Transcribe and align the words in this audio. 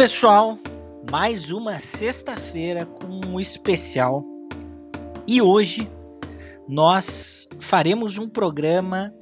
Pessoal, 0.00 0.58
mais 1.10 1.50
uma 1.50 1.78
sexta-feira 1.78 2.86
com 2.86 3.20
um 3.28 3.38
especial. 3.38 4.24
E 5.26 5.42
hoje 5.42 5.90
nós 6.66 7.46
faremos 7.58 8.16
um 8.16 8.26
programa, 8.26 9.12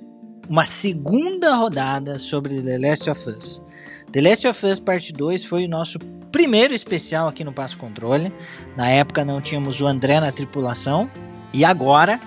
uma 0.49 0.65
segunda 0.67 1.57
rodada 1.57 2.17
sobre 2.17 2.63
The 2.63 2.79
Last 2.79 3.11
of 3.11 3.29
Us. 3.29 3.61
The 4.13 4.21
Last 4.21 4.47
of 4.47 4.67
Us 4.67 4.79
Parte 4.79 5.13
2 5.13 5.45
foi 5.47 5.65
o 5.65 5.69
nosso 5.69 5.99
primeiro 6.31 6.73
especial 6.73 7.27
aqui 7.27 7.43
no 7.43 7.53
Passo 7.53 7.77
Controle. 7.77 8.33
Na 8.77 8.89
época 8.89 9.25
não 9.25 9.41
tínhamos 9.41 9.81
o 9.81 9.87
André 9.89 10.21
na 10.21 10.31
tripulação. 10.31 11.11
E 11.53 11.65
agora, 11.65 12.21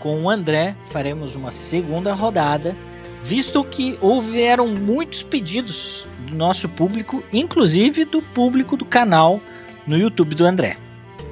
com 0.00 0.22
o 0.22 0.28
André, 0.28 0.76
faremos 0.88 1.34
uma 1.34 1.50
segunda 1.50 2.12
rodada, 2.12 2.76
visto 3.26 3.64
que 3.64 3.98
houveram 4.00 4.68
muitos 4.68 5.24
pedidos 5.24 6.06
do 6.28 6.36
nosso 6.36 6.68
público, 6.68 7.24
inclusive 7.32 8.04
do 8.04 8.22
público 8.22 8.76
do 8.76 8.84
canal 8.84 9.40
no 9.84 9.98
YouTube 9.98 10.36
do 10.36 10.46
André. 10.46 10.76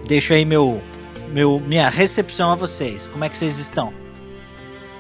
Deixo 0.09 0.33
aí 0.33 0.45
meu, 0.45 0.83
meu 1.33 1.63
minha 1.65 1.89
recepção 1.89 2.51
a 2.51 2.57
vocês. 2.57 3.07
Como 3.07 3.23
é 3.25 3.29
que 3.29 3.37
vocês 3.37 3.59
estão? 3.59 3.93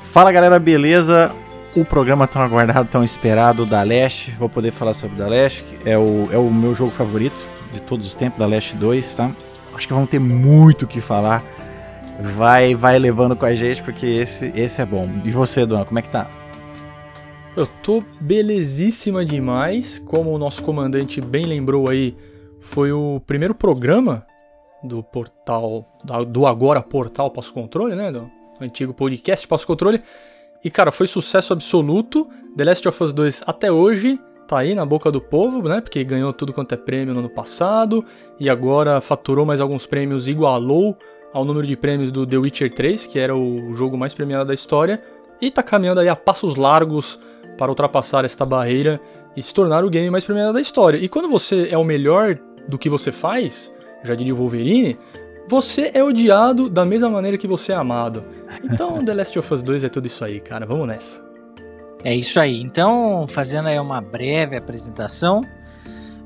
Fala 0.04 0.30
galera, 0.30 0.60
beleza? 0.60 1.34
O 1.74 1.84
programa 1.84 2.28
tão 2.28 2.40
aguardado, 2.40 2.88
tão 2.88 3.02
esperado 3.02 3.66
da 3.66 3.82
Leste. 3.82 4.30
Vou 4.38 4.48
poder 4.48 4.70
falar 4.70 4.94
sobre 4.94 5.16
da 5.16 5.26
Leste. 5.26 5.64
É 5.84 5.98
o, 5.98 6.28
é 6.30 6.38
o 6.38 6.48
meu 6.48 6.76
jogo 6.76 6.92
favorito 6.92 7.44
de 7.72 7.80
todos 7.80 8.06
os 8.06 8.14
tempos, 8.14 8.38
da 8.38 8.46
Leste 8.46 8.76
2, 8.76 9.16
tá? 9.16 9.32
Acho 9.74 9.88
que 9.88 9.92
vamos 9.92 10.08
ter 10.08 10.20
muito 10.20 10.82
o 10.82 10.86
que 10.86 11.00
falar. 11.00 11.42
Vai, 12.20 12.76
vai 12.76 12.96
levando 13.00 13.34
com 13.34 13.44
a 13.44 13.52
gente, 13.56 13.82
porque 13.82 14.06
esse, 14.06 14.52
esse 14.54 14.80
é 14.80 14.86
bom. 14.86 15.10
E 15.24 15.32
você, 15.32 15.66
Dona, 15.66 15.84
como 15.84 15.98
é 15.98 16.02
que 16.02 16.08
tá? 16.08 16.28
Eu 17.56 17.68
tô 17.84 18.02
belezíssima 18.20 19.24
demais. 19.24 20.00
Como 20.00 20.32
o 20.32 20.38
nosso 20.38 20.60
comandante 20.60 21.20
bem 21.20 21.44
lembrou 21.46 21.88
aí, 21.88 22.16
foi 22.58 22.90
o 22.90 23.20
primeiro 23.24 23.54
programa 23.54 24.26
do 24.82 25.04
portal, 25.04 25.86
do 26.28 26.46
agora 26.46 26.82
portal 26.82 27.30
Passo 27.30 27.52
Controle, 27.52 27.94
né? 27.94 28.10
Do 28.10 28.28
antigo 28.60 28.92
podcast 28.92 29.46
Passo 29.46 29.68
Controle. 29.68 30.02
E 30.64 30.70
cara, 30.70 30.90
foi 30.90 31.06
sucesso 31.06 31.52
absoluto. 31.52 32.28
The 32.56 32.64
Last 32.64 32.88
of 32.88 33.04
Us 33.04 33.12
2 33.12 33.44
até 33.46 33.70
hoje 33.70 34.18
tá 34.48 34.58
aí 34.58 34.74
na 34.74 34.84
boca 34.84 35.12
do 35.12 35.20
povo, 35.20 35.62
né? 35.68 35.80
Porque 35.80 36.02
ganhou 36.02 36.32
tudo 36.32 36.52
quanto 36.52 36.74
é 36.74 36.76
prêmio 36.76 37.14
no 37.14 37.20
ano 37.20 37.30
passado 37.30 38.04
e 38.38 38.50
agora 38.50 39.00
faturou 39.00 39.46
mais 39.46 39.60
alguns 39.60 39.86
prêmios, 39.86 40.26
igualou 40.26 40.96
ao 41.32 41.44
número 41.44 41.68
de 41.68 41.76
prêmios 41.76 42.10
do 42.10 42.26
The 42.26 42.36
Witcher 42.36 42.74
3, 42.74 43.06
que 43.06 43.18
era 43.18 43.34
o 43.36 43.72
jogo 43.74 43.96
mais 43.96 44.12
premiado 44.12 44.44
da 44.44 44.54
história, 44.54 45.00
e 45.40 45.52
tá 45.52 45.62
caminhando 45.62 46.00
aí 46.00 46.08
a 46.08 46.16
passos 46.16 46.56
largos 46.56 47.18
para 47.56 47.70
ultrapassar 47.70 48.24
esta 48.24 48.44
barreira 48.44 49.00
e 49.36 49.42
se 49.42 49.52
tornar 49.52 49.84
o 49.84 49.90
game 49.90 50.10
mais 50.10 50.24
premiado 50.24 50.52
da 50.52 50.60
história. 50.60 50.98
E 50.98 51.08
quando 51.08 51.28
você 51.28 51.68
é 51.70 51.78
o 51.78 51.84
melhor 51.84 52.38
do 52.68 52.78
que 52.78 52.88
você 52.88 53.12
faz, 53.12 53.72
já 54.02 54.14
diria 54.14 54.34
o 54.34 54.36
Wolverine, 54.36 54.98
você 55.48 55.90
é 55.92 56.02
odiado 56.02 56.68
da 56.70 56.84
mesma 56.84 57.10
maneira 57.10 57.36
que 57.36 57.46
você 57.46 57.72
é 57.72 57.74
amado. 57.74 58.24
Então, 58.62 59.02
The 59.04 59.14
Last 59.14 59.38
of 59.38 59.54
Us 59.54 59.62
2 59.62 59.84
é 59.84 59.88
tudo 59.88 60.06
isso 60.06 60.24
aí, 60.24 60.40
cara. 60.40 60.64
Vamos 60.64 60.86
nessa. 60.86 61.22
É 62.02 62.14
isso 62.14 62.38
aí. 62.38 62.60
Então, 62.60 63.26
fazendo 63.28 63.68
aí 63.68 63.78
uma 63.78 64.00
breve 64.00 64.56
apresentação, 64.56 65.42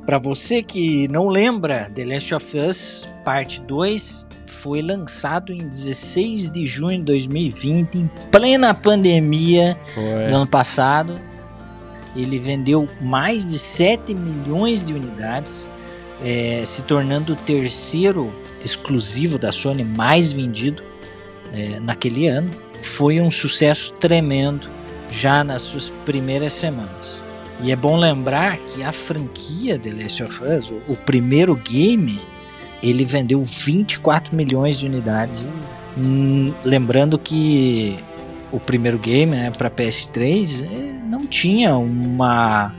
para 0.08 0.16
você 0.16 0.62
que 0.62 1.06
não 1.08 1.28
lembra, 1.28 1.90
The 1.94 2.02
Last 2.02 2.34
of 2.34 2.58
Us 2.58 3.06
Parte 3.22 3.60
2 3.60 4.26
foi 4.46 4.80
lançado 4.80 5.52
em 5.52 5.58
16 5.58 6.50
de 6.50 6.66
junho 6.66 6.96
de 6.96 7.04
2020, 7.04 7.98
em 7.98 8.10
plena 8.32 8.72
pandemia 8.72 9.76
foi. 9.94 10.28
do 10.30 10.34
ano 10.34 10.46
passado. 10.46 11.20
Ele 12.16 12.38
vendeu 12.38 12.88
mais 13.02 13.44
de 13.44 13.58
7 13.58 14.14
milhões 14.14 14.86
de 14.86 14.94
unidades, 14.94 15.68
é, 16.24 16.62
se 16.64 16.84
tornando 16.84 17.34
o 17.34 17.36
terceiro 17.36 18.32
exclusivo 18.64 19.38
da 19.38 19.52
Sony 19.52 19.84
mais 19.84 20.32
vendido 20.32 20.82
é, 21.52 21.78
naquele 21.80 22.28
ano. 22.28 22.50
Foi 22.80 23.20
um 23.20 23.30
sucesso 23.30 23.92
tremendo 23.92 24.70
já 25.10 25.44
nas 25.44 25.60
suas 25.60 25.90
primeiras 26.06 26.54
semanas. 26.54 27.27
E 27.60 27.72
é 27.72 27.76
bom 27.76 27.96
lembrar 27.96 28.56
que 28.58 28.82
a 28.82 28.92
franquia 28.92 29.78
The 29.78 29.90
Last 29.90 30.22
of 30.22 30.44
Us, 30.44 30.70
o, 30.70 30.92
o 30.92 30.96
primeiro 30.96 31.56
game, 31.56 32.20
ele 32.82 33.04
vendeu 33.04 33.42
24 33.42 34.34
milhões 34.34 34.78
de 34.78 34.86
unidades. 34.86 35.48
Hum, 35.96 36.52
lembrando 36.64 37.18
que 37.18 37.98
o 38.52 38.60
primeiro 38.60 38.98
game 38.98 39.32
né, 39.32 39.50
para 39.50 39.70
PS3 39.70 40.64
eh, 40.64 40.92
não 41.08 41.26
tinha 41.26 41.76
uma 41.76 42.72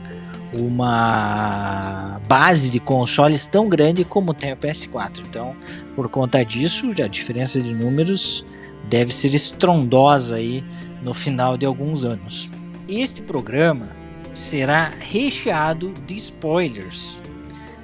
uma 0.52 2.20
base 2.26 2.70
de 2.70 2.80
consoles 2.80 3.46
tão 3.46 3.68
grande 3.68 4.04
como 4.04 4.34
tem 4.34 4.52
o 4.52 4.56
PS4. 4.56 5.20
Então, 5.20 5.54
por 5.94 6.08
conta 6.08 6.44
disso, 6.44 6.90
a 7.02 7.06
diferença 7.06 7.60
de 7.60 7.72
números 7.72 8.44
deve 8.88 9.14
ser 9.14 9.32
estrondosa 9.32 10.36
aí 10.36 10.64
no 11.02 11.14
final 11.14 11.56
de 11.56 11.64
alguns 11.64 12.04
anos. 12.04 12.50
Este 12.88 13.22
programa 13.22 13.99
será 14.34 14.88
recheado 14.98 15.92
de 16.06 16.16
spoilers. 16.16 17.20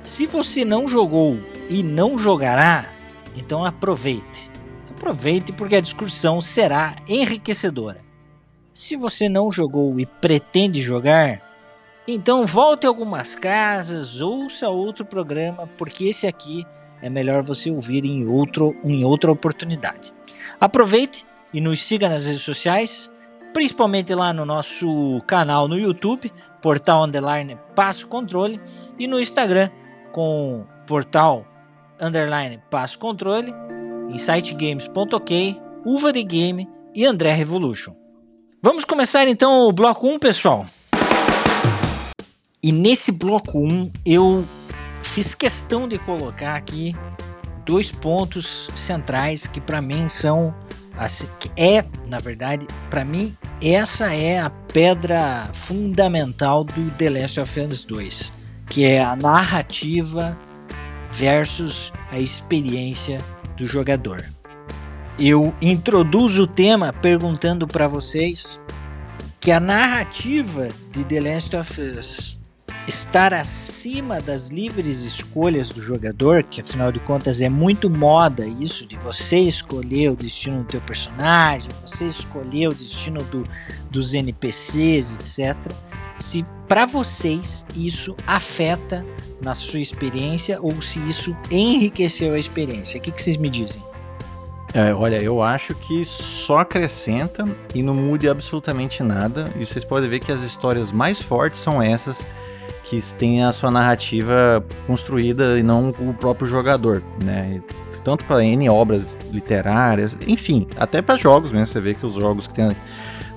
Se 0.03 0.27
você 0.27 0.65
não 0.65 0.87
jogou 0.87 1.39
e 1.69 1.83
não 1.83 2.19
jogará, 2.19 2.87
então 3.37 3.65
aproveite. 3.65 4.51
Aproveite 4.91 5.53
porque 5.53 5.77
a 5.77 5.81
discussão 5.81 6.41
será 6.41 6.97
enriquecedora. 7.09 8.01
Se 8.73 8.97
você 8.97 9.29
não 9.29 9.51
jogou 9.51 9.99
e 9.99 10.07
pretende 10.07 10.83
jogar, 10.83 11.41
então 12.07 12.47
volte 12.47 12.87
a 12.87 12.89
algumas 12.89 13.35
casas, 13.35 14.21
ouça 14.21 14.69
outro 14.69 15.05
programa, 15.05 15.69
porque 15.77 16.05
esse 16.05 16.27
aqui 16.27 16.65
é 17.03 17.11
melhor 17.11 17.43
você 17.43 17.71
ouvir 17.71 18.05
em, 18.05 18.27
outro, 18.27 18.77
em 18.85 19.05
outra 19.05 19.33
oportunidade. 19.33 20.13
Aproveite 20.61 21.27
e 21.53 21.61
nos 21.61 21.83
siga 21.83 22.09
nas 22.09 22.27
redes 22.27 22.43
sociais, 22.43 23.11
principalmente 23.57 24.15
lá 24.15 24.35
no 24.35 24.45
nosso 24.45 25.19
canal 25.27 25.67
no 25.67 25.79
YouTube, 25.79 26.31
Portal 26.61 27.05
Underline 27.05 27.59
Passo 27.75 28.07
Controle, 28.07 28.61
e 28.99 29.07
no 29.07 29.19
Instagram 29.19 29.71
com 30.13 30.67
Portal 30.87 31.47
Underline 31.99 32.61
Passo 32.71 32.99
Controle, 32.99 33.55
insightgames.ok, 34.11 35.59
Uva 35.87 36.13
de 36.13 36.23
Game 36.23 36.69
e 36.95 37.07
André 37.07 37.33
Revolution. 37.33 37.95
Vamos 38.63 38.85
começar 38.85 39.27
então 39.27 39.67
o 39.67 39.73
bloco 39.73 40.07
1, 40.07 40.19
pessoal. 40.19 40.67
E 42.63 42.71
nesse 42.71 43.11
bloco 43.11 43.59
1 43.59 43.91
eu 44.05 44.45
fiz 45.03 45.35
questão 45.35 45.89
de 45.89 45.99
colocar 45.99 46.57
aqui 46.57 46.95
dois 47.65 47.91
pontos 47.91 48.69
centrais 48.77 49.47
que 49.47 49.63
para 49.63 49.81
mim 49.81 50.11
são 50.11 50.53
assim, 50.97 51.29
é, 51.57 51.85
na 52.09 52.19
verdade, 52.19 52.67
para 52.91 53.05
mim 53.05 53.37
essa 53.63 54.13
é 54.13 54.39
a 54.39 54.51
pedra 54.51 55.49
fundamental 55.55 56.63
do 56.65 56.91
The 56.93 57.11
Last 57.11 57.41
of 57.41 57.61
Us 57.61 57.85
2, 57.85 58.33
que 58.69 58.85
é 58.85 59.03
a 59.03 59.17
narrativa 59.17 60.39
versus 61.13 61.93
a 62.11 62.19
experiência 62.19 63.21
do 63.57 63.67
jogador. 63.67 64.25
Eu 65.19 65.55
introduzo 65.63 66.43
o 66.43 66.47
tema 66.47 66.93
perguntando 66.93 67.67
para 67.67 67.89
vocês 67.89 68.61
que 69.41 69.51
a 69.51 69.59
narrativa 69.59 70.69
de 70.91 71.05
The 71.05 71.21
Last 71.21 71.57
of 71.57 71.81
Us 71.81 72.39
estar 72.87 73.35
acima 73.35 74.21
das 74.21 74.49
livres 74.49 75.01
escolhas 75.01 75.71
do 75.71 75.83
jogador, 75.83 76.45
que 76.45 76.61
afinal 76.61 76.93
de 76.93 77.01
contas 77.01 77.41
é 77.41 77.49
muito 77.49 77.91
moda 77.91 78.47
isso 78.47 78.87
de 78.87 78.97
você 78.97 79.39
escolher 79.39 80.11
o 80.11 80.17
destino 80.17 80.63
do 80.63 80.69
teu 80.69 80.81
personagem, 80.81 81.71
você 81.85 82.07
escolher 82.07 82.69
o 82.69 82.75
destino 82.75 83.23
do, 83.25 83.43
dos 83.91 84.15
NPCs, 84.15 85.39
etc. 85.39 85.73
Se 86.19 86.47
para 86.69 86.87
vocês 86.87 87.67
isso 87.75 88.17
afeta 88.27 89.05
na 89.43 89.55
sua 89.55 89.81
experiência 89.81 90.61
ou 90.61 90.81
se 90.81 91.01
isso 91.01 91.37
enriqueceu 91.51 92.35
a 92.35 92.39
experiência, 92.39 92.99
o 92.99 93.03
que, 93.03 93.11
que 93.11 93.21
vocês 93.21 93.37
me 93.37 93.51
dizem? 93.51 93.83
É, 94.75 94.93
olha, 94.93 95.17
eu 95.23 95.43
acho 95.43 95.75
que 95.75 96.05
só 96.05 96.59
acrescenta 96.59 97.49
e 97.75 97.83
não 97.83 97.95
muda 97.95 98.31
absolutamente 98.31 99.03
nada. 99.03 99.51
E 99.57 99.65
vocês 99.65 99.85
podem 99.85 100.11
ver 100.11 100.21
que 100.21 100.31
as 100.31 100.43
histórias 100.43 100.93
mais 100.93 101.21
fortes 101.21 101.61
são 101.61 101.81
essas 101.81 102.27
que 102.89 103.03
tem 103.15 103.43
a 103.45 103.53
sua 103.53 103.71
narrativa 103.71 104.65
construída 104.87 105.59
e 105.59 105.63
não 105.63 105.91
o 105.91 106.15
próprio 106.15 106.47
jogador, 106.47 107.03
né? 107.23 107.61
Tanto 108.05 108.25
para 108.25 108.45
N 108.45 108.69
obras 108.71 109.17
literárias, 109.33 110.17
enfim, 110.27 110.69
até 110.77 111.03
para 111.03 111.17
jogos 111.17 111.51
mesmo. 111.53 111.67
Você 111.67 111.81
vê 111.81 111.95
que 111.95 112.07
os 112.07 112.15
jogos 112.15 112.47
que 112.47 112.55
tem 112.55 112.71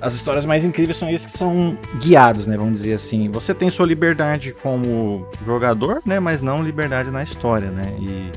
as 0.01 0.13
histórias 0.13 0.45
mais 0.45 0.63
incríveis 0.63 0.95
são 0.95 1.09
esses 1.09 1.31
que 1.31 1.37
são 1.37 1.77
guiados, 1.97 2.47
né? 2.47 2.55
Vamos 2.55 2.73
dizer 2.73 2.93
assim. 2.93 3.29
Você 3.29 3.53
tem 3.53 3.69
sua 3.69 3.85
liberdade 3.85 4.55
como 4.61 5.27
jogador, 5.45 6.01
né? 6.05 6.19
Mas 6.19 6.41
não 6.41 6.63
liberdade 6.63 7.09
na 7.09 7.23
história, 7.23 7.69
né? 7.69 7.91
E 7.99 8.31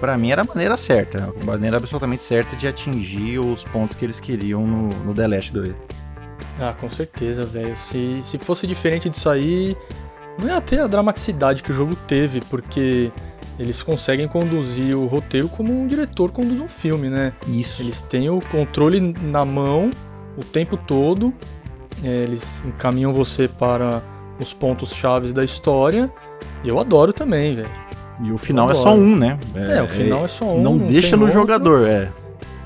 para 0.00 0.18
mim 0.18 0.30
era 0.30 0.42
a 0.42 0.44
maneira 0.44 0.76
certa, 0.76 1.32
a 1.40 1.46
maneira 1.46 1.76
absolutamente 1.76 2.22
certa 2.22 2.54
de 2.56 2.68
atingir 2.68 3.38
os 3.38 3.64
pontos 3.64 3.96
que 3.96 4.04
eles 4.04 4.20
queriam 4.20 4.66
no, 4.66 4.88
no 5.04 5.14
The 5.14 5.26
Last 5.26 5.52
2. 5.52 5.74
Ah, 6.60 6.74
com 6.78 6.90
certeza, 6.90 7.44
velho. 7.44 7.76
Se, 7.76 8.20
se 8.22 8.38
fosse 8.38 8.66
diferente 8.66 9.08
disso 9.08 9.30
aí, 9.30 9.76
Não 10.38 10.48
é 10.48 10.56
até 10.56 10.80
a 10.80 10.86
dramaticidade 10.86 11.62
que 11.62 11.72
o 11.72 11.74
jogo 11.74 11.96
teve, 12.06 12.40
porque 12.48 13.10
eles 13.58 13.82
conseguem 13.82 14.28
conduzir 14.28 14.96
o 14.96 15.06
roteiro 15.06 15.48
como 15.48 15.72
um 15.72 15.86
diretor 15.86 16.30
conduz 16.30 16.60
um 16.60 16.68
filme, 16.68 17.08
né? 17.08 17.32
Isso. 17.46 17.82
Eles 17.82 18.00
têm 18.00 18.30
o 18.30 18.40
controle 18.40 19.00
na 19.00 19.44
mão 19.44 19.90
o 20.36 20.44
tempo 20.44 20.76
todo, 20.76 21.34
é, 22.04 22.08
eles 22.22 22.64
encaminham 22.64 23.12
você 23.12 23.48
para 23.48 24.00
os 24.38 24.52
pontos 24.52 24.94
chaves 24.94 25.32
da 25.32 25.42
história. 25.42 26.10
Eu 26.64 26.78
adoro 26.78 27.12
também, 27.12 27.56
velho. 27.56 27.70
E 28.22 28.32
o 28.32 28.38
final 28.38 28.70
é 28.70 28.74
só 28.74 28.94
um, 28.94 29.16
né? 29.16 29.38
É, 29.54 29.82
o 29.82 29.88
final 29.88 30.24
é 30.24 30.28
só 30.28 30.44
um. 30.44 30.62
Não, 30.62 30.78
deixa 30.78 31.16
no 31.16 31.24
outro. 31.24 31.38
jogador, 31.38 31.88
é. 31.88 32.10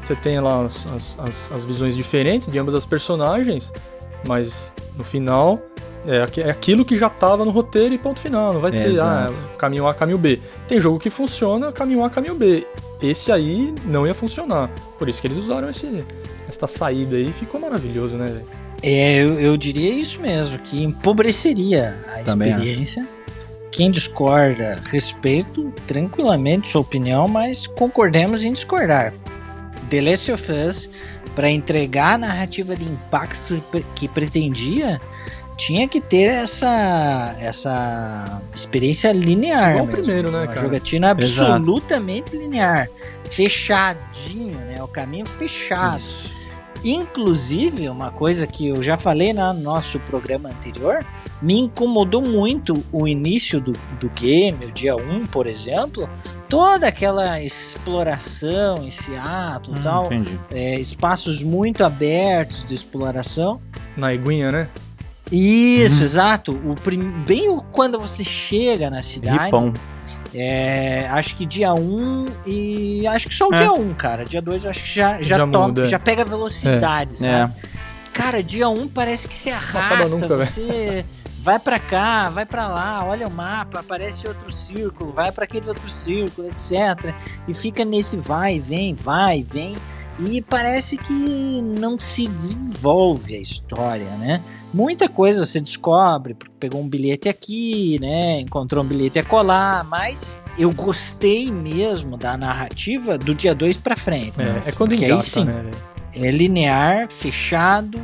Você 0.05 0.15
tem 0.17 0.41
lá 0.41 0.63
as, 0.63 0.87
as, 0.95 1.19
as, 1.19 1.53
as 1.53 1.65
visões 1.65 1.97
diferentes 1.97 2.51
de 2.51 2.59
ambas 2.59 2.75
as 2.75 2.85
personagens, 2.85 3.73
mas 4.27 4.75
no 4.97 5.05
final 5.05 5.61
é, 6.07 6.41
é 6.41 6.51
aquilo 6.51 6.85
que 6.85 6.97
já 6.97 7.09
tava 7.09 7.45
no 7.45 7.51
roteiro 7.51 7.95
e 7.95 7.99
ponto 7.99 8.21
final. 8.21 8.53
Não 8.55 8.61
vai 8.61 8.73
ter 8.73 8.99
ah, 9.01 9.31
caminho 9.59 9.87
A, 9.87 9.95
caminho 9.95 10.19
B. 10.19 10.41
Tem 10.67 10.81
jogo 10.81 10.99
que 10.99 11.11
funciona, 11.11 11.71
caminho 11.73 12.05
A, 12.05 12.11
caminho 12.11 12.35
B. 12.35 12.67
Esse 13.01 13.31
aí 13.31 13.75
não 13.85 14.07
ia 14.07 14.15
funcionar. 14.15 14.71
Por 14.99 15.09
isso 15.09 15.21
que 15.21 15.27
eles 15.27 15.39
usaram 15.39 15.69
esse, 15.69 16.05
essa 16.49 16.67
saída 16.67 17.17
aí 17.17 17.29
e 17.29 17.33
ficou 17.33 17.61
maravilhoso, 17.61 18.17
né, 18.17 18.27
velho? 18.27 18.63
É, 18.83 19.23
eu, 19.23 19.39
eu 19.39 19.57
diria 19.57 19.93
isso 19.93 20.21
mesmo, 20.21 20.59
que 20.59 20.83
empobreceria 20.83 21.97
a 22.09 22.23
Também 22.25 22.53
experiência. 22.53 23.07
Quem 23.71 23.91
discorda, 23.91 24.81
respeito 24.85 25.73
tranquilamente 25.87 26.69
sua 26.69 26.81
opinião, 26.81 27.29
mas 27.29 27.67
concordemos 27.67 28.43
em 28.43 28.53
discordar. 28.53 29.15
The 29.89 30.01
Last 30.01 30.33
of 30.33 30.53
Us, 30.53 30.91
para 31.35 31.49
entregar 31.49 32.15
a 32.15 32.19
narrativa 32.19 32.75
de 32.75 32.85
impacto 32.85 33.63
que 33.95 34.09
pretendia, 34.09 35.01
tinha 35.57 35.87
que 35.87 36.01
ter 36.01 36.25
essa, 36.43 37.35
essa 37.39 38.41
experiência 38.55 39.13
linear. 39.13 39.73
Igual 39.73 39.87
mesmo. 39.87 40.03
primeiro, 40.03 40.31
né, 40.31 40.47
cara? 40.47 40.61
jogatina 40.61 41.11
absolutamente 41.11 42.37
linear. 42.37 42.89
Fechadinho, 43.31 44.59
né? 44.59 44.83
O 44.83 44.89
caminho 44.89 45.27
fechado. 45.27 45.99
Isso. 45.99 46.33
Inclusive, 46.85 47.89
uma 47.89 48.11
coisa 48.11 48.45
que 48.45 48.67
eu 48.67 48.83
já 48.83 48.99
falei 48.99 49.33
no 49.33 49.53
nosso 49.53 50.01
programa 50.01 50.49
anterior, 50.49 51.05
me 51.41 51.57
incomodou 51.61 52.21
muito 52.21 52.83
o 52.91 53.07
início 53.07 53.61
do, 53.61 53.73
do 54.01 54.11
game, 54.11 54.67
o 54.67 54.73
dia 54.73 54.97
1, 54.97 55.27
por 55.27 55.47
exemplo, 55.47 56.09
toda 56.49 56.89
aquela 56.89 57.41
exploração, 57.41 58.87
esse 58.87 59.15
ato 59.15 59.71
e 59.71 59.79
Hum, 59.79 59.83
tal, 59.83 60.07
Entendi. 60.07 60.39
é, 60.51 60.79
espaços 60.81 61.41
muito 61.43 61.85
abertos 61.85 62.65
de 62.65 62.75
exploração. 62.75 63.61
Na 63.97 64.13
Iguinha, 64.13 64.51
né? 64.51 64.69
Isso, 65.33 65.99
Uhum. 65.99 66.03
exato. 66.05 66.53
O 66.65 66.75
prim... 66.75 67.01
Bem 67.27 67.59
quando 67.71 67.99
você 67.99 68.23
chega 68.23 68.91
na 68.91 69.03
cidade, 69.03 69.45
Ripão. 69.45 69.73
é, 70.35 71.09
acho 71.11 71.35
que 71.37 71.47
dia 71.47 71.73
1 71.75 72.27
e 72.47 73.07
acho 73.07 73.29
que 73.29 73.35
só 73.35 73.49
o 73.49 73.55
É. 73.55 73.59
dia 73.59 73.73
1, 73.73 73.95
cara. 73.95 74.25
Dia 74.25 74.43
2 74.43 74.65
eu 74.65 74.71
acho 74.71 74.83
que 74.83 74.91
já, 74.95 75.21
já, 75.23 75.39
Já 75.39 75.47
to- 75.47 75.59
muda, 75.61 75.83
é. 75.85 75.87
já 75.87 75.99
pega 75.99 76.25
velocidade, 76.25 77.17
sabe? 77.19 77.55
É. 77.65 77.69
Cara, 78.13 78.43
dia 78.43 78.69
1 78.69 78.89
parece 78.89 79.27
que 79.27 79.35
se 79.35 79.49
arrasta, 79.51 80.19
nunca, 80.19 80.37
você 80.45 81.03
vai 81.41 81.59
pra 81.59 81.79
cá, 81.79 82.29
vai 82.29 82.45
pra 82.45 82.69
lá, 82.69 83.05
olha 83.07 83.27
o 83.27 83.31
mapa, 83.31 83.81
aparece 83.81 84.29
outro 84.29 84.53
círculo, 84.53 85.13
vai 85.13 85.33
pra 85.33 85.45
aquele 85.45 85.67
outro 85.67 85.91
círculo, 85.91 86.47
etc. 86.49 87.15
E 87.49 87.55
fica 87.55 87.85
nesse 87.87 88.19
vai 88.19 88.57
e 88.57 88.61
vem, 88.61 88.95
vai 88.95 89.39
e 89.39 89.43
vem. 89.43 89.77
E 90.21 90.43
parece 90.43 90.97
que 90.99 91.13
não 91.63 91.99
se 91.99 92.27
desenvolve 92.29 93.35
a 93.35 93.41
história, 93.41 94.11
né? 94.19 94.43
Muita 94.73 95.09
coisa 95.09 95.45
você 95.45 95.61
descobre, 95.61 96.35
porque 96.35 96.53
pegou 96.61 96.81
um 96.81 96.89
bilhete 96.89 97.29
aqui, 97.29 97.99
né? 98.01 98.41
Encontrou 98.41 98.85
um 98.85 98.87
bilhete 98.87 99.19
acolá, 99.19 99.85
mas 99.89 100.39
eu 100.59 100.71
gostei 100.71 101.51
mesmo 101.51 102.17
da 102.17 102.37
narrativa 102.37 103.17
do 103.19 103.35
dia 103.35 103.55
2 103.55 103.77
pra 103.79 103.97
frente. 103.97 104.41
É, 104.41 104.53
Nossa, 104.53 104.69
é 104.69 104.73
quando 104.73 104.91
porque 104.91 105.05
aí 105.07 105.11
engata, 105.13 105.25
sim, 105.25 105.45
né, 105.45 105.71
é 106.15 106.31
linear, 106.31 107.09
fechado, 107.11 107.99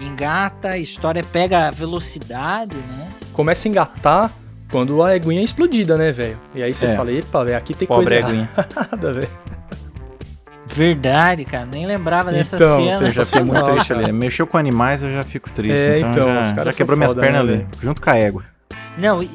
engata, 0.00 0.70
a 0.70 0.78
história 0.78 1.22
pega 1.22 1.68
a 1.68 1.70
velocidade, 1.70 2.76
né? 2.76 3.08
Começa 3.32 3.66
a 3.66 3.70
engatar 3.70 4.32
quando 4.70 5.02
a 5.02 5.14
Eguinha 5.14 5.40
é 5.40 5.44
explodida, 5.44 5.96
né, 5.96 6.10
velho? 6.12 6.38
E 6.54 6.62
aí 6.62 6.74
você 6.74 6.86
É. 6.86 6.96
fala, 6.96 7.12
epa, 7.12 7.44
velho, 7.44 7.56
aqui 7.56 7.72
tem 7.72 7.86
Pobre 7.86 8.20
coisa 8.20 8.28
Eguinha. 8.28 8.48
errada, 8.56 9.12
velho. 9.14 9.28
Verdade, 10.74 11.44
cara, 11.44 11.66
nem 11.70 11.86
lembrava 11.86 12.32
dessa 12.32 12.56
Então, 12.56 12.76
cena. 12.76 12.96
você 12.98 13.04
Eu 13.04 13.10
já 13.10 13.24
fico 13.24 13.44
muito 13.44 13.64
triste 13.64 13.88
cara. 13.88 14.00
ali. 14.04 14.12
Mexeu 14.12 14.46
com 14.46 14.56
animais, 14.58 15.02
eu 15.02 15.12
já 15.12 15.22
fico 15.24 15.50
triste. 15.52 15.76
É, 15.76 15.98
então, 15.98 16.10
então, 16.10 16.34
já, 16.34 16.40
os 16.40 16.52
caras 16.52 16.72
já 16.72 16.76
quebrou 16.76 16.96
minhas 16.96 17.12
foda, 17.12 17.20
pernas 17.22 17.46
né, 17.46 17.52
ali, 17.54 17.66
junto 17.82 18.00
com 18.00 18.10
a 18.10 18.16
égua. 18.16 18.44
Não, 18.98 19.22
e, 19.22 19.30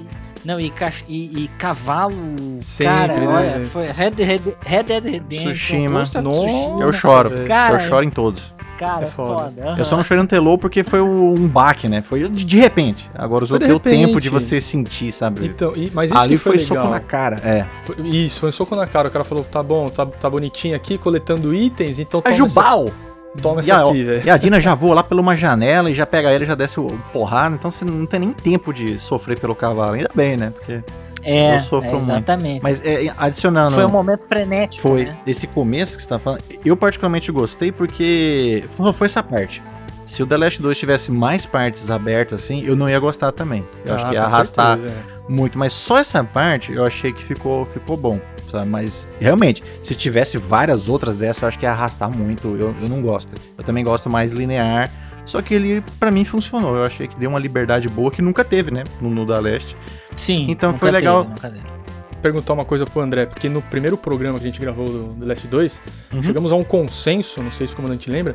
não, 0.47 0.59
e, 0.59 0.69
cach- 0.69 1.03
e, 1.07 1.43
e 1.43 1.47
cavalo, 1.57 2.15
Sempre, 2.61 2.93
cara, 2.93 3.19
né, 3.19 3.27
olha, 3.27 3.65
foi 3.65 3.87
Red, 3.87 4.11
Red, 4.17 4.39
Red 4.65 4.83
Dead 4.83 5.03
Redemption, 5.03 5.51
Tsushima. 5.51 5.99
Nossa, 5.99 6.21
Tsushima, 6.21 6.81
Eu 6.83 6.93
choro. 6.93 7.31
Cara, 7.45 7.75
eu 7.75 7.79
choro 7.89 8.05
em 8.05 8.09
todos. 8.09 8.53
cara, 8.79 9.05
é 9.05 9.09
foda. 9.09 9.35
foda. 9.43 9.63
aham. 9.69 9.77
Eu 9.79 9.85
só 9.85 9.97
não 9.97 10.03
chorei 10.03 10.21
no 10.21 10.27
Telô 10.27 10.57
porque 10.57 10.83
foi 10.83 11.01
um 11.01 11.47
baque, 11.47 11.87
né? 11.89 12.01
Foi 12.01 12.29
de, 12.29 12.45
de 12.45 12.57
repente. 12.59 13.09
Agora 13.13 13.43
outros 13.43 13.59
deu 13.59 13.79
tempo 13.79 14.21
de 14.21 14.29
você 14.29 14.61
sentir, 14.61 15.11
sabe? 15.11 15.45
Então, 15.47 15.73
e- 15.75 15.91
mas 15.93 16.11
isso 16.11 16.19
Ali 16.19 16.29
que 16.35 16.37
foi, 16.37 16.53
foi 16.53 16.59
soco 16.65 16.87
na 16.87 16.99
cara. 16.99 17.37
É. 17.43 17.65
Isso, 18.05 18.39
foi 18.39 18.49
um 18.49 18.51
soco 18.53 18.75
na 18.75 18.87
cara. 18.87 19.07
O 19.09 19.11
cara 19.11 19.25
falou, 19.25 19.43
tá 19.43 19.61
bom, 19.61 19.89
tá, 19.89 20.05
tá 20.05 20.29
bonitinho 20.29 20.75
aqui, 20.75 20.97
coletando 20.97 21.53
itens, 21.53 21.99
então 21.99 22.19
A 22.19 22.23
toma 22.23 22.35
Jubal! 22.35 22.85
essa, 22.85 23.06
toma 23.41 23.61
E 23.61 23.69
essa 23.71 23.75
a, 23.85 23.89
aqui, 23.89 24.03
velho. 24.03 24.21
e 24.25 24.29
a 24.29 24.37
Dina 24.37 24.59
já 24.59 24.75
voa 24.75 24.95
lá 24.95 25.03
por 25.03 25.19
uma 25.19 25.35
janela 25.37 25.89
e 25.89 25.93
já 25.93 26.05
pega 26.05 26.31
ele 26.31 26.43
e 26.43 26.47
já 26.47 26.55
desce 26.55 26.79
o, 26.79 26.87
porrada. 27.13 27.55
Então 27.55 27.71
você 27.71 27.85
não 27.85 28.05
tem 28.05 28.19
nem 28.19 28.31
tempo 28.33 28.73
de 28.73 28.97
sofrer 28.99 29.39
pelo 29.39 29.55
cavalo. 29.55 29.93
Ainda 29.93 30.09
bem, 30.13 30.35
né? 30.37 30.51
Porque. 30.55 30.81
É, 31.23 31.55
eu 31.55 31.59
sofro 31.61 31.89
é, 31.89 31.91
muito. 31.91 32.03
exatamente. 32.03 32.63
Mas 32.63 32.81
é, 32.85 33.11
adicionando. 33.17 33.73
Foi 33.75 33.85
um 33.85 33.89
momento 33.89 34.23
frenético, 34.25 34.87
Foi 34.87 35.05
né? 35.05 35.17
esse 35.25 35.45
começo 35.47 35.97
que 35.97 36.03
você 36.03 36.09
tá 36.09 36.19
falando. 36.19 36.41
Eu 36.63 36.77
particularmente 36.77 37.31
gostei 37.31 37.71
porque 37.71 38.63
só 38.71 38.93
foi 38.93 39.05
essa 39.05 39.21
parte. 39.23 39.61
Se 40.05 40.23
o 40.23 40.27
The 40.27 40.37
Last 40.37 40.61
2 40.61 40.77
tivesse 40.77 41.11
mais 41.11 41.45
partes 41.45 41.91
abertas 41.91 42.41
assim, 42.43 42.63
eu 42.63 42.77
não 42.77 42.87
ia 42.87 42.97
gostar 42.99 43.33
também. 43.33 43.65
Eu 43.83 43.95
acho 43.95 44.05
Ah, 44.05 44.09
que 44.09 44.13
ia 44.15 44.23
arrastar 44.23 44.77
certeza, 44.77 44.93
é. 44.93 45.31
muito, 45.31 45.57
mas 45.57 45.73
só 45.73 45.97
essa 45.97 46.23
parte 46.23 46.71
eu 46.71 46.85
achei 46.85 47.11
que 47.11 47.21
ficou, 47.21 47.65
ficou 47.65 47.97
bom. 47.97 48.21
Sabe? 48.49 48.69
Mas 48.69 49.07
realmente, 49.19 49.61
se 49.83 49.93
tivesse 49.93 50.37
várias 50.37 50.87
outras 50.89 51.15
dessas, 51.15 51.41
eu 51.41 51.47
acho 51.49 51.59
que 51.59 51.65
ia 51.65 51.71
arrastar 51.71 52.09
muito. 52.09 52.47
Eu, 52.59 52.73
eu 52.81 52.87
não 52.89 53.01
gosto. 53.01 53.33
Eu 53.57 53.63
também 53.63 53.83
gosto 53.83 54.09
mais 54.09 54.31
linear. 54.31 54.89
Só 55.25 55.41
que 55.41 55.53
ele, 55.53 55.83
pra 55.99 56.09
mim, 56.09 56.23
funcionou. 56.23 56.75
Eu 56.75 56.85
achei 56.85 57.07
que 57.07 57.17
deu 57.17 57.29
uma 57.29 57.39
liberdade 57.39 57.89
boa 57.89 58.09
que 58.09 58.21
nunca 58.21 58.45
teve, 58.45 58.71
né? 58.71 58.85
No, 59.01 59.09
no 59.09 59.25
da 59.25 59.37
Leste. 59.39 59.75
Sim. 60.15 60.45
Então 60.49 60.69
nunca 60.69 60.79
foi 60.79 60.91
legal. 60.91 61.23
teve, 61.25 61.33
nunca 61.35 61.49
teve. 61.49 61.77
Perguntar 62.21 62.53
uma 62.53 62.65
coisa 62.65 62.85
pro 62.85 63.01
André, 63.01 63.25
porque 63.25 63.47
no 63.49 63.61
primeiro 63.61 63.95
programa 63.97 64.39
que 64.39 64.45
a 64.45 64.47
gente 64.47 64.59
gravou 64.61 64.85
do 64.87 65.15
The 65.19 65.25
Last 65.25 65.47
2, 65.47 65.81
Uhum. 66.13 66.23
chegamos 66.23 66.51
a 66.51 66.55
um 66.55 66.63
consenso, 66.63 67.43
não 67.43 67.51
sei 67.51 67.67
se 67.67 67.73
o 67.73 67.75
comandante 67.75 68.09
lembra, 68.09 68.33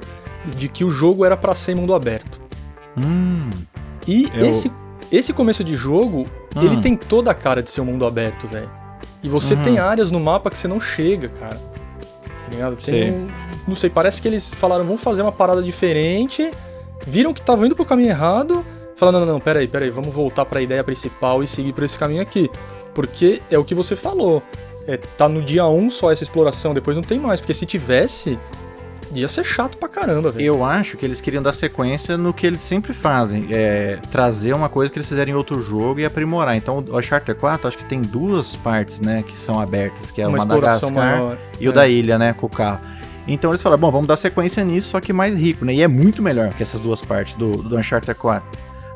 de 0.57 0.69
que 0.69 0.85
o 0.85 0.90
jogo 0.90 1.25
era 1.25 1.37
pra 1.37 1.54
ser 1.54 1.75
mundo 1.75 1.95
aberto. 1.95 2.40
Hum, 2.97 3.49
E 4.07 4.28
Eu- 4.35 4.47
esse, 4.50 4.71
esse 5.11 5.33
começo 5.33 5.62
de 5.64 5.75
jogo, 5.76 6.26
Hum. 6.57 6.62
ele 6.62 6.76
tem 6.81 6.97
toda 6.97 7.31
a 7.31 7.35
cara 7.35 7.62
de 7.62 7.71
ser 7.71 7.81
um 7.81 7.85
mundo 7.87 8.04
aberto, 8.07 8.47
velho. 8.49 8.69
E 9.22 9.28
você 9.28 9.54
Uhum. 9.54 9.62
tem 9.62 9.78
áreas 9.78 10.10
no 10.10 10.18
mapa 10.18 10.50
que 10.50 10.58
você 10.58 10.66
não 10.68 10.80
chega, 10.80 11.28
cara. 11.28 11.56
Tá 11.56 12.50
ligado? 12.50 12.76
Tem 12.76 13.12
um- 13.12 13.28
não 13.66 13.74
sei, 13.76 13.88
parece 13.88 14.20
que 14.20 14.28
eles 14.28 14.52
falaram, 14.54 14.84
vamos 14.84 15.00
fazer 15.00 15.22
uma 15.22 15.32
parada 15.32 15.62
diferente, 15.62 16.50
viram 17.06 17.32
que 17.32 17.40
estavam 17.40 17.64
indo 17.66 17.76
pro 17.76 17.84
caminho 17.84 18.08
errado, 18.10 18.64
falaram, 18.96 19.20
não, 19.20 19.26
não, 19.26 19.32
não, 19.34 19.40
peraí, 19.40 19.66
peraí, 19.68 19.90
vamos 19.90 20.12
voltar 20.12 20.44
pra 20.44 20.60
ideia 20.60 20.82
principal 20.82 21.42
e 21.42 21.46
seguir 21.48 21.72
por 21.72 21.84
esse 21.84 21.96
caminho 21.98 22.20
aqui. 22.22 22.50
Porque 22.94 23.40
é 23.50 23.56
o 23.58 23.64
que 23.64 23.74
você 23.74 23.96
falou. 23.96 24.42
É, 24.86 24.96
tá 24.96 25.28
no 25.28 25.40
dia 25.40 25.64
1 25.66 25.88
só 25.90 26.10
essa 26.12 26.22
exploração, 26.24 26.74
depois 26.74 26.96
não 26.96 27.04
tem 27.04 27.18
mais. 27.18 27.40
Porque 27.40 27.54
se 27.54 27.64
tivesse, 27.64 28.38
ia 29.14 29.28
ser 29.28 29.45
chato 29.45 29.76
pra 29.78 29.88
caramba, 29.88 30.31
velho. 30.31 30.45
Eu 30.45 30.64
acho 30.64 30.97
que 30.97 31.04
eles 31.04 31.21
queriam 31.21 31.42
dar 31.42 31.52
sequência 31.52 32.16
no 32.16 32.33
que 32.33 32.47
eles 32.47 32.61
sempre 32.61 32.92
fazem. 32.92 33.49
É 33.50 33.99
trazer 34.11 34.54
uma 34.54 34.69
coisa 34.69 34.90
que 34.92 34.99
eles 34.99 35.09
fizeram 35.09 35.31
em 35.33 35.35
outro 35.35 35.61
jogo 35.62 36.00
e 36.00 36.04
aprimorar. 36.04 36.57
Então, 36.57 36.78
o 36.88 36.99
Uncharted 36.99 37.38
4, 37.38 37.69
acho 37.69 37.78
que 37.78 37.85
tem 37.85 38.00
duas 38.00 38.57
partes, 38.57 39.00
né? 39.00 39.23
Que 39.26 39.37
são 39.37 39.61
abertas, 39.61 40.11
que 40.11 40.21
é 40.23 40.26
o 40.26 40.31
Uma 40.31 40.38
exploração 40.38 40.90
Madagascar 40.90 41.21
maior. 41.23 41.38
e 41.61 41.69
o 41.69 41.71
É. 41.71 41.75
da 41.75 41.88
ilha, 41.88 42.19
né? 42.19 42.33
Com 42.33 42.47
o 42.47 42.50
carro. 42.50 42.81
Então 43.28 43.50
eles 43.52 43.62
falaram, 43.62 43.81
bom, 43.81 43.90
vamos 43.90 44.09
dar 44.09 44.16
sequência 44.16 44.64
nisso, 44.64 44.88
só 44.88 45.00
que 45.00 45.12
mais 45.12 45.37
rico, 45.37 45.64
né? 45.64 45.75
E 45.75 45.83
é 45.83 45.87
muito 45.88 46.21
melhor 46.23 46.49
que 46.54 46.62
essas 46.62 46.81
duas 46.81 47.00
partes 47.00 47.35
do, 47.35 47.52
do 47.52 47.76
Uncharted 47.78 48.14
4. 48.19 48.42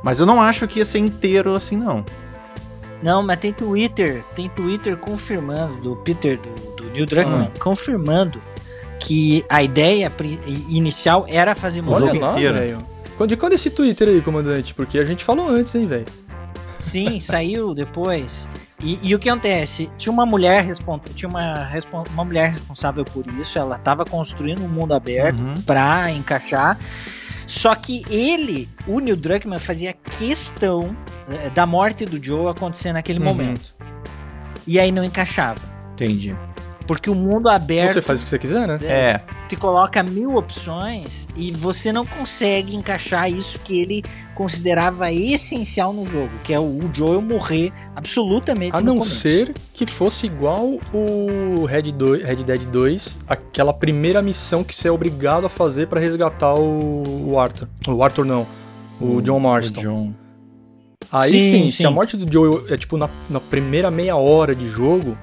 Mas 0.02 0.18
eu 0.18 0.26
não 0.26 0.40
acho 0.40 0.66
que 0.66 0.80
ia 0.80 0.84
ser 0.84 0.98
inteiro 0.98 1.54
assim, 1.54 1.76
não. 1.76 2.04
Não, 3.02 3.22
mas 3.22 3.38
tem 3.38 3.52
Twitter, 3.52 4.24
tem 4.34 4.48
Twitter 4.48 4.96
confirmando, 4.96 5.74
do 5.76 5.96
Peter, 5.96 6.38
do, 6.38 6.76
do 6.82 6.90
Neil 6.90 7.06
Druckmann, 7.06 7.42
Hum. 7.48 7.50
confirmando 7.58 8.40
que 9.00 9.44
a 9.48 9.62
ideia 9.62 10.10
inicial 10.70 11.24
era 11.28 11.54
fazer 11.54 11.80
O 11.82 11.90
Olha 11.90 12.06
jogo 12.06 12.18
lá, 12.20 12.32
inteiro. 12.32 12.54
velho. 12.54 12.78
Quando- 13.16 13.30
De 13.30 13.36
quando 13.36 13.52
esse 13.54 13.70
Twitter 13.70 14.08
aí, 14.08 14.20
comandante? 14.20 14.74
Porque 14.74 14.98
a 14.98 15.04
gente 15.04 15.24
falou 15.24 15.48
antes, 15.48 15.74
hein, 15.74 15.86
velho. 15.86 16.06
Sim, 16.78 17.18
saiu 17.20 17.74
depois. 17.74 18.48
E, 18.82 18.98
e 19.02 19.14
o 19.14 19.18
que 19.18 19.28
acontece? 19.30 19.88
Tinha 19.96 20.12
uma 20.12 20.26
mulher 20.26 20.62
tinha 21.14 21.28
uma, 21.28 21.66
uma 22.12 22.24
mulher 22.24 22.48
responsável 22.48 23.04
por 23.04 23.24
isso. 23.40 23.58
Ela 23.58 23.76
estava 23.76 24.04
construindo 24.04 24.62
um 24.62 24.68
mundo 24.68 24.92
aberto 24.92 25.40
Uhum. 25.42 25.54
para 25.62 26.10
encaixar. 26.12 26.78
Só 27.46 27.74
que 27.74 28.02
ele, 28.10 28.68
o 28.86 28.98
Neil 29.00 29.16
Druckmann, 29.16 29.58
fazia 29.60 29.94
questão 30.18 30.94
eh, 31.30 31.48
da 31.50 31.64
morte 31.64 32.04
do 32.04 32.22
Joe 32.22 32.48
acontecer 32.50 32.92
naquele 32.92 33.18
Uhum. 33.20 33.24
momento. 33.24 33.74
E 34.66 34.78
aí 34.80 34.90
não 34.92 35.04
encaixava. 35.04 35.60
Entendi. 35.94 36.34
Porque 36.86 37.10
o 37.10 37.14
mundo 37.14 37.48
aberto 37.48 37.94
Você 37.94 38.02
faz 38.02 38.20
o 38.20 38.24
que 38.24 38.30
você 38.30 38.38
quiser, 38.38 38.66
né? 38.68 38.78
É, 38.82 39.20
te 39.48 39.56
coloca 39.56 40.02
mil 40.02 40.36
opções 40.36 41.26
e 41.36 41.50
você 41.50 41.92
não 41.92 42.06
consegue 42.06 42.76
encaixar 42.76 43.30
isso 43.30 43.58
que 43.58 43.80
ele 43.80 44.04
considerava 44.34 45.10
essencial 45.12 45.92
no 45.92 46.06
jogo, 46.06 46.30
que 46.44 46.52
é 46.52 46.60
o 46.60 46.78
Joel 46.92 47.22
morrer 47.22 47.72
absolutamente 47.94 48.76
A 48.76 48.80
no 48.80 48.86
não 48.86 48.98
começo. 48.98 49.16
ser 49.16 49.54
que 49.74 49.86
fosse 49.86 50.26
igual 50.26 50.78
o 50.92 51.64
Red, 51.64 51.90
2, 51.92 52.22
Red 52.22 52.36
Dead 52.44 52.62
2, 52.66 53.18
aquela 53.26 53.72
primeira 53.72 54.20
missão 54.22 54.62
que 54.62 54.74
você 54.76 54.88
é 54.88 54.92
obrigado 54.92 55.46
a 55.46 55.48
fazer 55.48 55.86
pra 55.88 55.98
resgatar 55.98 56.54
o, 56.54 57.30
o 57.30 57.38
Arthur. 57.38 57.66
O 57.88 58.02
Arthur 58.02 58.24
não, 58.26 58.46
o 59.00 59.20
John 59.22 59.40
Marston. 59.40 59.80
o 59.80 59.82
John. 59.82 60.12
Aí 61.10 61.30
Sim, 61.30 61.38
sim, 61.38 61.70
se 61.70 61.76
sim. 61.78 61.84
a 61.84 61.90
morte 61.90 62.16
do 62.16 62.30
Joel 62.30 62.64
é 62.68 62.76
tipo 62.76 62.96
na, 62.96 63.08
na 63.30 63.38
primeira 63.40 63.90
meia 63.90 64.16
hora 64.16 64.54
de 64.54 64.68
jogo, 64.68 65.16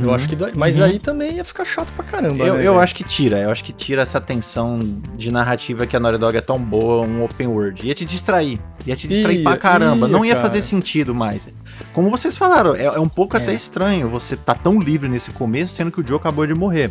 eu 0.00 0.08
Uhum. 0.08 0.14
acho 0.14 0.28
que 0.28 0.34
dá. 0.36 0.50
Mas 0.56 0.76
Uhum. 0.78 0.84
aí 0.84 0.98
também 0.98 1.34
ia 1.34 1.44
ficar 1.44 1.64
chato 1.64 1.92
pra 1.92 2.04
caramba. 2.04 2.44
Eu, 2.44 2.54
né, 2.56 2.66
eu 2.66 2.78
acho 2.78 2.94
que 2.94 3.04
tira, 3.04 3.38
eu 3.38 3.50
acho 3.50 3.62
que 3.62 3.72
tira 3.72 4.02
essa 4.02 4.20
tensão 4.20 4.78
de 5.16 5.30
narrativa 5.30 5.86
que 5.86 5.96
a 5.96 6.00
Naughty 6.00 6.18
Dog 6.18 6.36
é 6.36 6.40
tão 6.40 6.58
boa, 6.58 7.06
um 7.06 7.24
open 7.24 7.46
world. 7.48 7.86
Ia 7.86 7.94
te 7.94 8.04
distrair, 8.04 8.58
ia 8.86 8.96
te 8.96 9.06
distrair 9.08 9.38
Ia, 9.38 9.42
pra 9.44 9.56
caramba, 9.56 10.06
ia, 10.06 10.12
não 10.12 10.24
ia 10.24 10.34
cara. 10.34 10.46
fazer 10.48 10.62
sentido 10.62 11.14
mais. 11.14 11.48
Como 11.92 12.08
vocês 12.10 12.36
falaram, 12.36 12.74
é, 12.74 12.84
é 12.84 13.00
um 13.00 13.08
pouco 13.08 13.36
É. 13.36 13.40
até 13.42 13.52
estranho 13.54 14.08
você 14.08 14.36
tá 14.36 14.54
tão 14.54 14.78
livre 14.78 15.08
nesse 15.08 15.30
começo, 15.30 15.74
sendo 15.74 15.90
que 15.92 16.00
o 16.00 16.06
Joe 16.06 16.16
acabou 16.18 16.46
de 16.46 16.54
morrer. 16.54 16.90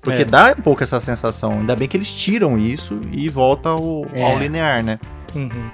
Porque 0.00 0.22
É. 0.22 0.24
dá 0.24 0.54
um 0.58 0.62
pouco 0.62 0.82
essa 0.82 0.98
sensação, 0.98 1.52
ainda 1.52 1.76
bem 1.76 1.86
que 1.86 1.96
eles 1.96 2.12
tiram 2.12 2.58
isso 2.58 2.98
e 3.12 3.28
volta 3.28 3.68
ao, 3.68 4.04
É. 4.12 4.22
ao 4.24 4.36
linear, 4.38 4.82
né? 4.82 4.98
Uhum. 5.34 5.70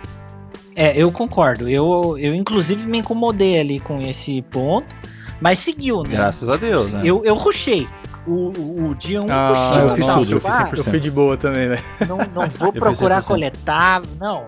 É, 0.76 0.96
eu 0.96 1.10
concordo. 1.10 1.68
Eu, 1.68 2.16
eu 2.18 2.34
inclusive 2.34 2.86
me 2.88 2.98
incomodei 2.98 3.58
ali 3.58 3.80
com 3.80 4.00
esse 4.00 4.40
ponto, 4.42 4.94
mas 5.40 5.58
seguiu, 5.58 6.02
né? 6.02 6.10
Graças 6.10 6.48
a 6.48 6.56
Deus, 6.56 6.90
né? 6.90 7.02
Eu, 7.04 7.24
eu 7.24 7.34
rushei. 7.34 7.88
O, 8.26 8.52
o, 8.58 8.88
o 8.90 8.94
dia 8.94 9.20
1 9.22 9.24
um 9.24 9.28
Ah, 9.30 9.48
eu 9.48 9.54
rushei. 9.54 9.82
eu 9.82 9.88
fiz 9.90 10.06
total. 10.06 10.18
tudo, 10.18 10.32
eu 10.32 10.36
Tipo, 10.40 10.48
fiz 10.52 10.60
ah, 10.60 10.64
100%. 10.66 10.76
Eu 10.78 10.84
fui 10.84 11.00
de 11.00 11.10
boa 11.10 11.36
também, 11.36 11.68
velho. 11.68 11.84
não, 12.06 12.18
não 12.18 12.48
vou 12.50 12.72
procurar 12.72 13.22
100%. 13.22 13.26
coletar, 13.26 14.02
não. 14.20 14.46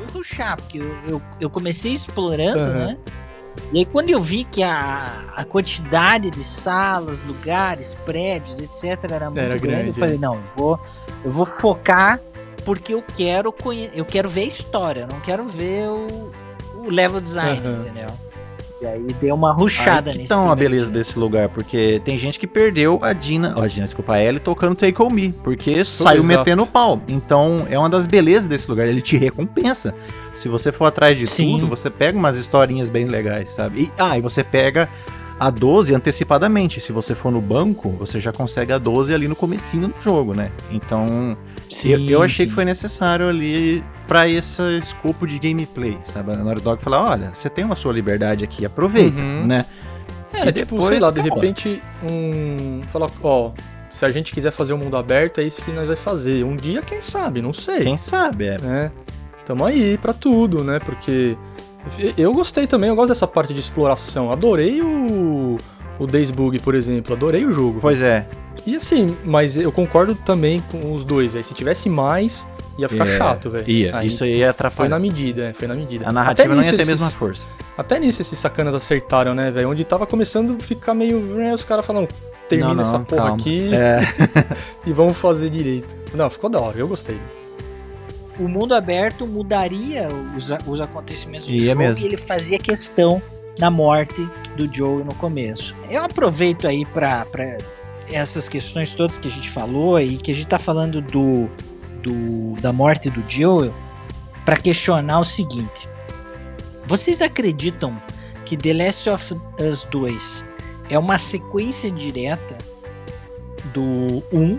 Eu 0.00 0.06
vou 0.06 0.06
rushar, 0.18 0.56
porque 0.56 0.78
eu, 0.78 0.94
eu, 1.08 1.22
eu 1.40 1.48
comecei 1.50 1.92
explorando, 1.92 2.58
Aham. 2.60 2.86
né? 2.86 2.96
E 3.72 3.80
aí 3.80 3.84
quando 3.86 4.08
eu 4.10 4.20
vi 4.20 4.44
que 4.44 4.62
a, 4.62 5.24
a 5.36 5.44
quantidade 5.44 6.30
de 6.30 6.42
salas, 6.42 7.22
lugares, 7.22 7.94
prédios, 8.04 8.58
etc. 8.58 9.10
era 9.10 9.26
muito 9.30 9.38
Era 9.40 9.48
grande, 9.58 9.66
grande, 9.66 9.88
eu 9.88 9.94
falei, 9.94 10.14
é. 10.16 10.18
não, 10.18 10.34
eu 10.36 10.42
vou, 10.56 10.80
eu 11.24 11.30
vou 11.30 11.44
focar 11.46 12.18
porque 12.64 12.94
eu 12.94 13.02
quero 13.02 13.52
conhe 13.52 13.90
eu 13.94 14.04
quero 14.06 14.28
ver 14.28 14.42
a 14.42 14.46
história, 14.46 15.00
eu 15.02 15.06
não 15.06 15.20
quero 15.20 15.44
ver 15.46 15.88
o, 15.88 16.32
o 16.76 16.90
level 16.90 17.20
design, 17.20 17.60
Aham. 17.66 17.80
entendeu? 17.80 18.08
E 18.82 18.86
aí 18.86 19.12
deu 19.12 19.36
uma 19.36 19.52
rushada 19.52 20.10
Aí 20.10 20.14
que 20.14 20.22
nesse 20.22 20.30
tá 20.30 20.36
uma 20.36 20.56
primeiro 20.56 20.70
beleza 20.70 20.90
dia. 20.90 21.00
desse 21.00 21.16
lugar, 21.16 21.48
porque 21.48 22.02
tem 22.04 22.18
gente 22.18 22.36
que 22.40 22.48
perdeu 22.48 22.98
a 23.00 23.12
Dina, 23.12 23.54
ó, 23.56 23.62
a 23.62 23.68
Dina, 23.68 23.84
desculpa, 23.86 24.14
a 24.14 24.20
Ellie 24.20 24.40
tocando 24.40 24.74
Take 24.74 25.00
On 25.00 25.08
Me, 25.08 25.32
porque 25.44 25.84
saiu 25.84 26.24
exato. 26.24 26.24
metendo 26.24 26.62
o 26.64 26.66
pau. 26.66 27.00
Então, 27.06 27.64
é 27.70 27.78
uma 27.78 27.88
das 27.88 28.06
belezas 28.08 28.48
desse 28.48 28.68
lugar, 28.68 28.88
ele 28.88 29.00
te 29.00 29.16
recompensa. 29.16 29.94
Se 30.34 30.48
você 30.48 30.72
for 30.72 30.86
atrás 30.86 31.16
de 31.16 31.28
Sim. 31.28 31.52
tudo, 31.52 31.68
você 31.68 31.88
pega 31.90 32.18
umas 32.18 32.36
historinhas 32.36 32.88
bem 32.88 33.04
legais, 33.04 33.50
sabe? 33.50 33.82
E, 33.82 33.92
ah, 33.96 34.18
e 34.18 34.20
você 34.20 34.42
pega 34.42 34.88
a 35.38 35.50
12 35.50 35.94
antecipadamente. 35.94 36.80
Se 36.80 36.92
você 36.92 37.14
for 37.14 37.30
no 37.32 37.40
banco, 37.40 37.90
você 37.90 38.20
já 38.20 38.32
consegue 38.32 38.72
a 38.72 38.78
12 38.78 39.12
ali 39.14 39.26
no 39.28 39.34
comecinho 39.36 39.88
do 39.88 39.94
jogo, 40.00 40.34
né? 40.34 40.50
Então, 40.70 41.36
eu, 41.84 42.00
eu 42.08 42.22
achei 42.22 42.44
sim. 42.44 42.48
que 42.48 42.54
foi 42.54 42.64
necessário 42.64 43.28
ali 43.28 43.82
pra 44.06 44.28
esse 44.28 44.60
escopo 44.78 45.26
de 45.26 45.38
gameplay, 45.38 45.96
sabe? 46.02 46.32
A 46.32 46.36
Naughty 46.36 46.60
Dog 46.62 46.82
falar, 46.82 47.02
olha, 47.10 47.30
você 47.34 47.48
tem 47.48 47.64
uma 47.64 47.76
sua 47.76 47.92
liberdade 47.92 48.44
aqui, 48.44 48.64
aproveita, 48.64 49.20
Uhum. 49.20 49.46
né? 49.46 49.64
É, 50.34 50.48
E 50.48 50.52
tipo, 50.52 50.76
depois, 50.76 50.88
sei 50.88 50.98
lá, 51.00 51.10
de 51.10 51.20
repente, 51.20 51.82
um. 52.02 52.80
Falar, 52.88 53.10
ó, 53.22 53.50
se 53.92 54.04
a 54.04 54.08
gente 54.08 54.32
quiser 54.32 54.50
fazer 54.50 54.72
um 54.72 54.78
mundo 54.78 54.96
aberto, 54.96 55.40
é 55.40 55.44
isso 55.44 55.62
que 55.62 55.70
nós 55.70 55.86
vai 55.86 55.96
fazer. 55.96 56.42
Um 56.44 56.56
dia, 56.56 56.80
quem 56.82 57.00
sabe, 57.02 57.42
não 57.42 57.52
sei. 57.52 57.80
Quem 57.80 57.96
sabe, 57.98 58.46
é. 58.46 58.58
né? 58.58 58.92
Tamo 59.44 59.64
aí 59.64 59.98
pra 59.98 60.12
tudo, 60.14 60.62
né? 60.64 60.78
Porque 60.78 61.36
eu 62.16 62.32
gostei 62.32 62.66
também, 62.66 62.88
eu 62.90 62.96
gosto 62.96 63.08
dessa 63.08 63.26
parte 63.26 63.52
de 63.52 63.60
exploração. 63.60 64.30
Adorei 64.32 64.80
o, 64.82 65.58
o 65.98 66.06
Days 66.06 66.30
Bug, 66.30 66.58
por 66.60 66.74
exemplo, 66.74 67.14
adorei 67.14 67.44
o 67.44 67.52
jogo. 67.52 67.78
Pois 67.80 68.00
é. 68.00 68.26
E 68.66 68.76
assim, 68.76 69.16
mas 69.24 69.56
eu 69.56 69.72
concordo 69.72 70.14
também 70.14 70.62
com 70.70 70.92
os 70.94 71.04
dois, 71.04 71.34
aí 71.34 71.42
se 71.42 71.52
tivesse 71.52 71.88
mais, 71.88 72.46
ia 72.78 72.88
ficar 72.88 73.08
É, 73.08 73.16
chato, 73.18 73.50
velho. 73.50 73.68
Ia, 73.68 74.04
isso 74.04 74.22
aí 74.22 74.34
ia 74.36 74.44
Foi 74.46 74.50
atrapalhar. 74.50 74.88
na 74.90 74.98
medida, 75.00 75.46
é, 75.46 75.52
foi 75.52 75.66
na 75.66 75.74
medida. 75.74 76.08
A 76.08 76.12
narrativa 76.12 76.46
Até 76.52 76.54
não 76.56 76.62
ia 76.62 76.76
ter 76.76 76.82
a 76.82 76.86
mesma 76.86 77.10
força. 77.10 77.46
Até 77.76 77.98
nisso 77.98 78.22
esses 78.22 78.38
sacanas 78.38 78.74
acertaram, 78.74 79.34
né, 79.34 79.50
velho? 79.50 79.68
Onde 79.70 79.82
tava 79.84 80.06
começando 80.06 80.56
a 80.58 80.62
ficar 80.62 80.94
meio. 80.94 81.18
né, 81.18 81.52
Os 81.52 81.64
caras 81.64 81.84
falam, 81.84 82.06
termina 82.48 82.68
Não, 82.68 82.76
não, 82.76 82.82
essa 82.84 82.98
porra 83.00 83.22
calma. 83.22 83.36
aqui 83.36 83.74
É, 83.74 84.00
e 84.86 84.92
vamos 84.92 85.16
fazer 85.16 85.50
direito. 85.50 85.88
Não, 86.14 86.30
ficou 86.30 86.48
da 86.48 86.60
hora, 86.60 86.78
eu 86.78 86.86
gostei. 86.86 87.16
O 88.38 88.48
mundo 88.48 88.74
aberto 88.74 89.26
mudaria 89.26 90.08
os, 90.36 90.50
os 90.66 90.80
acontecimentos 90.80 91.46
do 91.46 91.54
Ia 91.54 91.72
jogo 91.72 91.78
mesmo. 91.78 92.04
e 92.04 92.06
ele 92.06 92.16
fazia 92.16 92.58
questão 92.58 93.20
da 93.58 93.70
morte 93.70 94.26
do 94.56 94.72
Joe 94.72 95.04
no 95.04 95.14
começo. 95.14 95.74
Eu 95.90 96.02
aproveito 96.02 96.66
aí 96.66 96.84
pra 96.86 97.26
essas 98.10 98.48
questões 98.48 98.94
todas 98.94 99.18
que 99.18 99.28
a 99.28 99.30
gente 99.30 99.48
falou 99.48 100.00
e 100.00 100.16
que 100.16 100.30
a 100.30 100.34
gente 100.34 100.46
tá 100.46 100.58
falando 100.58 101.00
do, 101.00 101.48
do 102.02 102.60
da 102.60 102.72
morte 102.72 103.10
do 103.10 103.22
Joel 103.28 103.74
pra 104.44 104.56
questionar 104.56 105.20
o 105.20 105.24
seguinte. 105.24 105.88
Vocês 106.86 107.22
acreditam 107.22 108.00
que 108.44 108.56
The 108.56 108.72
Last 108.72 109.08
of 109.08 109.34
Us 109.60 109.84
2 109.90 110.44
é 110.90 110.98
uma 110.98 111.16
sequência 111.16 111.90
direta 111.90 112.58
do 113.72 114.22
1 114.32 114.56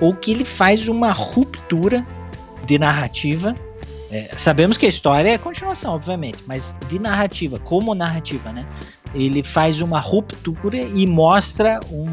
ou 0.00 0.14
que 0.14 0.30
ele 0.30 0.44
faz 0.44 0.88
uma 0.88 1.12
ruptura 1.12 2.06
de 2.66 2.78
narrativa. 2.78 3.54
É, 4.10 4.30
sabemos 4.36 4.76
que 4.78 4.86
a 4.86 4.88
história 4.88 5.30
é 5.30 5.38
continuação, 5.38 5.94
obviamente, 5.94 6.42
mas 6.46 6.76
de 6.88 6.98
narrativa, 6.98 7.58
como 7.58 7.94
narrativa, 7.94 8.52
né? 8.52 8.64
Ele 9.14 9.42
faz 9.42 9.80
uma 9.80 9.98
ruptura 9.98 10.76
e 10.78 11.06
mostra 11.06 11.80
um. 11.90 12.06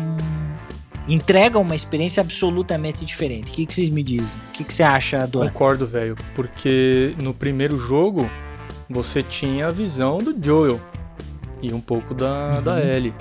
entrega 1.07 1.59
uma 1.59 1.75
experiência 1.75 2.21
absolutamente 2.21 3.03
diferente. 3.05 3.51
O 3.51 3.55
que, 3.55 3.65
que 3.65 3.73
vocês 3.73 3.89
me 3.89 4.01
dizem? 4.01 4.39
O 4.49 4.51
que, 4.53 4.63
que 4.63 4.73
você 4.73 4.83
acha, 4.83 5.27
Dora? 5.27 5.49
Concordo, 5.49 5.85
velho. 5.85 6.15
Porque 6.33 7.13
no 7.17 7.33
primeiro 7.33 7.77
jogo 7.77 8.29
você 8.89 9.21
tinha 9.21 9.67
a 9.67 9.71
visão 9.71 10.17
do 10.19 10.35
Joel 10.43 10.79
e 11.61 11.73
um 11.73 11.81
pouco 11.81 12.13
da, 12.13 12.55
Uhum. 12.57 12.63
da 12.63 12.79
Ellie. 12.83 13.13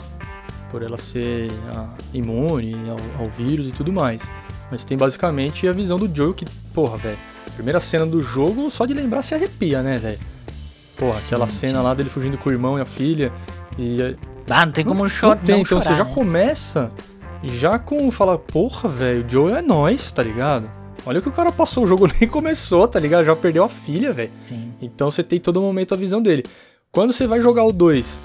Por 0.70 0.82
ela 0.82 0.96
ser 0.96 1.50
ah, 1.74 1.88
imune 2.14 2.74
ao, 2.88 3.24
ao 3.24 3.28
vírus 3.30 3.66
e 3.68 3.72
tudo 3.72 3.92
mais. 3.92 4.30
Mas 4.72 4.86
tem 4.86 4.96
basicamente 4.96 5.68
a 5.68 5.72
visão 5.72 5.98
do 5.98 6.10
Joel 6.16 6.32
que, 6.32 6.46
porra, 6.72 6.96
velho. 6.96 7.18
Primeira 7.54 7.78
cena 7.78 8.06
do 8.06 8.22
jogo, 8.22 8.70
só 8.70 8.86
de 8.86 8.94
lembrar 8.94 9.20
se 9.20 9.34
arrepia, 9.34 9.82
né, 9.82 9.98
velho? 9.98 10.18
Porra, 10.96 11.12
Sim, 11.12 11.26
aquela 11.26 11.46
cena 11.46 11.78
sim. 11.80 11.84
lá 11.84 11.92
dele 11.92 12.08
fugindo 12.08 12.38
com 12.38 12.48
o 12.48 12.52
irmão 12.52 12.78
e 12.78 12.80
a 12.80 12.86
filha. 12.86 13.30
E 13.78 14.16
Ah, 14.48 14.64
não 14.64 14.72
tem 14.72 14.82
como 14.82 15.06
chorar. 15.10 15.36
não 15.36 15.42
tem, 15.44 15.54
não 15.56 15.62
então 15.62 15.78
chorar, 15.82 15.92
você 15.94 15.98
já 16.02 16.04
né? 16.08 16.14
começa 16.14 16.90
já 17.44 17.78
com 17.78 18.10
falar, 18.10 18.38
porra, 18.38 18.88
velho, 18.88 19.26
o 19.26 19.30
Joel 19.30 19.56
é 19.56 19.62
nós, 19.62 20.10
tá 20.10 20.22
ligado? 20.22 20.70
Olha 21.04 21.18
o 21.18 21.22
que 21.22 21.28
o 21.28 21.32
cara 21.32 21.52
passou, 21.52 21.84
o 21.84 21.86
jogo 21.86 22.08
nem 22.18 22.26
começou, 22.26 22.88
tá 22.88 22.98
ligado? 22.98 23.26
Já 23.26 23.36
perdeu 23.36 23.64
a 23.64 23.68
filha, 23.68 24.10
velho. 24.14 24.30
Sim. 24.46 24.72
Então 24.80 25.10
você 25.10 25.22
tem 25.22 25.38
todo 25.38 25.60
momento 25.60 25.92
a 25.92 25.98
visão 25.98 26.22
dele. 26.22 26.44
Quando 26.90 27.12
você 27.12 27.26
vai 27.26 27.42
jogar 27.42 27.64
o 27.64 27.72
2, 27.72 28.18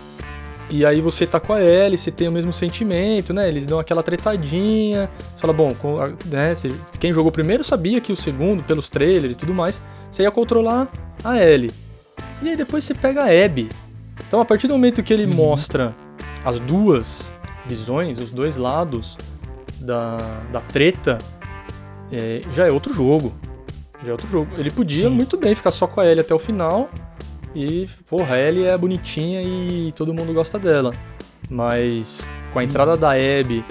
e 0.69 0.85
aí 0.85 0.99
você 0.99 1.25
tá 1.25 1.39
com 1.39 1.53
a 1.53 1.61
Ellie, 1.63 1.97
você 1.97 2.11
tem 2.11 2.27
o 2.27 2.31
mesmo 2.31 2.51
sentimento, 2.51 3.33
né? 3.33 3.47
Eles 3.47 3.65
dão 3.65 3.79
aquela 3.79 4.03
tretadinha. 4.03 5.09
Você 5.33 5.41
fala, 5.41 5.53
bom, 5.53 5.71
né, 6.25 6.53
quem 6.99 7.13
jogou 7.13 7.31
primeiro 7.31 7.63
sabia 7.63 8.01
que 8.01 8.11
o 8.11 8.15
segundo, 8.17 8.63
pelos 8.63 8.89
trailers 8.89 9.33
e 9.33 9.37
tudo 9.37 9.53
mais, 9.53 9.81
você 10.11 10.23
ia 10.23 10.31
controlar 10.31 10.89
a 11.23 11.37
Ellie. 11.41 11.71
E 12.41 12.49
aí 12.49 12.55
depois 12.55 12.83
você 12.83 12.93
pega 12.93 13.23
a 13.23 13.45
Abby. 13.45 13.69
Então 14.27 14.41
a 14.41 14.45
partir 14.45 14.67
do 14.67 14.73
momento 14.73 15.01
que 15.01 15.13
ele 15.13 15.25
Uhum. 15.25 15.33
mostra 15.33 15.95
as 16.43 16.59
duas 16.59 17.33
visões, 17.65 18.19
os 18.19 18.31
dois 18.31 18.57
lados 18.57 19.17
da, 19.79 20.17
da 20.51 20.59
treta, 20.61 21.17
é, 22.11 22.41
já 22.51 22.67
é 22.67 22.71
outro 22.71 22.93
jogo. 22.93 23.33
Já 24.03 24.09
é 24.09 24.11
outro 24.11 24.27
jogo. 24.27 24.51
Ele 24.57 24.69
podia 24.69 25.07
Sim. 25.07 25.15
muito 25.15 25.37
bem 25.37 25.55
ficar 25.55 25.71
só 25.71 25.87
com 25.87 25.99
a 26.01 26.05
Ellie 26.05 26.21
até 26.21 26.33
o 26.33 26.39
final. 26.39 26.89
E, 27.57 27.89
porra, 28.07 28.35
a 28.35 28.39
Ellie 28.39 28.65
é 28.65 28.77
bonitinha 28.77 29.41
e 29.41 29.91
todo 29.93 30.13
mundo 30.13 30.31
gosta 30.31 30.59
dela. 30.59 30.93
Mas 31.49 32.23
com 32.53 32.59
a 32.59 32.63
entrada 32.63 32.95
da 32.95 33.13
Abby 33.13 33.65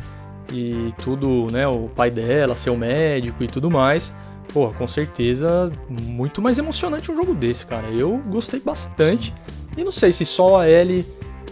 e 0.53 0.93
tudo, 1.01 1.47
né, 1.53 1.69
o 1.69 1.89
pai 1.95 2.11
dela, 2.11 2.57
seu 2.57 2.77
médico 2.77 3.45
e 3.45 3.47
tudo 3.47 3.71
mais, 3.71 4.13
porra, 4.53 4.75
com 4.75 4.89
certeza 4.89 5.71
muito 5.89 6.43
mais 6.43 6.59
emocionante 6.59 7.13
um 7.13 7.17
jogo 7.17 7.33
desse, 7.33 7.65
cara. 7.65 7.87
Eu 7.89 8.19
gostei 8.27 8.59
bastante. 8.59 9.33
E 9.77 9.85
não 9.85 9.93
sei 9.93 10.11
se 10.11 10.25
só 10.25 10.63
a 10.63 10.69
Ellie 10.69 11.07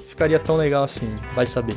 ficaria 0.09 0.41
tão 0.41 0.57
legal 0.57 0.83
assim, 0.83 1.15
vai 1.37 1.47
saber. 1.47 1.77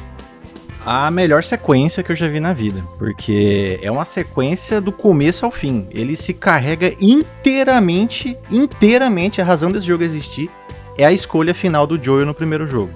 A 0.89 1.11
melhor 1.11 1.43
sequência 1.43 2.01
que 2.01 2.13
eu 2.13 2.15
já 2.15 2.29
vi 2.29 2.39
na 2.39 2.53
vida. 2.53 2.81
Porque 2.97 3.77
é 3.81 3.91
uma 3.91 4.05
sequência 4.05 4.79
do 4.79 4.89
começo 4.89 5.45
ao 5.45 5.51
fim. 5.51 5.85
Ele 5.91 6.15
se 6.15 6.33
carrega 6.33 6.93
inteiramente, 6.97 8.37
inteiramente. 8.49 9.41
A 9.41 9.43
razão 9.43 9.69
desse 9.69 9.85
jogo 9.85 10.05
existir 10.05 10.49
é 10.97 11.03
a 11.03 11.11
escolha 11.11 11.53
final 11.53 11.85
do 11.85 12.01
Joel 12.01 12.25
no 12.25 12.33
primeiro 12.33 12.65
jogo. 12.65 12.93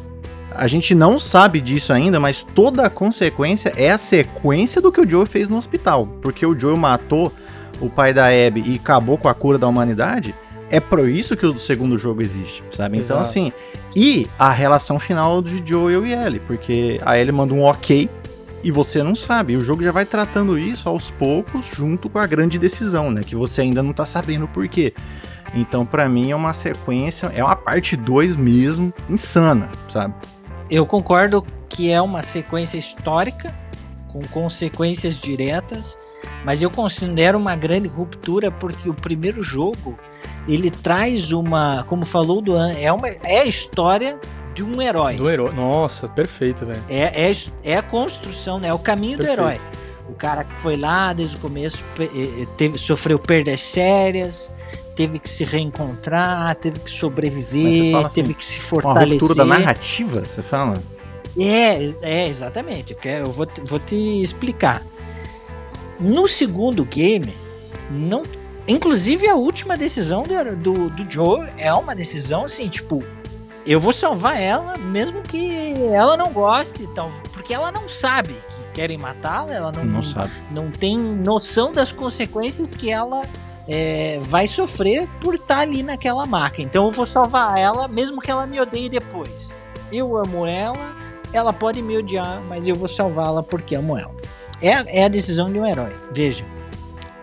A 0.56 0.68
gente 0.70 0.96
não 0.96 1.20
sabe 1.20 1.60
disso 1.60 1.92
ainda, 1.92 2.18
mas 2.18 2.42
toda 2.42 2.86
a 2.86 2.90
consequência 2.90 3.74
é 3.76 3.92
a 3.92 3.98
sequência 3.98 4.82
do 4.82 4.90
que 4.90 5.02
o 5.02 5.10
Joel 5.10 5.26
fez 5.26 5.50
no 5.50 5.58
hospital. 5.58 6.08
Porque 6.22 6.46
o 6.46 6.58
Joel 6.58 6.78
matou 6.78 7.30
o 7.82 7.90
pai 7.90 8.14
da 8.14 8.28
Abby 8.28 8.64
e 8.66 8.76
acabou 8.82 9.18
com 9.18 9.28
a 9.28 9.34
cura 9.34 9.58
da 9.58 9.68
humanidade. 9.68 10.34
É 10.70 10.80
por 10.80 11.10
isso 11.10 11.36
que 11.36 11.46
o 11.46 11.60
segundo 11.60 11.98
jogo 11.98 12.22
existe, 12.22 12.64
sabe? 12.72 13.00
Então, 13.00 13.18
Exato. 13.18 13.30
assim, 13.30 13.52
e 13.96 14.28
a 14.40 14.52
relação 14.52 15.00
final 15.00 15.42
de 15.42 15.62
Joel 15.66 16.06
e 16.06 16.14
Ellie, 16.14 16.40
porque 16.40 17.00
a 17.06 17.18
Ellie 17.18 17.32
manda 17.32 17.54
um 17.54 17.64
ok 17.64 18.10
e 18.64 18.72
você 18.72 19.04
não 19.04 19.16
sabe. 19.16 19.54
E 19.54 19.58
o 19.58 19.64
jogo 19.64 19.84
já 19.84 19.92
vai 19.92 20.06
tratando 20.06 20.58
isso 20.58 20.88
aos 20.88 21.12
poucos, 21.12 21.66
junto 21.66 22.10
com 22.10 22.20
a 22.20 22.28
grande 22.28 22.58
decisão, 22.58 23.12
né? 23.12 23.22
Que 23.24 23.36
você 23.36 23.62
ainda 23.62 23.82
não 23.84 23.94
tá 23.94 24.06
sabendo 24.06 24.48
por 24.48 24.68
quê. 24.68 24.94
Então, 25.54 25.86
pra 25.86 26.08
mim, 26.08 26.32
é 26.32 26.36
uma 26.36 26.54
sequência, 26.54 27.32
é 27.36 27.44
uma 27.44 27.56
parte 27.56 27.98
2 27.98 28.36
mesmo, 28.38 28.94
insana, 29.10 29.70
sabe? 29.90 30.14
Eu 30.70 30.86
concordo 30.86 31.46
que 31.68 31.92
é 31.92 32.02
uma 32.02 32.22
sequência 32.22 32.78
histórica, 32.78 33.54
com 34.08 34.22
consequências 34.22 35.20
diretas, 35.20 35.98
mas 36.46 36.62
eu 36.62 36.70
considero 36.70 37.38
uma 37.38 37.56
grande 37.56 37.88
ruptura 37.88 38.52
porque 38.52 38.90
o 38.90 38.94
primeiro 38.94 39.42
jogo 39.42 39.98
ele 40.48 40.70
traz 40.72 41.32
uma, 41.32 41.84
como 41.88 42.06
falou 42.06 42.40
o 42.40 42.42
Duan, 42.42 42.74
é, 42.74 42.92
uma, 42.92 43.08
é 43.10 43.40
a 43.42 43.46
história 43.46 44.20
de 44.54 44.63
um 44.63 44.82
herói. 44.82 45.16
Do 45.16 45.30
herói. 45.30 45.54
Nossa, 45.54 46.08
perfeito, 46.08 46.66
velho. 46.66 46.82
É, 46.90 47.30
é, 47.30 47.32
é 47.63 47.78
a 47.78 47.82
construção, 47.82 48.60
né? 48.60 48.68
É 48.70 48.74
o 48.74 48.80
caminho 48.80 49.18
Perfeito. 49.18 49.38
do 49.42 49.44
herói. 49.50 49.62
O 50.10 50.13
cara 50.13 50.44
que 50.44 50.56
foi 50.56 50.75
lá 50.75 51.13
desde 51.13 51.38
o 51.38 51.40
começo, 51.40 51.84
eh, 51.98 52.04
eh, 52.13 52.48
teve, 52.58 52.78
sofreu 52.78 53.18
perdas 53.18 53.62
sérias, 53.62 54.51
teve 54.94 55.20
que 55.20 55.30
se 55.30 55.46
reencontrar, 55.46 56.54
teve 56.56 56.80
que 56.80 56.92
sobreviver, 56.92 57.96
assim, 57.96 58.13
teve 58.16 58.34
que 58.34 58.44
se 58.44 58.58
Uma 58.60 58.66
fortalecer. 58.66 59.22
ruptura 59.22 59.36
da 59.36 59.46
narrativa, 59.46 60.20
você 60.25 60.42
fala? 60.42 60.82
É, 61.40 61.86
é, 62.01 62.28
exatamente. 62.28 62.92
Eu, 62.92 63.00
quero- 63.00 63.25
eu 63.28 63.32
vou, 63.32 63.46
te- 63.46 63.62
vou 63.62 63.80
te 63.80 63.96
explicar. 64.22 64.82
No 65.98 66.28
segundo 66.28 66.84
game, 66.84 67.34
não. 67.90 68.24
Inclusive 68.72 69.28
a 69.28 69.36
última 69.36 69.75
decisão 69.75 70.24
do, 70.24 70.56
do, 70.56 70.90
do 70.92 71.12
Joe 71.12 71.46
é 71.58 71.74
uma 71.74 71.94
decisão 71.94 72.46
assim, 72.46 72.70
tipo, 72.70 73.04
eu 73.66 73.82
vou 73.82 73.92
salvar 73.92 74.40
ela, 74.40 74.78
mesmo 74.78 75.22
que 75.22 75.75
ela 75.92 76.16
não 76.16 76.32
goste, 76.32 76.88
tal, 76.96 77.12
porque 77.34 77.54
ela 77.54 77.70
não 77.70 77.90
sabe 77.90 78.34
que 78.34 78.68
querem 78.74 78.98
matá-la, 78.98 79.54
ela 79.54 79.72
não, 79.74 79.84
Não 79.84 80.01
sabe. 80.01 80.32
não 80.50 80.72
tem 80.72 80.98
noção 80.98 81.74
das 81.74 81.92
consequências 81.92 82.74
que 82.74 82.90
ela 82.90 83.24
é, 83.68 84.20
vai 84.22 84.48
sofrer 84.48 85.06
por 85.20 85.36
estar 85.36 85.60
ali 85.60 85.84
naquela 85.84 86.25
marca. 86.25 86.62
Então 86.62 86.86
eu 86.86 86.92
vou 86.92 87.06
salvar 87.06 87.58
ela, 87.60 87.90
mesmo 87.90 88.22
que 88.22 88.32
ela 88.32 88.48
me 88.48 88.58
odeie 88.58 88.88
depois. 88.88 89.54
Eu 89.92 90.16
amo 90.16 90.46
ela, 90.46 90.96
ela 91.34 91.51
pode 91.51 91.82
me 91.82 91.98
odiar, 91.98 92.42
mas 92.48 92.70
eu 92.70 92.75
vou 92.75 92.88
salvá-la 92.88 93.44
porque 93.44 93.75
amo 93.75 93.98
ela. 93.98 94.16
É, 94.62 95.01
é 95.01 95.03
a 95.03 95.10
decisão 95.10 95.51
de 95.51 95.60
um 95.60 95.66
herói. 95.66 95.94
Veja, 96.14 96.46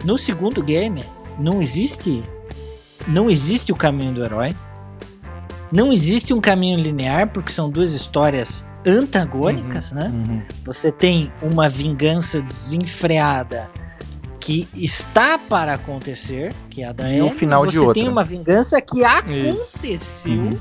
no 0.04 0.18
segundo 0.18 0.62
game 0.62 1.02
não 1.38 1.62
existe, 1.62 2.22
não 3.06 3.30
existe 3.30 3.72
o 3.72 3.76
caminho 3.76 4.12
do 4.12 4.24
herói. 4.24 4.54
Não 5.70 5.92
existe 5.92 6.32
um 6.32 6.40
caminho 6.40 6.78
linear 6.78 7.28
porque 7.28 7.52
são 7.52 7.68
duas 7.68 7.92
histórias 7.92 8.64
antagônicas, 8.86 9.92
né? 9.92 10.10
Uhum. 10.12 10.42
Você 10.64 10.90
tem 10.90 11.30
uma 11.42 11.68
vingança 11.68 12.40
desenfreada 12.40 13.70
que 14.40 14.66
está 14.74 15.38
para 15.38 15.74
acontecer, 15.74 16.54
que 16.70 16.82
é 16.82 16.86
a 16.86 16.92
da 16.92 17.12
E 17.12 17.20
o 17.20 17.30
final 17.30 17.66
você 17.66 17.70
de 17.72 17.78
outra. 17.80 17.94
tem 17.94 18.08
uma 18.08 18.24
vingança 18.24 18.80
que 18.80 19.04
aconteceu 19.04 20.32
Uhum. 20.32 20.58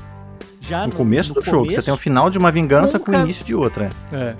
já 0.60 0.86
No 0.86 0.92
começo 0.92 1.32
do 1.32 1.40
jogo, 1.40 1.64
você 1.64 1.70
começo, 1.70 1.86
tem 1.86 1.94
o 1.94 1.96
final 1.96 2.28
de 2.28 2.36
uma 2.36 2.52
vingança 2.52 2.98
com 2.98 3.06
com 3.06 3.12
o 3.12 3.20
início 3.22 3.42
de 3.46 3.54
outra. 3.54 3.88
É. 4.12 4.34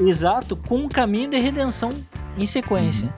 Exato, 0.00 0.56
com 0.56 0.78
um 0.78 0.88
caminho 0.88 1.28
de 1.28 1.36
redenção 1.38 1.92
em 2.38 2.46
sequência. 2.46 3.12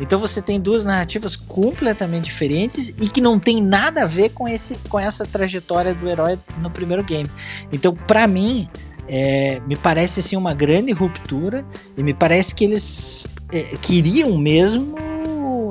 Então 0.00 0.18
você 0.18 0.40
tem 0.42 0.58
duas 0.60 0.84
narrativas 0.84 1.36
completamente 1.36 2.24
diferentes 2.24 2.88
e 2.88 3.08
que 3.08 3.20
não 3.20 3.38
tem 3.38 3.62
nada 3.62 4.02
a 4.02 4.06
ver 4.06 4.30
com, 4.30 4.48
esse, 4.48 4.76
com 4.88 4.98
essa 4.98 5.26
trajetória 5.26 5.94
do 5.94 6.08
herói 6.08 6.38
no 6.60 6.70
primeiro 6.70 7.04
game. 7.04 7.28
Então, 7.72 7.94
pra 7.94 8.26
mim, 8.26 8.68
é, 9.08 9.60
me 9.66 9.76
parece 9.76 10.20
assim 10.20 10.36
uma 10.36 10.54
grande 10.54 10.92
ruptura 10.92 11.64
e 11.96 12.02
me 12.02 12.14
parece 12.14 12.54
que 12.54 12.64
eles 12.64 13.26
é, 13.52 13.60
queriam 13.80 14.36
mesmo, 14.36 14.94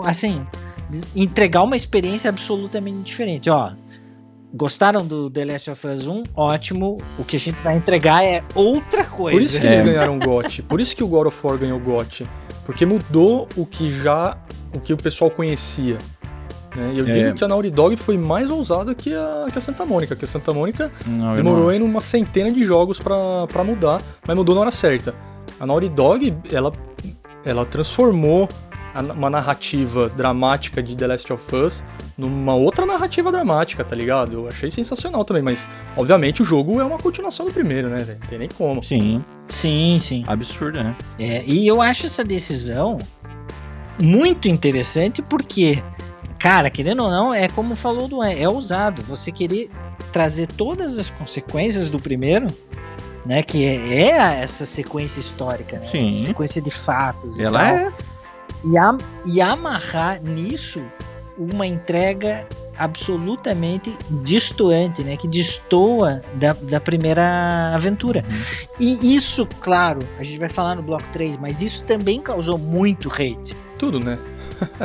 assim, 0.06 0.46
entregar 1.16 1.64
uma 1.64 1.76
experiência 1.76 2.30
absolutamente 2.30 3.02
diferente. 3.04 3.50
Ó, 3.50 3.72
gostaram 4.54 5.06
do 5.06 5.30
The 5.30 5.46
Last 5.46 5.72
of 5.72 5.88
Us 5.88 6.08
1? 6.08 6.24
Ótimo. 6.36 6.98
O 7.18 7.24
que 7.24 7.36
a 7.38 7.40
gente 7.40 7.62
vai 7.64 7.78
entregar 7.78 8.24
é 8.24 8.44
outra 8.54 9.04
coisa. 9.06 9.38
Por 9.38 9.42
isso 9.42 9.60
que 9.60 9.66
É. 9.66 9.74
eles 9.74 9.86
ganharam 9.86 10.18
o 10.18 10.20
GOT. 10.20 10.62
Por 10.64 10.80
isso 10.82 10.96
que 10.96 11.04
o 11.04 11.08
God 11.08 11.28
of 11.28 11.48
War 11.48 11.58
ganhou 11.58 11.78
o 11.80 11.82
GOT. 11.82 12.26
Porque 12.66 12.86
mudou 12.86 13.48
o 13.56 13.66
que 13.66 13.90
já. 13.90 14.38
o 14.74 14.80
que 14.80 14.94
o 14.94 14.98
pessoal 14.98 15.30
conhecia. 15.30 15.98
né? 16.76 16.92
E 16.94 17.00
eu 17.00 17.06
É. 17.08 17.12
digo 17.14 17.34
que 17.36 17.44
a 17.44 17.48
Naughty 17.50 17.70
Dog 17.70 17.98
foi 17.98 18.18
mais 18.18 18.50
ousada 18.50 18.96
que 18.96 19.14
a, 19.14 19.48
que 19.52 19.58
a 19.58 19.62
Santa 19.62 19.86
Mônica. 19.86 20.16
Que 20.16 20.24
a 20.24 20.28
Santa 20.28 20.54
Mônica 20.54 20.90
Não, 21.06 21.36
demorou 21.36 21.64
não- 21.64 21.70
ainda 21.70 21.84
uma 21.84 22.00
centena 22.00 22.50
de 22.50 22.64
jogos 22.64 22.98
pra, 22.98 23.46
pra 23.52 23.62
mudar, 23.66 24.02
mas 24.26 24.34
mudou 24.36 24.56
na 24.56 24.62
hora 24.62 24.72
certa. 24.72 25.14
A 25.60 25.66
Naughty 25.66 25.90
Dog, 25.90 26.34
ela, 26.50 26.72
ela 27.44 27.66
transformou 27.66 28.48
uma 28.94 29.30
narrativa 29.30 30.10
dramática 30.10 30.82
de 30.84 30.96
The 30.96 31.08
Last 31.08 31.32
of 31.34 31.56
Us 31.56 31.84
numa 32.18 32.54
outra 32.54 32.86
narrativa 32.86 33.32
dramática, 33.32 33.84
tá 33.84 33.96
ligado? 33.96 34.34
Eu 34.34 34.48
achei 34.48 34.70
sensacional 34.70 35.24
também, 35.24 35.42
mas 35.42 35.66
obviamente 35.96 36.42
o 36.42 36.46
jogo 36.46 36.80
é 36.80 36.84
uma 36.84 36.98
continuação 36.98 37.46
do 37.46 37.54
primeiro, 37.54 37.90
né, 37.90 38.04
velho? 38.04 38.20
Não 38.22 38.28
tem 38.28 38.40
nem 38.40 38.50
como. 38.50 38.84
Sim, 38.84 39.24
Sim, 39.50 39.98
sim. 40.00 40.24
absurdo, 40.28 40.84
né? 40.84 40.96
É, 41.18 41.44
e 41.46 41.68
eu 41.68 41.82
acho 41.82 42.06
essa 42.06 42.24
decisão 42.24 42.98
muito 44.00 44.48
interessante 44.48 45.22
porque, 45.22 45.82
cara, 46.40 46.70
querendo 46.70 47.04
ou 47.04 47.10
não, 47.12 47.34
é 47.34 47.48
como 47.48 47.76
falou 47.76 48.08
do 48.08 48.24
é 48.24 48.48
ousado. 48.48 49.02
Você 49.04 49.32
querer 49.32 49.70
trazer 50.12 50.48
todas 50.48 50.98
as 50.98 51.10
consequências 51.10 51.90
do 51.90 52.00
primeiro, 52.00 52.48
né? 53.26 53.42
Que 53.44 53.66
é, 53.66 53.94
é 53.94 54.42
essa 54.44 54.66
sequência 54.66 55.20
histórica, 55.20 55.80
né? 55.80 55.86
Sim. 55.86 56.04
Essa 56.04 56.26
sequência 56.26 56.62
de 56.62 56.72
fatos. 56.72 57.40
e 57.40 57.46
Ela 57.46 57.60
tal. 57.60 57.78
é. 57.78 57.94
E, 58.64 58.78
am- 58.78 58.98
e 59.26 59.42
amarrar 59.42 60.22
nisso 60.22 60.82
uma 61.38 61.66
entrega 61.66 62.46
absolutamente 62.78 63.96
distoante, 64.24 65.04
né? 65.04 65.16
Que 65.18 65.28
destoa 65.28 66.22
da, 66.36 66.54
da 66.54 66.80
primeira 66.80 67.72
aventura. 67.76 68.24
E 68.80 69.16
isso, 69.16 69.48
claro, 69.60 70.00
a 70.20 70.24
gente 70.24 70.40
vai 70.40 70.50
falar 70.50 70.76
no 70.76 70.82
bloco 70.82 71.04
3, 71.14 71.38
mas 71.38 71.62
isso 71.62 71.84
também 71.84 72.20
causou 72.22 72.58
muito 72.58 73.10
hate. 73.10 73.56
Tudo, 73.78 74.00
né? 74.00 74.18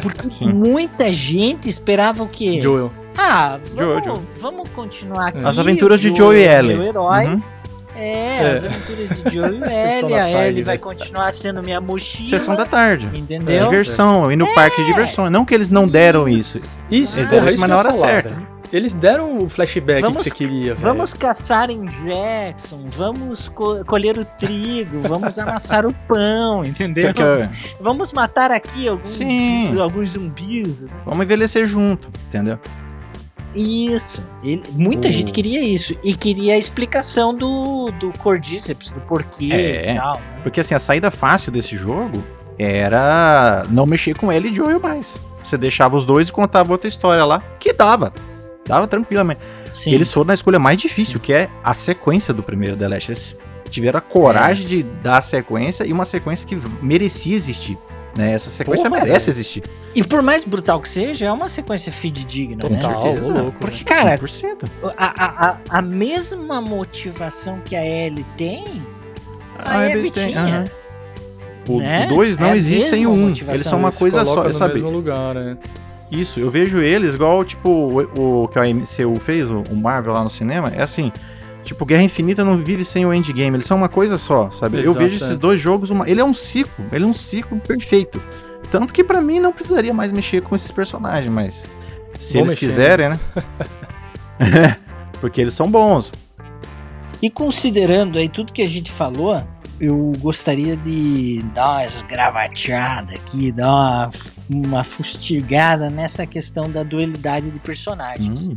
Porque 0.03 0.31
Sim. 0.33 0.53
muita 0.53 1.13
gente 1.13 1.69
esperava 1.69 2.23
o 2.23 2.29
quê? 2.29 2.61
Joel. 2.63 2.91
Ah, 3.19 3.59
Joel, 3.75 3.89
vamos, 3.89 4.05
Joel. 4.05 4.23
vamos 4.41 4.69
continuar 4.71 5.29
aqui. 5.29 5.47
As 5.47 5.59
aventuras 5.59 6.01
de 6.01 6.11
o 6.11 6.17
Joe 6.17 6.37
e 6.37 6.43
Joel 6.45 6.51
é 6.55 6.59
Ellie. 6.59 6.75
Meu 6.77 6.87
herói. 6.87 7.27
Uhum. 7.27 7.43
É, 7.97 8.39
É. 8.43 8.53
as 8.53 8.65
aventuras 8.65 9.09
de 9.09 9.31
Joe 9.35 9.51
e 9.51 9.63
Ellie. 10.05 10.15
A 10.15 10.47
Ellie 10.47 10.63
vai 10.63 10.77
velho. 10.77 10.81
continuar 10.81 11.33
sendo 11.33 11.63
minha 11.63 11.81
mochila. 11.81 12.29
Sessão 12.31 12.55
da 12.55 12.67
tarde. 12.67 13.09
Entendeu? 13.15 13.65
Diversão, 13.65 14.31
ir 14.31 14.37
no 14.37 14.47
parque 14.55 14.81
de 14.83 14.87
diversões. 14.89 15.31
Não 15.33 15.45
que 15.45 15.55
eles 15.55 15.71
não 15.71 15.89
deram 15.89 16.29
isso. 16.29 16.59
Isso, 16.91 17.19
Eles 17.19 17.29
porra, 17.29 17.31
deram 17.31 17.47
isso, 17.47 17.55
isso 17.55 17.61
mas 17.61 17.71
na 17.71 17.77
hora 17.79 17.93
falar, 17.93 18.07
certa. 18.07 18.57
Eles 18.73 18.93
deram 18.95 19.39
o 19.39 19.49
flashback 19.49 20.03
Vamos- 20.03 20.25
que 20.25 20.29
você 20.31 20.35
queria, 20.35 20.75
velho. 20.75 20.81
Vamos 20.81 21.15
caçar 21.15 21.71
em 21.71 21.87
Jackson, 21.87 22.87
vamos 22.89 23.49
co- 23.49 23.85
colher 23.85 24.19
o 24.19 24.25
trigo, 24.25 25.03
vamos 25.03 25.39
amassar 25.39 25.87
o 25.87 25.95
pão, 26.09 26.65
entendeu? 26.67 27.15
Que- 27.15 27.23
que- 27.23 27.77
Vamos 27.81 28.13
matar 28.13 28.51
aqui 28.51 28.89
alguns, 28.89 29.09
Sim. 29.11 29.81
alguns 29.81 30.11
zumbis. 30.11 30.89
Vamos 31.05 31.25
envelhecer 31.25 31.65
junto, 31.65 32.09
entendeu? 32.27 32.59
Isso. 33.57 34.23
Ele- 34.45 34.63
muita 34.73 35.09
O- 35.09 35.13
gente 35.13 35.33
queria 35.33 35.61
isso. 35.63 35.97
E 36.05 36.15
queria 36.15 36.55
a 36.55 36.59
explicação 36.59 37.35
do, 37.35 37.91
do 37.99 38.13
Cordyceps, 38.19 38.91
do 38.91 39.01
porquê 39.01 39.49
É. 39.53 39.93
e 39.95 39.97
tal. 39.97 40.17
né? 40.17 40.23
Porque 40.43 40.61
assim, 40.61 40.75
a 40.75 40.79
saída 40.79 41.11
fácil 41.11 41.51
desse 41.51 41.77
jogo 41.77 42.23
era 42.59 43.65
não 43.71 43.87
mexer 43.87 44.15
com 44.17 44.33
ele 44.33 44.49
e 44.49 44.55
Joel 44.55 44.81
mais. 44.81 45.19
Você 45.43 45.57
deixava 45.57 45.97
os 45.97 46.05
dois 46.05 46.29
e 46.29 46.33
contava 46.33 46.73
outra 46.73 46.89
história 46.89 47.25
lá, 47.25 47.43
que 47.59 47.73
dava. 47.73 48.13
Dava 48.67 48.87
tranquilamente. 48.89 49.41
Sim. 49.73 49.93
Eles 49.93 50.11
foram 50.13 50.29
na 50.29 50.35
escolha 50.35 50.59
mais 50.59 50.81
difícil, 50.81 51.21
que 51.21 51.33
é 51.33 51.49
a 51.63 51.73
sequência 51.75 52.35
do 52.35 52.43
primeiro 52.43 52.77
The 52.77 52.89
Last. 52.89 53.11
Eles 53.13 53.39
tiveram 53.71 53.99
a 53.99 54.01
coragem 54.01 54.67
de 54.67 54.83
dar 54.83 55.19
a 55.19 55.23
sequência 55.23 55.85
e 55.87 55.93
uma 55.93 56.05
sequência 56.05 56.47
que 56.47 56.57
merecia 56.83 57.37
existir. 57.37 57.77
Né? 58.17 58.33
Essa 58.33 58.49
sequência 58.49 58.89
Porra, 58.89 59.03
merece 59.05 59.27
velho. 59.27 59.35
existir. 59.37 59.63
E 59.95 60.03
por 60.03 60.23
mais 60.23 60.43
brutal 60.45 60.81
que 60.81 60.89
seja, 60.89 61.27
é 61.27 61.33
uma 61.33 61.49
sequência 61.49 61.93
fidedigna, 61.93 62.67
né? 62.69 62.77
Total, 62.79 63.03
certeza. 63.03 63.27
ô 63.27 63.31
louco. 63.43 63.59
Porque, 63.61 63.85
cara, 63.85 64.17
100%. 64.19 64.69
a, 64.97 65.25
a, 65.25 65.49
a, 65.51 65.57
a 65.79 65.83
mesma 65.83 66.61
motivação 66.61 67.61
que 67.65 67.77
a 67.77 67.85
Ellie 67.85 68.25
tem 68.37 68.65
A 69.59 69.83
Abby 69.87 70.11
tinha. 70.11 70.41
aham. 70.41 70.71
O 71.69 71.79
Né? 71.81 72.07
2 72.07 72.39
não 72.39 72.47
É 72.49 72.53
a 72.53 72.57
existe 72.57 72.91
sem 72.91 73.07
o 73.07 73.11
mesma 73.11 73.25
1. 73.25 73.29
motivação. 73.29 73.55
Eles 73.55 73.67
são 73.67 73.79
uma 73.79 73.89
Eles 73.89 73.99
coisa 73.99 74.19
só, 74.25 74.31
colocam 74.31 74.53
no 74.53 74.59
sabe? 74.59 74.75
mesmo 74.75 74.91
lugar, 74.91 75.35
né? 75.35 75.57
Isso, 76.11 76.39
eu 76.39 76.49
vejo 76.51 76.79
eles 76.81 77.15
igual, 77.15 77.45
tipo, 77.45 77.69
o, 77.69 78.45
o 78.45 78.49
que 78.49 78.59
a 78.59 78.63
MCU 78.63 79.19
fez, 79.21 79.51
o, 79.51 79.63
o 79.71 79.75
Marvel 79.77 80.13
lá 80.13 80.23
no 80.23 80.31
cinema, 80.31 80.73
é 80.75 80.81
assim, 80.81 81.13
tipo, 81.67 81.85
Guerra 81.85 82.03
Infinita 82.03 82.45
não 82.45 82.57
vive 82.57 82.85
sem 82.85 83.05
o 83.05 83.13
Endgame, 83.13 83.57
eles 83.57 83.67
são 83.67 83.77
uma 83.77 83.89
coisa 83.89 84.17
só, 84.17 84.51
sabe? 84.51 84.79
eu 84.79 84.83
Exato, 84.83 84.99
vejo 84.99 85.17
esses 85.17 85.35
é. 85.35 85.37
dois 85.37 85.61
jogos, 85.61 85.91
uma, 85.91 86.09
ele 86.09 86.21
é 86.21 86.25
um 86.25 86.33
ciclo, 86.33 86.85
ele 86.93 87.05
é 87.05 87.07
um 87.07 87.13
ciclo 87.13 87.59
perfeito. 87.61 88.23
Tanto 88.71 88.93
que 88.93 89.05
pra 89.05 89.21
mim 89.21 89.39
não 89.39 89.53
precisaria 89.53 89.93
mais 89.93 90.13
mexer 90.13 90.43
com 90.43 90.55
esses 90.55 90.71
personagens, 90.71 91.33
mas 91.33 91.65
se 92.19 92.35
Vou 92.35 92.43
eles 92.43 92.51
mexer, 92.51 92.67
quiserem, 92.67 93.09
né? 93.11 93.21
Porque 95.21 95.41
eles 95.41 95.55
são 95.55 95.71
bons. 95.71 96.13
E 97.21 97.31
considerando 97.31 98.19
aí 98.19 98.29
tudo 98.29 98.53
que 98.53 98.63
a 98.63 98.69
gente 98.69 98.91
falou, 98.91 99.43
eu 99.81 100.13
gostaria 100.19 100.77
de 100.77 101.43
dar 101.55 101.71
uma 101.73 101.85
esgravateada 101.85 103.15
aqui, 103.15 103.53
dar 103.53 103.69
uma, 103.69 104.11
uma 104.51 104.85
fustigada 104.85 105.91
nessa 105.91 106.27
questão 106.27 106.71
da 106.71 106.83
dualidade 106.83 107.51
de 107.51 107.59
personagens. 107.59 108.49
Hum. 108.49 108.57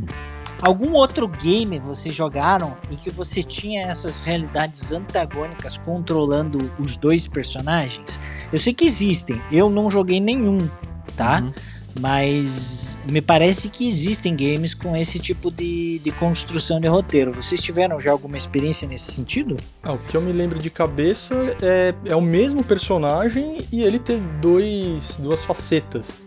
Algum 0.62 0.92
outro 0.92 1.26
game 1.26 1.78
vocês 1.78 2.14
jogaram 2.14 2.76
em 2.90 2.96
que 2.96 3.10
você 3.10 3.42
tinha 3.42 3.86
essas 3.86 4.20
realidades 4.20 4.92
antagônicas 4.92 5.78
controlando 5.78 6.70
os 6.78 6.96
dois 6.96 7.26
personagens? 7.26 8.20
Eu 8.52 8.58
sei 8.58 8.74
que 8.74 8.84
existem, 8.84 9.40
eu 9.50 9.70
não 9.70 9.90
joguei 9.90 10.20
nenhum, 10.20 10.68
tá? 11.16 11.40
Uhum. 11.40 11.52
Mas 11.98 12.98
me 13.10 13.20
parece 13.20 13.68
que 13.68 13.86
existem 13.86 14.36
games 14.36 14.74
com 14.74 14.96
esse 14.96 15.18
tipo 15.18 15.50
de, 15.50 15.98
de 15.98 16.10
construção 16.12 16.80
de 16.80 16.86
roteiro. 16.86 17.32
Vocês 17.32 17.60
tiveram 17.60 17.98
já 17.98 18.12
alguma 18.12 18.36
experiência 18.36 18.86
nesse 18.86 19.10
sentido? 19.12 19.56
Ah, 19.82 19.94
o 19.94 19.98
que 19.98 20.16
eu 20.16 20.20
me 20.20 20.32
lembro 20.32 20.58
de 20.58 20.70
cabeça 20.70 21.34
é, 21.60 21.94
é 22.04 22.14
o 22.14 22.20
mesmo 22.20 22.62
personagem 22.62 23.66
e 23.72 23.82
ele 23.82 23.98
ter 23.98 24.20
dois, 24.40 25.16
duas 25.18 25.44
facetas. 25.44 26.22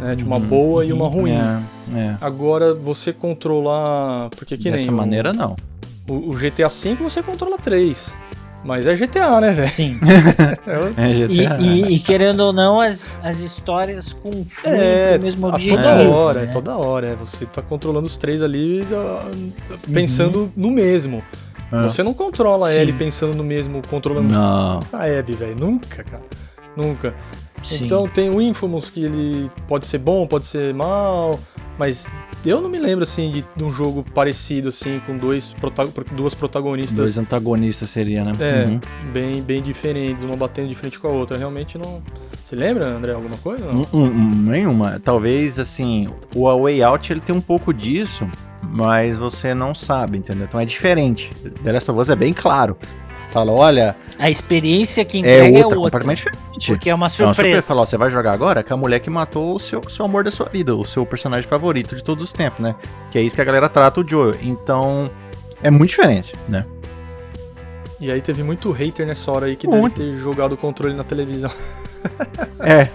Né, 0.00 0.14
de 0.14 0.22
uma 0.22 0.36
Uhum. 0.36 0.42
boa 0.42 0.84
e 0.84 0.92
uma 0.92 1.08
ruim. 1.08 1.32
É, 1.32 1.98
é. 1.98 2.16
Agora, 2.20 2.72
você 2.72 3.12
controlar. 3.12 4.30
Porque 4.30 4.56
que 4.56 4.70
Dessa 4.70 4.84
nem. 4.86 4.94
o- 4.94 4.96
maneira, 4.96 5.32
não. 5.32 5.56
O, 6.08 6.30
o 6.30 6.34
GTA 6.34 6.68
V 6.68 6.94
você 7.00 7.22
controla 7.22 7.58
três. 7.58 8.14
Mas 8.64 8.86
é 8.86 8.94
GTA, 8.94 9.40
né, 9.40 9.52
velho? 9.52 9.68
Sim. 9.68 9.98
É, 10.96 11.04
É 11.04 11.10
E, 11.12 11.14
GTA. 11.26 11.56
e- 11.60 11.94
e 11.94 11.98
querendo 12.00 12.40
ou 12.40 12.52
não, 12.52 12.80
as, 12.80 13.18
as 13.22 13.38
histórias 13.40 14.12
confluem 14.12 14.76
É, 14.78 15.16
o 15.18 15.22
mesmo 15.22 15.46
objetivo. 15.48 15.76
toda 15.82 16.08
hora, 16.08 16.40
né? 16.40 16.44
é 16.44 16.48
toda 16.48 16.76
hora. 16.76 17.06
É, 17.08 17.14
você 17.16 17.46
tá 17.46 17.62
controlando 17.62 18.06
os 18.06 18.16
três 18.16 18.42
ali 18.42 18.84
ah, 18.92 19.24
pensando 19.92 20.52
no 20.56 20.70
mesmo. 20.70 21.22
Ah. 21.70 21.84
Você 21.84 22.02
não 22.02 22.14
controla 22.14 22.66
Sim. 22.66 22.80
Ellie 22.80 22.92
pensando 22.94 23.34
no 23.36 23.44
mesmo, 23.44 23.80
controlando 23.88 24.32
Não. 24.32 24.80
a 24.92 25.04
Abby, 25.18 25.34
velho. 25.34 25.56
Nunca, 25.58 26.02
cara. 26.04 26.22
Nunca. 26.76 27.14
Sim. 27.62 27.84
Então 27.86 28.08
tem 28.08 28.30
o 28.30 28.40
Infamous 28.40 28.88
que 28.90 29.04
ele 29.04 29.50
pode 29.66 29.86
ser 29.86 29.98
bom, 29.98 30.26
pode 30.26 30.46
ser 30.46 30.72
mal, 30.74 31.38
mas 31.78 32.08
eu 32.46 32.60
não 32.60 32.68
me 32.68 32.78
lembro 32.78 33.02
assim 33.02 33.30
de, 33.30 33.44
de 33.56 33.64
um 33.64 33.70
jogo 33.72 34.04
parecido 34.14 34.68
assim 34.70 35.00
com 35.06 35.16
dois 35.18 35.50
prota- 35.50 35.88
duas 36.12 36.34
protagonistas 36.34 36.96
Dois 36.96 37.18
antagonistas 37.18 37.90
seria, 37.90 38.24
né? 38.24 38.32
é, 38.40 38.64
Uhum. 38.66 38.80
bem 39.12 39.42
bem 39.42 39.62
diferentes, 39.62 40.24
uma 40.24 40.36
batendo 40.36 40.68
de 40.68 40.74
frente 40.74 40.98
com 40.98 41.08
a 41.08 41.10
outra. 41.10 41.36
Realmente 41.36 41.76
não. 41.76 42.00
Você 42.44 42.56
lembra, 42.56 42.86
André, 42.86 43.12
alguma 43.12 43.36
coisa? 43.38 43.66
Não? 43.66 43.82
Hum, 43.92 44.06
hum, 44.06 44.30
nenhuma. 44.50 44.98
Talvez, 45.04 45.58
assim, 45.58 46.08
o 46.34 46.48
A 46.48 46.56
Way 46.56 46.82
Out 46.82 47.12
ele 47.12 47.20
tem 47.20 47.34
um 47.36 47.42
pouco 47.42 47.74
disso, 47.74 48.26
mas 48.62 49.18
você 49.18 49.52
não 49.52 49.74
sabe, 49.74 50.16
entendeu? 50.16 50.46
Então 50.46 50.58
é 50.58 50.64
diferente. 50.64 51.30
The 51.62 51.72
Last 51.72 51.90
of 51.90 52.00
Us 52.00 52.08
é 52.08 52.16
bem 52.16 52.32
claro. 52.32 52.78
Fala, 53.38 53.52
olha, 53.52 53.96
A 54.18 54.28
experiência 54.30 55.04
que 55.04 55.18
é 55.18 55.20
entrega 55.20 55.44
outra, 55.46 55.60
é 55.60 55.64
outra. 55.64 55.78
completamente 56.00 56.16
diferente. 56.18 56.66
porque 56.72 56.90
é 56.90 56.94
uma 56.94 56.98
É 56.98 57.06
uma 57.06 57.08
surpresa. 57.08 57.34
surpresa. 57.34 57.66
Fala, 57.68 57.80
ó, 57.82 57.86
você 57.86 57.96
vai 57.96 58.10
jogar 58.10 58.32
agora 58.32 58.62
com 58.64 58.74
a 58.74 58.76
mulher 58.76 59.00
que 59.00 59.08
matou 59.10 59.54
o 59.54 59.58
seu, 59.58 59.82
seu 59.88 60.04
amor 60.04 60.24
da 60.24 60.30
sua 60.30 60.46
vida, 60.48 60.74
o 60.74 60.84
seu 60.84 61.04
personagem 61.06 61.48
favorito 61.48 61.94
de 61.94 62.02
todos 62.02 62.24
os 62.24 62.32
tempos, 62.32 62.60
né? 62.60 62.74
Que 63.10 63.18
é 63.18 63.22
isso 63.22 63.34
que 63.36 63.40
a 63.40 63.44
galera 63.44 63.68
trata 63.68 64.00
o 64.00 64.08
Joel. 64.08 64.34
Então, 64.42 65.10
é 65.62 65.70
muito 65.70 65.90
diferente, 65.90 66.34
né? 66.48 66.64
E 68.00 68.10
aí 68.12 68.20
teve 68.20 68.42
muito 68.44 68.70
hater 68.70 69.04
nessa 69.06 69.30
hora 69.32 69.46
aí 69.46 69.56
que 69.56 69.66
Muito. 69.66 69.98
deve 69.98 70.12
ter 70.12 70.18
jogado 70.22 70.52
o 70.52 70.56
controle 70.56 70.94
na 70.94 71.04
televisão. 71.04 71.50
É. 72.60 72.88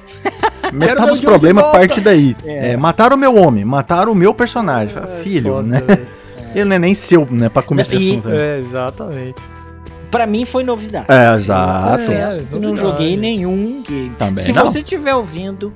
Metade 0.71 1.08
dos 1.08 1.19
problemas 1.19 1.65
parte 1.73 1.99
daí. 1.99 2.36
É. 2.45 2.71
É, 2.71 2.77
mataram 2.77 3.17
o 3.17 3.19
meu 3.19 3.36
homem, 3.36 3.65
mataram 3.65 4.13
o 4.13 4.15
meu 4.15 4.34
personagem. 4.34 4.93
Fala, 4.95 5.08
Filho, 5.21 5.56
Foda, 5.56 5.67
né? 5.67 5.82
velho. 5.82 6.08
Ele 6.56 6.65
não 6.65 6.75
é 6.75 6.79
nem 6.79 6.95
seu, 6.95 7.27
né? 7.29 7.49
Pra 7.49 7.62
começar 7.62 7.95
esse 7.95 8.12
assunto. 8.12 8.29
né? 8.29 8.38
É, 8.38 8.60
exatamente. 8.60 9.41
Pra 10.13 10.28
mim 10.28 10.45
foi 10.45 10.63
novidade. 10.63 11.08
É, 11.10 11.34
exato. 11.36 11.97
Confesso 12.04 12.43
que 12.45 12.60
não 12.60 12.78
joguei 12.78 13.17
nenhum 13.17 13.82
game. 13.82 14.12
Também 14.12 14.43
se 14.43 14.54
não. 14.54 14.65
você 14.65 14.80
estiver 14.80 15.15
ouvindo, 15.15 15.73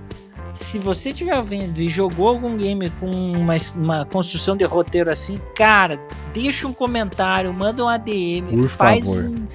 se 0.53 0.79
você 0.79 1.09
estiver 1.09 1.35
ouvindo 1.35 1.79
e 1.81 1.89
jogou 1.89 2.27
algum 2.29 2.55
game 2.55 2.89
com 2.99 3.09
uma, 3.09 3.55
uma 3.75 4.05
construção 4.05 4.55
de 4.55 4.63
roteiro 4.63 5.11
assim, 5.11 5.39
cara, 5.55 5.99
deixa 6.33 6.67
um 6.67 6.73
comentário, 6.73 7.51
manda 7.53 7.83
um 7.83 7.87
ADM, 7.87 8.47
Por 8.55 8.67
faz 8.69 9.05
favor. 9.05 9.23
um, 9.23 9.47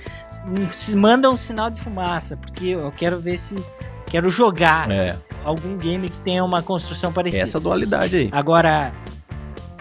um- 0.62 0.68
se- 0.68 0.97
manda 0.97 1.31
um 1.31 1.37
sinal 1.37 1.71
de 1.71 1.81
fumaça, 1.81 2.37
porque 2.37 2.66
eu 2.66 2.92
quero 2.97 3.21
ver 3.21 3.38
se 3.38 3.57
quero 4.07 4.29
jogar 4.31 4.90
É, 4.90 5.16
algum 5.45 5.77
game 5.79 6.09
que 6.09 6.18
tenha 6.18 6.45
uma 6.45 6.61
construção 6.62 7.12
parecida. 7.12 7.45
essa 7.45 7.59
dualidade 7.59 8.14
aí. 8.16 8.29
Agora, 8.33 8.92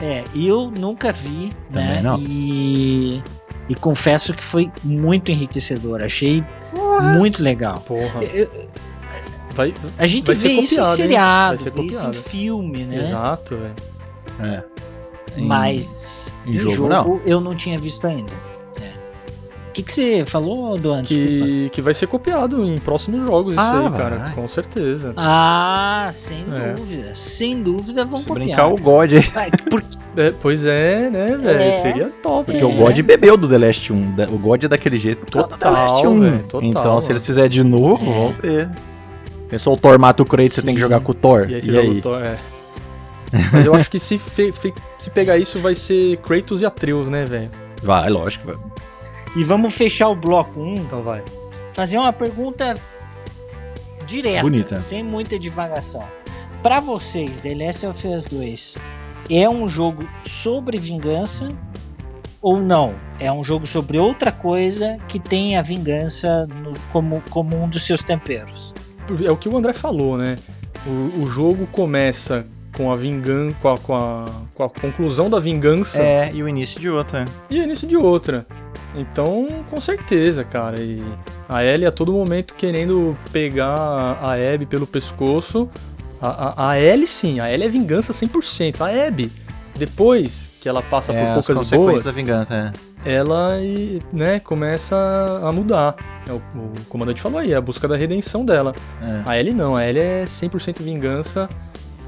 é, 0.02 0.24
eu 0.36 0.72
nunca 0.76 1.12
vi, 1.12 1.52
Também 1.72 1.88
né? 1.88 2.02
não. 2.02 2.18
E, 2.20 3.22
e 3.70 3.76
confesso 3.76 4.34
que 4.34 4.44
foi 4.44 4.72
muito 4.84 5.32
enriquecedor. 5.32 6.02
Achei 6.02 6.44
muito 7.14 7.42
legal. 7.44 7.80
Porra. 7.82 8.24
Eu- 8.24 8.50
Vai, 9.54 9.74
A 9.98 10.06
gente 10.08 10.28
Vai 10.28 10.36
vê 10.36 10.42
ser 10.42 10.52
isso 10.54 10.74
em 10.76 10.78
copiado, 10.78 10.96
seriado, 10.96 11.58
vê 11.58 11.70
isso 11.70 12.00
em 12.00 12.06
copiado. 12.06 12.14
filme, 12.24 12.84
né? 12.86 12.96
Exato, 12.96 13.58
velho. 13.58 13.76
É. 14.40 14.64
Em- 15.38 15.46
Mas 15.46 16.34
em 16.46 16.52
em 16.52 16.60
jogo, 16.60 16.76
jogo, 16.76 16.90
não. 16.90 17.22
eu 17.26 17.42
não 17.42 17.54
tinha 17.54 17.78
visto 17.78 18.08
ainda. 18.08 18.32
É. 18.82 18.88
O 19.68 19.72
que, 19.74 19.84
que 19.84 19.92
você 19.92 20.24
falou, 20.26 20.78
Duan? 20.78 21.04
Que, 21.04 21.70
que 21.74 21.82
vai 21.82 21.94
ser 21.94 22.08
copiado 22.08 22.64
em 22.66 22.78
próximos 22.78 23.24
jogos, 23.24 23.52
isso 23.54 23.62
Ah, 23.62 23.88
aí, 23.88 23.92
cara. 23.98 24.18
vai. 24.20 24.34
Com 24.36 24.48
certeza. 24.48 25.14
Ah, 25.18 26.10
sem 26.14 26.46
É. 26.54 26.74
dúvida. 26.74 27.14
Sem 27.14 27.62
dúvida 27.62 28.06
vão 28.06 28.22
Se 28.22 28.28
copiar. 28.28 28.46
brincar, 28.46 28.68
o 28.68 28.78
God 28.78 29.12
aí. 29.36 29.52
Por- 29.70 29.84
É, 30.18 30.32
pois 30.42 30.66
é, 30.66 31.10
né, 31.10 31.38
velho? 31.38 31.60
É. 31.62 31.82
Seria 31.82 32.10
top. 32.22 32.46
Porque 32.52 32.60
É. 32.60 32.66
o 32.66 32.76
God 32.76 33.00
bebeu 33.02 33.38
do 33.38 33.48
The 33.48 33.58
Last 33.58 33.94
1. 33.94 34.12
da- 34.16 34.26
O 34.26 34.38
God 34.38 34.64
é 34.64 34.68
daquele 34.68 34.98
jeito. 34.98 35.26
Todo 35.26 35.48
Total, 35.48 35.58
The 35.74 35.80
Last 35.82 36.08
1. 36.08 36.20
velho, 36.20 36.44
total, 36.44 36.70
então, 36.70 36.84
se 37.02 37.06
mano. 37.08 37.12
eles 37.14 37.26
fizerem 37.26 37.50
de 37.50 37.64
novo, 37.64 38.04
É. 38.12 38.14
vamos 38.14 38.36
ver. 38.38 38.70
Pensou 39.50 39.74
o 39.74 39.78
Thor 39.78 39.98
mata 40.00 40.22
o 40.22 40.26
Kratos, 40.26 40.54
você 40.54 40.62
tem 40.62 40.76
que 40.76 40.82
jogar 40.82 41.00
com 41.00 41.12
o 41.12 41.16
Thor. 41.16 41.50
E 41.50 41.56
aí, 41.56 41.62
E 41.66 41.78
aí? 41.78 41.90
o 42.00 42.02
Thor, 42.02 42.22
é. 42.22 42.38
Mas 43.54 43.66
eu 43.66 43.74
acho 43.74 43.90
que 43.90 44.00
se, 44.00 44.18
fe- 44.18 44.52
fe- 44.52 44.74
se 45.00 45.10
pegar 45.10 45.38
isso, 45.38 45.58
vai 45.60 45.76
ser 45.76 46.18
Kratos 46.18 46.62
e 46.62 46.66
Atreus, 46.66 47.08
né, 47.08 47.24
velho? 47.26 47.50
Vai, 47.82 48.10
lógico. 48.10 48.48
vai. 48.48 48.56
E 49.38 49.44
vamos 49.46 49.74
fechar 49.74 50.10
o 50.10 50.16
bloco 50.16 50.60
1 50.60 50.76
Então 50.76 51.02
vai. 51.02 51.22
fazer 51.72 51.98
uma 51.98 52.12
pergunta 52.12 52.76
direta, 54.06 54.42
Bonita. 54.42 54.80
sem 54.82 55.02
muita 55.04 55.40
divagação. 55.40 56.04
Pra 56.62 56.80
vocês, 56.82 57.40
The 57.40 57.56
Last 57.56 57.86
of 57.86 58.08
Us 58.08 58.26
2 58.26 58.78
é 59.32 59.50
um 59.50 59.68
jogo 59.70 60.08
sobre 60.26 60.78
vingança 60.78 61.50
ou 62.42 62.60
não? 62.60 62.94
É 63.20 63.32
um 63.32 63.44
jogo 63.44 63.66
sobre 63.66 63.98
outra 64.00 64.32
coisa 64.32 64.98
que 65.08 65.20
tem 65.20 65.58
a 65.58 65.62
vingança 65.62 66.48
no- 66.48 66.74
como, 66.92 67.22
como 67.30 67.56
um 67.56 67.68
dos 67.70 67.84
seus 67.86 68.04
temperos. 68.04 68.74
É 69.24 69.30
o 69.32 69.38
que 69.38 69.48
o 69.50 69.58
André 69.58 69.74
falou, 69.74 70.18
né? 70.18 70.38
O, 70.88 71.24
o 71.24 71.28
jogo 71.28 71.68
começa 71.68 72.46
com 72.76 72.92
a 72.92 72.96
vingança, 72.96 73.56
com 73.62 73.68
a, 73.70 73.78
com, 73.78 73.94
a, 73.96 74.26
com 74.56 74.64
a 74.64 74.70
conclusão 74.70 75.30
da 75.30 75.40
vingança 75.40 76.02
É, 76.02 76.32
e 76.34 76.42
o 76.42 76.48
início 76.48 76.80
de 76.80 76.90
outro, 76.90 77.18
é. 77.18 77.26
e 77.50 77.60
o 77.60 77.64
início 77.64 77.88
de 77.88 77.98
outra. 77.98 78.46
Então, 78.96 79.48
com 79.70 79.80
certeza, 79.80 80.44
cara. 80.44 80.80
E 80.80 81.02
a 81.48 81.64
Ellie 81.64 81.86
a 81.86 81.92
todo 81.92 82.12
momento 82.12 82.54
querendo 82.56 83.16
pegar 83.32 83.68
a 84.22 84.34
Abby 84.34 84.66
pelo 84.66 84.86
pescoço. 84.88 85.70
A, 86.22 86.28
a, 86.68 86.70
a 86.72 86.80
Ellie 86.80 87.08
sim, 87.08 87.40
a 87.40 87.52
Ellie 87.52 87.66
é 87.66 87.70
vingança 87.70 88.14
100%. 88.14 88.82
A 88.82 89.08
Abby, 89.08 89.32
depois 89.76 90.50
que 90.60 90.70
ela 90.70 90.82
passa 90.82 91.12
é 91.12 91.34
por 91.34 91.40
as 91.40 91.46
poucas 91.48 91.70
boas, 91.72 92.04
da 92.04 92.12
vingança, 92.12 92.74
é. 93.06 93.12
ela 93.16 93.58
né, 94.14 94.40
começa 94.40 94.96
a 95.44 95.52
mudar. 95.52 95.96
É 96.30 96.32
o, 96.32 96.36
o 96.38 96.74
comandante 96.88 97.20
falou 97.22 97.40
aí, 97.40 97.52
é 97.54 97.56
a 97.56 97.62
busca 97.62 97.88
da 97.88 97.96
redenção 97.96 98.46
dela. 98.46 98.76
é. 99.02 99.24
A 99.26 99.40
Ellie 99.40 99.54
não, 99.54 99.76
a 99.76 99.86
Ellie 99.88 100.02
é 100.02 100.26
100% 100.26 100.82
vingança. 100.84 101.50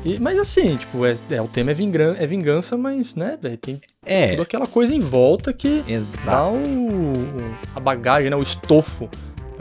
E, 0.06 0.20
mas 0.20 0.38
assim, 0.38 0.76
tipo, 0.76 1.06
é, 1.06 1.16
é, 1.32 1.42
o 1.42 1.48
tema 1.48 1.72
é, 1.72 1.74
vingan, 1.74 2.14
é 2.20 2.28
vingança, 2.28 2.76
mas, 2.78 3.16
né, 3.16 3.38
velho, 3.42 3.58
tem 3.58 3.80
É, 4.06 4.32
toda 4.32 4.44
aquela 4.44 4.68
coisa 4.68 4.94
em 4.94 5.00
volta 5.00 5.54
que 5.54 5.82
dá 5.88 5.92
exato. 5.94 6.50
o, 6.54 7.14
o- 7.14 7.56
a 7.74 7.80
bagagem, 7.80 8.30
né, 8.30 8.36
o 8.36 8.42
estofo. 8.42 9.10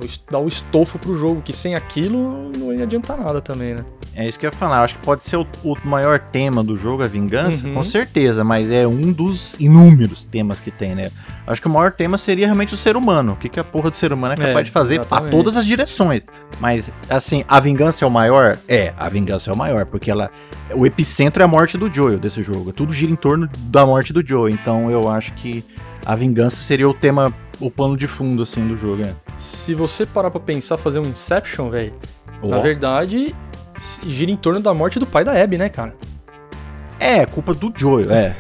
É 0.03 0.07
Dá 0.31 0.41
o 0.41 0.49
estofo 0.49 0.99
pro 0.99 1.15
jogo, 1.15 1.41
que 1.43 1.53
sem 1.53 1.77
aquilo 1.77 2.51
não 2.59 2.73
ia 2.75 2.83
adiantar 2.83 3.17
nada 3.17 3.41
também, 3.41 3.75
né? 3.75 3.85
É 4.15 4.29
isso 4.29 4.39
que 4.39 4.45
eu 4.45 4.51
ia 4.51 4.57
falar. 4.57 4.83
Acho 4.83 4.95
que 4.97 5.01
pode 5.01 5.25
ser 5.25 5.37
o, 5.37 5.47
o 5.65 5.75
maior 5.85 6.19
tema 6.19 6.63
do 6.63 6.77
jogo, 6.77 7.03
a 7.03 7.07
vingança, 7.07 7.67
Uhum. 7.67 7.75
com 7.75 7.83
certeza, 7.83 8.45
mas 8.45 8.71
é 8.71 8.87
um 8.87 9.11
dos 9.11 9.57
inúmeros 9.59 10.25
temas 10.27 10.61
que 10.61 10.71
tem, 10.71 10.95
né? 10.95 11.11
Acho 11.47 11.63
que 11.63 11.67
o 11.67 11.71
maior 11.71 11.93
tema 11.93 12.19
seria 12.19 12.47
realmente 12.47 12.75
o 12.75 12.77
ser 12.77 12.95
humano. 12.97 13.33
O 13.33 13.37
que, 13.37 13.49
que 13.49 13.59
a 13.59 13.65
porra 13.65 13.89
do 13.91 13.97
ser 13.97 14.13
humano 14.13 14.35
é 14.35 14.37
capaz 14.37 14.57
É, 14.59 14.63
de 14.65 14.71
fazer 14.71 14.95
exatamente. 15.01 15.31
todas 15.31 15.57
as 15.57 15.65
direções. 15.65 16.21
Mas, 16.61 16.93
assim, 17.09 17.43
a 17.49 17.59
vingança 17.59 18.05
é 18.05 18.09
o 18.09 18.11
maior? 18.11 18.59
É, 18.69 18.93
a 18.99 19.09
vingança 19.09 19.51
é 19.51 19.55
o 19.55 19.57
maior, 19.57 19.87
porque 19.87 20.11
ela. 20.11 20.31
O 20.75 20.87
epicentro 20.87 21.43
é 21.43 21.45
a 21.45 21.49
morte 21.49 21.79
do 21.79 21.93
Joel 21.93 22.19
desse 22.19 22.43
jogo. 22.43 22.73
Tudo 22.73 22.93
gira 22.93 23.11
em 23.11 23.17
torno 23.17 23.49
da 23.59 23.85
morte 23.87 24.13
do 24.13 24.27
Joel. 24.27 24.51
Então 24.51 24.91
eu 24.91 25.09
acho 25.09 25.33
que 25.35 25.65
a 26.05 26.15
vingança 26.15 26.57
seria 26.57 26.89
o 26.89 26.93
tema, 26.95 27.33
o 27.59 27.71
pano 27.71 27.97
de 27.97 28.07
fundo, 28.07 28.43
assim, 28.43 28.67
do 28.69 28.77
jogo, 28.77 29.03
né? 29.03 29.15
Se 29.37 29.75
você 29.75 30.05
parar 30.05 30.31
pra 30.31 30.41
pensar, 30.41 30.77
fazer 30.77 30.99
um 30.99 31.07
Inception, 31.07 31.71
velho, 31.71 31.95
na 32.43 32.59
verdade, 32.59 33.35
gira 34.07 34.31
em 34.31 34.37
torno 34.37 34.61
da 34.61 34.73
morte 34.75 34.99
do 34.99 35.07
pai 35.07 35.25
da 35.25 35.33
Abby, 35.33 35.59
né, 35.59 35.69
cara? 35.69 35.95
É, 36.99 37.27
culpa 37.27 37.53
do 37.55 37.73
Joel, 37.75 38.11
é. 38.13 38.33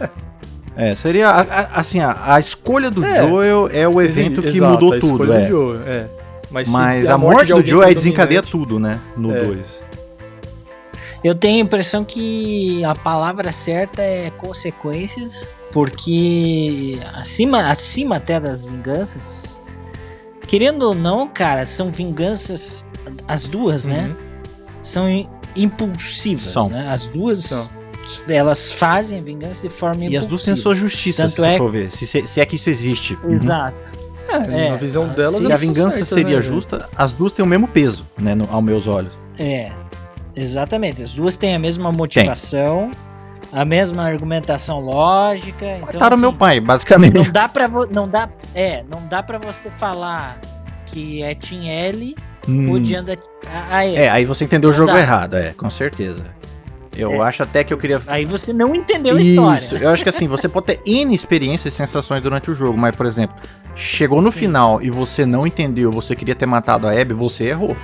é, 0.76 0.94
seria 0.94 1.28
a- 1.28 1.40
a- 1.42 1.80
assim, 1.80 2.00
a, 2.00 2.34
a 2.34 2.40
escolha 2.40 2.90
do 2.90 3.04
É. 3.04 3.16
Joel 3.26 3.68
é 3.72 3.86
o 3.86 4.00
evento 4.00 4.40
que 4.40 4.48
Exato, 4.56 4.72
mudou 4.72 4.92
a 4.94 5.00
tudo, 5.00 5.12
escolha 5.12 5.34
é. 5.34 5.40
do 5.42 5.48
Joel, 5.48 5.82
é. 5.88 6.06
Mas, 6.50 6.68
Mas 6.68 7.06
é 7.08 7.12
a 7.12 7.18
morte, 7.18 7.46
de 7.46 7.52
do 7.54 7.66
Joel 7.66 7.80
aí 7.88 7.94
predominante- 7.94 7.94
desencadeia 7.96 8.42
tudo, 8.42 8.78
né? 8.78 8.98
No 9.16 9.34
É. 9.34 9.44
2. 9.44 9.82
Eu 11.24 11.34
tenho 11.34 11.58
a 11.58 11.60
impressão 11.64 12.04
que 12.04 12.84
a 12.84 12.94
palavra 12.94 13.52
certa 13.52 14.02
é 14.02 14.30
consequências, 14.30 15.52
porque 15.70 16.98
acima, 17.14 17.68
acima 17.70 18.16
até 18.16 18.40
das 18.40 18.64
vinganças, 18.64 19.60
querendo 20.46 20.82
ou 20.82 20.94
não, 20.94 21.28
cara, 21.28 21.64
são 21.64 21.90
vinganças, 21.90 22.84
as 23.28 23.46
duas, 23.46 23.84
né? 23.86 24.10
Uhum. 24.82 24.84
São 24.84 25.08
im- 25.08 25.28
impulsivas, 25.56 26.44
São. 26.52 26.68
né? 26.68 26.88
As 26.90 27.06
duas, 27.06 27.40
São. 27.44 27.68
elas 28.28 28.72
fazem 28.72 29.18
a 29.18 29.22
vingança 29.22 29.62
de 29.68 29.72
forma 29.72 30.04
E 30.04 30.16
as 30.16 30.26
duas 30.26 30.42
têm 30.44 30.52
impulsiva. 30.52 30.62
sua 30.62 30.74
justiça, 30.74 31.22
Tanto 31.24 31.34
se 31.36 31.40
você 31.40 31.48
é- 31.48 31.58
for 31.58 31.70
ver. 31.70 31.90
Se, 31.90 32.06
se- 32.06 32.26
se 32.26 32.40
é 32.40 32.46
que 32.46 32.56
isso 32.56 32.68
existe. 32.70 33.18
Exato. 33.28 33.76
É, 34.28 34.66
É, 34.66 34.70
na 34.70 34.76
visão 34.76 35.08
delas, 35.08 35.34
se 35.36 35.52
a 35.52 35.56
vingança 35.56 35.90
certas, 35.98 36.08
seria 36.08 36.36
né, 36.36 36.42
justa, 36.42 36.88
as 36.96 37.12
duas 37.12 37.32
têm 37.32 37.44
o 37.44 37.48
mesmo 37.48 37.68
peso, 37.68 38.06
né? 38.18 38.34
no- 38.34 38.48
aos 38.50 38.64
meus 38.64 38.86
olhos. 38.88 39.12
É, 39.38 39.70
exatamente. 40.34 41.02
As 41.02 41.12
duas 41.14 41.36
têm 41.36 41.54
a 41.54 41.58
mesma 41.58 41.92
motivação, 41.92 42.90
a 43.52 43.64
mesma 43.64 44.04
argumentação 44.04 44.80
lógica. 44.80 45.66
Então, 45.76 45.86
Mataram 45.92 46.16
meu 46.16 46.30
assim, 46.30 46.38
pai, 46.38 46.60
basicamente. 46.60 47.12
Não 47.14 47.30
dá 47.30 47.46
pra 47.46 47.68
vo- 47.68 47.86
não 47.90 48.08
dá, 48.08 48.28
é, 48.54 48.82
não 48.90 49.06
dá 49.06 49.22
para 49.22 49.36
você 49.38 49.70
falar 49.70 50.40
que 50.86 51.22
é 51.22 51.34
Team 51.34 51.64
L 51.64 52.16
Hum, 52.48 52.70
odiando 52.72 53.12
a, 53.12 53.16
a, 53.48 53.76
a 53.78 53.84
L. 53.86 53.96
é, 53.96 54.10
aí 54.10 54.24
você 54.24 54.44
entendeu 54.44 54.70
o 54.70 54.72
jogo 54.72 54.92
dá. 54.92 54.98
errado, 54.98 55.34
é, 55.36 55.52
com 55.52 55.70
certeza. 55.70 56.24
Eu 56.96 57.22
É. 57.22 57.26
acho 57.28 57.42
até 57.42 57.64
que 57.64 57.72
eu 57.72 57.78
queria 57.78 58.02
Aí 58.06 58.24
você 58.26 58.52
não 58.52 58.74
entendeu 58.74 59.16
a 59.16 59.20
Isso, 59.20 59.30
história. 59.30 59.78
né? 59.78 59.86
eu 59.86 59.90
acho 59.90 60.02
que 60.02 60.08
assim, 60.10 60.28
você 60.28 60.46
pode 60.48 60.66
ter 60.66 60.80
N 60.84 61.14
experiências 61.14 61.72
e 61.72 61.76
sensações 61.76 62.20
durante 62.20 62.50
o 62.50 62.54
jogo, 62.54 62.76
mas, 62.76 62.94
por 62.94 63.06
exemplo, 63.06 63.34
chegou 63.74 64.20
no 64.20 64.30
Sim. 64.30 64.40
final 64.40 64.82
e 64.82 64.90
você 64.90 65.24
não 65.24 65.46
entendeu, 65.46 65.90
você 65.90 66.14
queria 66.14 66.34
ter 66.34 66.44
matado 66.46 66.86
a 66.86 66.90
Abby, 66.92 67.14
você 67.14 67.44
errou. 67.46 67.74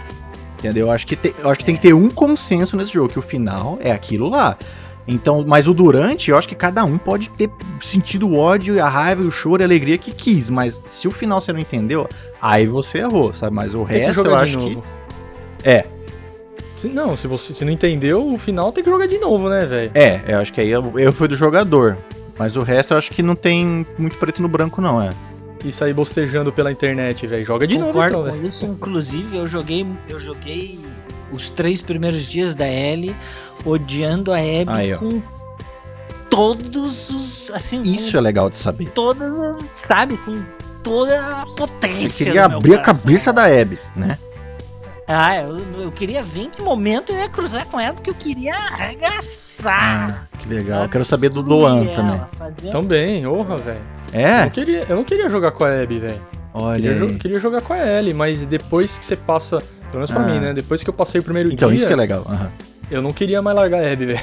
Entendeu? 0.59 0.88
Eu 0.88 0.92
acho 0.92 1.07
que, 1.07 1.14
te- 1.16 1.35
eu 1.38 1.49
acho 1.49 1.61
que 1.61 1.64
tem 1.64 1.75
É. 1.75 1.79
que 1.79 1.83
ter 1.83 1.94
um 1.94 2.11
consenso 2.11 2.77
nesse 2.77 2.92
jogo, 2.92 3.09
que 3.09 3.18
o 3.18 3.23
final 3.23 3.79
é 3.81 3.92
aquilo 3.92 4.29
lá. 4.29 4.57
Então, 5.11 5.42
mas 5.47 5.66
o 5.66 5.73
durante, 5.73 6.31
eu 6.31 6.37
acho 6.37 6.47
que 6.47 6.55
cada 6.55 6.85
um 6.85 6.99
pode 6.99 7.31
ter 7.31 7.49
sentido 7.81 8.29
o 8.29 8.37
ódio, 8.37 8.75
e 8.75 8.81
a 8.81 8.87
raiva, 8.88 9.23
e 9.23 9.27
o 9.27 9.31
choro 9.31 9.62
e 9.62 9.64
a 9.64 9.66
alegria 9.66 9.97
que 9.97 10.12
quis, 10.12 10.51
mas 10.51 10.81
se 10.85 11.09
o 11.09 11.11
final 11.11 11.40
você 11.40 11.51
não 11.51 11.59
entendeu, 11.61 12.07
aí 12.42 12.66
você 12.66 12.99
errou, 12.99 13.33
sabe? 13.33 13.57
Mas 13.57 13.75
o 13.75 13.79
Tem 13.87 14.01
que 14.01 14.07
resto 14.07 14.21
eu 14.21 14.37
acho 14.37 14.59
que 14.59 14.64
novo. 14.75 14.85
é, 15.64 15.85
Se- 16.77 16.88
não, 16.88 17.16
se 17.16 17.27
você 17.27 17.55
se 17.55 17.64
não 17.64 17.73
entendeu, 17.73 18.25
o 18.33 18.37
final 18.38 18.71
tem 18.71 18.85
que 18.85 18.90
jogar 18.90 19.07
de 19.07 19.16
novo, 19.18 19.49
né, 19.49 19.64
velho? 19.64 19.90
é, 19.94 20.21
eu 20.29 20.38
acho 20.40 20.53
que 20.53 20.61
aí 20.61 20.68
eu, 20.68 20.92
eu 20.99 21.12
fui 21.12 21.27
do 21.27 21.35
jogador. 21.37 21.97
Mas 22.38 22.55
o 22.55 22.62
resto 22.62 22.92
eu 22.94 22.99
acho 22.99 23.11
que 23.11 23.23
não 23.23 23.35
tem 23.35 23.85
muito 23.99 24.14
preto 24.16 24.40
no 24.42 24.47
branco, 24.49 24.81
não, 24.81 25.03
é. 25.03 25.11
E 25.64 25.73
sair 25.73 25.92
bostejando 25.92 26.53
pela 26.53 26.71
internet, 26.71 27.27
velho. 27.27 27.44
Joga 27.44 27.66
de 27.66 27.77
novo, 27.79 27.94
Concordo 27.94 28.18
então, 28.18 28.31
com 28.31 28.37
velho. 28.37 28.47
isso. 28.49 28.64
Inclusive, 28.66 29.38
eu 29.38 29.44
joguei, 29.47 29.85
eu 30.09 30.18
joguei 30.21 30.79
os 31.33 31.49
três 31.49 31.81
primeiros 31.83 32.23
dias 32.31 32.55
da 32.55 32.64
L 32.66 33.12
odiando 33.68 34.33
a 34.33 34.38
Abby 34.38 34.64
Aí, 34.68 34.94
ó. 34.94 34.98
com 34.98 35.22
todos 36.31 37.11
os. 37.11 37.50
Assim, 37.54 37.83
Isso 37.83 38.16
é 38.16 38.20
legal 38.20 38.48
de 38.50 38.57
saber. 38.57 38.87
todas 38.90 39.38
as. 39.38 39.59
Sabe? 39.64 40.16
Com 40.18 40.42
toda 40.83 41.18
a 41.20 41.46
potência. 41.57 42.09
Você 42.09 42.24
queria 42.24 42.42
do 42.44 42.48
meu 42.50 42.59
abrir 42.59 42.74
a 42.74 42.78
coração. 42.78 43.02
cabeça 43.04 43.33
da 43.33 43.44
Abby, 43.46 43.78
né? 43.96 44.18
Ah, 45.11 45.37
eu, 45.38 45.59
eu 45.85 45.90
queria 45.90 46.22
ver 46.22 46.42
em 46.42 46.50
que 46.50 46.61
momento 46.61 47.12
eu 47.12 47.18
ia 47.18 47.28
cruzar 47.31 47.64
com 47.66 47.81
ela, 47.81 47.94
porque 47.94 48.11
eu 48.11 48.14
queria 48.14 48.54
arregaçar. 48.54 50.28
que 50.38 50.48
legal. 50.48 50.76
Eu 50.76 50.81
sabe? 50.83 50.92
quero 50.92 51.04
saber 51.04 51.28
do 51.31 51.42
Destruir 51.42 51.61
Doan 51.61 51.85
ela, 51.87 51.94
também. 51.96 52.20
fazer- 52.37 52.70
Também, 52.70 53.26
honra, 53.26 53.57
velho. 53.57 53.81
Eu, 54.12 54.20
É? 54.20 54.50
queria, 54.50 54.85
eu 54.88 54.96
não 54.96 55.04
queria 55.04 55.28
jogar 55.31 55.52
com 55.52 55.64
a 55.64 55.68
Abby, 55.83 55.98
velho. 55.98 56.20
Olha 56.52 56.76
Queria, 56.81 56.94
jo- 56.98 57.04
aí. 57.07 57.14
queria 57.18 57.38
jogar 57.38 57.61
com 57.62 57.72
a 57.72 57.78
Ellie, 57.78 58.12
mas 58.14 58.44
depois 58.46 58.98
que 58.98 59.04
você 59.04 59.16
passa. 59.16 59.59
Pelo 59.87 59.94
menos 59.94 60.11
pra 60.11 60.20
Ah. 60.22 60.26
mim, 60.26 60.38
né? 60.40 60.52
Depois 60.52 60.83
que 60.83 60.90
eu 60.90 60.94
passei 60.94 61.20
o 61.20 61.24
primeiro 61.24 61.50
Então, 61.52 61.68
dia, 61.68 61.76
isso 61.76 61.87
que 61.87 61.92
é 61.92 61.96
legal. 61.96 62.24
aham. 62.28 62.50
Eu 62.90 63.03
não 63.03 63.12
queria 63.12 63.42
mais 63.42 63.57
largar 63.57 63.83
a 63.83 63.92
Abby, 63.92 64.07
velho. 64.07 64.20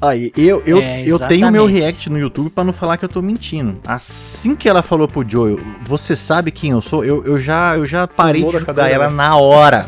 Aí, 0.00 0.30
eu, 0.36 0.62
eu, 0.66 0.78
É, 0.78 1.02
eu 1.06 1.18
tenho 1.18 1.48
o 1.48 1.52
meu 1.52 1.66
react 1.66 2.10
no 2.10 2.18
YouTube 2.18 2.50
pra 2.50 2.62
não 2.62 2.72
falar 2.72 2.98
que 2.98 3.04
eu 3.04 3.08
tô 3.08 3.22
mentindo. 3.22 3.80
Assim 3.86 4.54
que 4.54 4.68
ela 4.68 4.82
falou 4.82 5.08
pro 5.08 5.26
Joel, 5.26 5.58
você 5.82 6.14
sabe 6.14 6.50
quem 6.50 6.72
eu 6.72 6.82
sou? 6.82 7.04
Eu, 7.04 7.24
eu, 7.24 7.38
já, 7.38 7.76
eu 7.76 7.86
já 7.86 8.06
parei 8.06 8.42
Pulou 8.42 8.60
de 8.60 8.66
cadeira, 8.66 8.90
ela 8.90 9.08
né? 9.08 9.16
na 9.16 9.36
hora. 9.36 9.86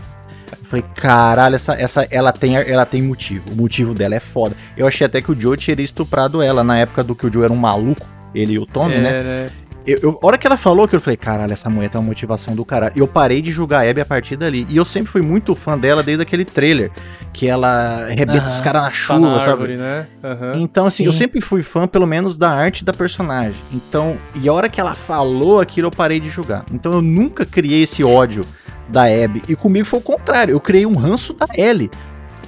Eu 0.58 0.64
falei, 0.64 0.84
caralho, 0.94 1.54
essa, 1.54 1.74
essa, 1.74 2.06
ela, 2.10 2.32
tem, 2.32 2.56
ela 2.56 2.86
tem 2.86 3.02
motivo. 3.02 3.52
O 3.52 3.56
motivo 3.56 3.92
dela 3.92 4.14
é 4.14 4.20
foda. 4.20 4.56
Eu 4.76 4.86
achei 4.86 5.06
até 5.06 5.20
que 5.20 5.30
o 5.30 5.38
Joe 5.38 5.56
teria 5.56 5.84
estuprado 5.84 6.40
ela 6.40 6.64
na 6.64 6.78
época 6.78 7.04
do 7.04 7.14
que 7.14 7.26
o 7.26 7.32
Joe 7.32 7.44
era 7.44 7.52
um 7.52 7.56
maluco. 7.56 8.06
Ele 8.34 8.54
e 8.54 8.58
o 8.58 8.66
Tommy, 8.66 8.94
é, 8.94 8.98
né? 8.98 9.22
né? 9.22 9.50
Eu, 9.86 9.98
eu- 10.02 10.18
a 10.20 10.26
hora 10.26 10.36
que 10.38 10.46
ela 10.46 10.56
falou 10.56 10.88
que 10.88 10.96
eu 10.96 11.00
falei, 11.00 11.16
caralho, 11.16 11.52
essa 11.52 11.70
mulher 11.70 11.88
tem 11.88 12.00
uma 12.00 12.06
motivação 12.06 12.54
do 12.56 12.64
caralho. 12.64 12.92
Eu 12.96 13.06
parei 13.06 13.40
de 13.40 13.52
julgar 13.52 13.86
a 13.86 13.88
Abby 13.90 14.00
a 14.00 14.04
partir 14.04 14.36
dali. 14.36 14.66
E 14.68 14.76
eu 14.76 14.84
sempre 14.84 15.10
fui 15.12 15.22
muito 15.22 15.54
fã 15.54 15.78
dela 15.78 16.02
desde 16.02 16.22
aquele 16.22 16.44
trailer. 16.44 16.90
Que 17.32 17.46
ela 17.46 18.06
arrebenta 18.10 18.48
os 18.48 18.60
caras 18.60 18.82
na 18.82 18.88
Tá 18.88 18.94
chuva, 18.94 19.20
na 19.34 19.38
sabe? 19.40 19.50
árvore, 19.52 19.76
né? 19.76 20.06
Aham. 20.24 20.52
Então, 20.56 20.86
assim, 20.86 21.04
eu 21.04 21.12
Sim. 21.12 21.18
sempre 21.18 21.40
fui 21.40 21.62
fã, 21.62 21.86
pelo 21.86 22.06
menos, 22.06 22.36
da 22.36 22.50
arte 22.50 22.84
da 22.84 22.92
personagem. 22.92 23.60
Então, 23.72 24.16
e 24.34 24.48
a 24.48 24.52
hora 24.52 24.68
que 24.68 24.80
ela 24.80 24.94
falou 24.94 25.60
aquilo, 25.60 25.86
eu 25.88 25.90
parei 25.92 26.18
de 26.18 26.28
julgar. 26.28 26.64
Então, 26.72 26.92
eu 26.92 27.02
nunca 27.02 27.44
criei 27.44 27.82
esse 27.82 28.02
ódio 28.02 28.44
da 28.88 29.02
Abby. 29.04 29.42
E 29.48 29.54
comigo 29.54 29.86
foi 29.86 29.98
o 29.98 30.02
contrário. 30.02 30.52
Eu 30.52 30.60
criei 30.60 30.86
um 30.86 30.94
ranço 30.96 31.32
da 31.34 31.46
Ellie. 31.54 31.90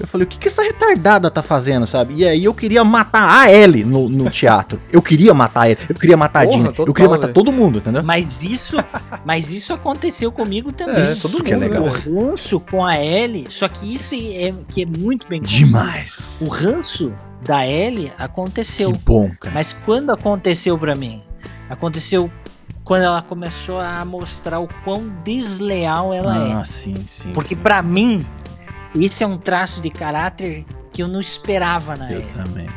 Eu 0.01 0.07
falei, 0.07 0.25
o 0.25 0.29
que, 0.29 0.39
que 0.39 0.49
essa 0.49 0.63
retardada 0.63 1.31
tá 1.31 1.43
fazendo, 1.43 1.87
sabe? 1.87 2.15
E 2.15 2.25
aí 2.27 2.45
eu 2.45 2.55
queria 2.55 2.85
matar 2.85 3.43
a 3.43 3.53
Ellie 3.53 3.85
no, 3.85 4.09
no 4.09 4.31
teatro. 4.31 4.81
Eu 4.91 5.03
queria 5.03 5.35
matar 5.35 5.63
a 5.63 5.71
Ellie. 5.71 5.87
Eu 5.89 5.95
queria 5.95 6.17
matar 6.17 6.45
Porra, 6.45 6.55
a 6.55 6.57
Dina. 6.57 6.73
eu 6.79 6.95
queria 6.95 7.11
matar 7.11 7.23
velho. 7.23 7.35
todo 7.35 7.53
mundo, 7.53 7.79
entendeu? 7.79 8.03
Mas 8.03 8.45
isso, 8.45 8.77
mas 9.25 9.53
isso 9.53 9.73
aconteceu 9.73 10.31
comigo 10.31 10.73
também. 10.73 11.05
É, 11.05 11.13
Isso 11.13 11.29
todo 11.29 11.43
que 11.43 11.53
é 11.53 11.57
mundo, 11.57 11.63
legal. 11.63 11.85
O 11.85 11.89
ranço 12.29 12.61
com 12.61 12.85
a 12.85 13.03
Ellie, 13.03 13.47
só 13.49 13.69
que 13.69 13.93
isso 13.93 14.15
é, 14.15 14.55
que 14.69 14.83
é 14.83 14.87
muito 14.87 15.29
bem. 15.29 15.41
Demais. 15.43 16.41
O 16.43 16.49
ranço 16.49 17.13
da 17.43 17.67
Ellie 17.67 18.13
aconteceu. 18.19 18.93
Que 18.93 18.99
bom, 18.99 19.31
cara. 19.41 19.55
Mas 19.55 19.73
quando 19.73 20.11
aconteceu 20.11 20.79
pra 20.79 20.95
mim? 20.95 21.23
Aconteceu 21.69 22.31
quando 22.85 23.03
ela 23.03 23.21
começou 23.21 23.79
a 23.79 24.03
mostrar 24.05 24.61
o 24.61 24.69
quão 24.83 25.09
desleal 25.23 26.15
ela 26.15 26.61
ah, 26.61 26.65
sim, 26.65 26.95
sim. 27.05 27.33
Porque 27.35 27.55
sim, 27.55 27.61
pra 27.61 27.83
sim, 27.83 27.89
mim, 27.89 28.19
sim, 28.19 28.27
sim, 28.39 28.51
sim. 29.09 29.24
é. 29.24 29.27
Um 29.27 29.37
traço 29.37 29.81
de 29.81 29.90
caráter 29.90 30.64
que 30.92 31.03
eu 31.03 31.09
não 31.09 31.20
esperava 31.20 31.96
na 31.96 32.11
Eu 32.11 32.20
Ellie. 32.20 32.33
também. 32.35 32.68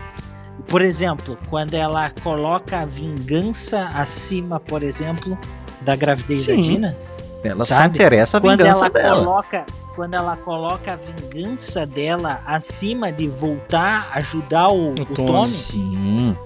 Por 0.67 0.81
exemplo, 0.81 1.37
quando 1.49 1.73
ela 1.73 2.09
coloca 2.23 2.79
a 2.81 2.85
vingança 2.85 3.89
acima, 3.95 4.59
por 4.59 4.83
exemplo, 4.83 5.37
da 5.81 5.95
gravidez 5.95 6.45
da 6.47 6.53
Sim. 6.53 6.61
Dina. 6.61 6.97
Ela 7.43 7.63
só 7.63 7.75
Sabe? 7.75 7.97
interessa 7.97 8.37
a 8.37 8.41
Quando 8.41 8.59
vingança 8.59 8.79
ela 8.85 8.89
dela. 8.89 9.19
coloca, 9.25 9.65
quando 9.95 10.13
ela 10.13 10.37
coloca 10.37 10.93
a 10.93 10.95
vingança 10.95 11.85
dela 11.85 12.39
acima 12.45 13.11
de 13.11 13.27
voltar 13.27 14.09
a 14.13 14.19
ajudar 14.19 14.69
o, 14.69 14.91
o. 14.93 15.05
Tommy, 15.05 15.47
Sim. 15.51 16.37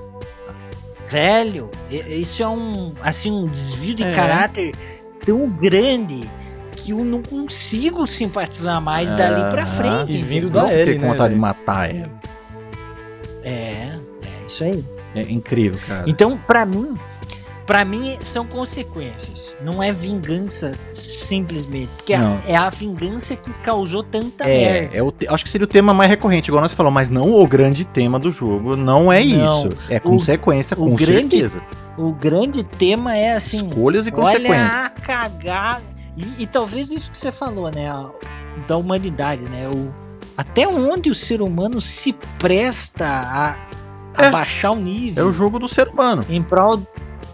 velho, 1.09 1.69
isso 1.89 2.41
é 2.41 2.47
um 2.47 2.93
assim 3.01 3.31
um 3.31 3.47
desvio 3.47 3.93
de 3.95 4.03
É. 4.03 4.13
caráter 4.13 4.73
tão 5.25 5.47
grande 5.49 6.27
que 6.85 6.91
eu 6.91 7.03
não 7.03 7.21
consigo 7.23 8.05
simpatizar 8.05 8.79
mais 8.79 9.11
dali 9.13 9.49
pra 9.49 9.63
Ah, 9.63 9.65
frente. 9.65 10.11
e 10.17 10.21
vindo 10.21 10.49
da 10.49 10.63
fiquei 10.63 10.81
Ellie, 10.81 10.95
com 10.95 11.01
né, 11.01 11.07
vontade 11.09 11.33
de 11.33 11.39
matar 11.39 11.89
ela. 11.89 12.11
É, 13.43 13.49
é 13.51 14.45
isso 14.45 14.63
aí. 14.63 14.83
É 15.15 15.21
incrível, 15.21 15.79
cara. 15.87 16.03
Então, 16.07 16.37
pra 16.45 16.65
mim, 16.65 16.95
para 17.65 17.85
mim 17.85 18.17
são 18.21 18.45
consequências. 18.45 19.55
Não 19.63 19.81
é 19.81 19.91
vingança 19.91 20.73
simplesmente, 20.91 21.89
porque 21.95 22.13
é- 22.13 22.17
Não. 22.19 22.37
é 22.45 22.55
a 22.55 22.69
vingança 22.69 23.35
que 23.35 23.53
causou 23.57 24.03
tanta 24.03 24.43
merda. 24.45 24.89
É, 24.95 24.97
é 24.99 25.01
o 25.03 25.11
te- 25.11 25.27
acho 25.27 25.43
que 25.43 25.49
seria 25.49 25.63
o 25.65 25.67
tema 25.67 25.93
mais 25.93 26.09
recorrente, 26.09 26.49
igual 26.49 26.61
nós 26.61 26.73
falamos, 26.73 26.93
mas 26.95 27.09
não 27.09 27.31
o 27.33 27.47
grande 27.47 27.85
tema 27.85 28.19
do 28.19 28.31
jogo. 28.31 28.75
Não 28.75 29.11
é 29.11 29.23
Não. 29.23 29.59
isso. 29.67 29.69
É 29.89 29.99
consequência, 29.99 30.75
o 30.75 30.89
com 30.89 30.95
grande 30.95 31.37
certeza. 31.37 31.61
O 31.97 32.11
grande 32.11 32.61
tema 32.63 33.15
é 33.15 33.33
assim, 33.33 33.67
Escolhas 33.69 34.05
e 34.05 34.09
olha 34.13 34.17
consequências. 34.37 34.73
a 34.73 34.89
cagada. 34.89 35.94
E, 36.17 36.43
e 36.43 36.47
talvez 36.47 36.91
isso 36.91 37.11
que 37.11 37.17
você 37.17 37.31
falou, 37.31 37.69
né, 37.71 37.89
a- 37.89 38.09
da 38.67 38.77
humanidade, 38.77 39.43
né, 39.43 39.67
o 39.67 39.93
até 40.37 40.67
onde 40.67 41.09
o 41.09 41.15
ser 41.15 41.41
humano 41.41 41.79
se 41.79 42.13
presta 42.37 43.05
a, 43.05 43.55
É. 44.25 44.29
baixar 44.29 44.71
o 44.71 44.75
É 44.77 44.79
nível 44.79 45.27
o 45.27 45.33
jogo 45.33 45.59
do 45.59 45.67
ser 45.67 45.87
humano. 45.89 46.25
em 46.29 46.41
prol 46.41 46.81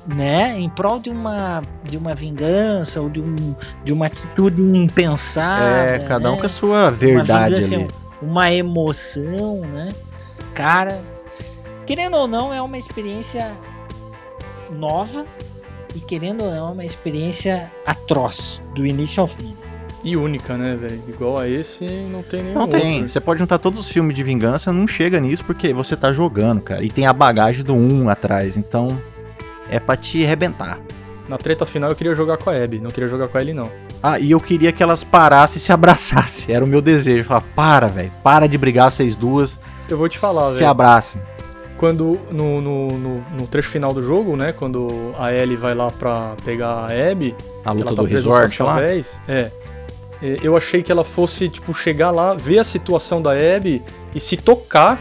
né, 0.08 0.56
em 0.60 0.68
prol 0.68 1.00
de 1.00 1.12
uma 1.12 1.62
de 1.84 1.96
uma 1.96 2.16
vingança 2.16 3.00
ou 3.00 3.08
de, 3.08 3.22
um, 3.22 3.56
de 3.84 3.94
uma 3.94 4.08
atitude 4.08 4.60
impensada, 4.62 5.64
é, 5.64 6.00
cada 6.00 6.30
um 6.32 6.36
né? 6.36 6.40
com 6.42 6.46
a 6.48 6.50
sua 6.50 6.90
verdade 6.90 7.54
vingança, 7.56 7.76
ali. 7.76 7.88
uma 8.22 8.52
emoção, 8.52 9.62
né? 9.62 9.90
Cara, 10.56 11.00
querendo 11.86 12.18
ou 12.18 12.28
não, 12.28 12.52
é 12.52 12.60
uma 12.62 12.78
experiência 12.80 13.52
nova 14.72 15.26
e 15.96 16.00
querendo 16.00 16.44
ou 16.44 16.52
não, 16.52 16.70
é 16.70 16.72
uma 16.74 16.86
experiência 16.86 17.72
atroz, 17.86 18.62
do 18.76 18.86
início 18.86 19.22
ao 19.22 19.28
fim. 19.28 19.56
E 20.04 20.18
única, 20.18 20.58
né, 20.58 20.76
velho? 20.76 21.00
Igual 21.08 21.38
a 21.40 21.48
esse, 21.48 21.86
não 21.86 22.24
tem 22.24 22.42
nenhum 22.42 22.56
Não 22.58 22.68
tem. 22.68 22.96
outro. 23.02 23.10
Você 23.10 23.20
pode 23.20 23.40
juntar 23.40 23.60
todos 23.60 23.80
os 23.80 23.88
filmes 23.88 24.16
de 24.16 24.24
vingança, 24.24 24.74
não 24.74 24.88
chega 24.88 25.20
nisso 25.20 25.46
porque 25.46 25.72
você 25.74 25.96
tá 25.96 26.12
jogando, 26.12 26.60
cara. 26.62 26.84
E 26.84 26.90
tem 26.90 27.06
a 27.06 27.14
bagagem 27.14 27.64
do 27.64 27.76
1 27.76 28.10
atrás, 28.10 28.58
então 28.58 29.00
é 29.70 29.80
pra 29.80 29.96
te 29.96 30.24
arrebentar. 30.26 30.80
Na 31.30 31.38
treta 31.38 31.66
final 31.68 31.92
eu 31.92 31.96
queria 31.96 32.16
jogar 32.16 32.38
com 32.38 32.50
a 32.50 32.56
Abby, 32.56 32.80
não 32.80 32.90
queria 32.90 33.08
jogar 33.08 33.28
com 33.28 33.38
a 33.38 33.42
Ellie, 33.42 33.54
não. 33.54 33.70
Ah, 34.02 34.18
e 34.20 34.32
eu 34.32 34.40
queria 34.40 34.72
que 34.72 34.82
elas 34.82 35.04
parassem 35.04 35.58
e 35.58 35.62
se 35.62 35.72
abraçassem. 35.72 36.54
Era 36.54 36.66
o 36.66 36.68
meu 36.68 36.82
desejo. 36.82 37.24
Falar, 37.24 37.44
para, 37.56 37.88
velho. 37.88 38.12
Para 38.24 38.48
de 38.48 38.58
brigar 38.58 38.92
vocês 38.92 39.16
duas. 39.16 39.60
Eu 39.88 39.98
vou 39.98 40.10
te 40.10 40.18
falar, 40.18 40.48
se 40.52 40.56
velho. 40.60 40.70
abracem. 40.72 41.22
Quando 41.82 42.20
no, 42.32 42.62
no, 42.62 42.88
no, 42.90 43.26
no 43.40 43.48
trecho 43.48 43.68
final 43.70 43.92
do 43.92 44.02
jogo, 44.06 44.36
né? 44.38 44.54
Quando 44.54 44.88
a 45.20 45.34
Ellie 45.34 45.58
vai 45.58 45.74
lá 45.74 45.90
pra 45.90 46.36
pegar 46.46 46.68
a 46.70 47.12
Abby, 47.12 47.36
A 47.66 47.72
luta 47.72 47.88
ela 47.88 47.96
tá 47.96 48.02
do 48.04 48.08
resort 48.08 48.62
lá. 48.62 48.76
cascavéis, 48.76 49.20
É. 49.28 49.50
É, 50.22 50.38
Eu 50.44 50.56
achei 50.56 50.84
que 50.84 50.92
ela 50.92 51.04
fosse, 51.04 51.50
tipo, 51.50 51.74
chegar 51.74 52.12
lá, 52.12 52.36
ver 52.36 52.60
a 52.60 52.64
situação 52.64 53.20
da 53.20 53.32
Abby 53.32 53.82
e 54.14 54.20
se 54.20 54.38
tocar, 54.38 55.00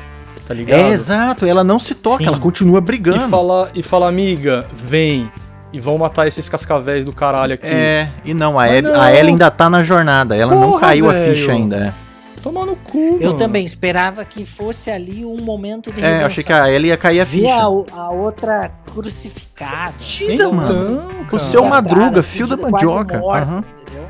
tá 0.48 0.54
ligado? 0.54 0.78
É, 0.78 0.88
exato. 0.92 1.44
Ela 1.44 1.62
não 1.62 1.78
se 1.78 1.94
toca, 1.94 2.16
Sim. 2.24 2.26
ela 2.28 2.38
continua 2.38 2.78
e 2.78 2.80
brigando. 2.80 3.28
falar, 3.28 3.70
e 3.74 3.82
falar, 3.82 4.08
amiga, 4.08 4.66
vem. 4.72 5.30
E 5.74 5.78
vão 5.78 5.98
matar 5.98 6.26
esses 6.26 6.48
cascavéis 6.48 7.04
do 7.04 7.12
caralho 7.12 7.52
aqui. 7.52 7.66
É, 7.68 8.08
e 8.24 8.32
não, 8.32 8.58
a, 8.58 8.64
Abby- 8.64 8.80
não. 8.80 8.98
a 9.00 9.12
Ellie 9.12 9.32
ainda 9.32 9.50
tá 9.50 9.68
na 9.68 9.82
jornada. 9.84 10.34
Ela 10.34 10.54
não 10.54 10.70
Porra, 10.70 10.80
caiu 10.80 11.10
a 11.10 11.12
velho. 11.12 11.34
ficha 11.36 11.52
ainda. 11.52 11.94
Tomar 12.42 12.64
no 12.64 12.74
cu, 12.76 13.18
Eu 13.20 13.28
mano. 13.28 13.36
também 13.36 13.64
esperava 13.64 14.24
que 14.24 14.46
fosse 14.46 14.90
ali 14.90 15.24
um 15.26 15.36
momento 15.42 15.92
de 15.92 16.00
É, 16.00 16.02
eu 16.02 16.06
redenção. 16.06 16.26
achei 16.26 16.44
que 16.44 16.52
a 16.52 16.70
Ellie 16.70 16.88
ia 16.88 16.96
cair 16.96 17.20
a 17.20 17.26
ficha. 17.26 17.52
a, 17.54 17.64
a 18.00 18.10
outra 18.10 18.70
crucificada. 18.92 19.92
Tira, 20.00 20.32
Então, 20.34 20.52
mano. 20.52 21.02
O 21.30 21.38
seu 21.38 21.62
Quebrada, 21.62 21.82
Madruga, 21.90 22.22
fio 22.22 22.46
da 22.46 22.56
mandioca. 22.56 23.18
morta, 23.18 23.64
entendeu? 23.82 24.06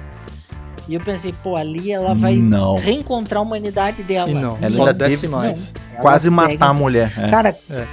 E 0.89 0.95
eu 0.95 1.01
pensei, 1.01 1.35
pô, 1.43 1.57
ali 1.57 1.91
ela 1.93 2.15
vai 2.15 2.37
Não. 2.37 2.77
reencontrar 2.79 3.41
a 3.41 3.43
humanidade 3.43 4.03
dela. 4.05 4.31
E 4.31 4.35
não, 4.35 4.57
Ela 4.61 4.77
ainda 4.79 4.95
desce 4.95 5.27
mais. 5.29 5.73
Quase 6.01 6.31
matar 6.31 6.69
a 6.71 6.75
mulher. 6.75 7.13
é. 7.19 7.29
Cara, 7.29 7.57
É. 7.69 7.85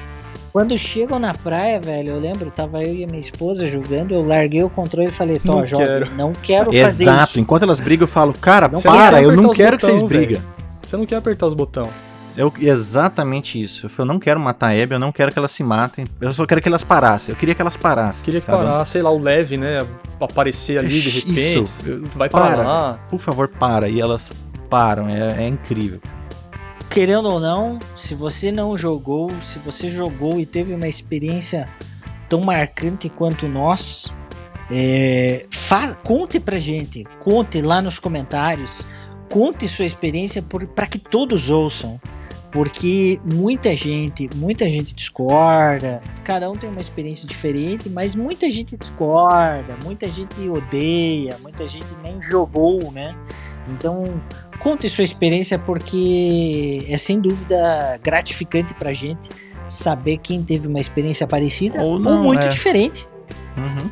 quando 0.57 0.75
chegam 0.75 1.19
na 1.19 1.35
praia, 1.35 1.79
velho, 1.79 2.13
eu 2.13 2.19
lembro, 2.19 2.49
tava 2.49 2.81
eu 2.81 2.91
e 2.91 3.03
a 3.03 3.07
minha 3.07 3.19
esposa 3.19 3.67
jogando, 3.67 4.15
eu 4.15 4.23
larguei 4.23 4.63
o 4.63 4.69
controle 4.71 5.09
e 5.09 5.11
falei, 5.11 5.37
Tó, 5.37 5.57
Não 5.57 5.65
jovem, 5.67 5.85
quero. 5.85 6.15
não 6.15 6.33
quero 6.33 6.73
fazer 6.73 7.03
Exato. 7.03 7.23
isso. 7.25 7.39
Enquanto 7.39 7.61
elas 7.61 7.79
brigam, 7.79 8.05
eu 8.05 8.07
falo, 8.07 8.33
cara, 8.33 8.67
Não 8.67 8.81
para, 8.81 9.17
quero 9.19 9.29
eu 9.29 9.35
não 9.39 9.53
quero 9.53 9.77
que 9.77 9.83
vocês 9.83 10.01
botão, 10.01 10.17
briguem. 10.17 10.41
Você 10.81 10.97
não 10.97 11.05
quer 11.05 11.17
apertar 11.17 11.45
os 11.45 11.53
botões. 11.53 11.91
Eu, 12.35 12.51
exatamente 12.59 13.61
isso. 13.61 13.85
Eu 13.85 13.89
falei, 13.91 14.09
eu 14.09 14.13
não 14.13 14.19
quero 14.19 14.39
matar 14.39 14.71
a 14.71 14.83
Abby, 14.83 14.95
eu 14.95 14.99
não 14.99 15.11
quero 15.11 15.31
que 15.31 15.37
elas 15.37 15.51
se 15.51 15.63
matem. 15.63 16.07
Eu 16.19 16.33
só 16.33 16.43
quero 16.47 16.59
que 16.59 16.67
elas 16.67 16.83
parassem. 16.83 17.35
Eu 17.35 17.37
queria 17.37 17.53
que 17.53 17.61
elas 17.61 17.77
parassem. 17.77 18.25
Queria 18.25 18.41
que 18.41 18.47
sabe? 18.47 18.57
parar, 18.57 18.83
sei 18.83 19.03
lá, 19.03 19.11
o 19.11 19.19
leve, 19.19 19.57
né? 19.57 19.85
Aparecer 20.19 20.79
ali 20.79 20.89
de 20.89 21.07
Isso, 21.07 21.85
repente. 21.85 22.09
vai 22.17 22.29
para. 22.29 22.55
para 22.55 22.63
lá. 22.63 22.99
Por 23.11 23.19
favor, 23.19 23.47
para. 23.47 23.89
E 23.89 24.01
elas 24.01 24.31
param. 24.71 25.07
É, 25.07 25.43
é 25.43 25.47
incrível. 25.47 25.99
Querendo 26.89 27.29
ou 27.29 27.39
não, 27.39 27.79
se 27.95 28.15
você 28.15 28.51
não 28.51 28.77
jogou, 28.77 29.29
se 29.41 29.59
você 29.59 29.89
jogou 29.89 30.39
e 30.39 30.45
teve 30.45 30.73
uma 30.73 30.87
experiência 30.87 31.67
tão 32.27 32.41
marcante 32.41 33.09
quanto 33.09 33.47
nós, 33.47 34.13
é, 34.71 35.45
conte 36.03 36.39
pra 36.39 36.59
gente, 36.59 37.05
conte 37.19 37.61
lá 37.61 37.81
nos 37.81 37.99
comentários, 37.99 38.85
conte 39.29 39.67
sua 39.67 39.85
experiência 39.85 40.41
para 40.41 40.87
que 40.87 40.97
todos 40.97 41.49
ouçam. 41.49 41.99
Porque 42.49 43.19
muita 43.25 43.75
gente, 43.75 44.29
muita 44.33 44.69
gente 44.69 44.95
discorda, 44.95 46.01
cada 46.23 46.49
um 46.49 46.55
tem 46.55 46.69
uma 46.69 46.79
experiência 46.79 47.27
diferente, 47.27 47.89
mas 47.89 48.15
muita 48.15 48.49
gente 48.49 48.75
discorda, 48.77 49.75
muita 49.83 50.09
gente 50.09 50.49
odeia, 50.49 51.37
muita 51.41 51.67
gente 51.67 51.93
nem 52.01 52.21
jogou, 52.21 52.89
né? 52.91 53.15
Então, 53.67 54.21
conte 54.59 54.89
sua 54.89 55.03
experiência 55.03 55.57
porque 55.59 56.85
é 56.89 56.97
sem 56.97 57.19
dúvida 57.19 57.99
gratificante 58.03 58.73
pra 58.73 58.93
gente 58.93 59.29
saber 59.67 60.17
quem 60.17 60.41
teve 60.43 60.67
uma 60.67 60.79
experiência 60.79 61.27
parecida 61.27 61.81
Ou 61.81 61.93
ou, 61.93 61.99
não, 61.99 62.23
muito 62.23 62.45
é. 62.45 62.49
diferente. 62.49 63.07
Uhum. 63.55 63.89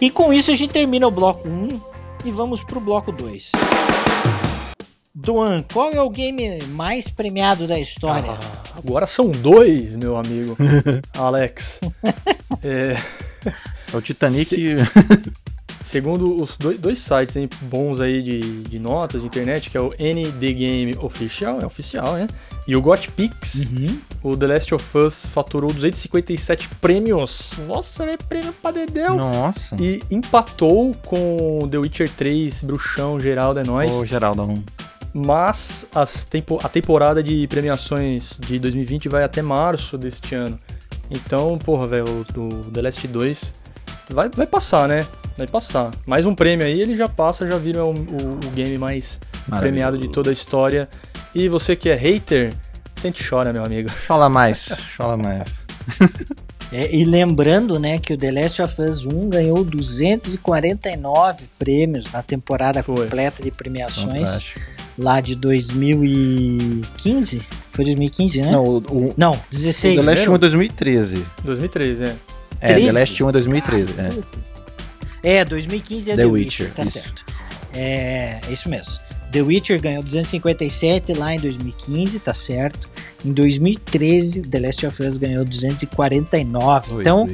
E 0.00 0.10
com 0.10 0.32
isso 0.32 0.50
a 0.50 0.54
gente 0.54 0.70
termina 0.70 1.06
o 1.06 1.10
bloco 1.10 1.48
1 1.48 1.80
e 2.24 2.30
vamos 2.30 2.62
pro 2.64 2.80
bloco 2.80 3.12
2. 3.12 3.52
Duan, 5.14 5.64
qual 5.72 5.90
é 5.92 6.00
o 6.00 6.10
game 6.10 6.62
mais 6.66 7.08
premiado 7.08 7.66
da 7.66 7.78
história? 7.80 8.30
Ah, 8.30 8.74
agora 8.76 9.06
são 9.06 9.30
dois, 9.30 9.96
meu 9.96 10.16
amigo. 10.16 10.56
Alex. 11.16 11.80
É, 12.62 12.96
É 13.92 13.96
o 13.96 14.00
Titanic. 14.00 14.56
segundo 15.90 16.34
os 16.42 16.56
dois, 16.58 16.78
dois 16.78 16.98
sites 16.98 17.36
hein, 17.36 17.48
bons 17.62 18.00
aí 18.00 18.20
de, 18.22 18.40
de 18.62 18.78
notas 18.78 19.20
de 19.20 19.26
internet, 19.26 19.70
que 19.70 19.76
é 19.76 19.80
o 19.80 19.90
ND 19.98 20.52
Game 20.54 20.96
Official, 21.00 21.60
é 21.60 21.66
oficial, 21.66 22.14
né? 22.14 22.26
E 22.66 22.74
o 22.74 22.82
Got 22.82 23.10
Pix, 23.12 23.60
Uhum. 23.60 23.98
o 24.32 24.36
The 24.36 24.46
Last 24.48 24.74
of 24.74 24.98
Us 24.98 25.26
faturou 25.26 25.72
257 25.72 26.68
prêmios. 26.80 27.52
Nossa, 27.68 28.04
é 28.04 28.16
prêmio 28.16 28.52
pra 28.60 28.72
dedéu. 28.72 29.14
Nossa. 29.14 29.76
E 29.80 30.02
empatou 30.10 30.92
com 31.04 31.68
The 31.70 31.78
Witcher 31.78 32.10
3, 32.10 32.62
Bruxão, 32.62 33.20
Geraldo, 33.20 33.60
é 33.60 33.64
nóis. 33.64 33.94
Ô, 33.94 34.04
Geraldo, 34.04 34.42
um- 34.42 34.62
Mas 35.14 35.86
as 35.94 36.24
tempo- 36.24 36.58
a 36.62 36.68
temporada 36.68 37.22
de 37.22 37.46
premiações 37.46 38.38
de 38.46 38.58
2020 38.58 39.08
vai 39.08 39.22
até 39.22 39.40
março 39.40 39.96
deste 39.96 40.34
ano. 40.34 40.58
Então, 41.10 41.56
porra, 41.58 41.86
velho, 41.86 42.04
o, 42.36 42.40
o 42.40 42.64
The 42.72 42.82
Last 42.82 43.06
2 43.08 43.54
vai, 44.10 44.28
vai 44.28 44.46
passar, 44.46 44.88
né? 44.88 45.06
Vai 45.36 45.46
passar. 45.46 45.90
Mais 46.06 46.24
um 46.24 46.34
prêmio 46.34 46.64
aí, 46.66 46.80
ele 46.80 46.96
já 46.96 47.08
passa, 47.08 47.46
já 47.46 47.58
vira 47.58 47.84
o, 47.84 47.90
o- 47.90 48.34
o 48.46 48.50
game 48.54 48.78
mais 48.78 49.20
premiado 49.58 49.98
de 49.98 50.08
toda 50.08 50.30
a 50.30 50.32
história. 50.32 50.88
E 51.34 51.48
você 51.48 51.76
que 51.76 51.88
é 51.90 51.94
hater, 51.94 52.54
sente 53.00 53.22
chora, 53.28 53.52
meu 53.52 53.64
amigo. 53.64 53.90
Chola 53.90 54.28
mais. 54.30 54.68
Chola 54.96 55.16
mais. 55.16 55.60
É, 56.72 56.94
e 56.96 57.04
lembrando, 57.04 57.78
né, 57.78 57.98
que 57.98 58.12
o 58.14 58.18
The 58.18 58.30
Last 58.32 58.62
of 58.62 58.82
Us 58.82 59.06
1 59.06 59.28
ganhou 59.28 59.62
249 59.64 61.44
prêmios 61.58 62.10
na 62.12 62.22
temporada 62.22 62.82
Foi. 62.82 63.04
completa 63.04 63.42
de 63.42 63.50
premiações 63.50 64.42
Fantástico. 64.42 64.60
lá 64.98 65.20
de 65.20 65.36
2015. 65.36 67.42
Foi 67.70 67.84
2015, 67.84 68.40
né? 68.42 68.50
Não, 68.50 68.64
o, 68.64 68.76
o, 68.78 69.14
Não, 69.16 69.32
o 69.34 69.40
16. 69.50 70.04
The 70.04 70.10
Last 70.10 70.28
1 70.30 70.34
é 70.34 70.38
2013. 70.38 71.26
2013, 71.44 72.04
é. 72.04 72.16
É, 72.60 72.68
The 72.68 72.74
13? 72.74 72.90
Last 72.92 73.22
1 73.24 73.28
é 73.28 73.32
2013. 73.32 73.90
é. 74.00 74.04
Caceta. 74.04 74.26
É, 75.22 75.44
2015 75.44 76.10
é 76.10 76.14
The 76.16 76.22
The, 76.22 76.26
Witcher, 76.28 76.66
Witcher, 76.66 76.74
tá 76.74 76.82
isso. 76.82 76.92
certo. 76.92 77.24
É, 77.74 78.40
é 78.48 78.52
isso 78.52 78.68
mesmo. 78.68 78.94
The 79.32 79.42
Witcher 79.42 79.80
ganhou 79.80 80.02
257 80.02 81.12
lá 81.14 81.34
em 81.34 81.40
2015, 81.40 82.20
tá 82.20 82.32
certo. 82.32 82.88
Em 83.24 83.32
2013, 83.32 84.40
The 84.42 84.58
Last 84.60 84.86
of 84.86 85.02
Us 85.02 85.16
ganhou 85.16 85.44
249. 85.44 86.92
Então, 87.00 87.26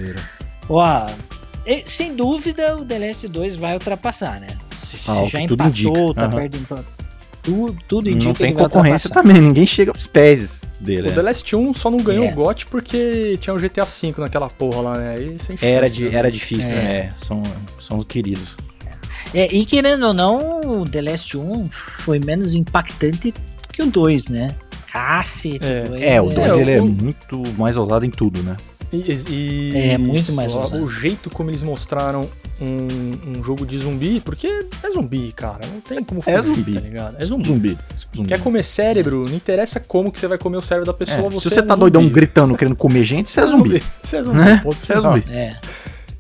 ó, 0.69 1.07
sem 1.85 2.15
dúvida 2.17 2.77
o 2.77 2.85
The 2.85 2.99
Last 2.99 3.29
2 3.29 3.57
vai 3.57 3.75
ultrapassar, 3.75 4.41
né? 4.41 4.57
Se, 4.83 4.97
se 4.99 5.11
Ah, 5.11 5.23
o 5.23 5.29
já 5.29 5.41
empatou, 5.41 6.15
tá 6.15 6.23
Aham. 6.27 6.31
perto 6.37 6.53
de 6.53 6.59
tudo, 7.43 7.77
tudo 7.89 8.09
indica 8.09 8.29
não 8.29 8.35
tem 8.35 8.55
concorrência 8.55 9.11
também, 9.11 9.41
ninguém 9.41 9.67
chega 9.67 9.91
aos 9.91 10.07
pés 10.07 10.61
dele. 10.79 11.09
O 11.09 11.11
é. 11.11 11.15
The 11.15 11.23
Last 11.23 11.57
1 11.57 11.75
só 11.75 11.91
não 11.91 11.99
ganhou 11.99 12.25
É. 12.27 12.33
o 12.33 12.35
GOT 12.35 12.67
porque 12.67 13.37
tinha 13.41 13.55
o 13.55 13.59
GTA 13.59 13.85
V 13.85 14.15
naquela 14.19 14.49
porra 14.49 14.81
lá, 14.81 14.99
né? 14.99 15.15
Aí 15.17 15.37
sem 15.39 15.57
Era, 15.61 15.87
chance, 15.87 15.97
de, 15.97 16.09
né? 16.09 16.17
era 16.19 16.31
difícil, 16.31 16.71
É. 16.71 16.75
né? 16.75 16.97
É, 16.97 17.13
são, 17.17 17.43
são 17.81 18.01
queridos. 18.03 18.57
É, 19.35 19.53
e 19.55 19.65
querendo 19.65 20.07
ou 20.07 20.13
não, 20.15 20.81
o 20.83 20.89
The 20.89 21.03
Last 21.03 21.37
1 21.37 21.69
foi 21.71 22.19
menos 22.19 22.55
impactante 22.55 23.33
que 23.73 23.83
o 23.83 23.87
2, 23.91 24.29
né? 24.29 24.55
Cacete. 24.93 25.61
É. 25.65 26.15
É, 26.17 26.21
o 26.21 26.29
2 26.29 26.39
É, 26.39 26.61
ele 26.61 26.71
é 26.73 26.81
muito 26.81 27.43
mais 27.57 27.77
ousado 27.77 28.05
em 28.05 28.11
tudo, 28.11 28.43
né? 28.43 28.57
E, 28.93 29.13
e- 29.31 29.73
É, 29.75 29.97
muito 29.99 30.33
mais 30.33 30.55
o, 30.55 30.59
ousado. 30.59 30.83
o 30.83 30.87
jeito 30.87 31.31
como 31.31 31.49
eles 31.51 31.63
mostraram 31.63 32.29
um, 32.61 33.39
um 33.39 33.43
jogo 33.43 33.65
de 33.67 33.79
zumbi, 33.79 34.21
porque 34.21 34.47
é 34.83 34.91
zumbi, 34.93 35.33
cara. 35.33 35.61
Não 35.73 35.81
tem 35.81 36.05
como 36.05 36.23
É 36.27 36.37
fugir, 36.37 36.55
zumbi. 36.57 36.75
tá 36.75 36.81
ligado? 36.81 37.17
É 37.19 37.25
zumbi. 37.25 37.45
Zumbi. 37.45 37.79
Zumbi. 38.15 38.29
Quer 38.29 38.41
comer 38.41 38.63
cérebro, 38.63 39.25
não 39.27 39.35
interessa 39.35 39.81
como 39.81 40.13
que 40.13 40.19
você 40.19 40.27
vai 40.29 40.37
comer 40.39 40.59
o 40.59 40.63
cérebro 40.63 40.87
da 40.87 40.93
pessoa, 40.95 41.27
É, 41.27 41.31
você 41.31 41.49
Se 41.49 41.55
você 41.55 41.61
é 41.61 41.63
um 41.63 41.67
tá 41.67 41.75
doidão 41.75 42.03
zumbi. 42.03 42.15
gritando, 42.15 42.57
querendo 42.57 42.77
comer 42.77 43.03
gente, 43.05 43.31
você 43.31 43.41
é 43.41 43.47
zumbi. 43.47 43.83
Você 44.05 44.17
é 44.17 44.23
zumbi. 44.23 44.39
Né? 44.39 44.61
Você 44.65 44.93
é 44.93 45.01
zumbi. 45.01 45.25
É. 45.31 45.57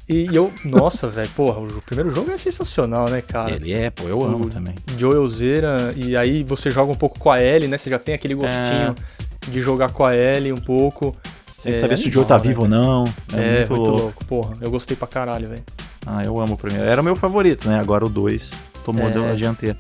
E 0.08 0.26
eu, 0.34 0.52
nossa, 0.64 1.08
velho, 1.08 1.28
porra, 1.36 1.60
o 1.60 1.80
primeiro 1.82 2.10
jogo 2.14 2.30
é 2.32 2.36
sensacional, 2.36 3.08
né, 3.08 3.22
cara? 3.22 3.52
Ele 3.52 3.72
é, 3.72 3.88
pô, 3.90 4.08
eu 4.08 4.22
amo 4.22 4.46
O 4.46 4.50
também. 4.50 4.74
Joelzeira, 4.98 5.92
e 5.96 6.16
aí 6.16 6.42
você 6.42 6.70
joga 6.70 6.90
um 6.90 6.94
pouco 6.96 7.18
com 7.18 7.30
a 7.30 7.40
Ellie, 7.42 7.68
né? 7.68 7.78
Você 7.78 7.88
já 7.88 7.98
tem 7.98 8.14
aquele 8.14 8.34
gostinho 8.34 8.94
de 9.48 9.60
jogar 9.60 9.90
com 9.92 10.04
a 10.04 10.14
Ellie 10.16 10.52
um 10.52 10.60
pouco. 10.60 11.14
Sem 11.62 11.72
É 11.72 11.74
saber 11.76 11.96
se 11.96 12.08
o 12.08 12.12
Joe 12.12 12.24
tá 12.24 12.38
né, 12.38 12.42
vivo 12.42 12.62
ou 12.62 12.68
não. 12.68 13.04
É, 13.32 13.58
muito, 13.58 13.74
louco. 13.74 14.02
louco. 14.02 14.24
porra. 14.24 14.56
Eu 14.60 14.68
gostei 14.68 14.96
pra 14.96 15.06
caralho, 15.06 15.48
velho. 15.48 15.62
Ah, 16.04 16.24
eu 16.24 16.40
amo 16.40 16.54
o 16.54 16.56
primeiro. 16.58 16.84
Era 16.84 17.00
o 17.00 17.04
meu 17.04 17.14
favorito, 17.14 17.68
né? 17.68 17.78
Agora 17.78 18.04
o 18.04 18.08
2 18.08 18.50
tomou 18.84 19.08
É. 19.08 19.30
a 19.30 19.34
dianteira. 19.36 19.76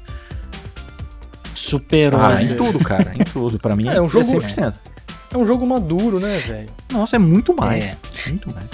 Superou, 1.54 2.20
Ah, 2.20 2.40
em 2.40 2.56
tudo, 2.56 2.78
cara. 2.80 3.12
Em 3.14 3.24
tudo. 3.24 3.58
Pra 3.58 3.74
mim 3.74 3.88
É, 3.88 4.00
um 4.00 4.08
jogo- 4.08 4.24
100%. 4.24 4.74
É 5.32 5.36
um 5.36 5.44
jogo 5.44 5.66
maduro, 5.66 6.20
né, 6.20 6.36
velho? 6.38 6.68
Nossa, 6.92 7.16
é 7.16 7.18
muito 7.18 7.52
mais. 7.54 7.82
É. 7.84 7.96
Muito 8.28 8.52
mais. 8.54 8.66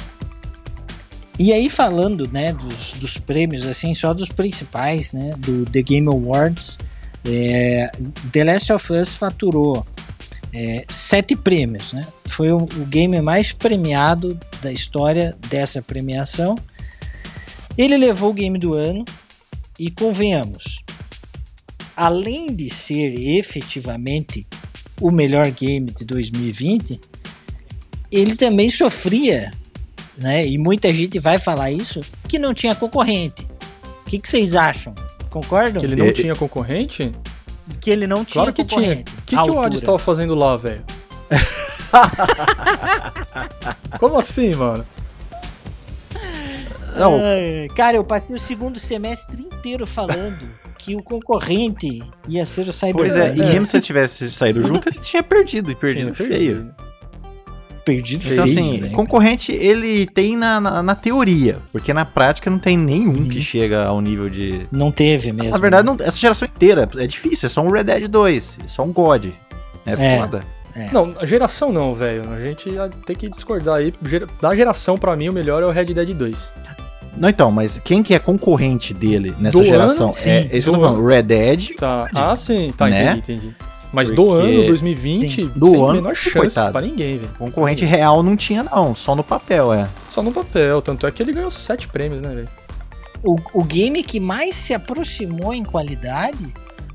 E 1.39 1.53
aí 1.53 1.71
falando, 1.71 2.29
né, 2.31 2.53
dos, 2.53 2.93
dos 2.95 3.17
prêmios, 3.17 3.65
assim, 3.65 3.95
só 3.95 4.13
dos 4.13 4.29
principais, 4.29 5.13
né, 5.15 5.33
do 5.39 5.65
The 5.67 5.81
Game 5.83 6.09
Awards, 6.09 6.77
é, 7.25 7.91
The 8.33 8.45
Last 8.45 8.73
of 8.73 8.93
Us 8.93 9.15
faturou 9.15 9.87
é, 10.53 10.85
sete 10.89 11.37
prêmios, 11.37 11.93
né? 11.93 12.07
Foi 12.27 12.51
o, 12.51 12.59
o 12.59 12.87
game 12.87 13.21
mais 13.21 13.53
premiado 13.53 14.39
da 14.63 14.73
história 14.73 15.37
dessa 15.49 15.83
premiação. 15.83 16.57
Ele 17.77 17.97
levou 17.97 18.31
o 18.31 18.35
game 18.35 18.59
do 18.59 18.75
ano 18.75 19.05
e 19.79 19.91
convenhamos, 19.91 20.83
além 21.97 22.55
de 22.55 22.69
ser 22.71 23.15
efetivamente 23.39 24.47
o 25.01 25.11
melhor 25.11 25.51
game 25.51 25.91
de 25.93 26.05
2020, 26.05 27.01
ele 28.11 28.35
também 28.35 28.69
sofria 28.69 29.53
né? 30.19 30.45
E 30.45 30.59
muita 30.59 30.93
gente 30.93 31.19
vai 31.21 31.39
falar 31.39 31.71
isso 31.71 32.01
que 32.29 32.39
não 32.39 32.53
tinha 32.53 32.75
concorrente. 32.75 33.47
O 34.03 34.11
que, 34.11 34.19
que 34.19 34.29
vocês 34.29 34.55
acham? 34.55 34.95
Concordam? 35.31 35.81
Que 35.81 35.87
ele 35.87 35.97
não 35.97 36.13
tinha 36.13 36.35
concorrente? 36.35 37.13
Que 37.81 37.91
ele 37.91 38.07
não 38.07 38.25
tinha 38.25 38.43
Claro 38.43 38.53
que 38.53 38.65
tinha. 38.65 38.93
O 38.93 39.05
que, 39.05 39.27
que 39.27 39.35
o 39.35 39.39
altura. 39.41 39.67
Hades 39.67 39.83
tava 39.83 39.99
fazendo 39.99 40.35
lá, 40.35 40.57
velho? 40.57 40.83
Como 43.99 44.19
assim, 44.19 44.55
mano? 44.55 44.85
Não, 46.97 47.15
Ai, 47.15 47.69
cara, 47.77 47.97
eu 47.97 48.05
passei 48.05 48.35
o 48.35 48.39
segundo 48.39 48.79
semestre 48.79 49.43
inteiro 49.43 49.87
falando 49.87 50.49
que 50.79 50.97
o 50.97 51.03
concorrente 51.03 52.03
ia 52.27 52.45
ser 52.45 52.69
o 52.69 52.73
Cyberpunk. 52.73 53.11
pois 53.11 53.17
é, 53.17 53.35
e 53.35 53.39
mesmo 53.39 53.67
se 53.67 53.77
ele 53.77 53.85
tivesse 53.85 54.31
saído 54.33 54.63
junto, 54.63 54.89
ele 54.89 54.99
tinha 54.99 55.23
perdido, 55.23 55.71
e 55.71 55.75
perdido 55.75 56.13
Tinha 56.13 56.15
feio. 56.15 56.31
perdido. 56.31 56.75
Perdido 57.93 58.21
Então, 58.27 58.31
feio, 58.31 58.43
assim, 58.43 58.81
né? 58.83 58.89
concorrente 58.91 59.51
ele 59.53 60.07
tem 60.07 60.37
na, 60.37 60.61
na, 60.61 60.83
na 60.83 60.95
teoria, 60.95 61.57
porque 61.73 61.93
na 61.95 62.05
prática 62.05 62.51
não 62.51 62.59
tem 62.59 62.77
nenhum 62.77 63.27
que 63.29 63.41
chega 63.41 63.85
ao 63.87 64.01
nível 64.01 64.29
de. 64.29 64.67
Não 64.71 64.91
teve 64.93 65.33
mesmo. 65.33 65.53
Na 65.53 65.59
verdade, 65.59 65.87
não- 65.87 65.97
essa 66.01 66.19
geração 66.19 66.47
inteira 66.47 66.89
é 66.97 67.07
difícil, 67.07 67.47
é 67.47 67.49
só 67.51 67.63
um 67.63 67.71
Red 67.71 67.85
Dead 67.85 68.09
2, 68.09 68.59
é 68.65 68.69
só 68.69 68.83
um 68.85 68.93
God. 68.93 69.27
É, 69.87 69.93
É. 69.93 70.19
foda. 70.19 70.41
Não, 70.93 71.13
a 71.19 71.27
geração 71.27 71.73
não, 71.73 71.93
velho. 71.95 72.23
A 72.33 72.39
gente 72.41 72.71
ter 73.05 73.17
que 73.17 73.29
discordar 73.29 73.77
aí. 73.77 73.93
Da 74.41 74.55
geração, 74.55 74.97
pra 74.97 75.17
mim, 75.17 75.29
o 75.29 75.33
melhor 75.33 75.63
é 75.63 75.67
o 75.67 75.71
Red 75.71 75.87
Dead 75.87 76.11
2. 76.15 76.53
Não, 77.17 77.29
então, 77.29 77.51
mas 77.51 77.81
quem 77.83 78.01
que 78.03 78.15
é 78.15 78.19
concorrente 78.21 78.95
dele 78.95 79.35
nessa 79.41 79.59
Do 79.59 79.65
geração? 79.65 80.05
ano, 80.05 80.13
sim, 80.13 80.31
é, 80.31 80.49
é 80.53 80.57
isso 80.57 80.69
que 80.69 80.77
eu 80.77 80.79
tô 80.79 80.87
falando. 80.87 81.05
Red 81.05 81.23
Dead. 81.23 81.71
Tá. 81.77 82.09
Ah, 82.15 82.37
sim. 82.37 82.73
Tá, 82.77 82.87
Né? 82.89 83.15
entendi, 83.17 83.19
entendi. 83.41 83.57
Mas 83.93 84.09
Porque 84.09 84.23
do 84.23 84.31
ano 84.33 84.67
2020, 84.67 85.45
do 85.47 85.71
sem 85.71 85.81
ano, 85.83 85.93
menor 85.95 86.15
chance 86.15 86.39
coitado. 86.39 86.73
pra 86.73 86.81
ninguém, 86.83 87.19
velho. 87.19 87.33
Concorrente 87.39 87.85
real 87.85 88.23
não 88.23 88.37
tinha, 88.37 88.63
não. 88.63 88.95
Só 88.95 89.15
no 89.17 89.25
papel, 89.25 89.73
é. 89.73 89.89
Só 90.11 90.23
no 90.23 90.31
papel. 90.33 90.83
Tanto 90.83 91.07
é 91.07 91.11
que 91.11 91.23
ele 91.23 91.33
ganhou 91.33 91.51
sete 91.51 91.89
prêmios, 91.89 92.21
né, 92.21 92.29
velho? 92.35 92.49
O, 93.25 93.37
o 93.55 93.65
game 93.65 94.03
que 94.03 94.21
mais 94.21 94.55
se 94.55 94.75
aproximou 94.75 95.53
em 95.55 95.65
qualidade 95.65 96.47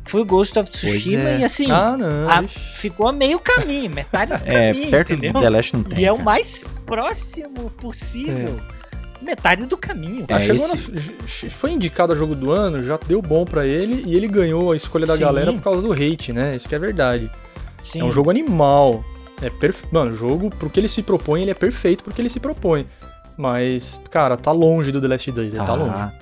foi 0.05 0.21
o 0.21 0.25
Ghost 0.25 0.57
of 0.59 0.69
Tsushima 0.69 1.23
é. 1.23 1.39
e 1.39 1.43
assim, 1.43 1.71
Ah, 1.71 1.97
não. 1.97 2.29
a- 2.29 2.43
ficou 2.47 3.07
a 3.07 3.11
meio 3.11 3.39
caminho, 3.39 3.89
metade 3.89 4.37
do 4.37 4.43
É, 4.49 4.71
caminho, 4.71 4.91
perto 4.91 5.13
entendeu? 5.13 5.33
do 5.33 5.41
The 5.41 5.49
Last 5.49 5.75
não 5.75 5.83
tem. 5.83 5.99
E 5.99 6.05
é 6.05 6.11
o 6.11 6.21
mais 6.23 6.63
próximo 6.85 7.69
possível. 7.71 8.59
Metade 9.23 9.65
do 9.65 9.77
caminho. 9.77 10.25
É, 10.27 10.33
Ah, 10.33 10.39
chegou 10.39 10.55
esse- 10.65 10.91
na- 10.91 11.49
foi 11.49 11.71
indicado 11.71 12.13
a 12.13 12.15
jogo 12.15 12.35
do 12.35 12.51
ano, 12.51 12.83
já 12.83 12.97
deu 13.07 13.21
bom 13.21 13.45
pra 13.45 13.65
ele 13.65 14.03
e 14.05 14.15
ele 14.15 14.27
ganhou 14.27 14.71
a 14.71 14.75
escolha 14.75 15.05
da 15.07 15.13
Sim. 15.15 15.21
galera 15.21 15.53
por 15.53 15.61
causa 15.61 15.81
do 15.81 15.91
hate, 15.93 16.31
né? 16.33 16.55
Isso 16.55 16.67
que 16.67 16.75
é 16.75 16.79
verdade. 16.79 17.29
Sim. 17.81 18.01
É 18.01 18.03
um 18.03 18.11
jogo 18.11 18.29
animal. 18.29 19.03
É 19.41 19.49
perfe... 19.49 19.85
Mano, 19.91 20.11
o 20.11 20.15
jogo, 20.15 20.49
pro 20.49 20.69
que 20.69 20.79
ele 20.79 20.87
se 20.87 21.01
propõe, 21.01 21.41
ele 21.41 21.51
é 21.51 21.55
perfeito 21.55 22.03
porque 22.03 22.21
ele 22.21 22.29
se 22.29 22.39
propõe. 22.39 22.85
Mas, 23.35 23.99
cara, 24.11 24.37
tá 24.37 24.51
longe 24.51 24.91
do 24.91 25.01
The 25.01 25.07
Last 25.07 25.31
2, 25.31 25.47
ele 25.49 25.57
tá 25.57 25.71
Ah, 25.71 25.75
longe. 25.75 26.13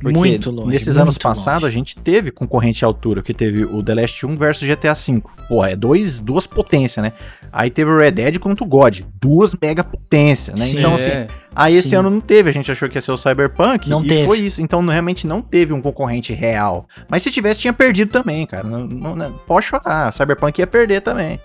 Porque 0.00 0.16
Muito 0.18 0.50
longe, 0.50 0.70
Nesses 0.70 0.88
muito 0.96 1.02
anos 1.02 1.18
passados, 1.18 1.64
a 1.64 1.70
gente 1.70 1.94
teve 1.96 2.30
concorrente 2.30 2.84
à 2.84 2.88
altura, 2.88 3.22
que 3.22 3.34
teve 3.34 3.64
o 3.64 3.82
The 3.82 3.94
Last 3.94 4.24
1 4.26 4.36
versus 4.36 4.66
GTA 4.66 4.94
V. 4.94 5.22
Pô, 5.46 5.64
é 5.64 5.76
dois, 5.76 6.20
duas 6.20 6.46
potências, 6.46 7.02
né? 7.02 7.12
Aí 7.52 7.70
teve 7.70 7.90
o 7.90 7.98
Red 7.98 8.12
Dead 8.12 8.38
contra 8.38 8.64
o 8.64 8.66
God. 8.66 9.00
Duas 9.20 9.54
mega 9.60 9.84
potências, 9.84 10.58
né? 10.58 10.66
Sim. 10.66 10.78
Então, 10.78 10.92
É. 10.92 10.94
assim, 10.94 11.26
aí 11.54 11.74
esse 11.76 11.90
Sim. 11.90 11.96
ano 11.96 12.08
não 12.10 12.20
teve. 12.20 12.48
A 12.48 12.52
gente 12.52 12.70
achou 12.72 12.88
que 12.88 12.96
ia 12.96 13.00
ser 13.00 13.12
o 13.12 13.16
Cyberpunk 13.16 13.90
Não 13.90 14.02
e 14.04 14.06
teve. 14.08 14.26
foi 14.26 14.38
isso. 14.38 14.62
Então, 14.62 14.84
realmente 14.86 15.26
não 15.26 15.42
teve 15.42 15.72
um 15.72 15.82
concorrente 15.82 16.32
real. 16.32 16.88
Mas 17.08 17.22
se 17.22 17.30
tivesse, 17.30 17.60
tinha 17.60 17.72
perdido 17.72 18.10
também, 18.10 18.46
cara. 18.46 18.64
Não, 18.64 18.86
não- 18.86 19.14
não- 19.16 19.32
pode 19.46 19.66
chorar. 19.66 20.12
Cyberpunk 20.12 20.58
ia 20.60 20.66
perder 20.66 21.02
também. 21.02 21.38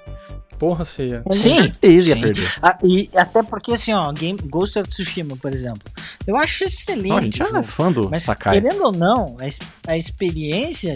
Porra, 0.58 0.86
Ceia. 0.86 1.22
Com 1.22 1.32
Sim, 1.34 1.54
certeza 1.56 2.10
ia 2.10 2.16
sim. 2.16 2.22
perder. 2.22 2.54
Ah, 2.62 2.78
e 2.84 3.10
até 3.16 3.44
porque, 3.44 3.74
assim, 3.74 3.94
ó, 3.94 4.12
Game, 4.12 4.40
Ghost 4.44 4.80
of 4.80 4.90
Tsushima, 4.90 5.36
por 5.38 5.52
exemplo, 5.52 5.82
eu 6.26 6.36
acho 6.38 6.64
excelente. 6.64 7.10
Não, 7.10 7.18
a 7.18 7.22
gente 7.22 7.38
já 7.38 7.48
é 7.60 7.64
fã 7.64 7.92
do 7.92 8.10
Mas 8.10 8.24
Sakai. 8.24 8.62
querendo 8.62 8.84
ou 8.84 8.92
não, 8.92 9.36
a, 9.40 9.92
a 9.92 9.98
experiência 9.98 10.96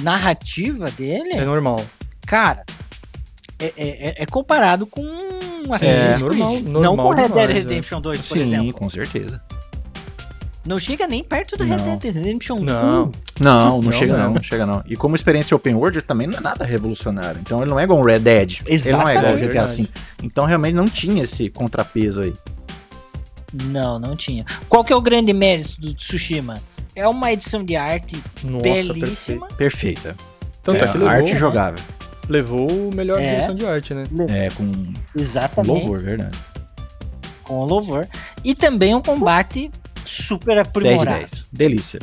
narrativa 0.00 0.90
dele, 0.90 1.30
É 1.32 1.44
normal. 1.44 1.84
cara, 2.26 2.64
é, 3.58 3.66
é- 3.76 4.08
é- 4.08 4.22
é 4.22 4.26
comparado 4.26 4.86
com 4.86 5.02
Assassin's 5.72 5.98
É, 5.98 6.06
Creed. 6.18 6.20
normal- 6.20 6.60
não 6.60 6.80
normal 6.82 7.06
com 7.08 7.12
Red 7.14 7.22
Dead 7.22 7.28
demais, 7.32 7.50
é. 7.50 7.52
Redemption 7.54 8.00
2, 8.00 8.20
por 8.22 8.34
Sim, 8.36 8.40
exemplo. 8.40 8.72
com 8.74 8.88
certeza. 8.88 9.42
Não 10.66 10.78
chega 10.78 11.06
nem 11.06 11.24
perto 11.24 11.56
do 11.56 11.64
Red. 11.64 11.76
Dead 11.96 12.14
Redemption 12.14 12.58
Não. 12.60 13.04
1. 13.04 13.12
Não, 13.40 13.80
não, 13.80 13.82
Não, 13.82 13.92
chega 13.92 14.16
não. 14.16 14.24
não. 14.26 14.34
não, 14.34 14.42
chega 14.42 14.66
não. 14.66 14.82
E 14.86 14.96
como 14.96 15.14
experiência 15.14 15.56
open 15.56 15.74
world, 15.74 15.98
ele 15.98 16.06
também 16.06 16.26
não 16.26 16.36
é 16.36 16.40
nada 16.40 16.64
revolucionário. 16.64 17.40
Então 17.40 17.62
ele 17.62 17.70
não 17.70 17.78
é 17.80 17.84
igual 17.84 17.98
um 17.98 18.02
Red 18.02 18.18
Dead. 18.20 18.60
Ele 18.66 18.92
não 18.92 19.08
é 19.08 19.16
igual 19.16 19.32
o 19.32 19.36
Exatamente. 19.36 19.48
GTA 19.48 19.66
V. 19.66 19.88
Então 20.22 20.44
realmente 20.44 20.74
não 20.74 20.88
tinha 20.88 21.22
esse 21.22 21.48
contrapeso 21.48 22.20
aí. 22.20 22.34
Não, 23.52 23.98
não 23.98 24.14
tinha. 24.14 24.44
Qual 24.68 24.84
que 24.84 24.92
é 24.92 24.96
o 24.96 25.00
grande 25.00 25.32
mérito 25.32 25.80
do 25.80 25.94
Tsushima? 25.94 26.60
É 26.94 27.06
uma 27.08 27.32
edição 27.32 27.64
de 27.64 27.76
arte 27.76 28.22
Nossa, 28.42 28.62
belíssima. 28.62 29.46
Perfeita. 29.56 30.14
Tanto 30.62 30.84
é, 30.84 30.88
é, 30.88 30.90
que 30.92 30.98
levou, 30.98 31.08
arte 31.14 31.36
jogável. 31.38 31.84
levou 32.28 32.70
o 32.70 32.94
melhor 32.94 33.18
É. 33.20 33.30
direção 33.36 33.54
de 33.54 33.64
arte, 33.64 33.94
né? 33.94 34.04
É, 34.28 34.50
com 34.50 34.70
Exatamente. 35.16 35.70
louvor, 35.72 36.02
verdade. 36.02 36.36
Com 37.44 37.64
louvor. 37.64 38.06
E 38.44 38.54
também 38.54 38.94
um 38.94 39.00
combate 39.00 39.70
super 40.08 40.54
10 40.54 40.62
de 40.64 40.68
aprimorado. 40.68 41.18
10. 41.18 41.46
Delícia. 41.52 42.00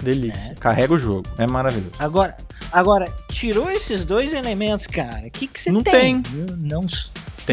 Delícia. 0.00 0.54
Carrega 0.60 0.94
o 0.94 0.98
jogo. 0.98 1.24
É 1.38 1.46
maravilhoso. 1.46 1.90
Agora, 1.98 2.36
agora, 2.72 3.12
tirou 3.30 3.70
esses 3.70 4.04
dois 4.04 4.32
elementos, 4.32 4.86
cara. 4.86 5.26
O 5.26 5.30
que 5.30 5.46
que 5.48 5.58
você 5.58 5.70
Não 5.72 5.82
tem? 5.82 6.22
tem. 6.22 6.46
Não, 6.60 6.82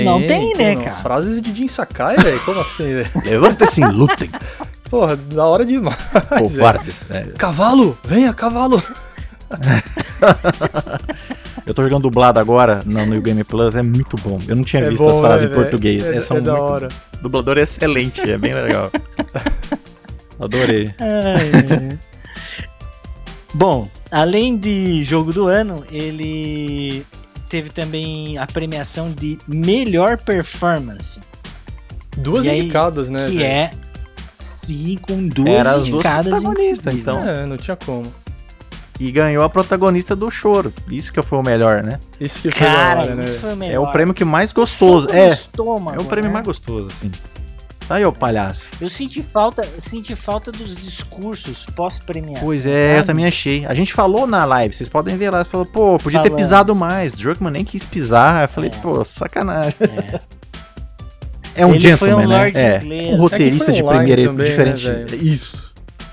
não 0.03 0.28
tem, 0.28 0.55
né, 0.55 0.76
não, 0.76 0.84
cara? 0.84 0.95
As 0.95 1.01
frases 1.01 1.41
de 1.41 1.55
Jin 1.55 1.67
Sakai, 1.67 2.17
velho. 2.17 2.39
Como 2.41 2.59
assim, 2.59 2.84
velho? 2.84 3.09
Levanta-se 3.26 3.82
e 3.82 3.86
lutem, 3.86 4.30
Porra, 4.89 5.15
da 5.15 5.45
hora 5.45 5.65
demais. 5.65 5.95
covardes. 6.39 7.05
É, 7.09 7.21
Cavalo! 7.38 7.97
Venha, 8.03 8.34
cavalo! 8.34 8.82
eu 11.66 11.74
tô 11.74 11.84
jogando 11.84 12.03
dublado 12.03 12.39
agora 12.39 12.82
no 12.86 13.05
New 13.05 13.22
Game 13.22 13.43
Plus, 13.43 13.76
é 13.76 13.82
muito 13.82 14.16
bom. 14.18 14.39
Eu 14.47 14.55
não 14.55 14.63
tinha 14.63 14.84
É 14.84 14.89
visto 14.89 15.03
bom, 15.03 15.11
as 15.11 15.20
frases 15.20 15.49
né, 15.49 15.55
em 15.55 15.59
português. 15.59 16.03
É- 16.05 16.16
É, 16.18 16.20
são 16.20 16.38
é 16.38 16.41
da 16.41 16.51
muito 16.53 16.63
hora. 16.63 16.88
O 17.20 17.24
dublador 17.24 17.57
é 17.57 17.61
excelente, 17.61 18.22
é 18.30 18.38
bem 18.38 18.53
legal. 18.53 18.91
Adorei. 20.39 20.93
Ai, 20.99 21.97
Bom, 23.53 23.89
além 24.11 24.57
de 24.57 25.03
jogo 25.03 25.32
do 25.32 25.47
ano, 25.47 25.84
ele 25.89 27.05
teve 27.49 27.70
também 27.70 28.38
a 28.38 28.45
premiação 28.45 29.11
de 29.11 29.39
melhor 29.47 30.18
performance, 30.18 31.20
Duas 32.18 32.45
E 32.45 32.49
aí, 32.49 32.59
indicadas, 32.61 33.07
né? 33.09 33.30
que 33.30 33.43
é 33.43 33.72
sim 34.32 34.97
com 35.01 35.28
duas 35.28 35.47
Era 35.49 35.78
indicadas 35.78 36.43
inclusive. 36.43 36.99
então. 36.99 37.26
É, 37.28 37.45
não 37.45 37.55
tinha 37.57 37.76
como. 37.78 38.03
E 38.99 39.11
ganhou 39.11 39.43
a 39.43 39.49
protagonista 39.49 40.15
do 40.15 40.31
choro. 40.31 40.73
Isso 40.89 41.11
que 41.11 41.21
foi 41.21 41.37
o 41.39 41.43
melhor, 41.43 41.83
né? 41.83 41.99
Isso 42.19 42.41
que 42.41 42.49
foi 42.49 42.65
Cara, 42.65 43.01
hora, 43.01 43.15
né? 43.15 43.23
isso 43.23 43.39
foi 43.39 43.53
o 43.53 43.57
melhor. 43.57 43.73
É 43.75 43.79
o 43.79 43.91
prêmio 43.91 44.13
que 44.13 44.23
mais 44.23 44.53
gostoso. 44.53 45.09
É, 45.11 45.27
estômago, 45.27 45.97
é 45.99 46.01
o 46.01 46.05
prêmio 46.05 46.29
né? 46.29 46.33
mais 46.35 46.45
gostoso, 46.45 46.87
assim. 46.87 47.11
Aí, 47.89 48.03
ô 48.03 48.11
palhaço. 48.11 48.63
Eu 48.81 48.89
senti 48.89 49.21
falta, 49.21 49.63
senti 49.77 50.15
falta 50.15 50.51
dos 50.51 50.75
discursos 50.75 51.65
pós-premiação. 51.75 52.43
Pois 52.45 52.65
é, 52.65 52.77
sabe? 52.77 52.97
eu 52.99 53.05
também 53.05 53.25
achei. 53.27 53.63
A 53.65 53.73
gente 53.75 53.93
falou 53.93 54.25
na 54.25 54.43
live, 54.45 54.73
vocês 54.73 54.89
podem 54.89 55.15
ver 55.17 55.29
lá. 55.29 55.43
Você 55.43 55.51
falou, 55.51 55.67
pô, 55.67 55.97
podia 55.99 56.19
ter 56.21 56.29
Falamos. 56.29 56.41
pisado 56.41 56.73
mais. 56.73 57.13
Druckmann 57.13 57.51
nem 57.51 57.63
quis 57.63 57.85
pisar. 57.85 58.43
Eu 58.43 58.49
falei, 58.49 58.71
É. 58.73 58.79
pô, 58.81 59.03
sacanagem. 59.03 59.77
É 61.53 61.65
um 61.65 61.75
Ele 61.75 61.95
foi 61.95 62.09
um 62.13 62.17
gentleman, 62.19 62.27
né? 62.27 62.37
lord 62.37 62.57
É. 62.57 62.77
inglês. 62.77 63.09
Um 63.11 63.13
É 63.13 63.17
roteirista 63.17 63.65
que 63.71 63.77
de 63.77 63.83
primeira 63.83 64.23
também, 64.23 64.45
diferente. 64.45 64.87
né? 64.89 65.05
Isso. 65.21 65.64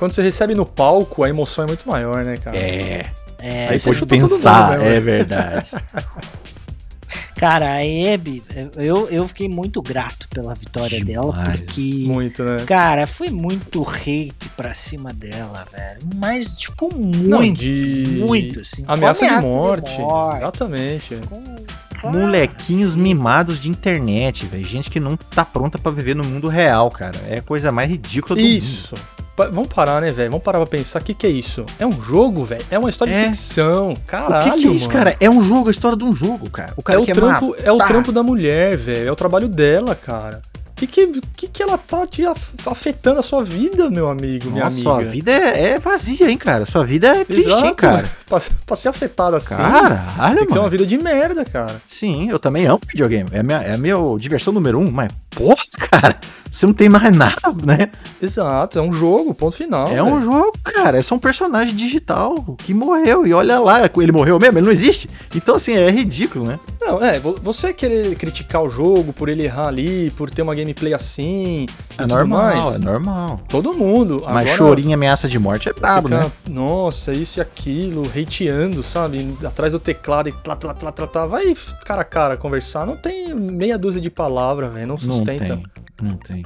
Quando 0.03 0.15
você 0.15 0.23
recebe 0.23 0.53
no 0.53 0.67
palco, 0.67 1.23
a 1.23 1.29
emoção 1.29 1.63
é 1.63 1.69
muito 1.69 1.89
maior, 1.89 2.25
né, 2.25 2.37
cara? 2.37 2.57
É. 2.57 3.07
É, 3.39 3.69
Aí 3.69 3.79
pode 3.79 4.05
pensar, 4.05 4.73
mundo, 4.73 4.81
né, 4.83 4.97
é 4.97 5.01
verdade. 5.01 5.71
Cara, 7.37 7.67
a 7.75 8.15
Abby, 8.15 8.43
eu, 8.77 9.09
eu 9.09 9.29
fiquei 9.29 9.49
muito 9.49 9.81
grato 9.81 10.29
pela 10.29 10.55
vitória 10.55 11.05
dela, 11.05 11.33
Demais. 11.33 11.61
porque. 11.61 12.03
Muito, 12.05 12.43
né? 12.43 12.65
Cara, 12.67 13.07
foi 13.07 13.31
muito 13.31 13.83
hate 13.89 14.49
pra 14.57 14.75
cima 14.75 15.13
dela, 15.13 15.65
velho. 15.73 16.01
Mas, 16.17 16.57
tipo, 16.57 16.89
Não, 16.93 17.39
muito. 17.39 17.59
de... 17.61 18.17
muito, 18.19 18.61
assim. 18.61 18.83
Ameaça, 18.89 19.25
ameaça 19.25 19.47
de, 19.47 19.53
de 19.53 19.59
morte. 19.59 19.99
morte. 20.01 20.37
Exatamente. 20.39 21.15
com- 21.29 21.57
Cara, 22.01 22.19
Molequinhos 22.19 22.93
sim. 22.95 22.99
mimados 23.01 23.61
de 23.61 23.69
internet, 23.69 24.47
velho. 24.47 24.65
Gente 24.65 24.91
que 24.91 24.99
não 24.99 25.17
tá 25.17 25.45
pronta 25.45 25.79
pra 25.79 25.93
viver 25.93 26.17
no 26.17 26.25
mundo 26.25 26.49
real, 26.49 26.91
cara. 26.91 27.17
É 27.29 27.39
a 27.39 27.43
coisa 27.43 27.71
mais 27.71 27.89
ridícula 27.89 28.35
do 28.37 28.43
mundo. 28.43 28.53
Isso. 28.57 28.95
Vamos 29.37 29.69
parar, 29.69 30.01
né, 30.03 30.11
velho? 30.13 30.31
Vamos 30.31 30.45
parar 30.45 30.59
pra 30.59 30.67
pensar. 30.67 31.01
O 31.01 31.05
que, 31.05 31.15
que 31.15 31.27
é 31.27 31.31
isso? 31.31 31.65
É 31.79 31.87
um 31.87 32.03
jogo, 32.03 32.45
velho? 32.45 32.65
É 32.71 32.79
uma 32.79 32.91
história 32.91 33.13
É. 33.13 33.23
de 33.23 33.29
ficção. 33.31 33.93
O 33.93 34.01
Caralho, 34.01 34.53
que, 34.53 34.61
que 34.61 34.67
é 34.69 34.71
isso, 34.71 34.89
mano. 34.89 34.99
cara? 34.99 35.17
É 35.19 35.31
um 35.31 35.43
jogo, 35.43 35.69
a 35.69 35.71
história 35.71 35.97
de 35.97 36.05
um 36.05 36.15
jogo, 36.15 36.51
cara. 36.51 36.73
O 36.77 36.81
É 36.81 36.83
cara 36.83 37.01
o, 37.01 37.05
quer 37.05 37.15
trampo, 37.15 37.57
é 37.63 37.73
o 37.73 37.79
trampo 37.79 38.13
da 38.13 38.23
mulher, 38.23 38.77
velho. 38.77 39.09
É 39.09 39.13
o 39.13 39.17
trabalho 39.17 39.49
dela, 39.49 39.95
cara. 39.95 40.43
O 40.71 40.75
que, 40.87 41.07
que, 41.37 41.47
que, 41.47 41.63
ela 41.63 41.79
tá 41.79 42.05
te 42.09 42.27
af- 42.27 42.55
afetando 42.67 43.21
a 43.21 43.23
sua 43.23 43.45
vida, 43.45 43.89
meu 43.89 44.09
amigo, 44.09 44.51
minha 44.51 44.65
Nossa, 44.65 44.75
amiga? 44.91 44.91
sua 45.05 45.13
vida 45.13 45.31
é, 45.31 45.71
é 45.75 45.79
vazia, 45.79 46.29
hein, 46.29 46.37
cara. 46.37 46.67
Sua 46.67 46.85
vida 46.85 47.07
é 47.07 47.25
triste, 47.25 47.47
Exato, 47.49 47.67
hein, 47.67 47.75
cara. 47.75 48.11
Pra, 48.29 48.41
pra 48.67 48.77
ser 48.77 48.89
afetada 48.89 49.37
assim. 49.37 49.55
Caralho, 49.55 50.39
tem 50.39 50.47
que 50.47 50.53
ser 50.53 50.59
mano. 50.59 50.63
uma 50.65 50.71
vida 50.71 50.85
de 50.85 50.99
merda, 50.99 51.45
cara. 51.45 51.81
Sim, 51.89 52.29
eu 52.31 52.39
também 52.39 52.67
amo 52.67 52.81
videogame. 52.87 53.29
É 53.33 53.39
a 53.41 53.43
minha, 53.45 53.59
é 53.59 53.75
a 53.75 53.79
minha 53.79 53.95
diversão 54.19 54.53
número 54.53 54.79
um, 54.81 54.91
mas, 54.91 55.13
porra, 55.31 55.63
cara, 55.91 56.19
você 56.53 56.67
não 56.67 56.73
tem 56.75 56.89
mais 56.89 57.11
nada, 57.17 57.41
né? 57.65 57.91
Exato, 58.21 58.79
é 58.79 58.83
um 58.83 58.93
jogo, 58.93 59.35
ponto 59.35 59.57
final. 59.57 59.89
é 59.89 60.03
um 60.03 60.21
velho. 60.21 60.23
jogo, 60.23 60.53
cara. 60.63 60.99
É 60.99 61.03
só 61.03 61.15
um 61.15 61.19
personagem 61.19 61.75
digital 61.75 62.35
que 62.59 62.73
morreu. 62.75 63.27
E 63.27 63.33
olha 63.33 63.59
lá, 63.59 63.81
ele 63.97 64.13
morreu 64.13 64.39
mesmo, 64.39 64.59
ele 64.59 64.67
não 64.67 64.73
existe. 64.73 65.09
Então, 65.35 65.57
assim, 65.57 65.73
é 65.75 65.91
ridículo, 65.91 66.45
né? 66.47 66.61
Não, 66.81 67.03
é, 67.03 67.19
vo- 67.19 67.37
você 67.43 67.73
querer 67.73 68.15
criticar 68.17 68.63
o 68.63 68.69
jogo 68.69 69.13
por 69.13 69.29
ele 69.29 69.45
errar 69.45 69.69
ali, 69.69 70.11
por 70.13 70.31
ter 70.31 70.43
uma 70.43 70.55
gameplay 70.55 70.93
assim. 70.93 71.67
É 71.97 72.07
normal, 72.07 72.43
mais, 72.67 72.75
é 72.75 72.79
normal. 72.79 73.41
Todo 73.49 73.73
mundo. 73.73 74.21
Mas 74.25 74.47
Agora, 74.47 74.57
chorinho, 74.57 74.95
ameaça 74.95 75.27
de 75.29 75.39
morte 75.39 75.69
é 75.69 75.73
brabo, 75.73 76.09
fica, 76.09 76.21
né? 76.25 76.33
Nossa, 76.49 77.13
isso 77.13 77.39
e 77.39 77.41
aquilo, 77.41 78.03
hateando, 78.07 78.83
sabe? 78.83 79.35
Atrás 79.45 79.73
do 79.73 79.81
teclado 79.81 80.29
e 80.29 80.33
tlá, 80.33 80.55
tlá, 80.57 80.75
tlá, 80.75 80.93
tlá, 80.93 81.07
tlá. 81.07 81.27
Vai 81.27 81.55
cara 81.85 82.03
a 82.03 82.05
cara 82.05 82.37
conversar. 82.37 82.87
Não 82.87 82.97
tem 82.97 83.35
meia 83.35 83.79
dúzia 83.79 84.01
de 84.01 84.11
palavras, 84.11 84.73
velho. 84.73 84.87
Não 84.87 84.97
Não 85.03 85.13
sustenta. 85.17 85.57
tem, 85.57 85.63
não 86.03 86.17
tem. 86.17 86.45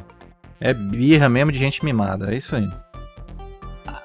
É 0.61 0.73
birra 0.73 1.29
mesmo 1.29 1.53
de 1.53 1.59
gente 1.59 1.85
mimada, 1.85 2.33
é 2.33 2.37
isso 2.37 2.55
aí. 2.57 2.69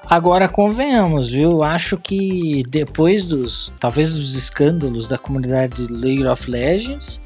Agora 0.04 0.48
convenhamos, 0.48 1.30
viu? 1.32 1.62
Acho 1.62 1.96
que 1.96 2.62
depois 2.68 3.24
dos. 3.24 3.72
Talvez 3.80 4.12
dos 4.12 4.34
escândalos 4.34 5.08
da 5.08 5.16
comunidade 5.16 5.86
de 5.86 5.92
League 5.92 6.26
of 6.26 6.50
Legends. 6.50 7.20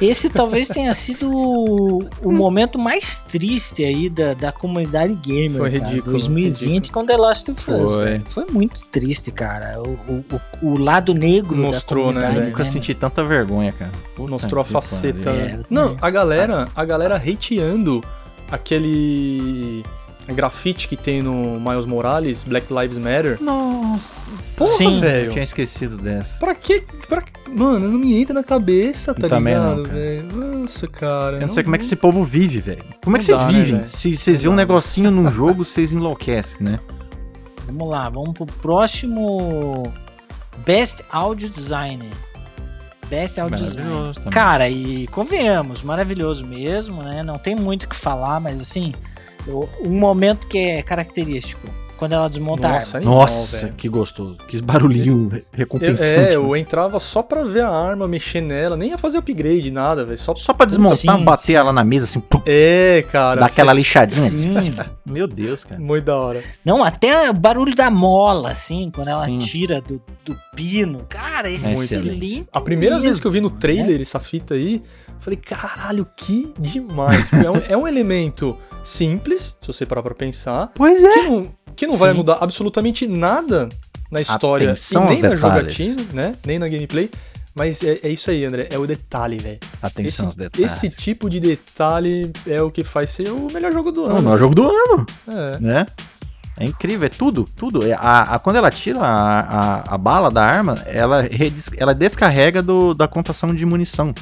Esse 0.00 0.30
talvez 0.30 0.68
tenha 0.68 0.92
sido 0.94 1.30
o, 1.30 2.32
momento 2.32 2.78
mais 2.78 3.18
triste 3.18 3.84
aí 3.84 4.08
da, 4.08 4.34
da 4.34 4.52
comunidade 4.52 5.14
gamer. 5.14 5.58
Foi 5.58 5.70
cara. 5.72 5.84
ridículo, 5.90 6.12
2020 6.12 6.74
ridículo. 6.74 6.92
com 6.92 7.06
The 7.06 7.16
Last 7.16 7.50
of 7.50 7.70
Us. 7.72 7.94
Foi. 7.94 8.18
Foi 8.26 8.46
muito 8.52 8.84
triste, 8.86 9.32
cara. 9.32 9.80
O, 9.80 9.90
o, 10.12 10.24
o- 10.62 10.78
lado 10.78 11.12
negro 11.14 11.56
Mostrou, 11.56 12.06
né, 12.06 12.12
da 12.12 12.20
comunidade. 12.20 12.34
velho? 12.34 12.50
Nunca 12.50 12.64
senti 12.64 12.94
tanta 12.94 13.24
vergonha, 13.24 13.72
cara. 13.72 13.90
Puta 14.14 14.30
Mostrou 14.30 14.60
a 14.60 14.64
faceta. 14.64 15.30
É, 15.30 15.32
né? 15.32 15.54
eu 15.58 15.64
Não, 15.68 15.96
a 16.00 16.10
galera, 16.10 16.66
a 16.76 16.84
galera 16.84 17.16
hateando 17.16 18.02
aquele 18.50 19.84
grafite 20.34 20.86
que 20.88 20.96
tem 20.96 21.22
no 21.22 21.58
Miles 21.60 21.86
Morales, 21.86 22.42
Black 22.42 22.66
Lives 22.72 22.98
Matter. 22.98 23.38
Nossa. 23.40 24.54
Porra, 24.56 24.70
Sim. 24.70 24.94
Eu 24.96 25.00
velho. 25.00 25.32
tinha 25.32 25.44
esquecido 25.44 25.96
dessa. 25.96 26.36
Pra 26.38 26.54
quê? 26.54 26.84
Pra... 27.08 27.22
Mano, 27.48 27.88
não 27.88 27.98
me 27.98 28.20
entra 28.20 28.34
na 28.34 28.42
cabeça, 28.44 29.14
tá 29.14 29.28
Também 29.28 29.54
não, 29.54 29.70
ligado, 29.70 29.82
cara. 29.88 29.94
velho? 29.98 30.32
Nossa, 30.36 30.86
cara. 30.88 31.36
Eu 31.36 31.40
não 31.42 31.48
sei 31.48 31.62
como 31.62 31.76
é 31.76 31.78
que 31.78 31.84
esse 31.84 31.96
povo 31.96 32.24
vive, 32.24 32.60
velho. 32.60 32.84
Como 33.04 33.16
é 33.16 33.20
que 33.20 33.30
Não 33.30 33.38
vocês 33.38 33.38
dá, 33.38 33.46
né, 33.46 33.52
vivem? 33.64 33.76
velho? 33.78 33.88
Se 33.88 34.16
vocês 34.16 34.38
Não 34.38 34.42
vêem 34.42 34.52
um 34.52 34.56
dá, 34.56 34.62
negocinho 34.62 35.10
num 35.10 35.30
jogo, 35.30 35.64
vocês 35.64 35.92
enlouquecem, 35.92 36.58
né? 36.66 36.78
Vamos 37.66 37.88
lá, 37.88 38.08
vamos 38.08 38.34
pro 38.34 38.46
próximo 38.46 39.92
Best 40.64 41.02
Audio 41.10 41.48
Designer. 41.48 42.10
Best 43.08 43.40
Audio 43.40 43.56
Design. 43.56 43.82
Maravilhoso 43.88 44.14
também. 44.20 44.32
Cara, 44.32 44.68
e 44.68 45.06
convenhamos, 45.08 45.82
maravilhoso 45.82 46.44
mesmo, 46.46 47.02
né? 47.02 47.22
Não 47.22 47.38
tem 47.38 47.54
muito 47.54 47.84
o 47.84 47.88
que 47.88 47.96
falar, 47.96 48.38
mas 48.40 48.60
assim, 48.60 48.92
eu- 48.94 49.17
um 49.52 49.90
momento 49.90 50.46
que 50.46 50.58
é 50.58 50.82
característico, 50.82 51.68
quando 51.96 52.12
ela 52.12 52.28
desmonta 52.28 52.68
a 52.68 52.72
Nossa, 52.74 52.86
arma. 52.86 52.96
animal, 52.98 53.14
Nossa, 53.18 53.60
velho. 53.62 53.74
que 53.74 53.88
gostoso. 53.88 54.36
Que 54.46 54.62
barulhinho 54.62 55.30
Eu, 55.32 55.42
recompensante. 55.52 56.12
é, 56.14 56.16
né? 56.28 56.36
eu 56.36 56.56
entrava 56.56 57.00
só 57.00 57.24
pra 57.24 57.42
ver 57.42 57.62
a 57.62 57.70
arma, 57.70 58.06
mexer 58.06 58.40
nela, 58.40 58.76
nem 58.76 58.90
ia 58.90 58.98
fazer 58.98 59.18
upgrade, 59.18 59.68
nada, 59.72 60.04
velho. 60.04 60.16
Só... 60.16 60.32
Só 60.36 60.52
pra 60.52 60.64
desmontar, 60.64 60.96
Sim, 61.18 61.24
bater 61.24 61.42
sim. 61.46 61.54
ela 61.56 61.72
na 61.72 61.82
mesa, 61.82 62.04
assim, 62.04 62.20
pum, 62.20 62.40
É, 62.46 63.04
cara. 63.10 63.40
dar 63.40 63.46
aquela 63.46 63.72
lixadinha. 63.72 64.28
Sim. 64.30 64.74
Meu 65.04 65.26
Deus, 65.26 65.64
cara. 65.64 65.80
Muito 65.80 66.04
da 66.04 66.16
hora. 66.16 66.40
Não, 66.64 66.84
até 66.84 67.30
o 67.30 67.34
barulho 67.34 67.74
da 67.74 67.90
mola, 67.90 68.50
assim, 68.50 68.92
quando 68.94 69.08
ela 69.08 69.24
Sim. 69.24 69.38
tira 69.38 69.80
do, 69.80 70.00
do 70.24 70.36
pino. 70.54 71.04
Cara, 71.08 71.50
excelente. 71.50 72.46
A 72.52 72.60
primeira 72.60 73.00
vez 73.00 73.20
que 73.20 73.26
eu 73.26 73.32
vi 73.32 73.40
no 73.40 73.48
mesmo, 73.48 73.58
trailer 73.60 73.96
né? 73.96 74.02
essa 74.02 74.20
fita 74.20 74.54
aí, 74.54 74.82
eu 75.08 75.14
falei, 75.18 75.36
caralho, 75.38 76.06
que 76.16 76.52
demais. 76.60 77.26
É, 77.32 77.50
um, 77.50 77.62
é 77.70 77.76
um 77.76 77.88
elemento 77.88 78.56
simples, 78.84 79.56
se 79.60 79.66
você 79.66 79.84
parar 79.86 80.02
pra 80.02 80.14
pensar, 80.14 80.70
Pois 80.74 81.02
é. 81.02 81.12
que 81.12 81.22
não, 81.28 81.48
que 81.76 81.86
não 81.86 81.94
vai 81.94 82.12
mudar 82.12 82.38
absolutamente 82.40 83.06
nada 83.06 83.68
na 84.10 84.20
história 84.20 84.70
Atenção 84.72 85.04
e 85.04 85.06
nem 85.06 85.16
aos 85.16 85.22
na 85.30 85.36
jogatina, 85.36 86.02
né? 86.12 86.34
Nem 86.46 86.58
na 86.58 86.68
gameplay. 86.68 87.10
Mas 87.54 87.82
é, 87.82 87.98
é 88.04 88.08
isso 88.08 88.30
aí, 88.30 88.44
André. 88.44 88.68
É 88.70 88.78
o 88.78 88.86
detalhe, 88.86 89.36
velho. 89.38 89.58
Atenção 89.82 90.26
aos 90.26 90.34
Esse, 90.34 90.38
detalhes. 90.48 90.72
esse 90.84 90.90
tipo 90.90 91.28
de 91.28 91.40
detalhe 91.40 92.32
é 92.46 92.62
o 92.62 92.70
que 92.70 92.84
faz 92.84 93.10
ser 93.10 93.30
o 93.30 93.48
melhor 93.52 93.72
jogo 93.72 93.90
do 93.90 94.04
ano. 94.06 94.22
não 94.22 94.32
o 94.32 94.38
jogo 94.38 94.54
do 94.54 94.68
ano, 94.70 95.06
É. 95.26 95.58
né? 95.60 95.86
É 96.60 96.64
incrível, 96.64 97.06
é 97.06 97.08
tudo, 97.08 97.48
tudo. 97.56 97.84
É, 97.86 97.92
A, 97.92 98.34
a- 98.34 98.38
quando 98.38 98.56
ela 98.56 98.70
tira 98.70 99.00
a, 99.00 99.40
a, 99.40 99.94
a 99.94 99.98
bala 99.98 100.28
da 100.30 100.42
arma, 100.44 100.74
ela, 100.86 101.24
ela 101.76 101.94
descarrega 101.94 102.60
do, 102.62 102.94
da 102.94 103.06
contação 103.06 103.54
de 103.54 103.64
munição. 103.66 104.12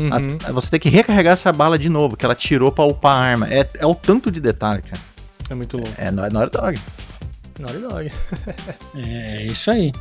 Uhum. 0.00 0.38
A- 0.44 0.52
você 0.52 0.70
tem 0.70 0.80
que 0.80 0.88
recarregar 0.88 1.32
essa 1.34 1.52
bala 1.52 1.78
de 1.78 1.88
novo, 1.88 2.16
que 2.16 2.24
ela 2.24 2.34
tirou 2.34 2.70
pra 2.72 2.84
upar 2.84 3.12
a 3.16 3.20
arma. 3.20 3.48
É, 3.52 3.68
é 3.78 3.86
o 3.86 3.94
tanto 3.94 4.30
de 4.30 4.40
detalhe, 4.40 4.82
cara. 4.82 5.00
É 5.48 5.54
muito 5.54 5.76
louco. 5.76 5.92
É 5.96 6.10
Naughty 6.10 6.32
Naughty 6.32 6.56
Dog. 6.56 6.80
Naughty 7.58 7.78
Dog. 7.78 8.12
É 8.96 9.42
isso 9.46 9.70
aí. 9.70 9.92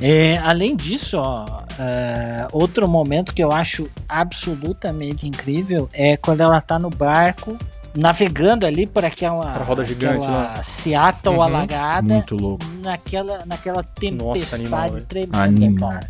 É, 0.00 0.38
além 0.38 0.76
disso, 0.76 1.16
ó, 1.18 1.46
é, 1.78 2.46
outro 2.52 2.86
momento 2.88 3.32
que 3.34 3.42
eu 3.42 3.50
acho 3.52 3.88
absolutamente 4.08 5.26
incrível 5.26 5.88
é 5.92 6.16
quando 6.16 6.40
ela 6.40 6.60
tá 6.60 6.78
no 6.78 6.90
barco 6.90 7.56
navegando 7.94 8.64
ali 8.66 8.86
por 8.86 9.04
aquela, 9.04 9.50
Pra 9.52 9.64
roda 9.64 9.82
gigante 9.84 10.18
aquela 10.18 10.62
Seattle 10.62 11.36
Uhum. 11.36 11.42
alagada 11.42 12.14
Muito 12.14 12.36
louco. 12.36 12.64
naquela, 12.82 13.44
naquela 13.46 13.84
animal, 14.02 14.34
tempestade 14.34 14.92
velho. 14.94 15.04
tremenda. 15.06 15.38
Animal. 15.42 16.00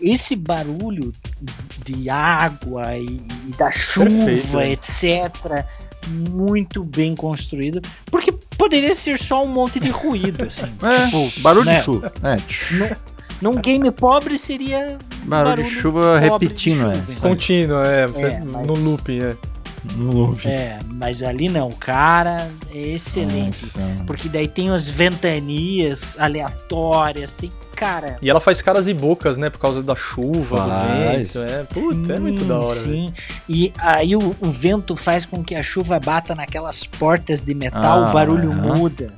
Esse 0.00 0.34
barulho 0.34 1.12
de 1.92 2.08
água 2.10 2.96
e, 2.96 3.20
e 3.48 3.52
da 3.56 3.70
chuva, 3.70 4.06
Perfeito, 4.24 4.58
é. 4.58 4.72
etc., 4.72 5.64
muito 6.30 6.82
bem 6.84 7.14
construído. 7.14 7.80
Porque 8.10 8.32
poderia 8.56 8.94
ser 8.94 9.18
só 9.18 9.44
um 9.44 9.48
monte 9.48 9.78
de 9.78 9.90
ruído, 9.90 10.44
assim. 10.44 10.66
É, 10.82 11.06
tipo, 11.06 11.40
barulho 11.42 11.66
né? 11.66 11.78
de 11.78 11.84
chuva. 11.84 12.12
É, 12.22 12.36
tch, 12.36 12.72
Num 13.40 13.54
game 13.56 13.90
pobre 13.90 14.38
seria. 14.38 14.98
barulho, 15.24 15.64
de 15.64 15.70
chuva 15.70 16.20
pobre 16.28 16.46
de 16.48 16.54
repetindo, 16.54 16.94
chuva, 16.94 17.12
é. 17.12 17.20
Contínuo, 17.20 17.82
é. 17.82 18.02
É, 18.02 18.40
no 18.40 18.52
mas- 18.52 18.84
looping, 18.84 19.20
é. 19.22 19.36
No 19.96 20.12
loop. 20.12 20.46
É, 20.46 20.78
mas 20.94 21.22
ali 21.22 21.48
não, 21.48 21.70
cara, 21.72 22.50
é 22.70 22.78
excelente. 22.78 23.64
Nossa. 23.78 24.04
Porque 24.06 24.28
daí 24.28 24.46
tem 24.46 24.68
as 24.70 24.88
ventanias 24.88 26.18
aleatórias, 26.18 27.34
tem. 27.36 27.50
Cara. 27.80 28.18
E 28.20 28.28
ela 28.28 28.40
faz 28.40 28.60
caras 28.60 28.86
e 28.86 28.92
bocas, 28.92 29.38
né? 29.38 29.48
Por 29.48 29.58
causa 29.58 29.82
da 29.82 29.96
chuva, 29.96 30.60
do 30.60 30.68
Faz. 30.68 31.32
vento. 31.32 31.38
É, 31.38 31.64
puta, 31.64 32.12
é 32.12 32.18
muito 32.18 32.44
da 32.44 32.58
hora. 32.58 32.66
Sim, 32.66 33.10
e 33.48 33.72
aí 33.78 34.14
o, 34.14 34.36
o 34.38 34.50
vento 34.50 34.94
faz 34.96 35.24
com 35.24 35.42
que 35.42 35.54
a 35.54 35.62
chuva 35.62 35.98
bata 35.98 36.34
naquelas 36.34 36.84
portas 36.86 37.42
de 37.42 37.54
metal, 37.54 38.04
Ah, 38.04 38.10
o 38.10 38.12
barulho 38.12 38.50
aham. 38.52 38.76
muda. 38.76 39.14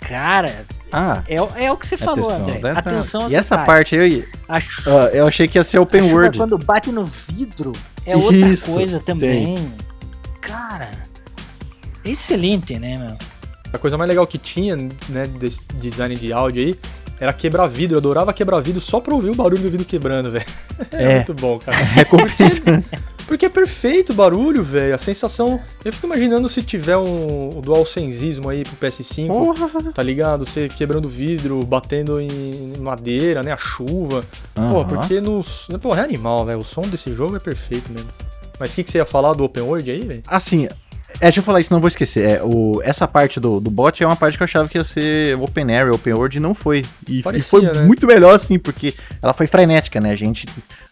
Cara, 0.00 0.64
Ah, 0.92 1.22
é, 1.28 1.40
o- 1.40 1.48
é 1.54 1.70
o 1.70 1.76
que 1.76 1.86
você 1.86 1.96
falou, 1.96 2.24
atenção. 2.28 2.42
André. 2.42 2.54
detalhe. 2.54 2.78
Atenção 2.78 3.22
aos 3.22 3.32
E 3.32 3.36
essa 3.36 3.56
detalhes. 3.56 3.66
parte 3.88 3.96
aí, 3.96 4.24
chu- 4.60 4.90
ah, 4.90 5.04
eu 5.12 5.28
achei 5.28 5.46
que 5.46 5.56
ia 5.56 5.62
ser 5.62 5.76
a 5.76 5.82
open 5.82 6.02
chuva 6.02 6.14
world. 6.14 6.38
quando 6.38 6.58
bate 6.58 6.90
no 6.90 7.04
vidro 7.04 7.72
é 8.04 8.16
outra 8.16 8.36
Isso, 8.48 8.72
coisa 8.72 8.98
também. 8.98 9.54
Cara, 10.40 10.90
excelente, 12.04 12.76
né, 12.80 12.98
meu? 12.98 13.16
A 13.72 13.78
coisa 13.78 13.96
mais 13.96 14.08
legal 14.08 14.26
que 14.26 14.36
tinha, 14.38 14.74
né, 14.76 15.26
desse 15.38 15.60
design 15.74 16.16
de 16.16 16.32
áudio 16.32 16.60
aí, 16.64 16.78
era 17.20 17.32
quebrar 17.32 17.66
vidro. 17.66 17.96
Eu 17.96 18.00
adorava 18.00 18.32
quebrar 18.32 18.58
vidro 18.60 18.80
só 18.80 19.00
pra 19.00 19.14
ouvir 19.14 19.30
o 19.30 19.34
barulho 19.34 19.62
do 19.62 19.70
vidro 19.70 19.84
quebrando, 19.86 20.30
velho. 20.30 20.46
É, 20.92 21.04
É. 21.04 21.14
muito 21.16 21.34
bom, 21.34 21.58
cara. 21.58 21.76
Recompensa. 21.92 22.82
Porque 23.26 23.46
é 23.46 23.48
perfeito 23.48 24.10
o 24.12 24.14
barulho, 24.14 24.64
velho. 24.64 24.94
A 24.94 24.98
sensação. 24.98 25.60
Eu 25.84 25.92
fico 25.92 26.06
imaginando 26.06 26.48
se 26.48 26.62
tiver 26.62 26.96
um, 26.96 27.58
um 27.58 27.60
DualSenseismo 27.60 28.48
aí 28.48 28.64
pro 28.64 28.74
PS5, 28.88 29.26
Porra. 29.28 29.92
tá 29.92 30.02
ligado? 30.02 30.44
Você 30.46 30.68
quebrando 30.68 31.08
vidro, 31.08 31.62
batendo 31.64 32.18
em 32.20 32.72
madeira, 32.80 33.42
né? 33.42 33.52
A 33.52 33.56
chuva. 33.56 34.24
Pô, 34.54 34.62
Aham. 34.80 34.84
porque 34.86 35.20
no. 35.20 35.44
Pô, 35.80 35.94
é 35.94 36.00
animal, 36.00 36.44
velho. 36.46 36.58
O 36.60 36.64
som 36.64 36.82
desse 36.82 37.12
jogo 37.14 37.36
é 37.36 37.38
perfeito 37.38 37.92
mesmo. 37.92 38.08
Mas 38.58 38.72
o 38.72 38.74
que, 38.76 38.84
que 38.84 38.90
você 38.90 38.98
ia 38.98 39.04
falar 39.06 39.32
do 39.34 39.44
Open 39.44 39.62
World 39.62 39.90
aí, 39.90 40.00
velho? 40.00 40.22
Assim, 40.26 40.66
é, 41.20 41.24
deixa 41.24 41.40
eu 41.40 41.44
falar 41.44 41.60
isso, 41.60 41.72
não 41.72 41.80
vou 41.80 41.88
esquecer. 41.88 42.30
É, 42.30 42.42
o, 42.42 42.80
essa 42.82 43.06
parte 43.06 43.38
do, 43.38 43.60
do 43.60 43.70
bot 43.70 44.02
é 44.02 44.06
uma 44.06 44.16
parte 44.16 44.38
que 44.38 44.42
eu 44.42 44.46
achava 44.46 44.68
que 44.68 44.78
ia 44.78 44.84
ser 44.84 45.36
Open 45.38 45.64
Area, 45.64 45.92
Open 45.92 46.14
World, 46.14 46.38
e 46.38 46.40
não 46.40 46.54
foi. 46.54 46.84
E, 47.06 47.18
e 47.18 47.22
Parecia, 47.22 47.46
foi 47.46 47.62
né? 47.62 47.82
muito 47.82 48.06
melhor 48.06 48.34
assim, 48.34 48.58
porque 48.58 48.94
ela 49.20 49.34
foi 49.34 49.46
frenética, 49.46 50.00
né? 50.00 50.10
A 50.12 50.16
gente 50.16 50.46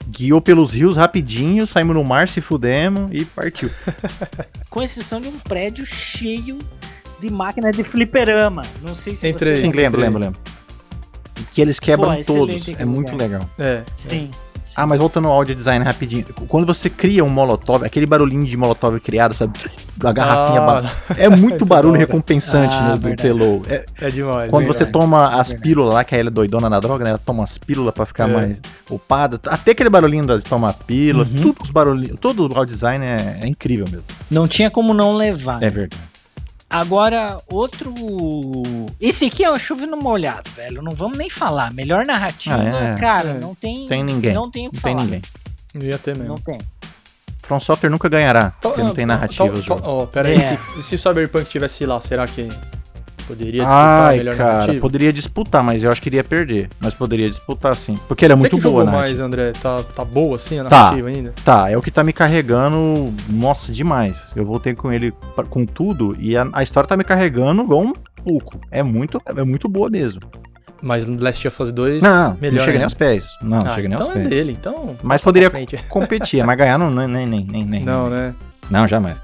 guiou 0.07 0.41
pelos 0.41 0.73
rios 0.73 0.97
rapidinho, 0.97 1.67
saímos 1.67 1.97
no 1.97 2.05
mar, 2.05 2.29
se 2.29 2.43
fudemos 2.43 3.11
e 3.11 3.25
partiu. 3.25 3.71
Com 4.69 4.83
exceção 4.83 5.19
de 5.19 5.29
um 5.29 5.39
prédio 5.39 5.87
cheio 5.87 6.59
de 7.19 7.31
máquina 7.31 7.73
de 7.73 7.83
fliperama. 7.83 8.67
Não 8.83 8.95
sei 8.95 9.15
se 9.15 9.27
Entrei. 9.27 9.57
você... 9.57 9.63
Sim, 9.63 9.73
lembro, 9.73 9.99
lembro, 9.99 10.21
lembro. 10.21 10.41
E 11.41 11.43
que 11.45 11.63
eles 11.63 11.81
quebram 11.81 12.15
Pô, 12.17 12.23
todos. 12.23 12.69
É 12.69 12.73
aquele 12.73 12.85
muito 12.85 13.17
legal. 13.17 13.49
É. 13.59 13.83
Sim. 13.97 14.31
Sim. 14.69 14.81
Ah, 14.81 14.87
mas 14.87 14.99
voltando 15.01 15.29
ao 15.29 15.35
audio 15.35 15.55
design 15.55 15.85
rapidinho. 15.85 16.25
Quando 16.47 16.67
você 16.67 16.89
cria 16.91 17.25
um 17.25 17.29
molotov, 17.29 17.85
aquele 17.85 18.07
barulhinho 18.07 18.45
de 18.47 18.57
molotov 18.57 18.99
criado, 19.01 19.35
sabe? 19.35 19.59
A 20.05 20.13
garrafinha. 20.13 20.61
Ba- 20.61 20.93
É 21.17 21.29
muito 21.29 21.41
Muito 21.59 21.67
barulho 21.67 21.99
recompensante 21.99 22.77
Ah, 22.77 22.91
no, 22.91 22.99
do. 22.99 23.17
Telou. 23.17 23.63
É, 23.69 23.85
É 24.01 24.09
demais. 24.11 24.49
quando 24.51 24.67
hein? 24.67 24.73
você 24.73 24.87
toma 24.87 25.29
as 25.41 25.49
verdade. 25.49 25.63
pílulas 25.69 25.95
lá, 25.95 26.05
que 26.05 26.15
ela 26.15 26.29
é 26.29 26.31
doidona 26.31 26.69
na 26.71 26.79
droga, 26.79 27.03
né? 27.05 27.11
Ela 27.11 27.19
toma 27.19 27.43
as 27.43 27.57
pílulas 27.59 27.93
pra 27.95 28.07
ficar 28.07 28.29
É. 28.29 28.33
mais 28.33 28.61
upada. 28.91 29.41
Até 29.47 29.73
aquele 29.73 29.91
barulhinho 29.91 30.25
de 30.27 30.41
tomar 30.45 30.73
pílula, 30.75 31.25
Uhum. 31.25 31.43
tudo 31.43 31.63
os 31.63 31.71
barulhinhos. 31.71 32.19
Todo 32.21 32.41
o 32.47 32.59
audio 32.59 32.75
design 32.75 33.05
é, 33.05 33.39
é 33.43 33.47
incrível 33.47 33.87
mesmo. 33.91 34.05
Não 34.31 34.47
tinha 34.47 34.71
como 34.71 34.95
não 34.95 35.17
levar. 35.17 35.63
É 35.63 35.69
verdade. 35.69 36.03
Agora, 36.71 37.41
outro. 37.51 37.95
Esse 39.01 39.25
aqui 39.27 39.45
é 39.45 39.51
o 39.51 39.59
chovendo 39.59 39.97
molhado, 39.97 40.51
velho. 40.51 40.83
Não 40.83 40.93
vamos 40.93 41.17
nem 41.17 41.31
falar. 41.31 41.73
Melhor 41.73 42.05
narrativa, 42.05 42.57
Ah, 42.57 42.85
é. 42.91 42.95
cara, 42.97 43.31
É. 43.31 43.35
não 43.35 43.55
tem. 43.55 43.87
Tem 43.87 44.03
ninguém. 44.05 44.35
Não 44.35 44.51
tem 44.51 44.67
o 44.69 44.71
que 44.71 44.77
Não 44.77 44.83
tem 44.83 44.93
falar. 44.93 45.05
ninguém. 45.05 45.23
Não 45.75 45.83
ia 45.87 45.99
ter 45.99 46.15
mesmo. 46.17 46.29
Não 46.35 46.39
tem. 46.39 46.59
From 47.43 47.61
Software 47.61 47.89
nunca 47.89 48.09
ganhará, 48.11 48.53
porque 48.61 48.83
não 48.83 48.91
Ah, 48.91 48.95
tem 48.95 49.07
tá- 49.07 49.15
narrativa 49.15 49.45
o 49.51 49.63
jogo. 49.63 49.81
tá- 49.81 49.89
Ó, 49.89 50.05
pera 50.07 50.29
aí. 50.29 50.37
É. 50.37 50.57
Se, 50.57 50.83
se 50.83 50.95
o 50.97 50.99
Cyberpunk 50.99 51.47
tivesse 51.49 51.87
lá, 51.87 51.99
será 52.01 52.27
que 52.27 52.47
poderia 53.29 53.61
disputar 53.63 54.09
Ai, 54.11 54.17
melhor 54.19 54.37
cara, 54.37 54.53
narrativa? 54.55 54.81
poderia 54.81 55.13
disputar, 55.13 55.63
mas 55.63 55.85
eu 55.85 55.91
acho 55.93 56.03
que 56.03 56.09
iria 56.09 56.25
perder. 56.25 56.69
Mas 56.81 56.95
poderia 56.95 57.29
disputar 57.29 57.77
sim. 57.77 57.97
Porque 58.09 58.25
ele 58.25 58.33
é 58.33 58.37
Você 58.37 58.41
muito 58.41 58.57
que 58.57 58.63
boa, 58.63 58.85
né? 58.85 58.91
mais, 58.91 59.21
André? 59.21 59.53
Tá, 59.53 59.83
tá 59.95 60.05
boa 60.05 60.37
assim 60.37 60.59
a 60.59 60.65
Tá. 60.65 60.79
narrativa 60.85 61.09
ainda? 61.09 61.35
Tá, 61.45 61.71
é 61.71 61.77
o 61.77 61.83
que 61.83 61.91
tá 61.91 62.03
me 62.03 62.13
carregando, 62.13 63.13
nossa, 63.29 63.71
demais. 63.71 64.25
Eu 64.35 64.45
voltei 64.45 64.75
com 64.75 64.93
ele 64.93 65.13
pra- 65.37 65.45
com 65.45 65.65
tudo 65.65 66.17
e 66.19 66.37
a, 66.37 66.47
a 66.53 66.63
história 66.63 66.89
tá 66.89 66.97
me 66.97 67.05
carregando 67.05 67.63
igual 67.63 67.83
um 67.83 67.93
pouco. 68.25 68.59
É 68.71 68.83
muito, 68.83 69.21
é 69.27 69.45
muito 69.45 69.69
boa 69.69 69.89
mesmo. 69.91 70.23
Mas 70.81 71.05
Last 71.09 71.47
of 71.49 71.63
Us 71.63 71.73
2, 71.73 72.03
Não, 72.03 72.37
melhor 72.41 72.59
não 72.59 72.61
chega 72.61 72.67
nem 72.67 72.73
ainda. 72.75 72.85
aos 72.87 72.95
pés. 72.95 73.29
Não, 73.43 73.59
não 73.59 73.67
Ah, 73.67 73.71
chega 73.75 73.89
nem 73.89 73.97
então 73.97 74.07
aos 74.09 74.17
é 74.17 74.21
pés. 74.21 74.31
dele, 74.31 74.57
então. 74.59 74.97
Mas 75.03 75.21
poderia 75.23 75.51
competir, 75.89 76.45
mas 76.45 76.57
ganhar 76.57 76.79
não, 76.79 76.89
nem, 76.91 77.07
nem, 77.09 77.27
nem, 77.27 77.45
nem, 77.45 77.65
nem. 77.65 77.85
Não, 77.85 78.09
né? 78.09 78.33
Não, 78.71 78.87
jamais. 78.87 79.19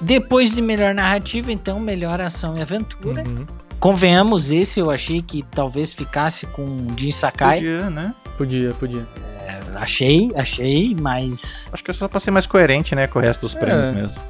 Depois 0.00 0.54
de 0.54 0.60
melhor 0.62 0.94
narrativa, 0.94 1.50
então, 1.52 1.80
melhor 1.80 2.20
ação 2.20 2.56
e 2.56 2.62
aventura. 2.62 3.22
Uhum. 3.26 3.46
Convenhamos, 3.80 4.50
esse 4.50 4.80
eu 4.80 4.90
achei 4.90 5.20
que 5.22 5.42
talvez 5.42 5.92
ficasse 5.92 6.46
com 6.46 6.86
Jin 6.96 7.10
Sakai. 7.10 7.56
Podia, 7.58 7.90
né? 7.90 8.14
Podia, 8.38 8.72
podia. 8.74 9.06
Achei, 9.76 10.30
achei, 10.36 10.96
mas. 10.98 11.68
Acho 11.72 11.84
que 11.84 11.90
é 11.90 11.94
só 11.94 12.08
pra 12.08 12.18
ser 12.18 12.30
mais 12.30 12.46
coerente, 12.46 12.94
né, 12.94 13.06
com 13.06 13.18
o 13.18 13.22
resto 13.22 13.42
dos 13.42 13.54
prêmios 13.54 13.88
É. 13.88 13.92
mesmo. 13.92 14.22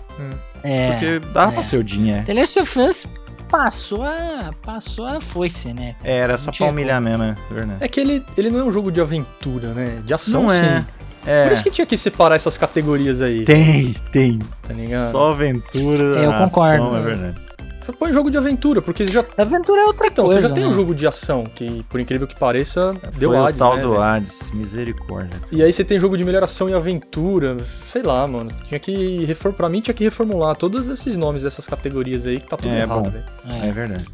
É. 0.64 0.90
Porque 0.92 1.18
dava 1.32 1.52
é. 1.52 1.54
pra 1.54 1.62
ser 1.62 1.76
o 1.76 1.84
Dinho, 1.84 2.16
é. 2.16 2.22
The 2.22 2.34
Last 2.34 2.58
of 2.58 2.78
Us 2.80 3.06
passou 3.48 4.02
a. 4.02 4.50
passou 4.64 5.06
a 5.06 5.20
foice, 5.20 5.72
né? 5.72 5.94
É, 6.02 6.16
Era 6.18 6.36
só 6.36 6.50
pra 6.50 6.66
humilhar 6.66 7.00
mesmo, 7.00 7.22
é 7.22 7.34
verdade. 7.50 7.78
É 7.84 7.86
que 7.88 8.00
ele, 8.00 8.24
ele 8.36 8.50
não 8.50 8.60
é 8.60 8.64
um 8.64 8.72
jogo 8.72 8.90
de 8.90 9.00
aventura, 9.00 9.68
né? 9.72 10.02
De 10.04 10.12
ação, 10.12 10.44
Não 10.44 10.52
é. 10.52 10.60
sim. 10.60 10.68
É. 10.68 10.86
Por 11.44 11.52
isso 11.52 11.62
que 11.62 11.70
tinha 11.70 11.86
que 11.86 11.98
separar 11.98 12.36
essas 12.36 12.56
categorias 12.56 13.20
aí, 13.20 13.44
Tem, 13.44 13.94
tem. 14.12 14.38
tá 14.66 14.72
ligado? 14.72 15.10
Só 15.12 15.32
aventura. 15.32 16.18
É, 16.20 16.24
eu 16.26 16.30
ação, 16.32 16.48
concordo. 16.48 16.96
É 16.96 17.00
verdade. 17.02 17.46
Você 17.84 17.92
põe 17.92 18.12
jogo 18.12 18.32
de 18.32 18.36
aventura, 18.36 18.82
porque 18.82 19.04
você 19.06 19.12
já, 19.12 19.24
Aventura 19.38 19.82
é 19.82 19.84
outra 19.84 20.08
então, 20.08 20.24
coisa. 20.24 20.42
você 20.42 20.48
já 20.48 20.54
tem 20.54 20.64
né? 20.64 20.70
um 20.70 20.74
jogo 20.74 20.92
de 20.92 21.06
ação, 21.06 21.44
que 21.44 21.84
por 21.88 22.00
incrível 22.00 22.26
que 22.26 22.34
pareça, 22.34 22.96
deu 23.16 23.30
Foi 23.30 23.38
Hades, 23.38 23.54
o 23.54 23.58
tal 23.60 23.76
né, 23.76 23.82
do? 23.82 24.00
Hades, 24.00 24.50
misericórdia. 24.50 25.40
E 25.52 25.62
aí 25.62 25.72
você 25.72 25.84
tem 25.84 25.96
jogo 25.96 26.16
de 26.16 26.24
melhor 26.24 26.42
ação 26.42 26.68
e 26.68 26.74
aventura, 26.74 27.56
sei 27.88 28.02
lá, 28.02 28.26
mano. 28.26 28.50
Tinha 28.66 28.80
que 28.80 29.24
refor... 29.24 29.52
pra 29.52 29.68
mim 29.68 29.80
tinha 29.80 29.94
que 29.94 30.02
reformular 30.02 30.56
todos 30.56 30.88
esses 30.88 31.16
nomes 31.16 31.44
dessas 31.44 31.64
categorias 31.64 32.26
aí 32.26 32.40
que 32.40 32.48
tá 32.48 32.56
tudo 32.56 32.74
É, 32.74 32.80
errado, 32.80 33.08
velho. 33.08 33.24
É. 33.62 33.68
É 33.68 33.70
verdade. 33.70 34.04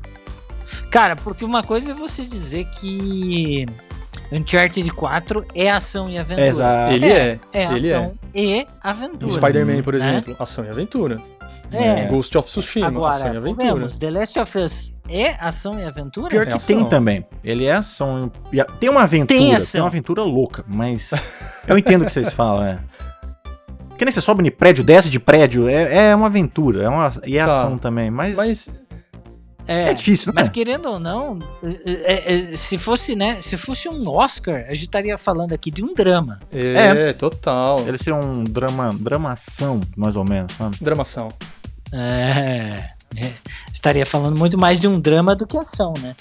Cara, 0.91 1.17
porque 1.17 1.43
uma 1.43 1.63
coisa 1.63 1.93
é 1.93 1.95
você 1.95 2.27
dizer 2.27 2.67
que 2.79 3.65
Uncharted 4.33 4.91
4 4.91 5.45
é 5.55 5.71
ação 5.71 6.09
e 6.09 6.19
aventura. 6.19 6.47
Exato. 6.47 6.93
Ele 6.93 7.07
é, 7.07 7.39
É 7.53 7.65
ele 7.65 7.75
ação 7.93 8.15
e 8.35 8.55
é. 8.61 8.67
aventura. 8.83 9.27
O 9.27 9.31
Spider-Man, 9.31 9.83
por 9.83 9.95
né? 9.95 9.99
exemplo, 10.11 10.37
ação 10.39 10.65
e 10.65 10.69
aventura. 10.71 11.21
É. 11.71 12.05
Ghost 12.07 12.37
of 12.37 12.47
Tsushima, 12.49 12.87
Agora, 12.89 13.15
ação 13.15 13.29
e 13.35 13.37
aventura. 13.39 13.55
convenhamos, 13.55 13.97
The 13.97 14.11
Last 14.11 14.39
of 14.39 14.59
Us 14.59 14.95
é 15.09 15.37
ação 15.41 15.79
e 15.81 15.85
aventura? 15.85 16.29
Pior 16.29 16.43
É 16.43 16.51
que 16.51 16.57
ação. 16.57 16.77
tem 16.77 16.85
também. 16.89 17.25
Ele 17.43 17.65
é 17.65 17.73
ação. 17.73 18.31
e 18.53 18.63
Tem 18.79 18.91
uma 18.91 19.03
aventura. 19.03 19.39
Tem 19.39 19.49
Tem, 19.49 19.57
ação. 19.57 19.81
uma 19.83 19.87
aventura 19.89 20.23
louca, 20.23 20.65
mas. 20.69 21.11
eu 21.67 21.79
entendo 21.79 22.03
o 22.03 22.05
que 22.05 22.13
vocês 22.13 22.33
falam, 22.35 22.65
é. 22.65 22.79
Porque 23.89 24.05
nem 24.05 24.13
você 24.13 24.21
sobe 24.21 24.43
de 24.43 24.51
prédio, 24.51 24.83
desce 24.85 25.09
de 25.09 25.19
prédio. 25.21 25.67
É, 25.69 26.09
é 26.11 26.15
uma 26.17 26.27
aventura. 26.27 26.83
É 26.83 26.89
uma, 26.89 27.11
e 27.25 27.39
é 27.39 27.45
Tá. 27.47 27.59
ação 27.59 27.79
também. 27.79 28.11
Mas, 28.11 28.37
Mas 28.37 28.71
É, 29.67 29.91
é 29.91 29.95
difícil, 29.95 30.33
né? 30.33 30.35
Mas 30.41 30.49
querendo 30.49 30.87
ou 30.89 30.99
não, 30.99 31.39
é- 31.85 32.53
é- 32.53 32.57
se 32.57 32.77
fosse, 32.79 33.15
né, 33.15 33.39
se 33.41 33.57
fosse 33.57 33.89
um 33.89 34.03
Oscar, 34.09 34.65
a 34.69 34.75
gente 34.75 34.83
estaria 34.85 35.17
falando 35.17 35.53
aqui 35.53 35.71
de 35.71 35.85
um 35.85 35.95
drama. 35.95 36.41
é, 36.53 37.13
total. 37.13 37.81
Ele 37.87 37.97
seria 37.99 38.15
um 38.17 38.43
drama, 38.45 38.91
dramação, 38.93 39.81
mais 39.97 40.17
ou 40.17 40.25
menos, 40.25 40.53
sabe? 40.55 40.77
Dramação. 40.81 41.33
É, 41.93 42.91
é, 43.17 43.33
estaria 43.73 44.07
falando 44.07 44.37
muito 44.39 44.59
mais 44.59 44.81
de 44.81 44.89
um 44.89 44.99
drama 44.99 45.37
do 45.37 45.47
que 45.47 45.57
ação, 45.59 45.93
né? 46.01 46.17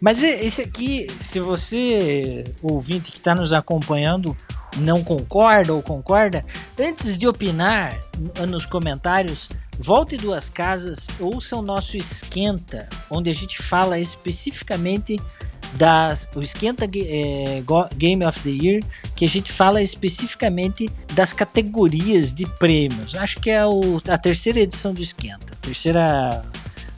Mas 0.00 0.22
esse 0.22 0.60
aqui, 0.60 1.06
se 1.18 1.40
você, 1.40 2.44
ouvinte 2.62 3.10
que 3.10 3.16
está 3.18 3.34
nos 3.34 3.52
acompanhando, 3.52 4.36
não 4.76 5.02
concorda 5.04 5.72
ou 5.72 5.82
concorda, 5.82 6.44
antes 6.78 7.16
de 7.18 7.26
opinar 7.26 7.96
nos 8.48 8.64
comentários, 8.66 9.48
volte 9.78 10.16
duas 10.16 10.48
casas, 10.50 11.06
ouça 11.18 11.56
o 11.56 11.62
nosso 11.62 11.96
esquenta, 11.96 12.88
onde 13.10 13.30
a 13.30 13.34
gente 13.34 13.60
fala 13.62 13.98
especificamente 13.98 15.20
das 15.74 16.28
o 16.36 16.40
esquenta 16.42 16.84
é, 16.84 17.62
Game 17.96 18.24
of 18.24 18.38
the 18.40 18.50
Year, 18.50 18.80
que 19.16 19.24
a 19.24 19.28
gente 19.28 19.50
fala 19.50 19.82
especificamente 19.82 20.88
das 21.14 21.32
categorias 21.32 22.32
de 22.32 22.46
prêmios. 22.46 23.16
Acho 23.16 23.40
que 23.40 23.50
é 23.50 23.66
o- 23.66 24.00
a 24.08 24.16
terceira 24.16 24.60
edição 24.60 24.94
do 24.94 25.02
esquenta, 25.02 25.56
terceira 25.60 26.44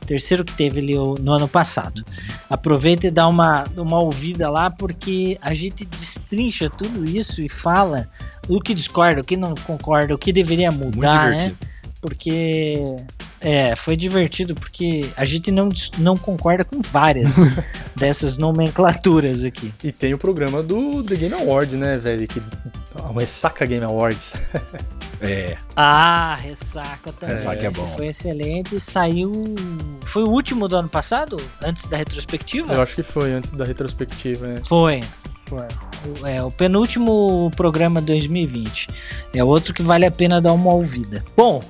terceiro 0.07 0.45
que 0.45 0.53
teve 0.53 0.81
ali 0.81 0.95
no 0.95 1.33
ano 1.33 1.49
passado. 1.49 2.05
Aproveita 2.49 3.09
e 3.09 3.11
dá 3.11 3.29
uma, 3.29 3.65
uma 3.77 3.99
ouvida 3.99 4.49
lá, 4.49 4.71
porque 4.71 5.39
a 5.43 5.53
gente 5.53 5.85
destrincha 5.85 6.71
tudo 6.71 7.09
isso 7.09 7.43
e 7.43 7.49
fala 7.49 8.09
o 8.49 8.61
que 8.61 8.73
discorda, 8.73 9.21
o 9.21 9.25
que 9.25 9.37
não 9.37 9.55
concorda, 9.55 10.15
o 10.15 10.19
que 10.19 10.33
deveria 10.33 10.71
mudar, 10.71 11.31
né? 11.31 11.53
Porque 12.01 12.97
é, 13.41 13.75
foi 13.77 13.97
divertido 13.97 14.55
porque 14.55 15.09
a 15.17 15.25
gente 15.25 15.51
não, 15.51 15.69
não 15.99 16.17
concorda 16.17 16.65
com 16.65 16.81
várias 16.81 17.37
dessas 17.95 18.37
nomenclaturas 18.37 19.45
aqui. 19.45 19.73
E 19.83 19.93
tem 19.93 20.15
o 20.15 20.19
programa 20.19 20.63
do 20.63 21.03
The 21.03 21.17
Game 21.17 21.35
Awards, 21.35 21.79
né, 21.79 21.99
velho? 21.99 22.27
Que... 22.27 22.41
O 22.95 23.19
Ressaca 23.19 23.67
Game 23.67 23.85
Awards. 23.85 24.35
É. 25.21 25.57
Ah, 25.75 26.37
Ressaca 26.41 27.13
também. 27.13 27.37
Ressaca 27.37 27.61
é 27.65 27.69
Esse 27.69 27.81
bom. 27.81 27.87
foi 27.89 28.07
excelente. 28.09 28.79
Saiu. 28.81 29.55
Foi 30.05 30.23
o 30.25 30.29
último 30.29 30.69
do 30.69 30.77
ano 30.77 30.89
passado? 30.89 31.37
Antes 31.63 31.87
da 31.87 31.97
retrospectiva? 31.97 32.73
Eu 32.75 32.83
acho 32.83 32.95
que 32.95 33.03
foi 33.03 33.33
antes 33.33 33.51
da 33.51 33.65
retrospectiva, 33.65 34.47
né? 34.47 34.61
Foi. 34.67 35.03
Foi. 35.47 35.67
O- 36.21 36.27
É 36.27 36.43
o 36.43 36.51
penúltimo 36.51 37.51
programa 37.57 38.01
2020. 38.03 38.89
É 39.35 39.43
outro 39.43 39.73
que 39.73 39.83
vale 39.83 40.05
a 40.05 40.11
pena 40.11 40.41
dar 40.41 40.53
uma 40.53 40.73
ouvida. 40.75 41.25
Bom, 41.37 41.63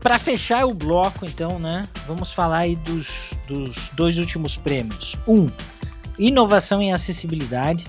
para 0.00 0.18
fechar 0.18 0.64
o 0.66 0.74
bloco, 0.74 1.24
então, 1.24 1.58
né? 1.58 1.88
Vamos 2.06 2.32
falar 2.32 2.58
aí 2.58 2.76
dos, 2.76 3.32
dos 3.48 3.90
dois 3.94 4.18
últimos 4.18 4.56
prêmios. 4.56 5.16
Um, 5.26 5.48
inovação 6.18 6.82
em 6.82 6.92
acessibilidade. 6.92 7.86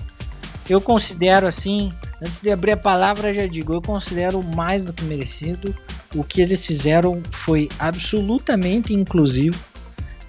Eu 0.68 0.80
considero 0.80 1.46
assim, 1.46 1.92
antes 2.24 2.40
de 2.40 2.50
abrir 2.50 2.72
a 2.72 2.76
palavra, 2.76 3.34
já 3.34 3.46
digo, 3.46 3.74
eu 3.74 3.82
considero 3.82 4.42
mais 4.42 4.84
do 4.84 4.92
que 4.92 5.04
merecido. 5.04 5.74
O 6.14 6.22
que 6.22 6.40
eles 6.40 6.64
fizeram 6.64 7.20
foi 7.30 7.68
absolutamente 7.78 8.94
inclusivo 8.94 9.62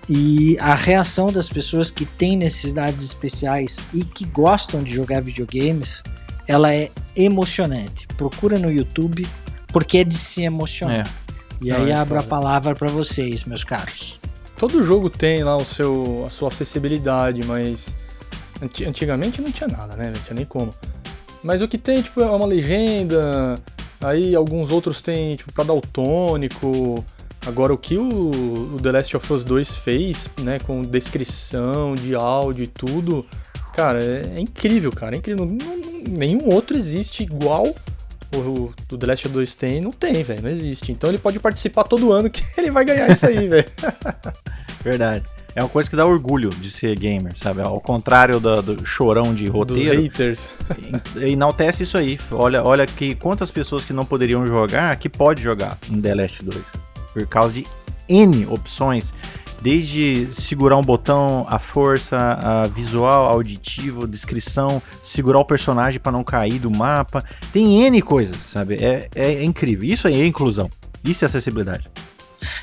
e 0.09 0.57
a 0.59 0.75
reação 0.75 1.31
das 1.31 1.47
pessoas 1.49 1.89
que 1.91 2.05
têm 2.05 2.35
necessidades 2.35 3.03
especiais 3.03 3.79
e 3.93 4.03
que 4.03 4.25
gostam 4.25 4.83
de 4.83 4.93
jogar 4.93 5.21
videogames, 5.21 6.03
ela 6.47 6.73
é 6.73 6.89
emocionante. 7.15 8.07
Procura 8.17 8.59
no 8.59 8.71
YouTube 8.71 9.25
porque 9.67 9.99
é 9.99 10.03
de 10.03 10.15
se 10.15 10.41
emocionar. 10.43 11.07
É. 11.07 11.23
E 11.61 11.69
Não, 11.69 11.77
aí 11.77 11.91
é 11.91 11.95
abro 11.95 12.19
a 12.19 12.23
palavra 12.23 12.75
pra 12.75 12.89
vocês, 12.89 13.45
meus 13.45 13.63
caros. 13.63 14.19
Todo 14.57 14.83
jogo 14.83 15.09
tem 15.09 15.43
lá 15.43 15.55
o 15.57 15.63
seu, 15.65 16.23
a 16.25 16.29
sua 16.29 16.49
acessibilidade, 16.49 17.41
mas 17.45 17.93
anti- 18.61 18.85
antigamente 18.85 19.41
não 19.41 19.51
tinha 19.51 19.67
nada, 19.69 19.95
né? 19.95 20.11
Não 20.13 20.21
tinha 20.21 20.35
nem 20.35 20.45
como. 20.45 20.73
Mas 21.43 21.61
o 21.61 21.67
que 21.67 21.77
tem, 21.77 22.01
tipo, 22.01 22.21
é 22.21 22.25
uma 22.25 22.45
legenda, 22.45 23.55
aí 24.01 24.33
alguns 24.35 24.71
outros 24.71 25.01
tem, 25.01 25.35
tipo, 25.35 25.51
pra 25.51 25.63
daltônico. 25.63 27.03
Agora, 27.45 27.73
o 27.73 27.77
que 27.77 27.97
o, 27.97 28.07
o 28.75 28.77
The 28.81 28.91
Last 28.91 29.17
of 29.17 29.33
Us 29.33 29.43
2 29.43 29.75
fez, 29.75 30.29
né, 30.39 30.59
com 30.59 30.81
descrição 30.81 31.93
de 31.95 32.15
áudio 32.15 32.63
e 32.63 32.67
tudo, 32.67 33.25
cara, 33.73 34.01
é, 34.01 34.37
é 34.37 34.39
incrível, 34.39 34.91
cara, 34.91 35.15
é 35.15 35.19
incrível. 35.19 35.45
Não- 35.45 35.55
não- 35.57 35.83
nenhum 36.09 36.47
outro 36.53 36.77
existe 36.77 37.23
igual 37.23 37.75
o, 38.33 38.71
o 38.91 38.97
The 38.97 39.05
Last 39.05 39.27
of 39.27 39.33
Us 39.33 39.33
2 39.33 39.55
tem, 39.55 39.81
não 39.81 39.91
tem, 39.91 40.23
velho, 40.23 40.41
não 40.43 40.49
existe. 40.49 40.91
Então 40.93 41.09
ele 41.09 41.17
pode 41.19 41.37
participar 41.39 41.83
todo 41.83 42.13
ano 42.13 42.29
que 42.29 42.43
ele 42.57 42.71
vai 42.71 42.85
ganhar 42.85 43.09
isso 43.11 43.25
aí, 43.25 43.47
velho. 43.49 43.67
Verdade. 44.81 45.25
É 45.55 45.61
uma 45.61 45.69
coisa 45.69 45.87
que 45.89 45.95
dá 45.95 46.05
orgulho 46.05 46.49
de 46.49 46.71
ser 46.71 46.97
gamer, 46.97 47.37
sabe? 47.37 47.61
Ao 47.61 47.79
contrário 47.79 48.39
do, 48.39 48.61
do 48.61 48.85
chorão 48.85 49.33
de 49.35 49.45
Dos 49.45 49.53
roteiro, 49.53 50.01
haters. 50.01 50.39
en- 51.15 51.31
enaltece 51.31 51.83
isso 51.83 51.97
aí. 51.97 52.19
Olha, 52.31 52.63
olha 52.63 52.87
que 52.87 53.13
quantas 53.15 53.51
pessoas 53.51 53.85
que 53.85 53.93
não 53.93 54.03
poderiam 54.05 54.47
jogar, 54.47 54.95
que 54.97 55.07
pode 55.07 55.41
jogar 55.43 55.77
em 55.91 56.01
The 56.01 56.15
Last 56.15 56.43
2. 56.43 56.57
Por 57.13 57.27
causa 57.27 57.53
de 57.53 57.67
N 58.09 58.47
opções. 58.47 59.13
Desde 59.61 60.27
segurar 60.33 60.75
um 60.75 60.81
botão, 60.81 61.45
a 61.47 61.57
força, 61.57 62.17
a 62.17 62.67
visual, 62.67 63.27
auditivo, 63.29 64.05
descrição, 64.05 64.81
segurar 65.01 65.39
o 65.39 65.45
personagem 65.45 66.01
para 66.01 66.11
não 66.11 66.21
cair 66.23 66.59
do 66.59 66.69
mapa. 66.69 67.23
Tem 67.53 67.83
N 67.85 68.01
coisas, 68.01 68.35
sabe? 68.37 68.75
É, 68.83 69.07
é 69.15 69.43
incrível. 69.43 69.87
Isso 69.87 70.05
aí 70.07 70.19
é 70.21 70.25
inclusão. 70.25 70.69
Isso 71.01 71.23
é 71.23 71.27
acessibilidade. 71.27 71.85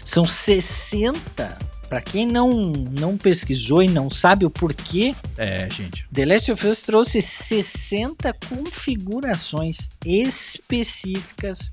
São 0.04 0.26
60. 0.26 1.56
Pra 1.90 2.00
quem 2.00 2.24
não, 2.24 2.48
não 2.72 3.18
pesquisou 3.18 3.82
e 3.82 3.88
não 3.88 4.08
sabe 4.08 4.46
o 4.46 4.50
porquê, 4.50 5.12
É, 5.36 5.68
gente. 5.68 6.06
The 6.14 6.24
Last 6.24 6.52
of 6.52 6.66
Us 6.68 6.82
trouxe 6.82 7.20
60 7.20 8.32
configurações 8.48 9.90
específicas 10.06 11.72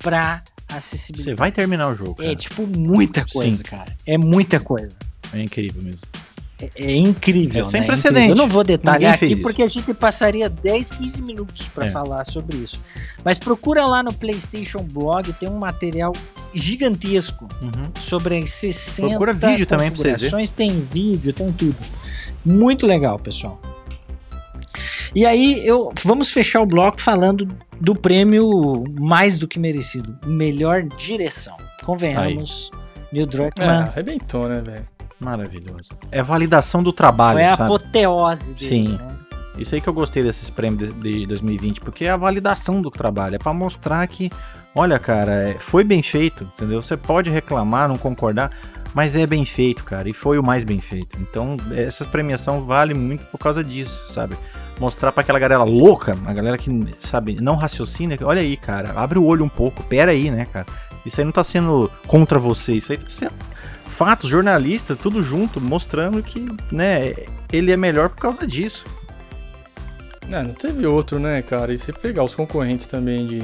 pra 0.00 0.42
Você 0.68 0.74
acessibilidade. 0.76 1.38
vai 1.38 1.52
terminar 1.52 1.88
o 1.90 1.94
jogo. 1.94 2.16
É 2.20 2.26
cara. 2.26 2.36
tipo 2.36 2.66
muita 2.66 3.24
coisa, 3.24 3.56
Sim. 3.58 3.62
cara. 3.62 3.96
É 4.04 4.18
muita 4.18 4.58
coisa. 4.58 4.92
É 5.32 5.40
incrível 5.40 5.80
mesmo. 5.80 6.00
É, 6.62 6.70
é 6.76 6.94
incrível. 6.96 7.60
É 7.60 7.64
sem 7.64 7.80
né? 7.80 7.86
precedente. 7.86 8.18
Incrível. 8.26 8.36
Eu 8.36 8.42
não 8.42 8.48
vou 8.48 8.62
detalhar 8.64 9.14
aqui 9.14 9.32
isso. 9.32 9.42
porque 9.42 9.62
a 9.62 9.66
gente 9.68 9.92
passaria 9.94 10.48
10, 10.48 10.90
15 10.92 11.22
minutos 11.22 11.68
para 11.68 11.86
É. 11.86 11.88
falar 11.88 12.24
sobre 12.24 12.56
isso. 12.58 12.80
Mas 13.24 13.38
procura 13.38 13.84
lá 13.86 14.02
no 14.02 14.12
PlayStation 14.12 14.82
Blog, 14.82 15.32
tem 15.34 15.48
um 15.48 15.58
material 15.58 16.12
gigantesco 16.54 17.48
Uhum. 17.60 17.90
sobre 18.00 18.38
as 18.38 18.50
60 18.50 19.08
Procura 19.08 19.32
vídeo 19.32 19.66
também 19.66 19.90
pra 19.90 20.00
vocês 20.02 20.20
verem. 20.30 20.46
tem 20.48 20.80
vídeo, 20.92 21.32
tem 21.32 21.50
tudo. 21.52 21.76
Muito 22.44 22.86
legal, 22.86 23.18
pessoal. 23.18 23.60
E 25.14 25.26
aí, 25.26 25.60
eu 25.66 25.92
vamos 26.02 26.30
fechar 26.30 26.60
o 26.62 26.66
bloco 26.66 27.00
falando 27.00 27.46
do 27.80 27.94
prêmio 27.94 28.84
mais 28.98 29.38
do 29.38 29.46
que 29.46 29.58
merecido, 29.58 30.16
melhor 30.24 30.82
direção. 30.96 31.56
Convenhamos, 31.84 32.70
Neil 33.12 33.24
É, 33.24 33.28
Druckmann 33.28 33.82
arrebentou, 33.82 34.48
né, 34.48 34.60
velho? 34.60 34.88
Maravilhoso. 35.22 35.88
É 36.10 36.22
validação 36.22 36.82
do 36.82 36.92
trabalho, 36.92 37.38
foi 37.38 37.46
a 37.46 37.56
sabe? 37.56 37.62
apoteose 37.74 38.54
dele, 38.54 38.66
Sim. 38.68 38.98
né? 38.98 39.16
Isso 39.58 39.74
aí 39.74 39.80
que 39.80 39.88
eu 39.88 39.92
gostei 39.92 40.22
desses 40.22 40.48
prêmios 40.48 40.90
de, 41.00 41.20
de 41.20 41.26
2020, 41.26 41.80
porque 41.80 42.06
é 42.06 42.10
a 42.10 42.16
validação 42.16 42.80
do 42.80 42.90
trabalho, 42.90 43.34
é 43.34 43.38
pra 43.38 43.52
mostrar 43.52 44.06
que, 44.06 44.30
olha, 44.74 44.98
cara, 44.98 45.50
é- 45.50 45.54
foi 45.58 45.84
bem 45.84 46.02
feito, 46.02 46.44
entendeu? 46.56 46.82
Você 46.82 46.96
pode 46.96 47.28
reclamar, 47.30 47.86
não 47.86 47.98
concordar, 47.98 48.50
mas 48.94 49.14
é 49.14 49.26
bem 49.26 49.44
feito, 49.44 49.84
cara, 49.84 50.08
e 50.08 50.12
foi 50.14 50.38
o 50.38 50.42
mais 50.42 50.64
bem 50.64 50.80
feito. 50.80 51.18
Então, 51.20 51.56
essa 51.76 52.04
premiação 52.06 52.62
vale 52.64 52.94
muito 52.94 53.24
por 53.26 53.38
causa 53.38 53.62
disso, 53.62 54.10
sabe? 54.10 54.36
Mostrar 54.80 55.12
pra 55.12 55.20
aquela 55.20 55.38
galera 55.38 55.62
louca, 55.64 56.16
a 56.24 56.32
galera 56.32 56.56
que, 56.56 56.70
sabe, 56.98 57.38
não 57.40 57.54
raciocina, 57.54 58.16
olha 58.22 58.40
aí, 58.40 58.56
cara, 58.56 58.92
abre 58.96 59.18
o 59.18 59.24
olho 59.24 59.44
um 59.44 59.48
pouco, 59.50 59.82
pera 59.84 60.12
aí, 60.12 60.30
né, 60.30 60.46
cara? 60.50 60.64
Isso 61.04 61.20
aí 61.20 61.24
não 61.26 61.32
tá 61.32 61.44
sendo 61.44 61.90
contra 62.06 62.38
você, 62.38 62.72
isso 62.72 62.90
aí 62.90 62.96
tá 62.98 63.06
sendo 63.08 63.32
fatos, 63.92 64.28
jornalista, 64.28 64.96
tudo 64.96 65.22
junto, 65.22 65.60
mostrando 65.60 66.22
que, 66.22 66.48
né, 66.70 67.14
ele 67.52 67.70
é 67.70 67.76
melhor 67.76 68.08
por 68.08 68.20
causa 68.20 68.46
disso. 68.46 68.84
É, 70.30 70.42
não 70.42 70.54
teve 70.54 70.86
outro, 70.86 71.18
né, 71.18 71.42
cara? 71.42 71.72
E 71.72 71.78
se 71.78 71.92
pegar 71.92 72.24
os 72.24 72.34
concorrentes 72.34 72.86
também 72.86 73.26
de, 73.26 73.38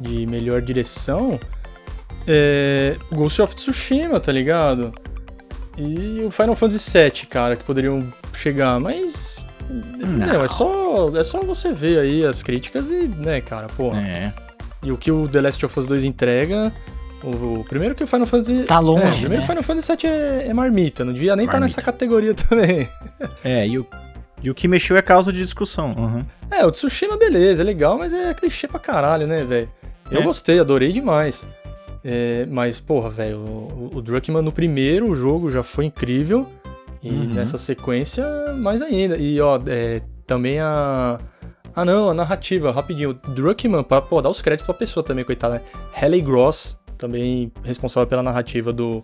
de 0.00 0.26
melhor 0.26 0.62
direção, 0.62 1.38
é. 2.26 2.96
Ghost 3.12 3.40
of 3.40 3.54
Tsushima, 3.54 4.18
tá 4.18 4.32
ligado? 4.32 4.92
E 5.78 6.24
o 6.26 6.30
Final 6.30 6.56
Fantasy 6.56 6.98
VII, 6.98 7.26
cara, 7.26 7.56
que 7.56 7.62
poderiam 7.62 8.12
chegar, 8.34 8.80
mas. 8.80 9.44
Não, 9.68 10.44
é 10.44 10.48
só, 10.48 11.16
é 11.16 11.24
só 11.24 11.40
você 11.40 11.72
ver 11.72 11.98
aí 11.98 12.24
as 12.24 12.42
críticas 12.42 12.86
e, 12.90 13.08
né, 13.08 13.40
cara, 13.40 13.66
porra. 13.68 14.00
É. 14.00 14.32
E 14.82 14.92
o 14.92 14.96
que 14.96 15.10
o 15.10 15.28
The 15.28 15.40
Last 15.40 15.64
of 15.66 15.78
Us 15.78 15.86
2 15.86 16.04
entrega. 16.04 16.72
O, 17.26 17.60
o 17.60 17.64
primeiro 17.64 17.94
que 17.94 18.04
o 18.04 18.06
Final 18.06 18.26
Fantasy. 18.26 18.62
Tá 18.64 18.78
longe, 18.78 19.04
É, 19.04 19.08
o 19.08 19.18
primeiro 19.20 19.40
né? 19.42 19.46
Final 19.46 19.62
Fantasy 19.62 19.92
VII 19.96 20.06
é, 20.10 20.46
é 20.48 20.54
marmita, 20.54 21.04
não 21.04 21.12
devia 21.12 21.34
nem 21.34 21.44
estar 21.46 21.58
Marmita. 21.58 21.76
nessa 21.78 21.82
categoria 21.84 22.34
também. 22.34 22.88
É, 23.44 23.66
e 23.66 23.78
o, 23.78 23.86
e 24.42 24.50
o 24.50 24.54
que 24.54 24.68
mexeu 24.68 24.96
é 24.96 25.02
causa 25.02 25.32
de 25.32 25.38
discussão. 25.42 25.92
Uhum. 25.96 26.20
É, 26.50 26.64
o 26.64 26.70
Tsushima, 26.70 27.16
beleza, 27.16 27.62
é 27.62 27.64
legal, 27.64 27.98
mas 27.98 28.12
é 28.12 28.32
clichê 28.32 28.68
pra 28.68 28.78
caralho, 28.78 29.26
né, 29.26 29.42
velho? 29.44 29.68
Eu 30.10 30.20
É. 30.20 30.24
gostei, 30.24 30.58
adorei 30.60 30.92
demais. 30.92 31.44
É, 32.04 32.46
mas, 32.48 32.78
porra, 32.78 33.10
velho, 33.10 33.38
o, 33.38 33.90
o 33.96 34.00
Druckmann 34.02 34.42
no 34.44 34.52
primeiro 34.52 35.12
jogo 35.14 35.50
já 35.50 35.62
foi 35.64 35.86
incrível. 35.86 36.48
E 37.02 37.10
Uhum. 37.10 37.34
nessa 37.34 37.58
sequência, 37.58 38.24
mais 38.56 38.80
ainda. 38.82 39.16
E, 39.16 39.40
ó, 39.40 39.60
é, 39.66 40.00
também 40.26 40.58
a. 40.60 41.18
Ah, 41.74 41.84
não, 41.84 42.08
a 42.08 42.14
narrativa, 42.14 42.70
rapidinho. 42.72 43.10
O 43.10 43.30
Druckmann, 43.30 43.82
pra 43.82 44.00
pô, 44.00 44.22
dar 44.22 44.30
os 44.30 44.40
créditos 44.40 44.64
pra 44.64 44.74
pessoa 44.74 45.04
também, 45.04 45.24
coitada, 45.24 45.54
né? 45.56 45.60
Haley 46.00 46.20
Gross, 46.22 46.76
também 46.96 47.50
responsável 47.64 48.06
pela 48.06 48.22
narrativa 48.22 48.72
do, 48.72 49.02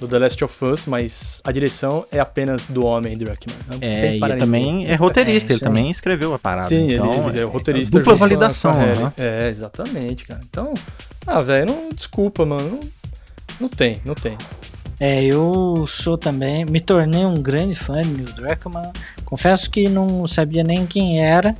do 0.00 0.08
The 0.08 0.18
Last 0.18 0.44
of 0.44 0.64
Us, 0.64 0.86
mas 0.86 1.40
a 1.44 1.52
direção 1.52 2.04
é 2.10 2.18
apenas 2.20 2.68
do 2.68 2.84
homem 2.84 3.16
Druckmann. 3.16 3.56
Não 3.68 3.76
É, 3.80 4.00
tem 4.00 4.16
e 4.16 4.20
para 4.20 4.34
ele 4.34 4.40
também 4.40 4.86
é 4.86 4.94
roteirista, 4.94 5.52
É, 5.52 5.54
ele 5.54 5.60
também 5.60 5.90
escreveu 5.90 6.34
a 6.34 6.38
parada. 6.38 6.66
Sim, 6.68 6.92
então, 6.92 7.12
ele, 7.12 7.28
ele 7.30 7.40
é 7.40 7.44
o 7.44 7.48
roteirista. 7.48 7.98
Dupla 7.98 8.16
validação, 8.16 8.72
Harry. 8.72 8.98
né? 8.98 9.12
É, 9.16 9.48
exatamente, 9.48 10.26
cara. 10.26 10.40
Então, 10.48 10.74
ah, 11.26 11.40
velho, 11.42 11.66
não, 11.66 11.88
desculpa, 11.94 12.44
mano. 12.44 12.70
Não, 12.70 12.80
não 13.60 13.68
tem, 13.68 14.00
não 14.04 14.14
tem. 14.14 14.36
É, 15.00 15.22
eu 15.24 15.84
sou 15.88 16.16
também, 16.16 16.64
me 16.64 16.78
tornei 16.80 17.24
um 17.24 17.34
grande 17.34 17.74
fã 17.76 18.00
de 18.02 18.08
Neil 18.10 18.32
Druckmann. 18.32 18.92
Confesso 19.24 19.68
que 19.70 19.88
não 19.88 20.26
sabia 20.26 20.62
nem 20.62 20.86
quem 20.86 21.20
era. 21.20 21.54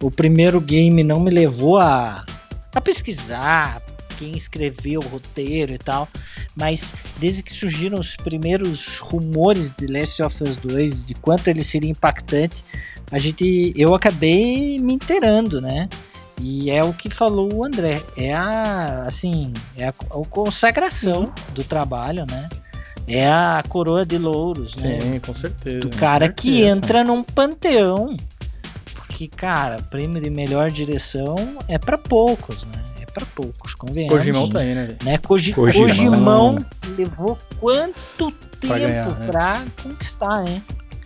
O 0.00 0.10
primeiro 0.10 0.60
game 0.60 1.04
não 1.04 1.20
me 1.20 1.30
levou 1.30 1.78
a, 1.78 2.24
a 2.74 2.80
pesquisar 2.80 3.80
quem 4.22 4.36
escreveu 4.36 5.00
o 5.00 5.08
roteiro 5.08 5.74
e 5.74 5.78
tal. 5.78 6.08
Mas 6.54 6.94
desde 7.18 7.42
que 7.42 7.52
surgiram 7.52 7.98
os 7.98 8.14
primeiros 8.14 8.98
rumores 8.98 9.72
de 9.72 9.86
Last 9.86 10.22
of 10.22 10.44
Us 10.44 10.56
2, 10.56 11.06
de 11.06 11.14
quanto 11.14 11.48
ele 11.48 11.64
seria 11.64 11.90
impactante, 11.90 12.64
a 13.10 13.18
gente, 13.18 13.72
eu 13.76 13.94
acabei 13.94 14.78
me 14.78 14.94
inteirando, 14.94 15.60
né? 15.60 15.88
E 16.40 16.70
é 16.70 16.82
o 16.82 16.92
que 16.92 17.10
falou 17.10 17.52
o 17.52 17.64
André, 17.64 18.02
é 18.16 18.32
a 18.32 19.04
assim, 19.06 19.52
é 19.76 19.86
a, 19.86 19.88
a 19.88 20.26
consagração 20.28 21.32
do 21.52 21.62
trabalho, 21.62 22.24
né? 22.26 22.48
É 23.06 23.28
a 23.28 23.62
coroa 23.68 24.06
de 24.06 24.16
louros, 24.16 24.76
né? 24.76 25.00
Sim, 25.00 25.20
com 25.20 25.34
certeza. 25.34 25.80
do 25.80 25.90
cara 25.90 26.28
que 26.28 26.50
certeza. 26.52 26.68
entra 26.68 27.04
num 27.04 27.22
panteão. 27.22 28.16
Porque, 28.94 29.28
cara, 29.28 29.82
prêmio 29.82 30.22
de 30.22 30.30
melhor 30.30 30.70
direção 30.70 31.34
é 31.68 31.76
pra 31.78 31.98
poucos, 31.98 32.64
né? 32.66 32.91
É 33.12 33.18
pra 33.20 33.26
poucos, 33.34 33.74
convenhamos. 33.74 34.16
Kojimão 34.18 34.48
tá 34.48 34.60
aí, 34.60 34.74
né, 34.74 34.86
velho? 34.86 34.98
Né? 35.04 35.18
Koji, 35.18 35.52
Kojimão. 35.52 35.86
Kojimão 35.88 36.58
levou 36.96 37.38
quanto 37.60 38.30
tempo 38.32 38.36
Pra 38.60 38.78
pra, 38.78 38.78
ganhar, 38.78 39.60
né? 39.60 39.66
conquistar, 39.82 40.44
hein? 40.48 40.62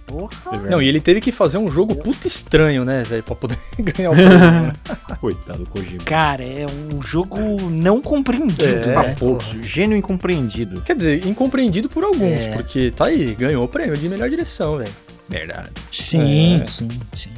Porra. 0.07 0.31
Não, 0.71 0.81
e 0.81 0.87
ele 0.87 1.01
teve 1.01 1.21
que 1.21 1.33
fazer 1.33 1.59
um 1.59 1.69
jogo 1.69 1.97
puta 1.97 2.29
estranho, 2.29 2.85
né, 2.85 3.03
velho, 3.03 3.25
pra 3.25 3.35
poder 3.35 3.59
ganhar 3.77 4.11
o 4.11 4.15
prêmio. 4.15 4.39
né? 4.39 4.73
Coitado 5.21 5.65
do 5.65 5.71
Kojima. 5.71 6.05
Cara, 6.05 6.45
é 6.45 6.65
um 6.95 7.03
jogo 7.03 7.37
não 7.71 8.01
compreendido, 8.01 8.65
É, 8.89 8.93
Pra 8.93 9.03
né? 9.03 9.17
poucos, 9.19 9.47
gênio 9.63 9.97
incompreendido. 9.97 10.81
Quer 10.83 10.95
dizer, 10.95 11.27
incompreendido 11.27 11.89
por 11.89 12.05
alguns, 12.05 12.23
É. 12.41 12.53
porque 12.53 12.93
tá 12.93 13.07
aí, 13.07 13.35
ganhou 13.35 13.65
o 13.65 13.69
prêmio 13.69 13.97
de 13.97 14.09
melhor 14.09 14.31
direção, 14.31 14.77
velho. 14.77 14.93
Verdade. 15.29 15.71
Sim, 15.91 16.61
É. 16.61 16.65
sim, 16.65 16.89
sim. 17.17 17.31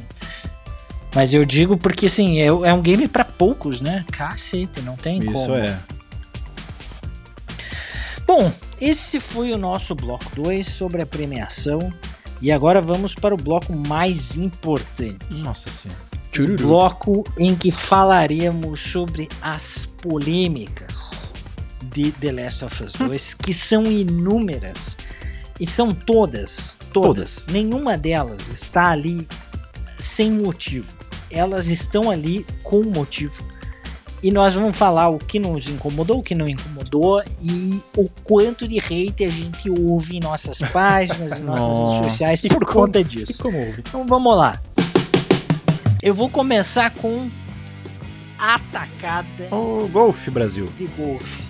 Mas 1.13 1.33
eu 1.33 1.43
digo 1.43 1.77
porque, 1.77 2.05
assim, 2.05 2.39
é, 2.39 2.47
é 2.47 2.73
um 2.73 2.81
game 2.81 3.07
pra 3.07 3.25
poucos, 3.25 3.81
né? 3.81 4.05
Cacete, 4.11 4.81
não 4.81 4.95
tem 4.95 5.19
Isso 5.19 5.31
como. 5.31 5.55
é. 5.55 5.79
Bom, 8.27 8.51
esse 8.79 9.19
foi 9.19 9.51
o 9.51 9.57
nosso 9.57 9.95
bloco 9.95 10.25
2 10.35 10.65
sobre 10.67 11.01
a 11.01 11.05
premiação. 11.05 11.91
E 12.41 12.51
agora 12.51 12.79
vamos 12.79 13.15
para 13.15 13.33
o 13.33 13.37
bloco 13.37 13.75
mais 13.75 14.37
importante. 14.37 15.43
Nossa 15.43 15.69
senhora. 15.69 15.99
Chururu. 16.31 16.57
bloco 16.57 17.23
em 17.37 17.55
que 17.55 17.71
falaremos 17.71 18.79
sobre 18.79 19.27
as 19.41 19.85
polêmicas 19.85 21.33
de 21.83 22.11
The 22.11 22.31
Last 22.31 22.65
of 22.65 22.83
Us 22.83 22.93
2, 22.93 23.33
que 23.43 23.51
são 23.51 23.85
inúmeras 23.87 24.95
e 25.59 25.67
são 25.67 25.93
todas, 25.93 26.77
todas, 26.93 27.45
nenhuma 27.47 27.97
delas 27.97 28.47
está 28.47 28.91
ali 28.91 29.27
sem 29.97 30.31
motivo. 30.31 30.98
Elas 31.31 31.67
estão 31.67 32.09
ali 32.09 32.45
com 32.63 32.83
motivo. 32.83 33.43
E 34.21 34.31
nós 34.31 34.53
vamos 34.53 34.75
falar 34.75 35.07
o 35.09 35.17
que 35.17 35.39
nos 35.39 35.69
incomodou, 35.69 36.19
o 36.19 36.23
que 36.23 36.35
não 36.35 36.47
incomodou 36.49 37.23
e 37.41 37.79
o 37.95 38.09
quanto 38.23 38.67
de 38.67 38.77
hate 38.77 39.23
a 39.23 39.29
gente 39.29 39.69
ouve 39.69 40.17
em 40.17 40.19
nossas 40.19 40.59
páginas, 40.59 41.39
em 41.39 41.43
nossas 41.43 41.65
redes 41.67 41.77
Nossa. 41.79 42.03
sociais 42.09 42.43
E 42.43 42.49
por 42.49 42.65
como- 42.65 42.81
conta 42.87 43.01
disso. 43.03 43.41
como 43.41 43.57
houve? 43.57 43.79
Então 43.79 44.05
vamos 44.05 44.35
lá. 44.35 44.61
Eu 46.01 46.13
vou 46.13 46.29
começar 46.29 46.89
com 46.91 47.29
atacada 48.37 49.47
O 49.51 49.87
Golf 49.91 50.27
Brasil. 50.29 50.69
de 50.77 50.87
golfe. 50.87 51.49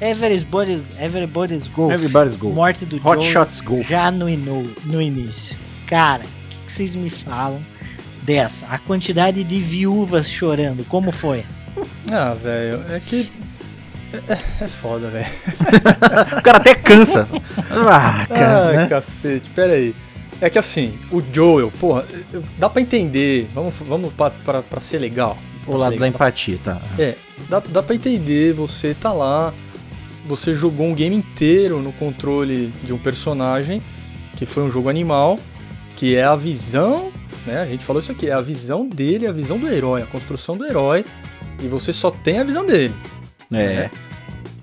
Everybody, 0.00 0.82
everybody's 0.98 1.68
golf. 1.68 1.92
Everybody's 1.92 2.36
Golf. 2.36 2.54
Morte 2.54 2.84
do 2.84 2.96
Hot 2.96 3.22
Joe 3.22 3.32
Shots 3.32 3.60
Golf. 3.60 3.88
já 3.88 4.10
no, 4.10 4.28
ino- 4.28 4.68
no 4.84 5.00
início. 5.00 5.56
Cara, 5.86 6.24
o 6.24 6.48
que, 6.48 6.56
que 6.66 6.72
vocês 6.72 6.94
me 6.94 7.08
falam 7.08 7.62
dessa? 8.22 8.66
A 8.66 8.78
quantidade 8.78 9.44
de 9.44 9.60
viúvas 9.60 10.30
chorando, 10.30 10.84
como 10.84 11.12
foi? 11.12 11.44
Ah, 12.10 12.34
velho, 12.34 12.84
é 12.90 13.00
que. 13.00 13.28
É, 14.28 14.64
é 14.64 14.68
foda, 14.68 15.08
velho. 15.08 15.26
O 16.38 16.42
cara 16.42 16.58
até 16.58 16.74
cansa. 16.74 17.28
Ah, 17.70 18.26
cara. 18.26 18.68
Ai, 18.68 18.76
né? 18.76 18.86
cacete, 18.86 19.48
pera 19.50 19.72
aí. 19.72 19.94
É 20.40 20.50
que 20.50 20.58
assim, 20.58 20.98
o 21.10 21.22
Joel, 21.32 21.70
porra, 21.70 22.04
dá 22.58 22.68
pra 22.68 22.82
entender, 22.82 23.46
vamos, 23.54 23.74
vamos 23.86 24.12
pra, 24.12 24.30
pra, 24.30 24.60
pra 24.60 24.80
ser 24.80 24.98
legal. 24.98 25.38
O 25.66 25.76
lado 25.76 25.96
da 25.96 26.08
empatia, 26.08 26.58
tá? 26.64 26.80
É, 26.98 27.14
dá, 27.48 27.60
dá 27.60 27.80
pra 27.80 27.94
entender, 27.94 28.52
você 28.52 28.92
tá 28.92 29.12
lá, 29.12 29.54
você 30.26 30.52
jogou 30.52 30.86
um 30.86 30.94
game 30.94 31.14
inteiro 31.14 31.80
no 31.80 31.92
controle 31.92 32.72
de 32.82 32.92
um 32.92 32.98
personagem, 32.98 33.80
que 34.36 34.44
foi 34.44 34.64
um 34.64 34.70
jogo 34.70 34.88
animal, 34.88 35.38
que 36.02 36.16
é 36.16 36.24
a 36.24 36.34
visão, 36.34 37.12
né? 37.46 37.60
A 37.60 37.64
gente 37.64 37.84
falou 37.84 38.02
isso 38.02 38.10
aqui, 38.10 38.28
é 38.28 38.32
a 38.32 38.40
visão 38.40 38.88
dele, 38.88 39.24
a 39.24 39.30
visão 39.30 39.56
do 39.56 39.68
herói, 39.68 40.02
a 40.02 40.06
construção 40.06 40.56
do 40.56 40.66
herói, 40.66 41.04
e 41.62 41.68
você 41.68 41.92
só 41.92 42.10
tem 42.10 42.40
a 42.40 42.42
visão 42.42 42.66
dele. 42.66 42.92
É. 43.52 43.88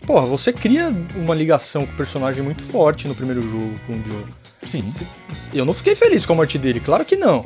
Porra, 0.06 0.26
você 0.26 0.52
cria 0.52 0.90
uma 1.16 1.34
ligação 1.34 1.86
com 1.86 1.94
o 1.94 1.96
personagem 1.96 2.44
muito 2.44 2.62
forte 2.62 3.08
no 3.08 3.16
primeiro 3.16 3.42
jogo 3.42 3.72
com 3.88 3.94
o 3.94 4.04
Joel. 4.06 4.28
Sim. 4.66 4.84
Eu 5.54 5.64
não 5.64 5.74
fiquei 5.74 5.96
feliz 5.96 6.26
com 6.26 6.34
a 6.34 6.36
morte 6.36 6.58
dele, 6.58 6.82
claro 6.82 7.06
que 7.06 7.16
não. 7.16 7.46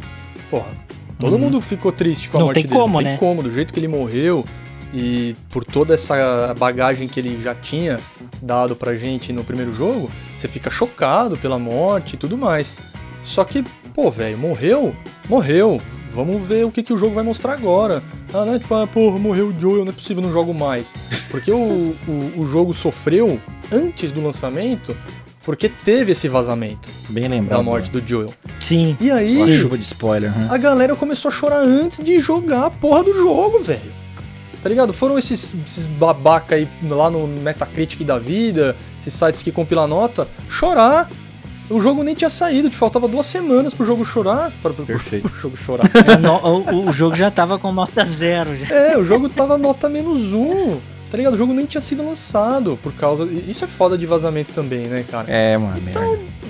Porra, 0.50 0.72
todo 1.20 1.34
Uhum. 1.34 1.38
mundo 1.38 1.62
ficou 1.62 1.92
triste 1.92 2.30
com 2.30 2.38
a 2.38 2.40
Não 2.40 2.48
morte 2.48 2.56
tem 2.56 2.64
dele. 2.64 2.76
como, 2.76 2.94
não 2.96 3.04
tem 3.04 3.12
né? 3.12 3.18
como, 3.20 3.44
do 3.44 3.52
jeito 3.52 3.72
que 3.72 3.80
ele 3.80 3.88
morreu 3.88 4.44
e 4.92 5.36
por 5.52 5.64
toda 5.64 5.94
essa 5.94 6.52
bagagem 6.58 7.08
que 7.08 7.20
ele 7.20 7.40
já 7.44 7.54
tinha 7.54 8.00
dado 8.42 8.76
pra 8.76 8.96
gente 8.96 9.32
no 9.32 9.44
primeiro 9.44 9.72
jogo, 9.72 10.10
você 10.36 10.48
fica 10.48 10.72
chocado 10.72 11.38
pela 11.38 11.60
morte 11.60 12.16
e 12.16 12.18
tudo 12.18 12.36
mais. 12.36 12.76
Só 13.24 13.46
que, 13.46 13.64
pô, 13.94 14.10
velho, 14.12 14.38
morreu, 14.38 14.96
morreu. 15.30 15.82
Vamos 16.14 16.48
ver 16.48 16.64
o 16.66 16.72
que, 16.72 16.84
que 16.84 16.94
o 16.94 16.98
jogo 16.98 17.16
vai 17.16 17.24
mostrar 17.24 17.54
agora. 17.54 18.04
Ah, 18.34 18.46
né? 18.46 18.60
Tipo, 18.60 18.76
ah, 18.76 18.86
porra, 18.86 19.18
morreu 19.18 19.48
o 19.48 19.60
Joel, 19.60 19.84
não 19.84 19.92
é 19.92 19.96
possível, 19.96 20.22
não 20.22 20.32
jogo 20.32 20.54
mais. 20.54 20.94
Porque 21.32 21.52
o, 21.52 21.96
o, 22.08 22.34
o 22.38 22.46
jogo 22.48 22.72
sofreu 22.74 23.40
antes 23.72 24.12
do 24.12 24.22
lançamento, 24.24 24.96
porque 25.44 25.68
teve 25.68 26.12
esse 26.12 26.28
vazamento 26.28 26.88
Bem 27.10 27.28
lembrado. 27.28 27.58
da 27.60 27.64
morte 27.64 27.90
do 27.90 28.00
Joel. 28.08 28.32
Sim. 28.60 28.96
E 29.02 29.10
aí, 29.10 29.36
Uma 29.36 29.46
Sim. 29.46 29.58
chuva 29.58 29.76
de 29.78 29.84
spoiler. 29.84 30.30
né? 30.38 30.48
a 30.52 30.58
galera 30.58 30.96
começou 30.96 31.30
a 31.30 31.32
chorar 31.32 31.62
antes 31.62 32.04
de 32.04 32.20
jogar 32.20 32.68
a 32.68 32.70
porra 32.70 33.04
do 33.04 33.14
jogo, 33.16 33.64
velho. 33.64 33.92
Tá 34.62 34.70
ligado? 34.70 34.94
Foram 34.94 35.18
esses, 35.18 35.52
esses 35.68 35.86
babaca 35.88 36.56
aí 36.56 36.68
lá 36.84 37.10
no 37.10 37.28
Metacritic 37.28 38.06
da 38.06 38.20
vida, 38.20 38.76
esses 39.00 39.14
sites 39.14 39.42
que 39.42 39.52
compilam 39.52 39.88
nota, 39.88 40.28
chorar. 40.48 41.10
O 41.74 41.80
jogo 41.80 42.04
nem 42.04 42.14
tinha 42.16 42.30
saído, 42.30 42.70
te 42.70 42.78
faltava 42.78 43.08
duas 43.08 43.26
semanas 43.26 43.74
pro 43.74 43.86
jogo 43.86 44.04
chorar. 44.06 44.52
Para, 44.62 44.74
para, 44.74 44.86
Perfeito. 44.86 45.30
Pro 45.30 45.40
jogo 45.42 45.58
chorar. 45.58 45.90
É, 45.94 46.18
no- 46.18 46.38
o, 46.38 46.90
o 46.90 46.94
jogo 46.94 47.16
já 47.16 47.30
tava 47.32 47.58
com 47.58 47.72
nota 47.72 48.06
zero. 48.06 48.56
Já. 48.56 48.74
É, 48.76 48.98
o 48.98 49.04
jogo 49.06 49.28
tava 49.30 49.58
nota 49.58 49.90
menos 49.90 50.34
um. 50.34 50.80
Tá 51.10 51.18
ligado? 51.18 51.34
O 51.36 51.38
jogo 51.38 51.54
nem 51.54 51.66
tinha 51.66 51.82
sido 51.82 52.04
lançado 52.04 52.78
por 52.82 52.92
causa. 52.94 53.26
Isso 53.26 53.64
é 53.64 53.68
foda 53.68 53.98
de 53.98 54.06
vazamento 54.06 54.52
também, 54.52 54.88
né, 54.88 55.06
cara? 55.10 55.26
É, 55.32 55.56
mano. 55.58 55.80
merda. 55.82 56.00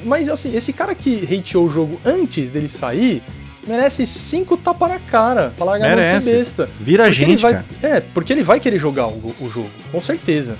Mas 0.05 0.29
assim, 0.29 0.55
esse 0.55 0.71
cara 0.71 0.95
que 0.95 1.23
hateou 1.25 1.65
o 1.65 1.69
jogo 1.69 1.99
antes 2.05 2.49
dele 2.49 2.67
sair, 2.69 3.21
merece 3.67 4.05
cinco 4.07 4.55
tapas 4.57 4.89
na 4.89 4.99
cara 4.99 5.53
pra 5.57 5.65
largar 5.65 5.91
a 5.91 5.95
mão 5.95 6.03
de 6.03 6.09
ser 6.21 6.25
Merece. 6.31 6.31
besta. 6.55 6.69
Vira 6.79 7.03
Porque 7.05 7.21
ele 7.23 7.31
gente, 7.31 7.41
vai, 7.41 7.53
cara. 7.53 7.65
É, 7.81 7.99
porque 7.99 8.31
ele 8.33 8.43
vai 8.43 8.59
querer 8.59 8.77
jogar 8.77 9.07
o, 9.07 9.33
o 9.41 9.49
jogo, 9.49 9.69
com 9.91 10.01
certeza. 10.01 10.55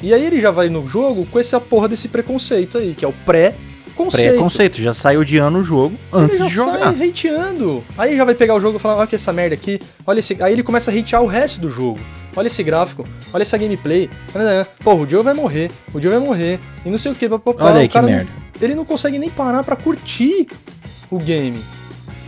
E 0.00 0.14
aí 0.14 0.24
ele 0.24 0.40
já 0.40 0.52
vai 0.52 0.68
no 0.68 0.86
jogo 0.86 1.26
com 1.26 1.40
essa 1.40 1.58
porra 1.60 1.88
desse 1.88 2.06
preconceito 2.06 2.78
aí, 2.78 2.94
que 2.94 3.04
é 3.04 3.08
o 3.08 3.12
pré-conceito. 4.06 4.32
Pré-conceito. 4.32 4.80
Já 4.82 4.92
sai 4.94 5.16
odiando 5.16 5.58
o 5.58 5.64
jogo 5.64 5.96
Ele 6.12 6.22
antes 6.24 6.38
de 6.38 6.48
jogar. 6.48 6.94
sai 6.94 7.08
hateando. 7.08 7.84
Aí 7.96 8.16
já 8.16 8.24
vai 8.24 8.34
pegar 8.34 8.54
o 8.54 8.60
jogo 8.60 8.78
e 8.78 8.80
falar, 8.80 8.96
olha 8.96 9.06
que 9.06 9.16
essa 9.16 9.32
merda 9.32 9.54
aqui, 9.54 9.80
olha 10.06 10.18
esse. 10.20 10.36
Aí 10.42 10.52
ele 10.52 10.62
começa 10.62 10.90
a 10.90 10.94
hatear 10.94 11.22
o 11.22 11.26
resto 11.26 11.60
do 11.60 11.70
jogo. 11.70 11.98
Olha 12.36 12.46
esse 12.46 12.62
gráfico, 12.62 13.04
olha 13.32 13.42
essa 13.42 13.58
gameplay. 13.58 14.08
Pô, 14.84 14.94
o 14.94 15.08
Joe 15.08 15.22
vai 15.22 15.34
morrer, 15.34 15.70
o 15.92 16.00
Joe 16.00 16.12
vai 16.12 16.20
morrer. 16.20 16.60
E 16.84 16.90
não 16.90 16.98
sei 16.98 17.10
o 17.10 17.14
que. 17.14 17.26
Olha 17.26 17.80
aí 17.80 17.88
que 17.88 18.00
merda. 18.00 18.30
ele 18.60 18.74
não 18.74 18.84
consegue 18.84 19.18
nem 19.18 19.28
parar 19.28 19.64
pra 19.64 19.74
curtir 19.74 20.46
o 21.10 21.18
game. 21.18 21.58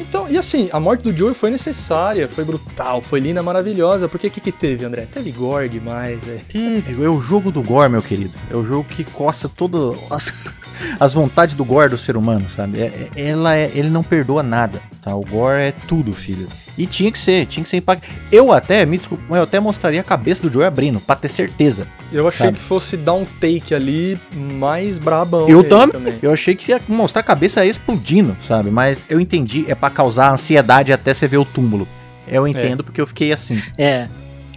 Então, 0.01 0.27
e 0.29 0.37
assim, 0.39 0.69
a 0.73 0.81
morte 0.81 1.03
do 1.03 1.17
Joey 1.17 1.35
foi 1.35 1.51
necessária, 1.51 2.29
foi 2.29 2.45
brutal, 2.45 3.03
foi 3.03 3.21
linda, 3.21 3.43
maravilhosa. 3.43 4.09
Porque 4.09 4.27
o 4.27 4.31
que, 4.31 4.41
que 4.41 4.51
teve, 4.53 4.85
André? 4.85 5.03
Teve 5.13 5.31
gore 5.31 5.69
demais, 5.69 6.19
velho. 6.25 6.41
Teve, 6.49 7.05
é 7.05 7.09
o 7.09 7.21
jogo 7.21 7.51
do 7.53 7.63
gore, 7.63 7.91
meu 7.91 8.03
querido. 8.03 8.37
É 8.51 8.57
o 8.57 8.65
jogo 8.65 8.85
que 8.89 9.05
coça 9.05 9.49
todas 9.49 9.99
as, 10.11 10.33
as 10.99 11.15
vontades 11.15 11.55
do 11.55 11.65
gore 11.65 11.91
do 11.91 11.99
ser 11.99 12.17
humano, 12.17 12.49
sabe? 12.49 12.81
É- 12.81 13.09
é- 13.15 13.29
ela 13.31 13.55
é- 13.57 13.71
ele 13.75 13.91
não 13.91 14.03
perdoa 14.03 14.43
nada, 14.43 14.81
tá? 15.03 15.15
O 15.15 15.21
gore 15.25 15.63
é 15.63 15.73
tudo, 15.73 16.13
filho. 16.13 16.49
E 16.79 16.87
tinha 16.87 17.11
que 17.12 17.18
ser, 17.18 17.47
tinha 17.47 17.62
que 17.62 17.68
ser 17.68 17.77
impacto. 17.79 18.09
Eu 18.33 18.53
até, 18.53 18.87
me 18.87 18.97
desculpa, 18.97 19.23
eu 19.37 19.43
até 19.43 19.61
mostraria 19.61 20.01
a 20.01 20.05
cabeça 20.05 20.41
do 20.43 20.53
Joey 20.53 20.66
abrindo, 20.66 20.99
pra 21.01 21.14
ter 21.16 21.29
certeza. 21.29 21.87
Eu 22.12 22.27
achei 22.27 22.47
Sabe? 22.47 22.59
que 22.59 22.62
fosse 22.64 22.97
dar 22.97 23.14
um 23.14 23.25
take 23.25 23.75
ali 23.75 24.18
mais 24.35 24.99
brabão. 24.99 25.49
eu 25.49 25.62
também, 25.68 26.14
eu 26.23 26.33
achei 26.33 26.55
que 26.55 26.71
ia 26.73 26.81
mostrar 26.89 27.21
a 27.21 27.25
cabeça 27.25 27.64
explodindo, 27.66 28.37
sabe? 28.43 28.71
Mas 28.71 29.05
eu 29.09 29.21
entendi, 29.21 29.64
é 29.68 29.75
pra 29.75 29.91
causar 29.91 30.33
ansiedade 30.33 30.93
até 30.93 31.12
você 31.12 31.29
ver 31.29 31.37
o 31.39 31.45
túmulo. 31.45 31.87
Eu 32.27 32.47
entendo 32.49 32.83
porque 32.85 33.01
eu 33.01 33.07
fiquei 33.07 33.33
assim. 33.33 33.61
É. 33.77 34.09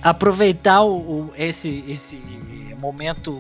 Aproveitar 0.02 0.82
o, 0.82 0.96
o- 0.98 1.34
esse, 1.38 1.84
esse 1.88 2.20
momento 2.80 3.38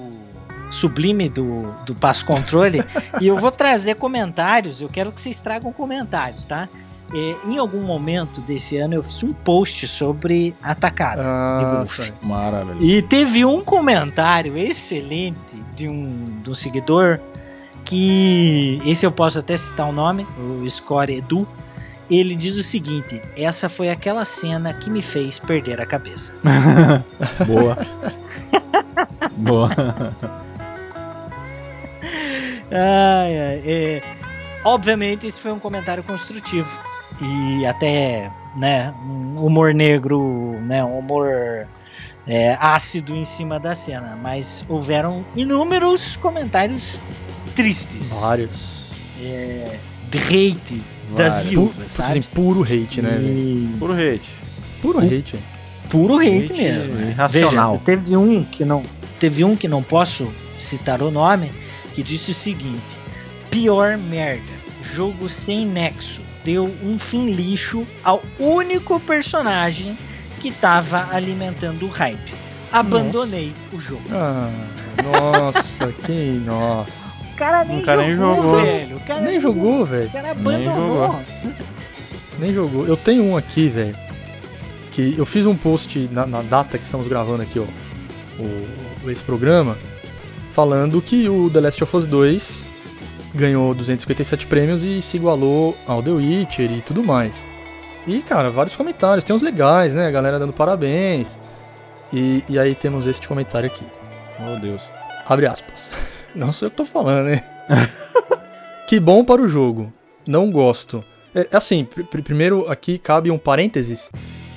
sublime 0.69 1.29
do, 1.29 1.71
do 1.85 1.93
passo 1.93 2.25
controle 2.25 2.83
e 3.21 3.27
eu 3.27 3.35
vou 3.37 3.51
trazer 3.51 3.95
comentários. 3.95 4.81
Eu 4.81 4.89
quero 4.89 5.11
que 5.11 5.21
vocês 5.21 5.39
tragam 5.39 5.71
comentários, 5.71 6.47
tá? 6.47 6.67
É, 7.15 7.35
em 7.47 7.57
algum 7.59 7.81
momento 7.81 8.41
desse 8.41 8.75
ano 8.77 8.95
eu 8.95 9.03
fiz 9.03 9.21
um 9.23 9.31
post 9.33 9.87
sobre 9.87 10.55
atacada 10.63 11.21
de 11.21 11.27
Ah, 11.29 11.73
golfe. 11.77 12.01
sai. 12.03 12.13
Maravilha. 12.23 12.77
E 12.83 13.01
teve 13.03 13.45
um 13.45 13.61
comentário 13.63 14.57
excelente 14.57 15.55
de 15.75 15.87
um, 15.87 16.39
de 16.41 16.49
um 16.49 16.53
seguidor 16.55 17.19
que 17.85 18.81
esse 18.85 19.05
eu 19.05 19.11
posso 19.11 19.37
até 19.39 19.55
citar 19.57 19.87
o 19.87 19.91
nome, 19.91 20.25
o 20.39 20.67
Score 20.69 21.15
Edu. 21.17 21.47
Ele 22.09 22.35
diz 22.35 22.57
o 22.57 22.63
seguinte: 22.63 23.21
essa 23.37 23.69
foi 23.69 23.89
aquela 23.89 24.25
cena 24.25 24.73
que 24.73 24.89
me 24.89 25.01
fez 25.01 25.37
perder 25.39 25.79
a 25.81 25.85
cabeça. 25.85 26.33
Boa. 27.45 27.77
Boa. 29.37 29.69
Ai, 32.71 33.39
ai, 33.39 33.61
é, 33.65 34.03
obviamente, 34.63 35.27
esse 35.27 35.39
foi 35.39 35.51
um 35.51 35.59
comentário 35.59 36.03
construtivo. 36.03 36.69
E 37.21 37.65
até, 37.65 38.31
né, 38.57 38.93
um 39.05 39.45
humor 39.45 39.73
negro, 39.73 40.59
né, 40.61 40.83
um 40.83 40.97
humor 40.99 41.67
é, 42.27 42.57
ácido 42.59 43.15
em 43.15 43.23
cima 43.25 43.59
da 43.59 43.75
cena. 43.75 44.17
Mas 44.21 44.65
houveram 44.67 45.25
inúmeros 45.35 46.15
comentários 46.17 46.99
tristes. 47.55 48.11
Vários. 48.19 48.73
De 50.09 50.17
hate 50.17 50.83
das 51.15 51.33
Vários. 51.35 51.49
viúvas, 51.49 51.75
Putz, 51.75 51.91
sabe? 51.91 52.19
assim, 52.19 52.21
puro 52.33 52.63
hate, 52.63 53.01
né? 53.01 53.17
E- 53.21 53.75
Puro 53.79 53.93
hate. 53.93 54.29
Puro 54.81 54.99
hate. 54.99 55.35
Puro 55.89 56.15
hate, 56.17 56.45
Hate 56.45 56.53
mesmo. 56.53 56.93
né? 56.95 57.09
irracional. 57.11 57.73
Veja, 57.73 57.83
teve 57.85 58.17
um 58.17 58.43
que 58.43 58.65
não 58.65 58.83
teve 59.19 59.43
um 59.43 59.55
que 59.55 59.67
não 59.67 59.81
posso 59.83 60.27
citar 60.57 61.01
o 61.01 61.11
nome 61.11 61.51
que 61.93 62.01
disse 62.03 62.31
o 62.31 62.33
seguinte: 62.33 62.81
pior 63.51 63.97
merda, 63.97 64.41
jogo 64.81 65.29
sem 65.29 65.65
nexo, 65.65 66.21
deu 66.43 66.65
um 66.83 66.97
fim 66.99 67.25
lixo 67.27 67.85
ao 68.03 68.21
único 68.39 68.99
personagem 68.99 69.97
que 70.39 70.51
tava 70.51 71.07
alimentando 71.11 71.85
o 71.85 71.89
hype. 71.89 72.33
Abandonei 72.71 73.53
o 73.71 73.79
jogo. 73.79 74.03
Ah, 74.11 74.49
nossa, 75.03 75.91
que 76.05 76.41
nossa. 76.45 76.91
O 77.31 77.35
cara 77.35 77.63
nem 77.63 77.79
O 77.81 77.85
cara 77.85 78.01
nem 78.01 78.15
jogou, 78.15 78.35
jogou. 78.43 78.61
velho. 78.61 78.97
O 78.97 78.99
cara 79.05 79.21
Nem 79.21 79.41
jogou, 79.41 79.85
velho. 79.85 80.07
O 80.07 80.11
cara 80.11 80.33
Nem 80.35 80.67
abandonou. 80.67 81.19
Nem 82.39 82.53
jogou. 82.53 82.85
Eu 82.87 82.97
tenho 82.97 83.23
um 83.23 83.37
aqui, 83.37 83.69
velho. 83.69 83.95
que 84.91 85.15
eu 85.17 85.25
fiz 85.25 85.45
um 85.45 85.55
post 85.55 86.07
na, 86.11 86.25
na 86.25 86.41
data 86.41 86.77
que 86.77 86.83
estamos 86.83 87.07
gravando 87.07 87.41
aqui, 87.43 87.59
ó, 87.59 87.65
o, 88.39 89.09
esse 89.09 89.23
programa, 89.23 89.77
falando 90.53 91.01
que 91.01 91.27
o 91.29 91.49
The 91.49 91.59
Last 91.61 91.83
of 91.83 91.95
Us 91.97 92.05
2 92.05 92.63
ganhou 93.33 93.73
257 93.73 94.45
prêmios 94.47 94.83
e 94.83 95.01
se 95.01 95.17
igualou 95.17 95.75
ao 95.87 96.01
The 96.01 96.11
Witcher 96.11 96.71
e 96.71 96.81
tudo 96.81 97.03
mais. 97.03 97.45
E, 98.05 98.21
cara, 98.21 98.49
vários 98.49 98.75
comentários, 98.75 99.23
tem 99.23 99.35
uns 99.35 99.41
legais, 99.41 99.93
né? 99.93 100.07
A 100.07 100.11
galera 100.11 100.37
dando 100.37 100.53
parabéns. 100.53 101.39
E, 102.11 102.43
e 102.47 102.59
aí 102.59 102.75
temos 102.75 103.07
este 103.07 103.27
comentário 103.27 103.67
aqui. 103.67 103.85
Oh, 104.39 104.59
Deus. 104.59 104.83
Abre 105.25 105.47
aspas. 105.47 105.91
Não 106.35 106.51
sou 106.51 106.67
eu 106.67 106.71
que 106.71 106.77
tô 106.77 106.85
falando, 106.85 107.25
né? 107.25 107.43
que 108.87 108.99
bom 108.99 109.23
para 109.23 109.41
o 109.41 109.47
jogo. 109.47 109.91
Não 110.27 110.51
gosto. 110.51 111.03
É, 111.33 111.47
assim, 111.51 111.85
pr 111.85 112.21
primeiro 112.21 112.69
aqui 112.69 112.97
cabe 112.97 113.31
um 113.31 113.37
parênteses. 113.37 114.09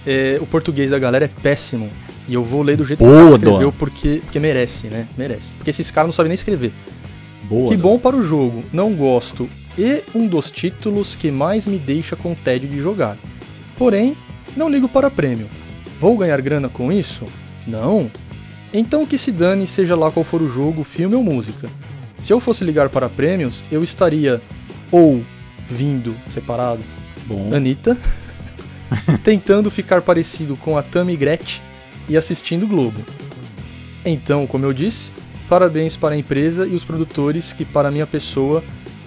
É, 0.07 0.39
o 0.41 0.47
português 0.47 0.91
da 0.91 0.99
galera 0.99 1.25
é 1.25 1.29
péssimo. 1.29 1.91
E 2.29 2.35
eu 2.35 2.43
vou 2.43 2.63
ler 2.63 2.77
do 2.77 2.85
jeito 2.85 2.99
que 2.99 3.05
ele 3.05 3.29
escreveu 3.31 3.73
porque, 3.73 4.21
porque 4.25 4.41
merece, 4.41 4.89
né? 4.89 5.07
Merece. 5.17 5.55
Porque 5.55 5.71
esses 5.71 5.91
caras 5.91 6.09
não 6.09 6.13
sabem 6.13 6.29
nem 6.29 6.35
escrever. 6.35 6.73
Boa, 7.49 7.69
que 7.69 7.77
bom 7.77 7.99
para 7.99 8.17
o 8.17 8.23
jogo. 8.23 8.63
Não 8.73 8.93
gosto. 8.95 9.49
E 9.79 10.03
um 10.15 10.27
dos 10.27 10.51
títulos 10.51 11.15
que 11.15 11.31
mais 11.31 11.67
me 11.67 11.79
deixa 11.79 12.17
com 12.17 12.35
tédio 12.35 12.69
de 12.69 12.79
jogar. 12.79 13.17
Porém, 13.77 14.17
não 14.57 14.69
ligo 14.69 14.89
para 14.89 15.11
prêmio. 15.11 15.49
Vou 16.01 16.17
ganhar 16.17 16.41
grana 16.41 16.69
com 16.69 16.91
isso? 16.91 17.25
Não. 17.67 18.11
Então 18.73 19.07
que 19.07 19.19
se 19.19 19.31
dane, 19.31 19.67
seja 19.67 19.95
lá 19.95 20.11
qual 20.11 20.25
for 20.25 20.43
o 20.43 20.49
jogo, 20.49 20.85
filme 20.85 21.15
ou 21.15 21.23
música. 21.23 21.69
Se 22.21 22.33
eu 22.33 22.41
fosse 22.41 22.65
ligar 22.65 22.89
para 22.89 23.09
prêmios, 23.09 23.63
eu 23.71 23.83
estaria 23.83 24.41
ou 24.91 25.23
vindo 25.69 26.15
separado, 26.31 26.83
Bom. 27.27 27.55
Anitta, 27.55 27.97
tentando 29.23 29.71
ficar 29.71 30.01
parecido 30.03 30.57
com 30.57 30.79
a 30.79 30.83
Tammy 30.83 31.17
Gretchen 31.17 31.63
e 32.09 32.17
assistindo 32.17 32.67
Globo. 32.67 33.01
Então, 34.05 34.47
como 34.47 34.65
eu 34.65 34.73
disse, 34.73 35.11
parabéns 35.49 35.97
para 35.97 36.15
a 36.15 36.19
empresa 36.19 36.67
e 36.67 36.75
os 36.75 36.85
produtores 36.85 37.53
que 37.53 37.65
para 37.65 37.91
minha 37.91 38.07
pessoa 38.07 38.63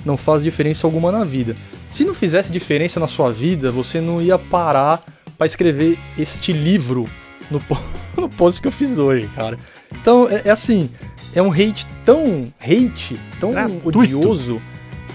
não 0.05 0.17
faz 0.17 0.43
diferença 0.43 0.87
alguma 0.87 1.11
na 1.11 1.23
vida. 1.23 1.55
Se 1.91 2.05
não 2.05 2.13
fizesse 2.13 2.51
diferença 2.51 2.99
na 2.99 3.07
sua 3.07 3.31
vida, 3.31 3.71
você 3.71 3.99
não 3.99 4.21
ia 4.21 4.37
parar 4.37 5.03
para 5.37 5.47
escrever 5.47 5.97
este 6.17 6.53
livro 6.53 7.09
no, 7.49 7.61
no 8.17 8.29
post 8.29 8.61
que 8.61 8.67
eu 8.67 8.71
fiz 8.71 8.97
hoje, 8.97 9.29
cara. 9.35 9.57
Então, 9.91 10.27
é, 10.29 10.43
é 10.45 10.51
assim, 10.51 10.89
é 11.33 11.41
um 11.41 11.51
hate 11.51 11.85
tão 12.05 12.51
hate, 12.61 13.19
tão 13.39 13.51
Gratuito. 13.51 13.99
odioso 13.99 14.61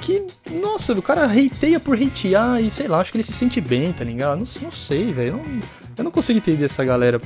que, 0.01 0.23
nossa, 0.51 0.93
o 0.93 1.01
cara 1.01 1.25
hateia 1.25 1.81
por 1.81 1.97
hatear 1.97 2.61
e 2.63 2.71
sei 2.71 2.87
lá, 2.87 3.01
acho 3.01 3.11
que 3.11 3.17
ele 3.17 3.25
se 3.25 3.33
sente 3.33 3.61
bem, 3.61 3.93
tá 3.93 4.05
ligado? 4.05 4.39
Não, 4.39 4.47
não 4.63 4.73
sei, 4.73 5.13
velho. 5.13 5.41
Eu 5.97 6.05
não 6.05 6.11
consigo 6.11 6.39
entender 6.39 6.67
essa 6.67 6.85
galera. 6.85 7.21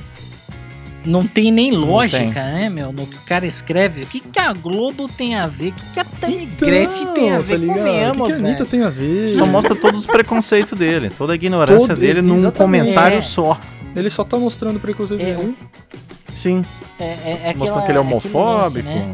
Não 1.05 1.25
tem 1.25 1.51
nem 1.51 1.71
Não 1.71 1.85
lógica, 1.85 2.19
tem. 2.19 2.33
né, 2.33 2.69
meu? 2.69 2.91
No 2.91 3.07
que 3.07 3.15
o 3.15 3.21
cara 3.21 3.45
escreve. 3.45 4.03
O 4.03 4.05
que, 4.05 4.19
que 4.19 4.37
a 4.39 4.51
Globo 4.53 5.07
tem 5.07 5.33
a 5.35 5.47
ver? 5.47 5.69
O 5.69 5.73
que, 5.73 5.83
que 5.93 5.99
a 5.99 6.03
Tammy 6.05 6.43
Então, 6.43 6.67
Gretchen 6.67 7.07
tem 7.13 7.31
a 7.31 7.35
tá 7.35 7.39
ver? 7.39 7.57
ligado? 7.57 7.77
Convenhamos, 7.77 8.17
O 8.19 8.23
que, 8.23 8.27
que 8.27 8.33
a 8.33 8.35
Anitta 8.47 8.57
velho. 8.65 8.69
tem 8.69 8.83
a 8.83 8.89
ver? 8.89 9.37
Só 9.37 9.45
mostra 9.45 9.75
todos 9.75 10.01
os 10.01 10.05
preconceitos 10.05 10.77
dele, 10.77 11.09
toda 11.09 11.33
a 11.33 11.35
ignorância 11.35 11.87
Todo- 11.89 11.99
dele 11.99 12.21
num 12.21 12.37
exatamente. 12.39 12.81
comentário 12.83 13.17
É. 13.17 13.21
só. 13.21 13.57
Ele 13.95 14.09
só 14.09 14.23
tá 14.23 14.37
mostrando 14.37 14.75
o 14.75 14.79
preconceito 14.79 15.21
É, 15.21 15.33
dele. 15.35 15.55
um, 15.59 16.33
Sim, 16.33 16.63
é, 16.99 17.03
é, 17.03 17.41
é 17.45 17.53
mostrando 17.55 17.57
que 17.57 17.63
ele 17.63 17.71
é 17.71 17.83
aquele 17.83 17.97
lance, 17.99 18.27
homofóbico. 18.27 18.85
né? 18.87 19.13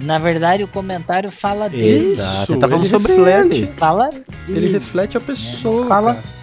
Na 0.00 0.16
verdade, 0.18 0.62
o 0.62 0.68
comentário 0.68 1.28
fala 1.30 1.68
dele. 1.68 1.88
Exato, 1.88 2.52
ele 2.52 2.60
tá 2.60 2.68
falando 2.68 2.84
ele 2.84 2.90
sobre 2.90 3.12
reflete, 3.14 3.56
ele. 3.62 3.68
Fala 3.70 4.10
Ele 4.46 4.68
reflete 4.68 5.16
a 5.16 5.20
pessoa. 5.20 5.86
Fala- 5.86 6.14
cara. 6.14 6.37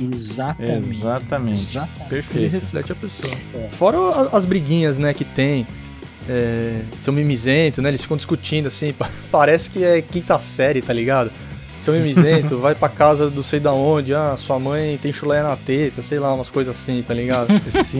Exatamente. 0.00 0.96
Exatamente. 0.96 1.56
Exatamente. 1.58 2.02
Ele 2.02 2.08
Perfeito. 2.22 2.52
reflete 2.52 2.92
a 2.92 2.94
pessoa. 2.94 3.32
É. 3.54 3.68
Fora 3.70 3.98
as 4.32 4.44
briguinhas, 4.44 4.98
né, 4.98 5.12
que 5.14 5.24
tem. 5.24 5.66
É, 6.28 6.82
seu 7.02 7.12
mimizento, 7.12 7.80
né? 7.82 7.88
Eles 7.88 8.02
ficam 8.02 8.16
discutindo 8.16 8.66
assim, 8.68 8.92
pa- 8.92 9.10
parece 9.32 9.68
que 9.70 9.82
é 9.82 10.00
quinta 10.02 10.38
série, 10.38 10.80
tá 10.82 10.92
ligado? 10.92 11.30
Seu 11.82 11.94
mimizento, 11.94 12.58
vai 12.60 12.74
pra 12.74 12.88
casa 12.88 13.30
do 13.30 13.42
sei 13.42 13.58
da 13.58 13.72
onde, 13.72 14.14
ah, 14.14 14.36
sua 14.38 14.58
mãe 14.60 14.98
tem 15.00 15.12
chulé 15.12 15.42
na 15.42 15.56
teta, 15.56 16.02
sei 16.02 16.18
lá, 16.18 16.32
umas 16.32 16.50
coisas 16.50 16.76
assim, 16.78 17.02
tá 17.06 17.14
ligado? 17.14 17.48
Sim. 17.84 17.98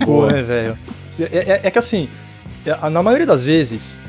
Pô, 0.00 0.04
Boa. 0.04 0.32
né, 0.32 0.42
velho? 0.42 0.78
É, 1.18 1.38
é- 1.38 1.60
é 1.64 1.70
que 1.70 1.78
assim, 1.78 2.08
é, 2.66 2.90
na 2.90 3.02
maioria 3.02 3.26
das 3.26 3.44
vezes, 3.44 4.00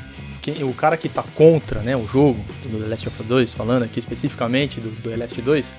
quem- 0.41 0.63
o 0.63 0.73
cara 0.73 0.97
que 0.97 1.07
tá 1.07 1.23
contra 1.35 1.81
né, 1.81 1.95
o 1.95 2.05
jogo, 2.07 2.43
do 2.65 2.79
The 2.83 2.89
Last 2.89 3.07
of 3.07 3.21
Us 3.21 3.27
2, 3.27 3.53
falando 3.53 3.83
aqui 3.83 3.99
especificamente 3.99 4.79
do, 4.81 4.89
do 4.89 5.09
The 5.09 5.15
Last 5.15 5.39
2, 5.41 5.71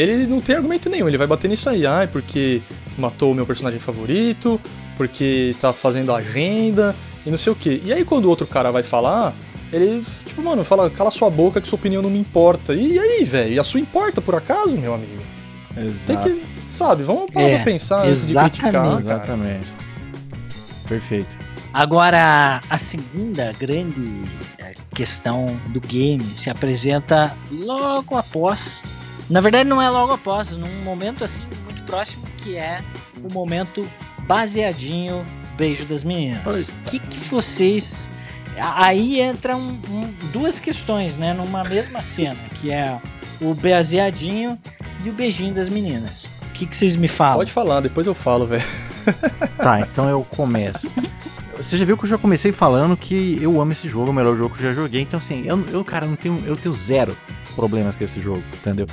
ele 0.00 0.26
não 0.26 0.40
tem 0.40 0.54
argumento 0.56 0.88
nenhum, 0.88 1.08
ele 1.08 1.18
vai 1.18 1.26
bater 1.26 1.48
nisso 1.48 1.68
aí, 1.68 1.86
ai, 1.86 2.06
porque 2.06 2.60
matou 2.96 3.32
o 3.32 3.34
meu 3.34 3.46
personagem 3.46 3.80
favorito, 3.80 4.60
porque 4.96 5.54
tá 5.60 5.72
fazendo 5.72 6.12
agenda 6.12 6.94
e 7.26 7.30
não 7.30 7.38
sei 7.38 7.52
o 7.52 7.56
que. 7.56 7.80
E 7.84 7.92
aí 7.92 8.04
quando 8.04 8.24
o 8.26 8.28
outro 8.28 8.46
cara 8.46 8.70
vai 8.70 8.82
falar, 8.82 9.34
ele, 9.72 10.04
tipo, 10.26 10.42
mano, 10.42 10.64
fala, 10.64 10.88
cala 10.90 11.10
sua 11.10 11.28
boca 11.30 11.60
que 11.60 11.68
sua 11.68 11.78
opinião 11.78 12.00
não 12.02 12.10
me 12.10 12.18
importa. 12.18 12.72
E 12.74 12.98
aí, 12.98 13.24
velho? 13.24 13.52
E 13.54 13.58
a 13.58 13.62
sua 13.64 13.80
importa 13.80 14.20
por 14.20 14.34
acaso, 14.34 14.76
meu 14.76 14.94
amigo? 14.94 15.22
Tem 15.74 15.84
Exato. 15.86 16.28
que, 16.28 16.42
sabe, 16.70 17.02
vamos 17.02 17.30
parar 17.30 17.46
É, 17.48 17.54
pra 17.56 17.64
pensar 17.64 17.98
antes 18.06 18.20
de 18.26 18.30
exatamente. 18.32 18.58
criticar, 18.60 18.72
cara. 18.82 19.00
Exatamente. 19.00 19.66
Perfeito. 20.88 21.36
Agora, 21.72 22.62
a 22.68 22.78
segunda 22.78 23.52
grande 23.60 24.00
eh, 24.58 24.72
questão 24.94 25.60
do 25.68 25.80
game 25.80 26.24
se 26.34 26.48
apresenta 26.50 27.36
logo 27.52 28.16
após. 28.16 28.82
Na 29.28 29.40
verdade, 29.40 29.68
não 29.68 29.80
é 29.80 29.88
logo 29.90 30.12
após, 30.12 30.56
num 30.56 30.82
momento 30.82 31.22
assim 31.24 31.42
muito 31.64 31.82
próximo, 31.82 32.24
que 32.38 32.56
é 32.56 32.82
o 33.22 33.32
momento 33.32 33.86
baseadinho 34.26 35.24
Beijo 35.56 35.84
das 35.86 36.04
Meninas. 36.04 36.70
O 36.70 36.74
que, 36.84 36.98
que 36.98 37.18
vocês. 37.18 38.08
Aí 38.56 39.20
entram 39.20 39.60
um- 39.60 40.14
duas 40.32 40.58
questões, 40.60 41.16
né? 41.16 41.32
Numa 41.32 41.62
mesma 41.64 42.02
cena, 42.02 42.38
que 42.54 42.70
é 42.70 43.00
o 43.40 43.54
baseadinho 43.54 44.58
e 45.04 45.10
o 45.10 45.12
beijinho 45.12 45.52
das 45.54 45.68
meninas. 45.68 46.24
O 46.48 46.50
que, 46.52 46.66
que 46.66 46.76
vocês 46.76 46.96
me 46.96 47.06
falam? 47.06 47.36
Pode 47.38 47.52
falar, 47.52 47.80
depois 47.80 48.06
eu 48.06 48.14
falo, 48.14 48.46
velho. 48.46 48.64
Tá, 49.56 49.80
então 49.80 50.08
eu 50.08 50.22
começo. 50.22 50.86
Você 51.56 51.76
já 51.78 51.84
viu 51.84 51.96
que 51.96 52.04
eu 52.04 52.08
já 52.08 52.18
comecei 52.18 52.52
falando 52.52 52.96
que 52.96 53.38
eu 53.40 53.58
amo 53.60 53.72
esse 53.72 53.88
jogo, 53.88 54.08
é 54.08 54.10
o 54.10 54.12
melhor 54.12 54.36
jogo 54.36 54.54
que 54.54 54.62
eu 54.62 54.68
já 54.68 54.74
joguei. 54.74 55.00
Então, 55.00 55.18
assim, 55.18 55.44
eu, 55.46 55.64
eu 55.68 55.82
cara, 55.84 56.06
não 56.06 56.14
tenho, 56.14 56.38
eu 56.44 56.56
tenho 56.56 56.74
zero 56.74 57.16
problemas 57.56 57.96
com 57.96 58.04
esse 58.04 58.20
jogo, 58.20 58.42
entendeu? 58.54 58.86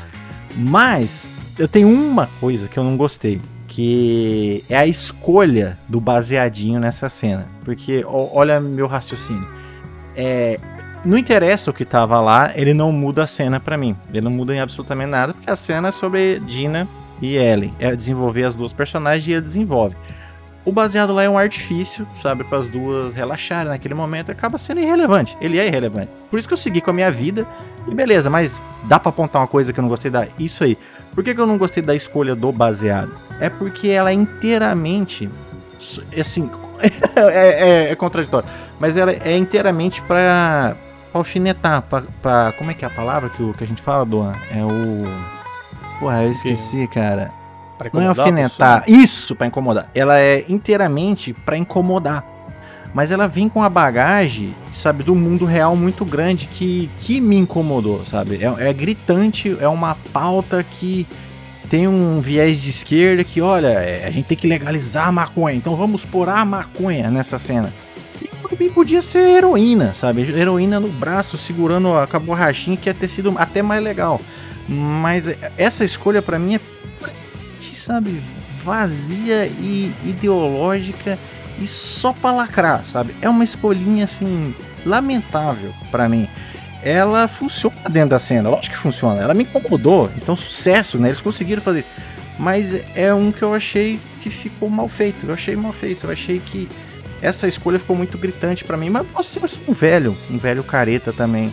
Mas 0.56 1.30
eu 1.58 1.68
tenho 1.68 1.89
uma 1.89 2.28
coisa 2.39 2.68
que 2.68 2.78
eu 2.78 2.84
não 2.84 2.95
gostei, 2.95 3.41
que 3.68 4.64
é 4.70 4.78
a 4.78 4.88
escolha 4.88 5.78
do 5.88 5.99
baseadinho 5.99 6.80
nessa 6.80 7.10
cena. 7.10 7.47
Porque, 7.64 8.03
olha 8.06 8.60
meu 8.60 8.88
raciocínio. 8.88 9.47
É, 10.16 10.60
não 11.03 11.18
interessa 11.18 11.70
o 11.70 11.74
que 11.74 11.86
tava 11.86 12.20
lá, 12.20 12.51
ele 12.56 12.74
não 12.74 12.91
muda 12.91 13.24
a 13.24 13.28
cena 13.28 13.60
pra 13.60 13.78
mim. 13.78 13.95
Ele 14.10 14.22
não 14.22 14.32
muda 14.32 14.56
em 14.56 14.60
absolutamente 14.60 15.10
nada, 15.10 15.34
porque 15.34 15.49
a 15.49 15.56
cena 15.56 15.89
é 15.89 15.91
sobre 15.91 16.39
Dina 16.39 16.88
e 17.22 17.36
Ellie. 17.36 17.74
É 17.80 17.95
desenvolver 17.95 18.43
as 18.43 18.56
duas 18.56 18.74
personagens 18.74 19.28
e 19.28 19.34
ele 19.34 19.41
desenvolve. 19.41 19.95
O 20.66 20.72
baseado 20.72 21.13
lá 21.13 21.22
é 21.24 21.30
um 21.30 21.38
artifício, 21.38 22.07
sabe, 22.16 22.43
para 22.43 22.57
as 22.57 22.68
duas 22.68 23.13
relaxarem 23.13 23.72
naquele 23.72 23.93
momento, 23.93 24.32
acaba 24.32 24.57
sendo 24.57 24.80
irrelevante. 24.82 25.38
Ele 25.39 25.59
é 25.59 25.68
irrelevante. 25.68 26.09
Por 26.30 26.39
isso 26.39 26.47
que 26.47 26.53
eu 26.55 26.57
segui 26.57 26.82
com 26.82 26.89
a 26.89 26.93
minha 26.93 27.11
vida 27.11 27.45
e 27.88 27.93
beleza, 27.93 28.30
mas 28.32 28.59
dá 28.86 28.99
pra 28.99 29.09
apontar 29.09 29.41
uma 29.43 29.47
coisa 29.47 29.72
que 29.72 29.80
eu 29.80 29.84
não 29.84 29.89
gostei 29.89 30.09
da 30.09 30.28
isso 30.39 30.63
aí. 30.63 30.76
Por 31.13 31.24
que, 31.24 31.36
que 31.36 31.39
eu 31.39 31.45
não 31.45 31.57
gostei 31.59 31.84
da 31.84 31.95
escolha 31.95 32.34
do 32.36 32.51
baseado? 32.51 33.11
É 33.39 33.47
porque 33.47 33.89
ela 33.89 34.09
é 34.09 34.13
inteiramente 34.13 35.30
s- 35.80 36.01
assim, 36.20 36.49
é, 37.16 37.86
é- 37.88 37.91
é 37.91 37.95
contraditório, 37.95 38.49
mas 38.80 38.97
ela 38.97 39.11
é 39.11 39.38
inteiramente 39.38 40.01
pra 40.01 40.76
alfinetar, 41.13 41.84
pra- 41.84 42.51
como 42.57 42.72
é 42.72 42.74
que 42.74 42.84
é 42.84 42.88
a 42.88 42.91
palavra 42.91 43.30
que, 43.30 43.41
o- 43.43 43.53
que 43.53 43.63
a 43.63 43.68
gente 43.68 43.82
fala, 43.84 44.03
Doan? 44.03 44.34
É 44.51 44.63
o 44.66 45.05
Porra, 45.99 46.24
eu 46.24 46.32
esqueci, 46.32 46.88
cara. 46.88 47.30
Pra 47.78 47.90
Não 47.94 48.02
é 48.02 48.08
alfinetar. 48.08 48.84
Isso, 48.88 49.36
pra 49.36 49.48
incomodar. 49.48 49.90
Ela 49.94 50.20
é 50.20 50.46
inteiramente 50.48 51.34
pra 51.34 51.58
incomodar. 51.58 52.24
Mas 52.94 53.12
ela 53.12 53.28
vem 53.28 53.50
com 53.50 53.62
a 53.62 53.70
bagagem, 53.70 54.56
sabe, 54.72 55.04
do 55.04 55.14
mundo 55.14 55.44
real 55.44 55.76
muito 55.76 56.06
grande 56.06 56.48
que, 56.48 56.90
que 56.98 57.20
me 57.20 57.36
incomodou, 57.36 58.06
sabe? 58.06 58.40
É, 58.42 58.70
é 58.70 58.74
gritante, 58.74 59.58
é 59.60 59.68
uma 59.68 59.96
pauta 60.14 60.64
que 60.64 61.06
tem 61.70 61.90
um 61.90 62.22
viés 62.22 62.62
de 62.62 62.70
esquerda 62.70 63.22
que, 63.26 63.42
olha, 63.42 63.68
é, 63.68 64.08
a 64.08 64.10
gente 64.10 64.28
tem 64.28 64.38
que 64.38 64.48
legalizar 64.48 65.10
a 65.10 65.12
maconha, 65.12 65.58
então 65.58 65.76
vamos 65.76 66.06
pôr 66.06 66.30
a 66.30 66.46
maconha 66.46 67.12
nessa 67.12 67.38
cena. 67.38 67.74
E 68.22 68.30
mim 68.64 68.70
podia 68.70 69.02
ser 69.02 69.28
heroína, 69.28 69.94
sabe? 69.94 70.22
Heroína 70.22 70.80
no 70.80 70.88
braço, 70.88 71.38
segurando 71.38 71.90
a, 71.94 72.06
borrachinha, 72.20 72.78
que 72.78 72.88
ia 72.88 72.94
ter 72.94 73.10
sido 73.10 73.34
até 73.38 73.62
mais 73.62 73.84
legal. 73.84 74.22
Mas 74.70 75.36
essa 75.58 75.84
escolha 75.84 76.22
pra 76.22 76.40
mim 76.40 76.56
é 76.56 76.62
sabe, 77.86 78.20
vazia 78.64 79.46
e 79.46 79.94
ideológica 80.04 81.20
e 81.60 81.68
só 81.68 82.12
pra 82.12 82.32
lacrar, 82.32 82.86
sabe? 82.86 83.16
É 83.22 83.30
uma 83.30 83.44
escolhinha 83.44 84.06
assim 84.06 84.54
lamentável 84.86 85.72
pra 85.92 86.10
mim. 86.10 86.28
Ela 86.84 87.28
funciona 87.28 87.90
dentro 87.90 88.10
da 88.10 88.20
cena, 88.20 88.50
lógico 88.50 88.76
que 88.76 88.82
funciona. 88.82 89.22
Ela 89.22 89.34
me 89.34 89.44
incomodou, 89.44 90.10
então 90.18 90.36
sucesso, 90.36 90.98
né? 90.98 91.10
Eles 91.10 91.22
conseguiram 91.22 91.62
fazer 91.62 91.80
isso. 91.80 91.90
Mas 92.38 92.80
é 92.96 93.14
um 93.14 93.32
que 93.32 93.42
eu 93.42 93.54
achei 93.54 94.00
que 94.22 94.30
ficou 94.30 94.70
mal 94.70 94.88
feito. 94.88 95.26
Eu 95.26 95.34
achei 95.34 95.56
mal 95.56 95.72
feito. 95.72 96.06
Eu 96.06 96.12
achei 96.12 96.40
que 96.40 96.68
essa 97.22 97.48
escolha 97.48 97.80
ficou 97.80 97.96
muito 97.96 98.18
gritante 98.18 98.64
para 98.64 98.78
mim. 98.78 98.90
Mas 98.90 99.08
você 99.14 99.40
é 99.40 99.72
um 99.72 99.74
velho, 99.74 100.18
um 100.30 100.38
velho 100.38 100.64
careta 100.64 101.14
também. 101.14 101.52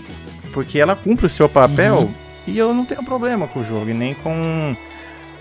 Porque 0.52 0.78
ela 0.78 0.96
cumpre 0.96 1.26
o 1.26 1.30
seu 1.30 1.48
papel 1.48 2.00
uhum. 2.00 2.14
e 2.46 2.58
eu 2.58 2.74
não 2.74 2.84
tenho 2.84 3.02
problema 3.02 3.46
com 3.46 3.60
o 3.60 3.64
jogo, 3.64 3.86
nem 3.94 4.12
com 4.12 4.76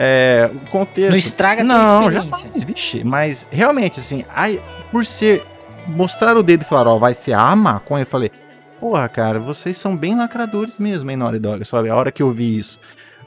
é, 0.03 0.49
o 0.51 0.69
contexto. 0.71 1.11
Não 1.11 1.17
estraga 1.17 1.61
a 1.61 1.63
não, 1.63 2.09
experiência. 2.09 2.49
Não, 2.55 2.65
vixe, 2.65 3.03
mas 3.03 3.47
realmente, 3.51 3.99
assim, 3.99 4.25
ai, 4.27 4.59
por 4.91 5.05
ser. 5.05 5.45
Mostrar 5.87 6.37
o 6.37 6.43
dedo 6.43 6.61
e 6.61 6.65
falar, 6.65 6.87
ó, 6.87 6.97
vai 6.99 7.13
ser 7.15 7.33
a 7.33 7.55
maconha, 7.55 8.03
eu 8.03 8.07
falei, 8.07 8.31
porra, 8.79 9.09
cara, 9.09 9.39
vocês 9.39 9.75
são 9.77 9.97
bem 9.97 10.15
lacradores 10.15 10.77
mesmo, 10.77 11.09
hein, 11.09 11.17
Naughty 11.17 11.39
Dog, 11.39 11.65
sabe? 11.65 11.89
A 11.89 11.95
hora 11.95 12.11
que 12.11 12.21
eu 12.21 12.31
vi 12.31 12.57
isso. 12.57 12.79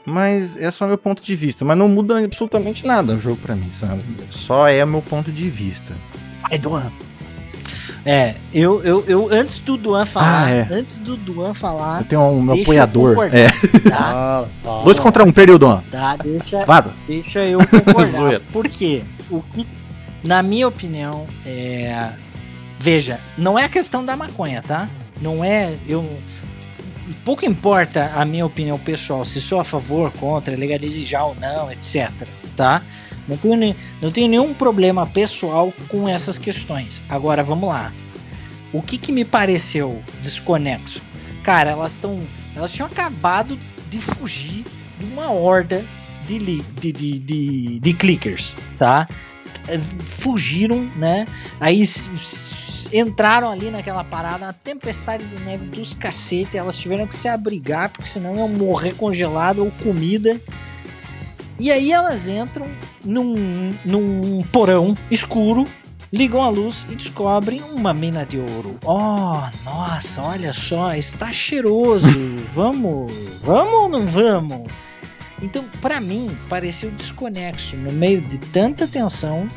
Mas 0.05 0.55
é 0.55 0.71
só 0.71 0.87
meu 0.87 0.97
ponto 0.97 1.21
de 1.21 1.35
vista. 1.35 1.65
Mas 1.65 1.77
não 1.77 1.89
muda 1.89 2.23
absolutamente 2.23 2.85
nada 2.85 3.13
o 3.13 3.19
jogo 3.19 3.37
para 3.37 3.55
mim, 3.55 3.71
sabe? 3.73 4.03
Só 4.29 4.67
é 4.67 4.83
o 4.83 4.87
meu 4.87 5.01
ponto 5.01 5.31
de 5.31 5.49
vista. 5.49 5.93
Vai, 6.49 6.57
Duan. 6.57 6.91
É, 8.05 8.35
eu, 8.53 8.83
eu, 8.83 9.03
eu 9.07 9.27
antes 9.31 9.57
do 9.57 9.75
Duan 9.77 10.05
falar, 10.05 10.45
ah, 10.45 10.49
é. 10.51 10.67
antes 10.69 10.97
do 10.97 11.17
Duan 11.17 11.55
falar. 11.55 12.01
Eu 12.01 12.05
tenho 12.05 12.21
um 12.21 12.41
meu 12.41 12.61
apoiador. 12.61 13.17
É. 13.33 13.47
Tá? 13.89 14.45
Dois 14.83 14.99
contra 14.99 15.23
um, 15.23 15.31
perdeu 15.31 15.55
o 15.55 15.59
Duan. 15.59 15.83
Tá, 15.89 16.15
deixa, 16.17 16.63
Vaza. 16.65 16.93
deixa 17.07 17.43
eu 17.43 17.59
concordar. 17.67 18.39
Por 18.53 18.69
quê? 18.69 19.01
O 19.31 19.41
que, 19.41 19.65
na 20.23 20.43
minha 20.43 20.67
opinião, 20.67 21.25
é. 21.45 22.09
Veja, 22.79 23.19
não 23.35 23.57
é 23.57 23.63
a 23.63 23.69
questão 23.69 24.05
da 24.05 24.15
maconha, 24.15 24.61
tá? 24.61 24.87
Não 25.19 25.43
é. 25.43 25.73
Eu 25.87 26.07
pouco 27.23 27.43
importa 27.43 28.11
a 28.15 28.23
minha 28.23 28.45
opinião 28.45 28.77
pessoal, 28.77 29.25
se 29.25 29.41
sou 29.41 29.59
a 29.59 29.63
favor, 29.63 30.11
contra, 30.11 30.55
legalize 30.55 31.03
já 31.03 31.23
ou 31.23 31.35
não, 31.35 31.71
etc. 31.71 32.11
Tá? 32.55 32.83
Não 33.27 33.37
tenho, 33.37 33.75
não 34.01 34.11
tenho 34.11 34.27
nenhum 34.27 34.53
problema 34.53 35.05
pessoal 35.05 35.73
com 35.87 36.07
essas 36.07 36.37
questões. 36.37 37.03
Agora 37.09 37.43
vamos 37.43 37.69
lá. 37.69 37.93
O 38.71 38.81
que, 38.81 38.97
que 38.97 39.11
me 39.11 39.23
pareceu 39.23 40.03
desconexo? 40.21 41.01
Cara, 41.43 41.71
elas 41.71 41.93
estão. 41.93 42.19
Elas 42.55 42.73
tinham 42.73 42.87
acabado 42.87 43.57
de 43.89 43.99
fugir 43.99 44.65
de 44.99 45.05
uma 45.05 45.31
horda 45.31 45.83
de, 46.25 46.39
de, 46.39 46.91
de, 46.91 47.19
de, 47.19 47.79
de 47.79 47.93
clickers, 47.93 48.55
tá? 48.77 49.07
Fugiram, 50.19 50.89
né? 50.95 51.27
Aí 51.59 51.83
entraram 52.93 53.51
ali 53.51 53.71
naquela 53.71 54.03
parada, 54.03 54.45
uma 54.45 54.53
tempestade 54.53 55.25
de 55.25 55.43
neve 55.43 55.65
dos 55.67 55.95
cacete, 55.95 56.57
elas 56.57 56.77
tiveram 56.77 57.07
que 57.07 57.15
se 57.15 57.27
abrigar, 57.27 57.89
porque 57.89 58.09
senão 58.09 58.35
iam 58.35 58.49
morrer 58.49 58.93
congelado 58.93 59.63
ou 59.63 59.71
comida. 59.71 60.39
E 61.57 61.71
aí 61.71 61.91
elas 61.91 62.27
entram 62.27 62.67
num, 63.03 63.73
num 63.85 64.43
porão 64.51 64.95
escuro, 65.09 65.65
ligam 66.11 66.43
a 66.43 66.49
luz 66.49 66.85
e 66.89 66.95
descobrem 66.95 67.61
uma 67.73 67.93
mina 67.93 68.25
de 68.25 68.37
ouro. 68.37 68.77
Oh, 68.83 69.33
nossa, 69.63 70.21
olha 70.21 70.53
só, 70.53 70.93
está 70.93 71.31
cheiroso. 71.31 72.07
Vamos, 72.53 73.11
vamos 73.41 73.73
ou 73.73 73.89
não 73.89 74.07
vamos? 74.07 74.71
Então, 75.41 75.65
para 75.81 75.99
mim, 75.99 76.37
pareceu 76.47 76.89
desconexo 76.91 77.75
no 77.75 77.91
meio 77.91 78.21
de 78.21 78.37
tanta 78.37 78.87
tensão 78.87 79.47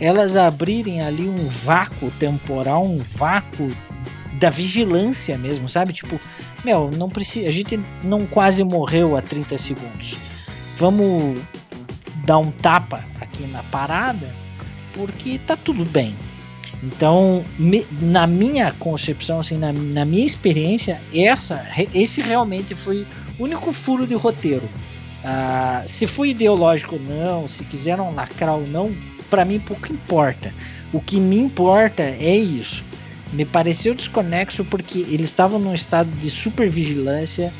elas 0.00 0.36
abrirem 0.36 1.02
ali 1.02 1.28
um 1.28 1.48
vácuo 1.48 2.10
temporal, 2.12 2.84
um 2.84 2.96
vácuo 2.96 3.68
da 4.38 4.50
vigilância 4.50 5.36
mesmo, 5.36 5.68
sabe? 5.68 5.92
Tipo, 5.92 6.18
meu, 6.64 6.90
não 6.90 7.08
precisa, 7.08 7.48
a 7.48 7.50
gente 7.50 7.78
não 8.04 8.24
quase 8.26 8.62
morreu 8.62 9.16
a 9.16 9.22
30 9.22 9.58
segundos. 9.58 10.16
Vamos 10.78 11.40
dar 12.24 12.38
um 12.38 12.50
tapa 12.52 13.04
aqui 13.20 13.42
na 13.48 13.62
parada, 13.64 14.32
porque 14.94 15.40
tá 15.44 15.56
tudo 15.56 15.84
bem. 15.84 16.14
Então, 16.82 17.44
me, 17.58 17.84
na 18.00 18.26
minha 18.26 18.70
concepção, 18.72 19.40
assim, 19.40 19.58
na, 19.58 19.72
na 19.72 20.04
minha 20.04 20.24
experiência, 20.24 21.00
essa, 21.12 21.66
esse 21.92 22.22
realmente 22.22 22.74
foi 22.74 23.04
o 23.38 23.44
único 23.44 23.72
furo 23.72 24.06
de 24.06 24.14
roteiro. 24.14 24.68
Ah, 25.24 25.82
se 25.86 26.06
foi 26.06 26.30
ideológico 26.30 26.94
ou 26.94 27.00
não, 27.00 27.48
se 27.48 27.64
quiseram 27.64 28.14
lacrar 28.14 28.54
ou 28.54 28.66
não, 28.68 28.94
para 29.28 29.44
mim 29.44 29.58
pouco 29.58 29.92
importa. 29.92 30.54
O 30.92 31.00
que 31.00 31.18
me 31.18 31.38
importa 31.38 32.02
é 32.02 32.36
isso. 32.36 32.84
Me 33.32 33.44
pareceu 33.44 33.94
desconexo 33.94 34.64
porque 34.64 35.00
eles 35.00 35.26
estavam 35.26 35.58
num 35.58 35.74
estado 35.74 36.08
de 36.10 36.30
supervigilância, 36.30 37.52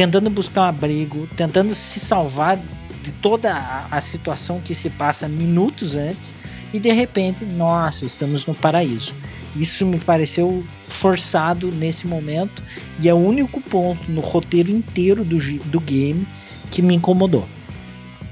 tentando 0.00 0.30
buscar 0.30 0.62
um 0.62 0.64
abrigo, 0.64 1.28
tentando 1.36 1.74
se 1.74 2.00
salvar 2.00 2.58
de 3.02 3.12
toda 3.12 3.52
a, 3.52 3.86
a 3.90 4.00
situação 4.00 4.58
que 4.58 4.74
se 4.74 4.88
passa 4.88 5.28
minutos 5.28 5.94
antes 5.94 6.34
e 6.72 6.78
de 6.78 6.90
repente, 6.90 7.44
nossa, 7.44 8.06
estamos 8.06 8.46
no 8.46 8.54
paraíso. 8.54 9.12
Isso 9.54 9.84
me 9.84 10.00
pareceu 10.00 10.64
forçado 10.88 11.70
nesse 11.70 12.06
momento 12.06 12.62
e 12.98 13.10
é 13.10 13.12
o 13.12 13.18
único 13.18 13.60
ponto 13.60 14.10
no 14.10 14.22
roteiro 14.22 14.70
inteiro 14.70 15.22
do, 15.22 15.36
do 15.66 15.80
game 15.80 16.26
que 16.70 16.80
me 16.80 16.94
incomodou. 16.94 17.46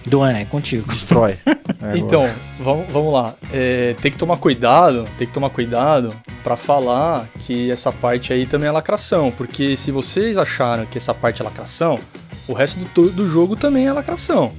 Duan, 0.07 0.39
é 0.39 0.47
contigo. 0.47 0.91
Destrói. 0.91 1.37
É, 1.81 1.97
então, 1.97 2.29
vamos, 2.59 2.87
vamos 2.91 3.12
lá. 3.12 3.35
É, 3.53 3.95
tem 4.01 4.11
que 4.11 4.19
tomar 4.19 4.39
cuidado, 4.39 5.07
tem 5.16 5.29
que 5.29 5.33
tomar 5.33 5.51
cuidado 5.51 6.12
para 6.49 6.57
falar 6.57 7.29
que 7.41 7.71
essa 7.71 7.93
parte 7.93 8.33
aí 8.33 8.47
também 8.47 8.71
é 8.71 8.73
lacração, 8.73 9.31
porque 9.31 9.77
se 9.77 9.93
vocês 9.93 10.39
acharam 10.39 10.87
que 10.87 10.97
essa 10.97 11.13
parte 11.13 11.43
é 11.43 11.45
lacração, 11.45 12.01
o 12.49 12.55
resto 12.55 12.81
do, 12.95 13.11
do 13.11 13.29
jogo 13.29 13.55
também 13.55 13.87
é 13.87 13.93
lacração. 13.93 14.55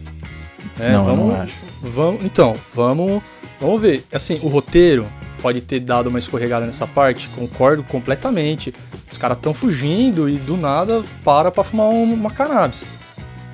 É, 0.79 0.91
não, 0.91 1.05
vamos, 1.05 1.25
não 1.25 1.41
acho. 1.41 1.55
Vamos, 1.81 2.23
então, 2.23 2.53
vamos, 2.75 3.23
vamos 3.59 3.81
ver. 3.81 4.03
Assim, 4.13 4.39
o 4.43 4.49
roteiro 4.49 5.07
pode 5.41 5.61
ter 5.61 5.79
dado 5.79 6.11
uma 6.11 6.19
escorregada 6.19 6.63
nessa 6.63 6.85
parte, 6.85 7.27
concordo 7.29 7.81
completamente. 7.81 8.71
Os 9.11 9.17
caras 9.17 9.37
estão 9.37 9.51
fugindo 9.51 10.29
e 10.29 10.37
do 10.37 10.57
nada 10.57 11.01
para 11.23 11.49
pra 11.49 11.63
fumar 11.63 11.87
uma 11.87 12.29
cannabis. 12.29 12.83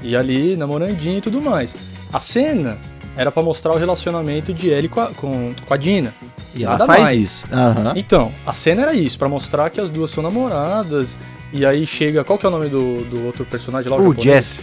E 0.01 0.13
ali, 0.13 0.57
namorandinho 0.57 1.19
e 1.19 1.21
tudo 1.21 1.41
mais. 1.41 1.73
A 2.11 2.19
cena 2.19 2.77
era 3.15 3.31
para 3.31 3.41
mostrar 3.41 3.73
o 3.73 3.77
relacionamento 3.77 4.53
de 4.53 4.69
Ellie 4.69 4.89
com 4.89 4.99
a, 4.99 5.07
com, 5.07 5.51
com 5.65 5.73
a 5.73 5.77
Dina. 5.77 6.13
E 6.53 6.63
ela 6.63 6.73
Nada 6.73 6.85
faz 6.85 7.03
mais. 7.03 7.19
isso. 7.19 7.45
Uhum. 7.47 7.93
Então, 7.95 8.31
a 8.45 8.53
cena 8.53 8.83
era 8.83 8.93
isso, 8.93 9.17
para 9.17 9.29
mostrar 9.29 9.69
que 9.69 9.79
as 9.79 9.89
duas 9.89 10.11
são 10.11 10.23
namoradas. 10.23 11.17
E 11.51 11.65
aí 11.65 11.85
chega. 11.85 12.23
Qual 12.23 12.37
que 12.37 12.45
é 12.45 12.49
o 12.49 12.51
nome 12.51 12.69
do, 12.69 13.03
do 13.05 13.25
outro 13.25 13.45
personagem 13.45 13.89
lá? 13.89 13.97
O, 13.97 14.09
o 14.09 14.19
Jesse. 14.19 14.61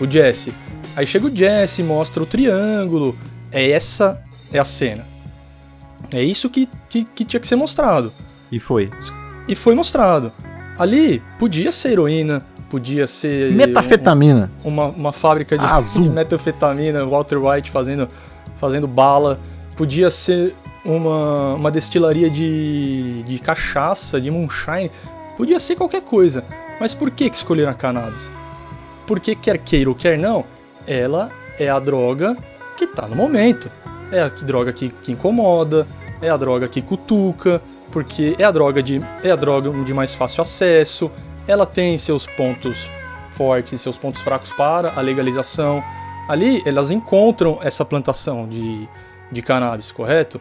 O 0.00 0.10
Jesse. 0.10 0.52
Aí 0.94 1.06
chega 1.06 1.26
o 1.26 1.34
Jesse, 1.34 1.82
mostra 1.82 2.22
o 2.22 2.26
triângulo. 2.26 3.16
É 3.50 3.70
essa 3.70 4.22
é 4.52 4.58
a 4.58 4.64
cena. 4.64 5.06
É 6.12 6.22
isso 6.22 6.48
que, 6.48 6.68
que, 6.88 7.04
que 7.04 7.24
tinha 7.24 7.40
que 7.40 7.46
ser 7.46 7.56
mostrado. 7.56 8.12
E 8.50 8.58
foi. 8.58 8.90
E 9.46 9.54
foi 9.54 9.74
mostrado. 9.74 10.32
Ali 10.78 11.22
podia 11.38 11.72
ser 11.72 11.92
heroína, 11.92 12.44
podia 12.68 13.06
ser. 13.06 13.52
Metafetamina. 13.52 14.50
Um, 14.64 14.68
uma, 14.68 14.86
uma 14.86 15.12
fábrica 15.12 15.56
de, 15.56 15.64
Azul. 15.64 16.02
de 16.02 16.08
metafetamina, 16.08 17.04
Walter 17.04 17.38
White 17.38 17.70
fazendo, 17.70 18.08
fazendo 18.56 18.86
bala. 18.86 19.38
Podia 19.76 20.10
ser 20.10 20.54
uma, 20.84 21.54
uma 21.54 21.70
destilaria 21.70 22.30
de, 22.30 23.22
de 23.24 23.38
cachaça, 23.38 24.20
de 24.20 24.30
moonshine. 24.30 24.90
Podia 25.36 25.58
ser 25.60 25.76
qualquer 25.76 26.02
coisa. 26.02 26.44
Mas 26.80 26.94
por 26.94 27.10
que, 27.10 27.28
que 27.28 27.36
escolheram 27.36 27.70
a 27.70 27.74
cannabis? 27.74 28.30
Porque 29.06 29.34
quer 29.34 29.58
queira 29.58 29.88
ou 29.88 29.96
quer 29.96 30.18
não, 30.18 30.44
ela 30.86 31.30
é 31.58 31.68
a 31.68 31.78
droga 31.78 32.36
que 32.76 32.86
tá 32.86 33.06
no 33.06 33.16
momento. 33.16 33.70
É 34.12 34.20
a 34.20 34.28
droga 34.28 34.72
que, 34.72 34.88
que 34.88 35.12
incomoda, 35.12 35.86
é 36.20 36.28
a 36.28 36.36
droga 36.36 36.68
que 36.68 36.80
cutuca, 36.80 37.60
porque 37.90 38.36
é 38.38 38.44
a 38.44 38.50
droga 38.50 38.82
de 38.82 39.02
é 39.22 39.30
a 39.30 39.36
droga 39.36 39.70
de 39.84 39.94
mais 39.94 40.14
fácil 40.14 40.42
acesso, 40.42 41.10
ela 41.48 41.66
tem 41.66 41.98
seus 41.98 42.26
pontos 42.26 42.88
fortes 43.32 43.72
e 43.72 43.78
seus 43.78 43.96
pontos 43.96 44.20
fracos 44.20 44.52
para 44.52 44.92
a 44.94 45.00
legalização. 45.00 45.82
Ali 46.28 46.62
elas 46.66 46.90
encontram 46.90 47.58
essa 47.62 47.84
plantação 47.84 48.46
de, 48.46 48.86
de 49.32 49.42
cannabis, 49.42 49.90
correto? 49.90 50.40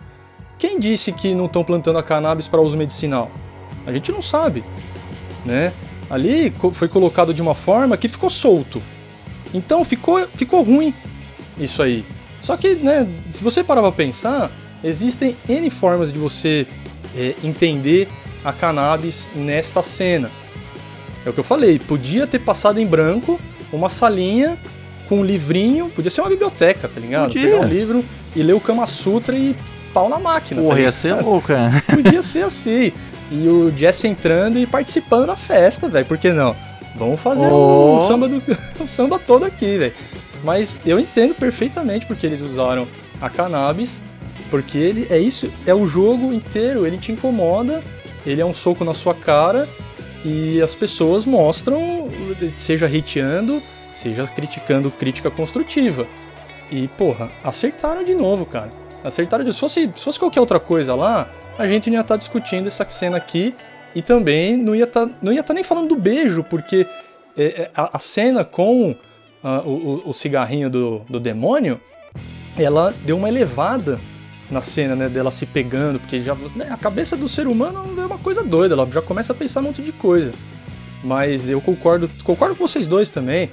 Quem 0.59 0.79
disse 0.79 1.11
que 1.11 1.33
não 1.33 1.45
estão 1.45 1.63
plantando 1.63 1.97
a 1.97 2.03
cannabis 2.03 2.47
para 2.47 2.61
uso 2.61 2.75
medicinal? 2.75 3.31
A 3.85 3.93
gente 3.93 4.11
não 4.11 4.21
sabe, 4.21 4.63
né? 5.45 5.71
Ali 6.09 6.53
foi 6.73 6.87
colocado 6.87 7.33
de 7.33 7.41
uma 7.41 7.55
forma 7.55 7.95
que 7.95 8.09
ficou 8.09 8.29
solto. 8.29 8.81
Então 9.53 9.85
ficou, 9.85 10.27
ficou 10.35 10.61
ruim 10.61 10.93
isso 11.57 11.81
aí. 11.81 12.03
Só 12.41 12.57
que, 12.57 12.75
né, 12.75 13.07
se 13.33 13.43
você 13.43 13.63
parar 13.63 13.81
pra 13.81 13.91
pensar, 13.91 14.51
existem 14.83 15.37
N 15.47 15.69
formas 15.69 16.11
de 16.11 16.19
você 16.19 16.67
é, 17.15 17.35
entender 17.43 18.07
a 18.43 18.51
cannabis 18.51 19.29
nesta 19.35 19.81
cena. 19.83 20.31
É 21.27 21.29
o 21.29 21.33
que 21.33 21.41
eu 21.41 21.43
falei, 21.43 21.77
podia 21.77 22.25
ter 22.25 22.39
passado 22.39 22.79
em 22.79 22.87
branco 22.87 23.37
uma 23.73 23.89
salinha 23.89 24.57
com 25.09 25.19
um 25.19 25.25
livrinho, 25.25 25.89
podia 25.89 26.09
ser 26.09 26.21
uma 26.21 26.29
biblioteca, 26.29 26.87
tá 26.87 27.01
ligado? 27.01 27.33
Podia. 27.33 27.49
Pegar 27.49 27.65
um 27.65 27.67
livro 27.67 28.05
e 28.33 28.41
ler 28.41 28.53
o 28.53 28.61
Kama 28.61 28.87
Sutra 28.87 29.37
e 29.37 29.53
pau 29.93 30.07
na 30.07 30.19
máquina. 30.19 30.61
Porra, 30.61 30.75
tá 30.75 30.81
ia 30.83 30.91
ser 30.93 31.15
louco, 31.15 31.51
é. 31.51 31.83
Podia 31.93 32.21
ser 32.23 32.45
assim. 32.45 32.93
E 33.29 33.45
o 33.45 33.73
Jesse 33.77 34.07
entrando 34.07 34.57
e 34.57 34.65
participando 34.65 35.25
da 35.25 35.35
festa, 35.35 35.89
velho, 35.89 36.05
por 36.05 36.17
que 36.17 36.31
não? 36.31 36.55
Vamos 36.95 37.19
fazer 37.19 37.47
oh. 37.47 38.05
o, 38.05 38.07
samba 38.07 38.29
do, 38.29 38.41
o 38.79 38.87
samba 38.87 39.19
todo 39.19 39.43
aqui, 39.43 39.77
velho. 39.77 39.93
Mas 40.45 40.79
eu 40.85 40.97
entendo 40.97 41.35
perfeitamente 41.35 42.05
porque 42.05 42.25
eles 42.25 42.39
usaram 42.39 42.87
a 43.19 43.29
cannabis, 43.29 43.99
porque 44.49 44.77
ele 44.77 45.07
é 45.09 45.19
isso, 45.19 45.51
é 45.65 45.75
o 45.75 45.85
jogo 45.85 46.31
inteiro, 46.31 46.87
ele 46.87 46.97
te 46.97 47.11
incomoda, 47.11 47.83
ele 48.25 48.39
é 48.39 48.45
um 48.45 48.53
soco 48.53 48.85
na 48.85 48.93
sua 48.93 49.13
cara 49.13 49.67
e 50.27 50.61
as 50.61 50.75
pessoas 50.75 51.25
mostram, 51.25 52.09
seja 52.57 52.85
hateando, 52.85 53.61
seja 53.93 54.27
criticando 54.27 54.91
crítica 54.91 55.31
construtiva. 55.31 56.05
E, 56.69 56.89
porra, 56.89 57.31
acertaram 57.41 58.03
de 58.03 58.13
novo, 58.13 58.45
cara. 58.45 58.69
Acertaram 59.05 59.45
de 59.45 59.51
novo. 59.51 59.53
Se 59.53 59.61
fosse, 59.61 59.91
se 59.95 60.03
fosse 60.03 60.19
qualquer 60.19 60.41
outra 60.41 60.59
coisa 60.59 60.93
lá, 60.93 61.29
a 61.57 61.65
gente 61.65 61.89
não 61.89 61.95
ia 61.95 62.01
estar 62.01 62.15
tá 62.15 62.17
discutindo 62.17 62.67
essa 62.67 62.87
cena 62.89 63.15
aqui 63.15 63.55
e 63.95 64.01
também 64.01 64.57
não 64.57 64.75
ia 64.75 64.85
tá, 64.85 65.03
estar 65.05 65.43
tá 65.43 65.53
nem 65.53 65.63
falando 65.63 65.87
do 65.87 65.95
beijo, 65.95 66.43
porque 66.43 66.85
é, 67.37 67.45
é, 67.45 67.71
a, 67.73 67.95
a, 67.95 67.99
cena 67.99 68.43
com 68.43 68.91
uh, 68.91 69.47
o, 69.65 70.09
o, 70.09 70.13
cigarrinho 70.13 70.69
do, 70.69 70.99
do 71.09 71.21
demônio, 71.21 71.79
ela 72.59 72.93
deu 73.05 73.15
uma 73.15 73.29
elevada 73.29 73.97
na 74.49 74.61
cena, 74.61 74.95
né, 74.95 75.09
dela 75.09 75.29
se 75.29 75.45
pegando, 75.45 75.99
porque 75.99 76.21
já 76.21 76.35
né, 76.55 76.67
a 76.71 76.77
cabeça 76.77 77.17
do 77.17 77.27
ser 77.27 77.47
humano 77.47 77.83
é 77.97 78.05
uma 78.05 78.17
coisa 78.17 78.43
doida, 78.43 78.73
ela 78.73 78.87
já 78.91 79.01
começa 79.01 79.33
a 79.33 79.35
pensar 79.35 79.59
um 79.59 79.63
monte 79.63 79.81
de 79.81 79.91
coisa. 79.91 80.31
Mas 81.03 81.47
eu 81.47 81.61
concordo, 81.61 82.09
concordo 82.23 82.55
com 82.55 82.67
vocês 82.67 82.87
dois 82.87 83.09
também. 83.09 83.49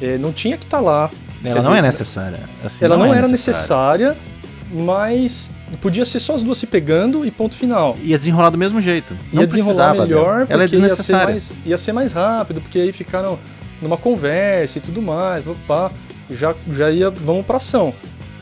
É, 0.00 0.16
não 0.18 0.32
tinha 0.32 0.56
que 0.56 0.64
estar 0.64 0.78
tá 0.78 0.82
lá. 0.82 1.10
Ela 1.44 1.56
não 1.56 1.70
dizer, 1.70 1.78
é 1.78 1.82
necessária. 1.82 2.38
Assim, 2.64 2.84
ela 2.84 2.96
não, 2.96 3.06
não 3.06 3.14
é 3.14 3.18
era 3.18 3.28
necessária. 3.28 4.08
necessária 4.08 4.36
mas 4.70 5.50
podia 5.80 6.04
ser 6.04 6.20
só 6.20 6.34
as 6.34 6.42
duas 6.42 6.58
se 6.58 6.66
pegando 6.66 7.24
e 7.24 7.30
ponto 7.30 7.54
final. 7.54 7.94
Ia 8.02 8.18
desenrolar 8.18 8.50
do 8.50 8.58
mesmo 8.58 8.80
jeito. 8.80 9.16
Não 9.32 9.42
ia 9.42 9.46
desenrolar 9.46 9.94
melhor, 9.94 10.38
dela. 10.38 10.46
ela 10.48 10.64
é 10.64 10.66
desnecessária. 10.66 11.34
Ia 11.34 11.40
ser, 11.40 11.54
mais, 11.54 11.66
ia 11.66 11.78
ser 11.78 11.92
mais 11.92 12.12
rápido, 12.12 12.60
porque 12.60 12.78
aí 12.78 12.92
ficaram 12.92 13.38
numa 13.80 13.96
conversa 13.96 14.78
e 14.78 14.80
tudo 14.80 15.02
mais, 15.02 15.46
opa, 15.46 15.92
já, 16.30 16.54
já 16.72 16.90
ia, 16.90 17.10
vamos 17.10 17.46
pra 17.46 17.58
ação. 17.58 17.94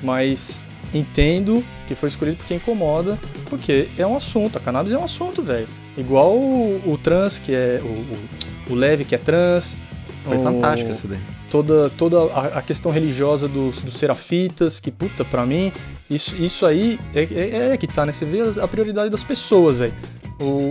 Mas 0.03 0.63
entendo 0.95 1.63
que 1.87 1.95
foi 1.95 2.09
escolhido 2.09 2.39
porque 2.39 2.55
incomoda, 2.55 3.19
porque 3.51 3.89
é 3.99 4.07
um 4.07 4.17
assunto, 4.17 4.57
a 4.57 4.61
cannabis 4.61 4.93
é 4.93 4.99
um 4.99 5.05
assunto, 5.05 5.43
velho. 5.43 5.69
Igual 5.99 6.33
o, 6.37 6.81
o, 6.87 6.97
trans, 6.97 7.39
que 7.39 7.53
é 7.53 7.81
o, 7.83 7.87
o, 7.87 8.73
o 8.73 8.75
leve, 8.75 9.05
que 9.05 9.15
é 9.15 9.19
trans. 9.19 9.75
Foi 10.25 10.39
o, 10.39 10.43
fantástico 10.43 10.91
isso 10.91 11.07
daí 11.07 11.21
toda, 11.55 11.89
toda 11.91 12.19
a, 12.33 12.59
a 12.59 12.63
questão 12.63 12.91
religiosa 12.91 13.47
dos, 13.47 13.81
dos 13.81 13.97
serafitas, 13.97 14.81
que 14.81 14.91
puta, 14.91 15.25
pra 15.25 15.47
mim, 15.47 15.73
isso, 16.11 16.35
isso 16.35 16.67
aí 16.67 16.99
é, 17.15 17.23
é, 17.23 17.73
é 17.73 17.77
que 17.77 17.87
tá, 17.87 18.05
né? 18.05 18.11
Você 18.11 18.25
vê 18.25 18.41
a, 18.61 18.67
prioridade 18.67 19.09
das 19.09 19.23
pessoas, 19.23 19.79
velho. 19.79 19.95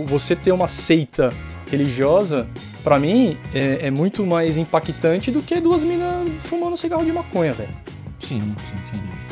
Você 0.06 0.36
ter 0.36 0.52
uma 0.52 0.68
seita 0.68 1.32
religiosa, 1.70 2.46
para 2.82 2.98
mim, 2.98 3.38
é, 3.54 3.86
é, 3.86 3.90
muito 3.90 4.26
mais 4.26 4.58
impactante 4.58 5.30
do 5.30 5.40
que 5.40 5.58
duas 5.58 5.82
minas 5.82 6.28
fumando 6.40 6.76
cigarro 6.76 7.02
de 7.02 7.12
maconha, 7.12 7.54
velho. 7.54 7.74
Sim, 8.18 8.42
sim, 8.42 8.98
entendi. 8.98 9.23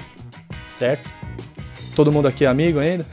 Certo? 0.82 1.08
Todo 1.94 2.10
mundo 2.10 2.26
aqui 2.26 2.44
é 2.44 2.48
amigo 2.48 2.80
ainda? 2.80 3.06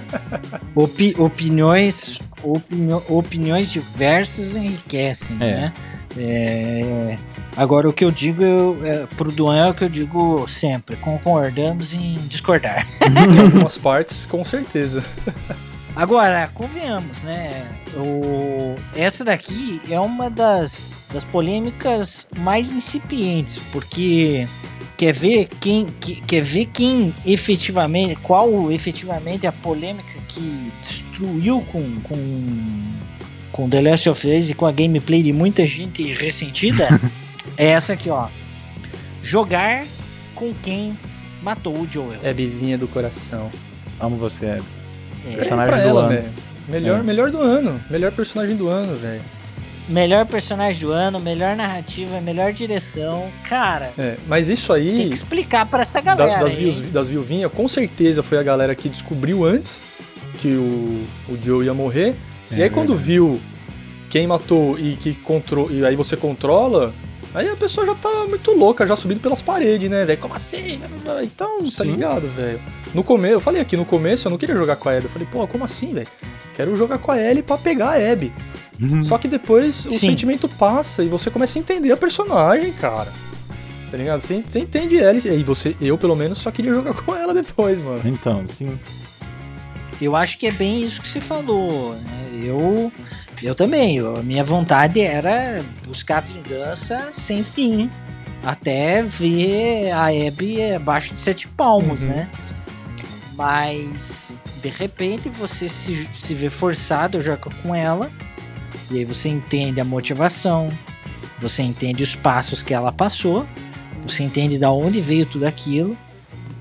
Opi 0.74 1.14
opiniões, 1.18 2.18
opini 2.42 2.94
opiniões 3.10 3.70
diversas 3.70 4.56
enriquecem, 4.56 5.36
é. 5.38 5.52
né? 5.52 5.72
É, 6.16 7.18
agora, 7.58 7.90
o 7.90 7.92
que 7.92 8.06
eu 8.06 8.10
digo 8.10 8.42
eu, 8.42 8.78
é, 8.82 9.06
pro 9.18 9.30
Duan 9.30 9.66
é 9.66 9.68
o 9.68 9.74
que 9.74 9.84
eu 9.84 9.88
digo 9.90 10.48
sempre: 10.48 10.96
concordamos 10.96 11.92
em 11.92 12.14
discordar. 12.26 12.86
em 13.02 13.36
algumas 13.38 13.76
partes, 13.76 14.24
com 14.24 14.42
certeza. 14.42 15.04
Agora, 15.94 16.50
convenhamos, 16.54 17.22
né? 17.22 17.68
O, 17.94 18.76
essa 18.96 19.24
daqui 19.24 19.80
é 19.90 20.00
uma 20.00 20.30
das, 20.30 20.92
das 21.12 21.24
polêmicas 21.24 22.26
mais 22.34 22.72
incipientes, 22.72 23.60
porque 23.70 24.48
quer 24.96 25.12
ver 25.12 25.48
quem 25.60 25.86
que, 26.00 26.20
quer 26.20 26.42
ver 26.42 26.66
quem 26.66 27.14
efetivamente, 27.26 28.16
qual 28.16 28.70
efetivamente 28.70 29.46
a 29.46 29.52
polêmica 29.52 30.18
que 30.28 30.70
destruiu 30.80 31.60
com, 31.72 32.00
com 32.00 32.18
com 33.54 33.70
The 33.70 33.80
Last 33.82 34.08
of 34.10 34.26
Us 34.26 34.50
e 34.50 34.54
com 34.54 34.66
a 34.66 34.72
gameplay 34.72 35.22
de 35.22 35.32
muita 35.32 35.64
gente 35.64 36.02
ressentida 36.12 36.88
é 37.56 37.66
essa 37.66 37.92
aqui, 37.92 38.10
ó. 38.10 38.26
Jogar 39.22 39.86
com 40.34 40.52
quem 40.54 40.98
matou 41.40 41.78
o 41.78 41.86
Joel. 41.88 42.18
É 42.24 42.32
vizinha 42.32 42.76
do 42.76 42.88
coração. 42.88 43.50
Amo 44.00 44.16
você, 44.16 44.46
Abby. 44.46 44.64
É. 45.30 45.36
Personagem 45.36 45.74
do 45.76 45.80
ela, 45.80 46.00
ano. 46.02 46.08
Véio. 46.08 46.32
Melhor, 46.68 46.98
é. 46.98 47.02
melhor 47.04 47.30
do 47.30 47.38
ano. 47.38 47.80
Melhor 47.88 48.10
personagem 48.10 48.56
do 48.56 48.68
ano, 48.68 48.96
velho. 48.96 49.22
Melhor 49.88 50.24
personagem 50.26 50.80
do 50.80 50.92
ano, 50.92 51.20
melhor 51.20 51.54
narrativa, 51.56 52.20
melhor 52.20 52.52
direção. 52.52 53.30
Cara. 53.48 53.92
É, 53.98 54.16
mas 54.26 54.48
isso 54.48 54.72
aí. 54.72 54.96
Tem 54.96 55.08
que 55.08 55.14
explicar 55.14 55.66
para 55.66 55.82
essa 55.82 56.00
galera. 56.00 56.38
Da, 56.38 56.44
das, 56.44 56.54
viu, 56.54 56.72
das 56.90 57.08
viuvinhas, 57.08 57.52
com 57.52 57.68
certeza 57.68 58.22
foi 58.22 58.38
a 58.38 58.42
galera 58.42 58.74
que 58.74 58.88
descobriu 58.88 59.44
antes 59.44 59.82
que 60.40 60.48
o, 60.48 61.04
o 61.28 61.38
Joe 61.42 61.66
ia 61.66 61.74
morrer. 61.74 62.14
É, 62.50 62.56
e 62.56 62.62
aí 62.62 62.70
quando 62.70 62.96
viu 62.96 63.40
quem 64.10 64.26
matou 64.26 64.78
e 64.78 64.96
que 64.96 65.12
control, 65.12 65.70
e 65.70 65.84
aí 65.84 65.96
você 65.96 66.16
controla, 66.16 66.94
aí 67.34 67.48
a 67.48 67.56
pessoa 67.56 67.84
já 67.86 67.94
tá 67.94 68.26
muito 68.28 68.50
louca, 68.52 68.86
já 68.86 68.96
subindo 68.96 69.20
pelas 69.20 69.42
paredes, 69.42 69.90
né, 69.90 70.04
velho? 70.04 70.18
Como 70.18 70.34
assim? 70.34 70.80
Então, 71.22 71.58
tá 71.64 71.82
Sim. 71.82 71.92
ligado, 71.92 72.28
velho? 72.28 72.60
No 72.94 73.02
começo, 73.02 73.34
eu 73.34 73.40
falei 73.40 73.60
aqui, 73.60 73.76
no 73.76 73.84
começo 73.84 74.26
eu 74.26 74.30
não 74.30 74.38
queria 74.38 74.56
jogar 74.56 74.76
com 74.76 74.88
a 74.88 74.92
Abby. 74.92 75.04
Eu 75.04 75.10
falei, 75.10 75.28
pô, 75.30 75.46
como 75.48 75.64
assim, 75.64 75.92
velho? 75.92 76.06
Quero 76.54 76.76
jogar 76.76 76.98
com 76.98 77.10
a 77.10 77.18
Ellie 77.20 77.42
pra 77.42 77.58
pegar 77.58 77.90
a 77.90 78.12
Abby. 78.12 78.32
Uhum. 78.80 79.02
Só 79.02 79.18
que 79.18 79.28
depois 79.28 79.86
o 79.86 79.90
Sim. 79.90 79.98
sentimento 79.98 80.48
passa 80.48 81.02
e 81.02 81.08
você 81.08 81.30
começa 81.30 81.58
a 81.58 81.60
entender 81.60 81.92
a 81.92 81.96
personagem, 81.96 82.72
cara. 82.72 83.12
Tá 83.90 83.96
ligado? 83.96 84.20
Você, 84.20 84.42
você 84.48 84.58
entende 84.58 84.98
ela 84.98 85.16
e 85.16 85.44
você, 85.44 85.76
eu 85.80 85.96
pelo 85.96 86.16
menos 86.16 86.38
só 86.38 86.50
queria 86.50 86.74
jogar 86.74 86.94
com 87.02 87.14
ela 87.14 87.32
depois, 87.32 87.80
mano. 87.82 88.02
Então, 88.04 88.46
sim. 88.46 88.78
Eu 90.00 90.16
acho 90.16 90.38
que 90.38 90.46
é 90.46 90.50
bem 90.50 90.82
isso 90.82 91.00
que 91.00 91.08
você 91.08 91.20
falou. 91.20 91.94
Né? 91.94 92.42
Eu, 92.44 92.92
eu 93.44 93.54
também. 93.54 93.96
Eu, 93.96 94.16
a 94.16 94.22
minha 94.22 94.42
vontade 94.42 95.00
era 95.00 95.62
buscar 95.86 96.20
vingança 96.20 97.10
sem 97.12 97.44
fim. 97.44 97.90
Até 98.42 99.02
ver 99.02 99.90
a 99.90 100.06
Abby 100.06 100.72
abaixo 100.74 101.14
de 101.14 101.20
sete 101.20 101.46
palmos, 101.48 102.04
uhum. 102.04 102.10
né? 102.10 102.30
Mas 103.34 104.40
de 104.62 104.68
repente 104.68 105.28
você 105.28 105.68
se, 105.68 106.08
se 106.12 106.34
vê 106.34 106.48
forçado 106.48 107.18
a 107.18 107.20
jogar 107.20 107.38
com 107.62 107.74
ela. 107.74 108.10
E 108.90 108.98
aí 108.98 109.04
você 109.04 109.28
entende 109.28 109.80
a 109.80 109.84
motivação. 109.84 110.68
Você 111.38 111.62
entende 111.62 112.02
os 112.02 112.14
passos 112.14 112.62
que 112.62 112.72
ela 112.72 112.92
passou. 112.92 113.46
Você 114.02 114.22
entende 114.22 114.58
da 114.58 114.70
onde 114.70 115.00
veio 115.00 115.26
tudo 115.26 115.46
aquilo. 115.46 115.96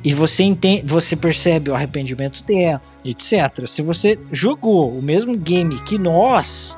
E 0.04 0.14
você 0.14 0.44
entende, 0.44 0.84
você 0.86 1.16
percebe 1.16 1.70
o 1.70 1.76
arrependimento 1.76 2.44
dela 2.44 2.82
etc. 3.04 3.68
Se 3.68 3.82
você 3.82 4.18
jogou 4.32 4.90
o 4.98 5.02
mesmo 5.02 5.36
game 5.38 5.80
que 5.82 5.98
nós, 5.98 6.78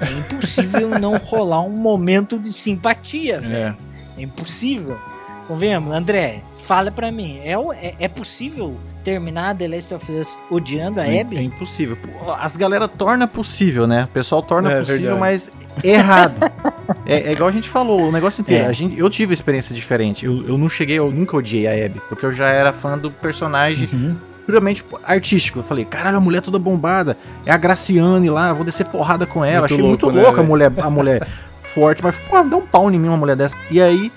é 0.00 0.34
impossível 0.34 0.90
não 0.98 1.16
rolar 1.18 1.60
um 1.60 1.70
momento 1.70 2.38
de 2.38 2.48
simpatia, 2.48 3.40
velho. 3.40 3.76
É. 4.16 4.20
é 4.20 4.22
impossível. 4.22 4.98
Convenhamos, 5.46 5.94
André, 5.94 6.42
fala 6.56 6.90
pra 6.90 7.12
mim, 7.12 7.38
é, 7.44 7.52
é, 7.52 7.94
é, 8.00 8.08
possível 8.08 8.76
terminar 9.04 9.54
The 9.54 9.68
Last 9.68 9.94
of 9.94 10.10
Us 10.10 10.36
odiando 10.50 11.00
a 11.00 11.06
é, 11.06 11.20
Abby? 11.20 11.36
É 11.36 11.42
impossível. 11.42 11.96
As 12.40 12.56
galera 12.56 12.88
torna 12.88 13.28
possível, 13.28 13.86
né? 13.86 14.04
O 14.04 14.08
pessoal 14.08 14.42
torna 14.42 14.72
é, 14.72 14.78
possível, 14.80 15.16
verdade. 15.16 15.20
mas 15.20 15.50
errado. 15.84 16.34
é, 17.06 17.28
é, 17.28 17.32
igual 17.32 17.48
a 17.48 17.52
gente 17.52 17.68
falou, 17.68 18.08
o 18.08 18.12
negócio 18.12 18.40
inteiro. 18.40 18.64
É. 18.64 18.66
A 18.66 18.72
gente, 18.72 18.98
eu 18.98 19.08
tive 19.08 19.32
experiência 19.32 19.74
diferente. 19.74 20.26
Eu, 20.26 20.46
eu 20.46 20.58
não 20.58 20.68
cheguei, 20.68 20.98
eu 20.98 21.10
nunca 21.10 21.36
odiei 21.36 21.66
a 21.66 21.86
Abby, 21.86 22.00
porque 22.08 22.26
eu 22.26 22.32
já 22.32 22.48
era 22.48 22.72
fã 22.72 22.98
do 22.98 23.10
personagem. 23.10 23.88
Uhum 23.92 24.16
puramente 24.46 24.84
artístico. 25.02 25.58
Eu 25.58 25.64
falei, 25.64 25.84
caralho, 25.84 26.18
a 26.18 26.20
mulher 26.20 26.40
toda 26.40 26.56
bombada. 26.56 27.18
É 27.44 27.50
a 27.50 27.56
Graciane 27.56 28.30
lá, 28.30 28.52
vou 28.52 28.64
descer 28.64 28.86
porrada 28.86 29.26
com 29.26 29.44
ela. 29.44 29.62
Muito 29.62 29.74
Achei 29.74 29.82
louco, 29.82 30.06
muito 30.06 30.16
né, 30.16 30.22
louca 30.22 30.40
a 30.40 30.44
mulher, 30.44 30.72
a 30.78 30.88
mulher 30.88 31.28
forte, 31.60 32.00
mas 32.00 32.16
pô, 32.20 32.40
dá 32.44 32.56
um 32.56 32.64
pau 32.64 32.88
em 32.88 32.96
mim 32.96 33.08
uma 33.08 33.16
mulher 33.16 33.34
dessa. 33.34 33.56
E 33.68 33.82
aí, 33.82 34.12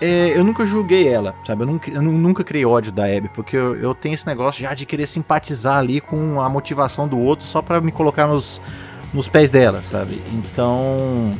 é, 0.00 0.36
eu 0.36 0.44
nunca 0.44 0.66
julguei 0.66 1.08
ela, 1.08 1.34
sabe? 1.46 1.62
Eu 1.62 1.66
nunca, 1.66 1.90
eu 1.90 2.02
nunca 2.02 2.44
criei 2.44 2.66
ódio 2.66 2.92
da 2.92 3.04
Abby, 3.04 3.30
porque 3.34 3.56
eu, 3.56 3.74
eu, 3.76 3.94
tenho 3.94 4.14
esse 4.14 4.26
negócio 4.26 4.60
já 4.60 4.74
de 4.74 4.84
querer 4.84 5.06
simpatizar 5.06 5.78
ali 5.78 6.00
com 6.00 6.40
a 6.40 6.48
motivação 6.48 7.08
do 7.08 7.18
outro 7.18 7.46
só 7.46 7.62
para 7.62 7.80
me 7.80 7.90
colocar 7.90 8.26
nos, 8.26 8.60
nos 9.14 9.28
pés 9.28 9.50
dela, 9.50 9.80
sabe? 9.82 10.22
Então, 10.32 11.32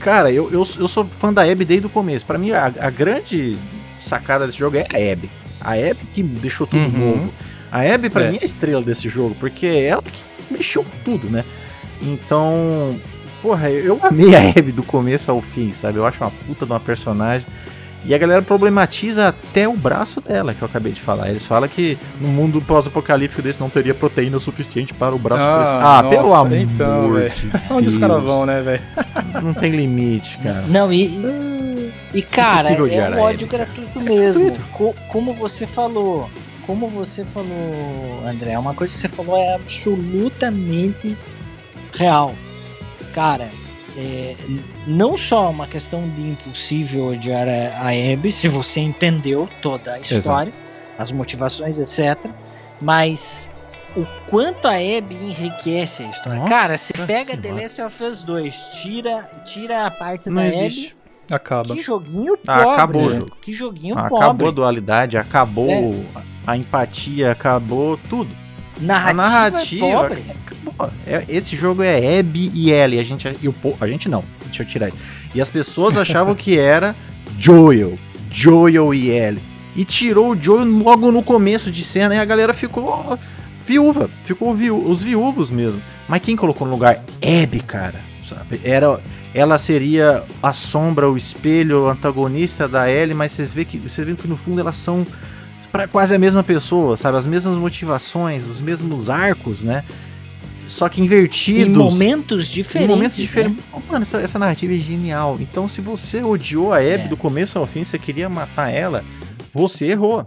cara, 0.00 0.32
eu, 0.32 0.50
eu, 0.50 0.66
eu 0.78 0.88
sou 0.88 1.04
fã 1.04 1.32
da 1.32 1.42
Abby 1.42 1.64
desde 1.64 1.86
o 1.86 1.90
começo. 1.90 2.26
Para 2.26 2.38
mim, 2.38 2.50
a, 2.50 2.66
a, 2.66 2.90
grande 2.90 3.56
sacada 4.00 4.46
desse 4.46 4.58
jogo 4.58 4.76
é 4.76 4.80
a 4.80 5.12
Abby. 5.12 5.30
A 5.60 5.72
Abby 5.74 6.00
que 6.14 6.22
deixou 6.22 6.66
tudo 6.66 6.82
uhum. 6.82 7.06
novo. 7.06 7.34
A 7.70 7.80
Abby, 7.82 8.10
pra 8.10 8.24
é. 8.24 8.30
mim, 8.32 8.36
é 8.38 8.42
a 8.42 8.44
estrela 8.44 8.82
desse 8.82 9.08
jogo, 9.08 9.36
porque 9.38 9.66
é 9.66 9.84
ela 9.84 10.02
que 10.02 10.22
mexeu 10.52 10.82
com 10.82 10.98
tudo, 11.04 11.30
né? 11.30 11.44
Então, 12.02 12.98
porra, 13.40 13.70
eu 13.70 14.00
amei 14.02 14.34
a 14.34 14.50
Abby 14.50 14.72
do 14.72 14.82
começo 14.82 15.30
ao 15.30 15.40
fim, 15.40 15.70
sabe? 15.72 15.98
Eu 15.98 16.06
acho 16.06 16.22
uma 16.24 16.30
puta 16.30 16.64
de 16.64 16.72
uma 16.72 16.80
personagem. 16.80 17.46
E 18.04 18.14
a 18.14 18.18
galera 18.18 18.40
problematiza 18.40 19.28
até 19.28 19.68
o 19.68 19.74
braço 19.76 20.20
dela, 20.22 20.54
que 20.54 20.62
eu 20.62 20.66
acabei 20.66 20.90
de 20.92 21.00
falar. 21.00 21.28
Eles 21.28 21.44
falam 21.44 21.68
que 21.68 21.98
no 22.18 22.28
mundo 22.28 22.60
pós-apocalíptico 22.62 23.42
desse 23.42 23.60
não 23.60 23.68
teria 23.68 23.94
proteína 23.94 24.38
suficiente 24.40 24.94
para 24.94 25.14
o 25.14 25.18
braço 25.18 25.44
Ah, 25.44 25.56
crescer. 25.58 25.74
Ah, 25.76 26.02
nossa, 26.02 26.16
pelo 26.16 26.34
amor 26.34 26.56
então, 26.56 27.12
de 27.12 27.50
Onde 27.74 27.88
os 27.88 27.94
Deus. 27.96 27.98
caras 28.08 28.24
vão, 28.24 28.46
né, 28.46 28.62
velho? 28.62 28.82
Não 29.42 29.52
tem 29.52 29.72
limite, 29.72 30.38
cara. 30.38 30.64
Não, 30.68 30.90
e, 30.92 31.04
e, 31.06 31.92
e, 32.14 32.22
cara, 32.22 32.70
é 32.70 33.10
um 33.16 33.20
ódio 33.20 33.46
cara. 33.46 33.64
gratuito 33.66 34.00
mesmo. 34.00 34.50
Co- 34.72 34.94
como 35.08 35.34
você 35.34 35.66
falou, 35.66 36.28
como 36.66 36.88
você 36.88 37.22
falou, 37.24 38.22
André, 38.26 38.58
uma 38.58 38.72
coisa 38.74 38.92
que 38.94 38.98
você 38.98 39.08
falou 39.10 39.36
é 39.36 39.54
absolutamente 39.54 41.16
real. 41.92 42.34
Cara, 43.14 43.48
é, 43.96 44.36
não 44.86 45.16
só 45.16 45.50
uma 45.50 45.66
questão 45.66 46.08
de 46.08 46.22
impossível 46.22 47.06
odiar 47.08 47.46
a, 47.48 47.88
a 47.88 48.12
Abby, 48.12 48.30
se 48.32 48.48
você 48.48 48.80
entendeu 48.80 49.48
toda 49.60 49.94
a 49.94 49.98
história, 50.00 50.52
as 50.98 51.10
motivações, 51.12 51.78
etc. 51.80 52.30
Mas 52.80 53.48
o 53.96 54.06
quanto 54.28 54.66
a 54.68 54.74
Abby 54.74 55.14
enriquece 55.16 56.02
a 56.04 56.06
história. 56.06 56.38
Nossa 56.40 56.50
Cara, 56.52 56.78
você 56.78 56.92
pega 57.06 57.36
The. 57.36 57.52
Last 57.52 57.82
of 57.82 58.04
Us 58.04 58.22
2, 58.22 58.54
tira, 58.82 59.28
tira 59.44 59.86
a 59.86 59.90
parte 59.90 60.28
Não 60.30 60.36
da 60.42 60.46
existe. 60.48 60.86
Abby. 60.88 61.00
Acaba. 61.32 61.74
Que 61.76 61.80
joguinho 61.80 62.36
Ah, 62.46 62.56
pobre. 62.58 62.72
acabou 62.74 63.02
o 63.02 63.10
né? 63.10 63.16
jogo. 63.20 63.36
Que 63.40 63.52
joguinho 63.52 63.96
Acabou 63.98 64.18
pobre. 64.20 64.48
a 64.48 64.50
dualidade, 64.50 65.16
acabou 65.16 65.66
Sério? 65.66 66.06
a 66.46 66.56
empatia, 66.56 67.30
acabou 67.30 67.96
tudo. 68.08 68.30
Narrativa, 68.80 69.10
a 69.10 69.14
narrativa. 69.28 69.86
é 69.86 69.92
pobre. 69.94 70.22
É- 71.06 71.24
esse 71.28 71.56
jogo 71.56 71.82
é 71.82 72.18
Abby 72.18 72.50
e 72.54 72.70
Ellie. 72.70 72.98
A 73.00 73.02
gente, 73.02 73.28
e 73.42 73.48
o, 73.48 73.54
a 73.80 73.86
gente 73.86 74.08
não. 74.08 74.22
Deixa 74.46 74.62
eu 74.62 74.66
tirar 74.66 74.88
isso. 74.88 74.98
E 75.34 75.40
as 75.40 75.50
pessoas 75.50 75.96
achavam 75.96 76.34
que 76.34 76.58
era 76.58 76.94
Joel. 77.38 77.94
Joel 78.30 78.94
e 78.94 79.10
Ellie. 79.10 79.42
E 79.76 79.84
tirou 79.84 80.32
o 80.32 80.40
Joel 80.40 80.64
logo 80.64 81.10
no 81.12 81.22
começo 81.22 81.70
de 81.70 81.84
cena 81.84 82.14
e 82.14 82.18
a 82.18 82.24
galera 82.24 82.52
ficou 82.54 83.18
viúva. 83.66 84.10
Ficou 84.24 84.54
viú 84.54 84.88
os 84.88 85.02
viúvos 85.02 85.50
mesmo. 85.50 85.80
Mas 86.08 86.22
quem 86.22 86.34
colocou 86.36 86.66
no 86.66 86.72
lugar? 86.72 87.02
Abby, 87.22 87.60
cara. 87.60 87.94
Sabe? 88.28 88.60
Era, 88.64 89.00
ela 89.34 89.58
seria 89.58 90.24
a 90.42 90.52
sombra, 90.52 91.08
o 91.08 91.16
espelho, 91.16 91.84
o 91.84 91.88
antagonista 91.88 92.68
da 92.68 92.90
Ellie, 92.90 93.14
mas 93.14 93.32
vocês 93.32 93.52
veem 93.52 93.66
que, 93.66 93.78
vocês 93.78 94.04
veem 94.04 94.16
que 94.16 94.28
no 94.28 94.36
fundo 94.36 94.60
elas 94.60 94.76
são 94.76 95.06
pra 95.70 95.86
quase 95.86 96.14
a 96.14 96.18
mesma 96.18 96.42
pessoa, 96.42 96.96
sabe? 96.96 97.16
As 97.18 97.26
mesmas 97.26 97.56
motivações, 97.56 98.46
os 98.48 98.60
mesmos 98.60 99.08
arcos, 99.08 99.62
né? 99.62 99.84
Só 100.70 100.88
que 100.88 101.00
invertidos. 101.02 101.66
Em 101.66 101.68
momentos 101.68 102.48
em 102.48 102.52
diferentes. 102.52 102.88
momentos 102.88 103.18
né? 103.18 103.24
diferentes. 103.24 103.64
Oh, 103.72 103.80
mano, 103.90 104.02
essa, 104.02 104.18
essa 104.20 104.38
narrativa 104.38 104.72
é 104.72 104.76
genial. 104.76 105.36
Então, 105.40 105.66
se 105.66 105.80
você 105.80 106.22
odiou 106.22 106.72
a 106.72 106.76
Abby 106.78 106.86
É. 107.04 107.08
do 107.08 107.16
começo 107.16 107.58
ao 107.58 107.66
fim, 107.66 107.82
você 107.82 107.98
queria 107.98 108.28
matar 108.28 108.70
ela, 108.72 109.02
você 109.52 109.86
errou. 109.86 110.24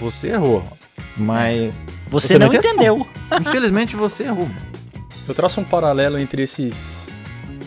Você 0.00 0.28
errou. 0.28 0.62
Mas, 1.16 1.86
Você, 2.08 2.34
Você 2.34 2.38
não 2.38 2.48
não 2.48 2.54
entendeu. 2.54 3.06
infelizmente, 3.40 3.96
você 3.96 4.24
errou. 4.24 4.50
Eu 5.26 5.34
traço 5.34 5.60
um 5.60 5.64
paralelo 5.64 6.18
entre 6.18 6.42
esses 6.42 7.24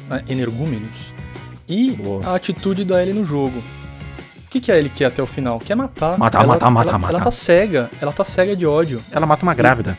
né, 0.07 0.23
energúmenos 0.29 1.11
e 1.67 1.91
Boa. 1.91 2.27
a 2.27 2.35
atitude 2.35 2.85
da 2.85 3.01
Ellie 3.01 3.13
no 3.13 3.25
jogo. 3.25 3.57
O 3.57 4.49
que, 4.51 4.61
que 4.61 4.71
a 4.71 4.77
Ellie 4.77 4.89
quer 4.91 5.05
até 5.05 5.21
o 5.21 5.25
final? 5.25 5.59
Quer 5.59 5.75
matar. 5.75 6.17
Matar, 6.17 6.39
ela, 6.43 6.47
matar, 6.53 6.69
matar, 6.71 6.89
ela, 6.91 6.99
matar. 6.99 7.13
Ela 7.15 7.23
tá 7.23 7.31
cega. 7.31 7.89
Ela 7.99 8.11
tá 8.11 8.23
cega 8.23 8.55
de 8.55 8.65
ódio. 8.67 9.01
Ela 9.11 9.25
mata 9.25 9.41
uma 9.43 9.53
grávida. 9.53 9.97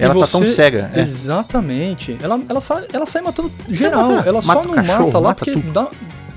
E 0.00 0.04
Ela 0.04 0.14
tá 0.14 0.20
você- 0.20 0.32
tão 0.32 0.44
cega. 0.46 0.90
é. 0.94 1.00
Exatamente. 1.00 2.16
Ela, 2.22 2.40
ela, 2.48 2.60
sai, 2.60 2.86
ela 2.92 3.06
sai 3.06 3.22
matando 3.22 3.50
geral. 3.68 4.10
matar. 4.12 4.26
Ela 4.28 4.42
só 4.42 4.54
não 4.64 4.74
cachorro, 4.74 5.04
mata 5.06 5.18
lá 5.18 5.28
mata 5.28 5.44
porque 5.44 5.60
dá, 5.70 5.88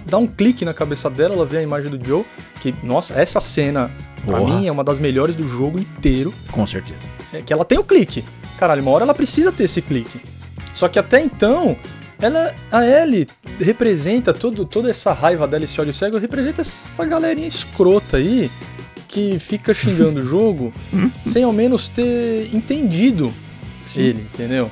dá 0.06 0.18
um 0.18 0.28
clique 0.28 0.66
na 0.66 0.74
cabeça 0.74 1.10
dela, 1.10 1.34
ela 1.34 1.46
vê 1.46 1.58
a 1.58 1.62
imagem 1.62 1.90
do 1.96 2.06
Joe. 2.06 2.26
Que, 2.62 2.74
nossa, 2.84 3.14
essa 3.14 3.40
cena, 3.40 3.90
pra 4.26 4.38
Porra. 4.38 4.54
mim, 4.60 4.68
é 4.68 4.72
uma 4.72 4.84
das 4.84 5.00
melhores 5.00 5.36
do 5.36 5.48
jogo 5.48 5.80
inteiro. 5.80 6.34
Com 6.52 6.66
certeza. 6.66 7.00
É 7.32 7.42
que 7.42 7.52
ela 7.54 7.66
tem 7.66 7.78
o 7.80 7.84
clique. 7.84 8.24
Caralho, 8.58 8.82
uma 8.82 8.92
hora 8.92 9.04
ela 9.04 9.14
precisa 9.14 9.52
ter 9.52 9.64
esse 9.64 9.82
clique. 9.82 10.20
Só 10.74 10.88
que 10.88 11.00
até 11.00 11.20
então, 11.22 11.76
ela, 12.22 12.54
a 12.72 12.86
Ellie 12.86 13.28
representa 13.60 14.34
todo, 14.34 14.66
toda 14.66 14.90
essa 14.90 15.14
raiva 15.14 15.48
dela, 15.48 15.64
esse 15.64 15.80
ódio 15.80 15.94
cego, 15.94 16.18
representa 16.18 16.62
essa 16.62 17.06
galerinha 17.06 17.48
escrota 17.48 18.18
aí 18.18 18.50
que 19.08 19.38
fica 19.40 19.74
xingando 19.74 20.20
o 20.20 20.26
jogo 20.26 20.74
sem 21.26 21.44
ao 21.44 21.54
menos 21.54 21.88
ter 21.88 22.50
entendido 22.54 23.32
ele, 24.00 24.22
entendeu? 24.34 24.70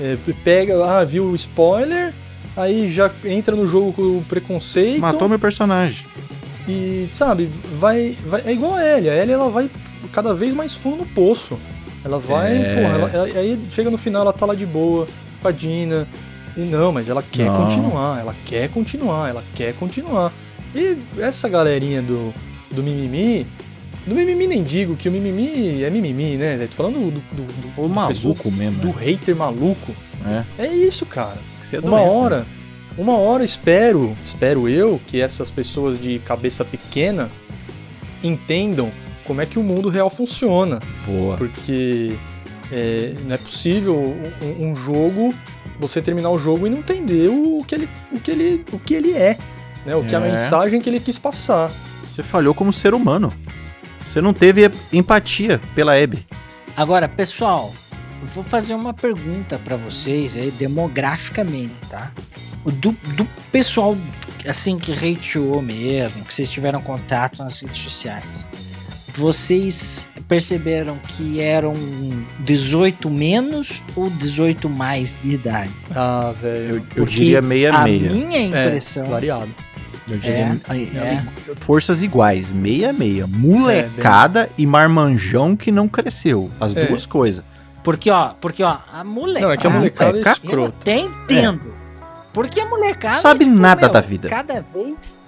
É, 0.00 0.16
pega, 0.44 0.84
ah, 0.84 1.04
viu 1.04 1.24
o 1.24 1.34
spoiler, 1.36 2.12
aí 2.56 2.92
já 2.92 3.10
entra 3.24 3.54
no 3.56 3.66
jogo 3.66 3.92
com 3.92 4.02
o 4.02 4.24
preconceito. 4.28 5.00
Matou 5.00 5.28
meu 5.28 5.38
personagem. 5.38 6.04
E, 6.68 7.08
sabe, 7.12 7.48
vai, 7.78 8.16
vai. 8.26 8.42
É 8.44 8.52
igual 8.52 8.74
a 8.74 8.84
Ellie. 8.84 9.08
A 9.10 9.14
Ellie 9.16 9.32
ela 9.32 9.48
vai 9.48 9.70
cada 10.12 10.34
vez 10.34 10.52
mais 10.52 10.72
fundo 10.74 10.96
no 10.98 11.06
poço. 11.06 11.58
Ela 12.04 12.18
vai, 12.18 12.56
É. 12.56 12.74
porra, 12.74 12.94
ela- 12.94 13.10
ela- 13.28 13.38
aí 13.40 13.60
chega 13.72 13.90
no 13.90 13.98
final, 13.98 14.22
ela 14.22 14.32
tá 14.32 14.44
lá 14.46 14.54
de 14.54 14.66
boa, 14.66 15.06
com 15.40 15.48
a 15.48 15.50
Dina. 15.52 16.06
E 16.56 16.60
não, 16.60 16.90
mas 16.92 17.08
ela 17.08 17.22
quer 17.22 17.46
Não. 17.46 17.64
continuar, 17.64 18.18
ela 18.20 18.34
quer 18.44 18.68
continuar, 18.70 19.28
ela 19.28 19.44
quer 19.54 19.74
continuar. 19.74 20.32
E 20.74 20.96
essa 21.20 21.48
galerinha 21.48 22.00
do, 22.02 22.32
do 22.70 22.82
mimimi. 22.82 23.46
Do 24.06 24.14
mimimi 24.14 24.46
nem 24.46 24.62
digo, 24.62 24.94
que 24.96 25.08
o 25.08 25.12
mimimi 25.12 25.82
é 25.82 25.90
mimimi, 25.90 26.36
né? 26.36 26.56
velho? 26.56 26.68
Tô 26.70 26.76
falando 26.76 27.10
do, 27.10 27.20
do, 27.34 27.42
do, 27.42 27.82
O 27.82 27.88
maluco 27.88 28.50
mesmo. 28.52 28.80
do 28.80 28.88
né? 28.88 28.94
hater 29.04 29.34
maluco. 29.34 29.92
É. 30.58 30.64
É 30.64 30.72
isso, 30.74 31.04
cara. 31.04 31.36
É 31.72 31.78
Uma 31.80 31.98
doença, 31.98 32.12
hora, 32.12 32.38
né? 32.40 32.46
uma 32.96 33.16
hora 33.16 33.44
espero, 33.44 34.16
espero 34.24 34.68
eu 34.68 35.00
que 35.08 35.20
essas 35.20 35.50
pessoas 35.50 36.00
de 36.00 36.20
cabeça 36.20 36.64
pequena 36.64 37.28
entendam 38.22 38.90
como 39.24 39.40
é 39.40 39.46
que 39.46 39.58
o 39.58 39.62
mundo 39.62 39.88
real 39.88 40.08
funciona, 40.08 40.80
Boa. 41.04 41.36
porque 41.36 42.16
é, 42.70 43.14
não 43.24 43.34
é 43.34 43.38
possível 43.38 43.96
um, 44.60 44.68
um 44.68 44.74
jogo 44.74 45.34
você 45.80 46.00
terminar 46.00 46.30
o 46.30 46.38
jogo 46.38 46.66
e 46.66 46.70
não 46.70 46.78
entender 46.78 47.28
o 47.28 47.62
que 47.66 47.74
ele, 47.74 47.88
o 48.12 48.20
que 48.20 48.30
ele, 48.30 48.64
o 48.72 48.78
que 48.78 48.94
ele 48.94 49.12
é, 49.12 49.36
né? 49.84 49.96
O 49.96 50.04
que 50.04 50.14
a 50.14 50.20
É. 50.20 50.30
mensagem 50.32 50.80
que 50.80 50.88
ele 50.88 51.00
quis 51.00 51.18
passar. 51.18 51.70
Você 52.14 52.22
falhou 52.22 52.54
como 52.54 52.72
ser 52.72 52.94
humano. 52.94 53.30
Você 54.16 54.22
não 54.22 54.32
teve 54.32 54.70
empatia 54.94 55.60
pela 55.74 55.94
Abby. 55.94 56.26
Agora, 56.74 57.06
pessoal, 57.06 57.74
eu 58.22 58.26
vou 58.28 58.42
fazer 58.42 58.72
uma 58.72 58.94
pergunta 58.94 59.60
pra 59.62 59.76
vocês 59.76 60.38
aí, 60.38 60.50
demograficamente, 60.52 61.84
tá? 61.84 62.10
O 62.64 62.72
Do, 62.72 62.92
do 63.14 63.26
pessoal, 63.52 63.94
assim, 64.48 64.78
que 64.78 64.94
hateou 64.94 65.60
mesmo, 65.60 66.24
que 66.24 66.32
vocês 66.32 66.50
tiveram 66.50 66.80
contato 66.80 67.40
nas 67.40 67.60
redes 67.60 67.76
sociais, 67.76 68.48
vocês 69.14 70.06
perceberam 70.26 70.96
que 70.96 71.38
eram 71.42 71.74
18 72.40 73.10
menos 73.10 73.82
ou 73.94 74.08
18 74.08 74.70
mais 74.70 75.18
de 75.20 75.32
idade? 75.32 75.74
Ah, 75.94 76.32
velho. 76.34 76.76
Eu 76.76 77.04
Porque 77.04 77.16
diria 77.16 77.42
meia 77.42 77.70
A 77.74 77.84
meia. 77.84 78.10
minha 78.10 78.40
impressão... 78.40 79.04
É, 79.04 79.10
variado. 79.10 79.54
Eu 80.08 80.18
diria 80.18 80.60
É, 80.68 80.74
é. 80.74 81.26
forças 81.56 82.02
iguais, 82.02 82.52
meia 82.52 82.92
meia. 82.92 83.26
Molecada 83.26 84.48
e 84.56 84.64
marmanjão 84.66 85.56
que 85.56 85.72
não 85.72 85.88
cresceu. 85.88 86.50
As 86.60 86.74
É. 86.76 86.86
duas 86.86 87.04
coisas. 87.06 87.44
Porque, 87.82 88.10
ó, 88.10 88.30
porque, 88.40 88.62
ó, 88.62 88.78
a 88.92 89.04
molecada... 89.04 89.46
Não, 89.46 89.52
é 89.52 89.56
que 89.56 89.66
a 89.66 89.70
molecada 89.70 90.18
é, 90.18 90.20
é, 90.20 90.24
ca- 90.24 90.30
Eu 90.30 90.48
escrota. 90.48 90.74
até 90.80 90.98
entendo. 90.98 91.74
Porque 92.32 92.60
a 92.60 92.66
molecada. 92.68 93.18
Sabe 93.18 93.44
nada 93.46 93.88
da 93.88 94.00
vida. 94.00 94.28
Cada 94.28 94.60
vez. 94.60 95.18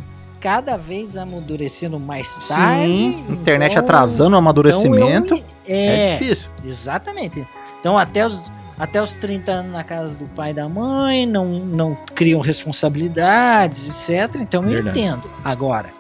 Cada 0.41 0.77
vez 0.77 1.17
amadurecendo 1.17 1.99
mais 1.99 2.39
tarde. 2.47 2.85
Sim, 2.87 3.27
internet 3.31 3.73
então- 3.73 3.83
atrasando 3.83 4.37
o 4.37 4.39
amadurecimento. 4.39 5.35
então 5.35 5.39
eu- 5.67 5.75
é, 5.75 6.15
é 6.15 6.19
difícil. 6.19 6.49
exatamente. 6.65 7.47
Então 7.81 7.99
até 7.99 8.25
os, 8.25 8.53
até 8.79 9.03
os 9.03 9.15
30 9.15 9.51
anos 9.53 9.73
na 9.73 9.83
casa 9.85 10.17
do 10.19 10.27
pai 10.27 10.51
e 10.51 10.55
da 10.55 10.69
mãe, 10.69 11.27
não, 11.27 11.47
não 11.47 11.97
criam 12.15 12.41
responsabilidades, 12.41 14.09
etc. 14.11 14.41
Então 14.41 14.63
eu 14.65 14.71
Verdade. 14.71 15.01
entendo. 15.01 15.23
Agora, 15.45 15.91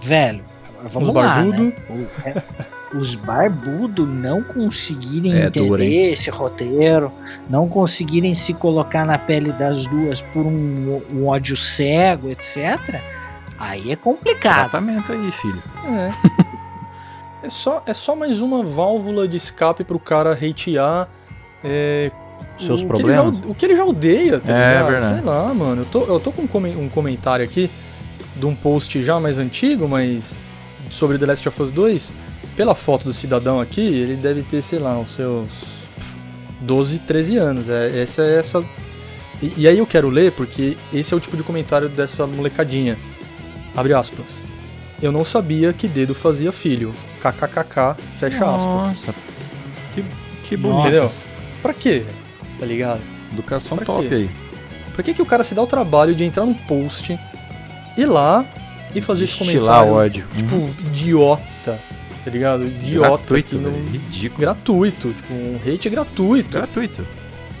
velho, 0.00 0.44
vamos 0.84 1.08
Os 1.08 1.14
lá. 1.14 1.22
barbudo. 1.22 1.62
Né? 1.64 1.72
O- 1.90 2.28
é, 2.28 2.42
os 2.94 3.14
barbudos 3.14 4.06
não 4.06 4.42
conseguirem 4.42 5.34
É 5.34 5.46
entender 5.46 5.82
hein? 5.82 6.12
esse 6.12 6.28
roteiro, 6.28 7.10
não 7.48 7.66
conseguirem 7.68 8.34
se 8.34 8.52
colocar 8.52 9.04
na 9.06 9.16
pele 9.18 9.50
das 9.52 9.86
duas 9.86 10.20
por 10.20 10.44
um, 10.44 11.00
um 11.10 11.26
ódio 11.26 11.56
cego, 11.56 12.28
etc. 12.28 13.00
Aí 13.58 13.90
é 13.92 13.96
complicado. 13.96 14.70
Tratamento 14.70 15.10
aí, 15.12 15.30
filho. 15.32 15.62
É. 17.42 17.46
é, 17.46 17.48
só, 17.48 17.82
é 17.86 17.94
só 17.94 18.14
mais 18.14 18.42
uma 18.42 18.62
válvula 18.62 19.26
de 19.26 19.38
escape 19.38 19.84
pro 19.84 19.98
cara 19.98 20.32
hatear 20.32 21.08
é, 21.64 22.10
Seus 22.58 22.82
o 22.82 22.86
problemas. 22.86 23.36
Que 23.38 23.42
já, 23.44 23.50
o 23.50 23.54
que 23.54 23.66
ele 23.66 23.76
já 23.76 23.84
odeia, 23.84 24.38
tá 24.40 24.52
É, 24.52 24.68
ligado? 24.74 24.90
verdade. 24.90 25.14
Sei 25.16 25.24
lá, 25.24 25.54
mano. 25.54 25.82
Eu 25.82 25.86
tô, 25.86 26.00
eu 26.02 26.20
tô 26.20 26.30
com 26.32 26.42
um 26.42 26.46
comen- 26.46 26.76
um 26.76 26.88
comentário 26.88 27.44
aqui 27.44 27.70
de 28.36 28.46
um 28.46 28.54
post 28.54 29.02
já 29.02 29.18
mais 29.18 29.38
antigo, 29.38 29.88
mas 29.88 30.34
sobre 30.90 31.18
The 31.18 31.26
Last 31.26 31.48
of 31.48 31.62
Us 31.62 31.70
2. 31.70 32.12
Pela 32.56 32.74
foto 32.74 33.04
do 33.04 33.14
cidadão 33.14 33.60
aqui, 33.60 33.80
ele 33.80 34.14
deve 34.16 34.42
ter, 34.42 34.62
sei 34.62 34.78
lá, 34.78 34.98
os 34.98 35.08
seus 35.16 35.48
12, 36.60 36.98
13 37.00 37.36
anos. 37.38 37.68
É, 37.70 38.02
essa 38.02 38.22
é 38.22 38.38
essa. 38.38 38.62
E, 39.42 39.52
e 39.62 39.66
aí 39.68 39.78
eu 39.78 39.86
quero 39.86 40.08
ler 40.08 40.32
porque 40.32 40.76
esse 40.92 41.12
é 41.14 41.16
o 41.16 41.20
tipo 41.20 41.36
de 41.36 41.42
comentário 41.42 41.88
dessa 41.88 42.26
molecadinha. 42.26 42.98
Abre 43.74 43.94
aspas. 43.94 44.44
eu 45.02 45.10
não 45.10 45.24
sabia 45.24 45.72
que 45.72 45.88
dedo 45.88 46.14
fazia 46.14 46.52
filho. 46.52 46.92
KKKK, 47.22 47.96
fecha 48.20 48.44
aspas. 48.44 48.64
Nossa, 48.64 49.14
que, 49.94 50.04
que 50.44 50.56
Nossa. 50.56 50.68
bonito. 50.68 50.86
Entendeu? 50.88 51.10
Pra 51.62 51.72
quê? 51.72 52.02
Tá 52.58 52.66
ligado? 52.66 53.00
Educação 53.32 53.76
Pra 53.76 53.86
top 53.86 54.08
quê? 54.08 54.14
aí. 54.14 54.30
Por 54.94 55.02
que, 55.04 55.14
que 55.14 55.22
o 55.22 55.26
cara 55.26 55.42
se 55.44 55.54
dá 55.54 55.62
o 55.62 55.66
trabalho 55.66 56.14
de 56.14 56.24
entrar 56.24 56.44
num 56.44 56.52
post, 56.54 57.18
ir 57.96 58.06
lá 58.06 58.44
e 58.94 59.00
fazer 59.00 59.24
esse 59.24 59.38
Destilar 59.38 59.84
comentário? 59.86 59.92
ódio. 59.94 60.24
Tipo, 60.36 60.54
Uhum. 60.56 60.70
idiota. 60.90 61.78
Tá 62.24 62.30
ligado? 62.30 62.64
Idiota. 62.66 63.08
gratuito, 63.08 63.58
velho. 63.58 63.84
Ridículo. 63.90 64.40
Gratuito. 64.40 65.08
Tipo, 65.12 65.32
um 65.34 65.58
hate 65.66 65.88
gratuito. 65.90 66.58
Gratuito. 66.58 67.06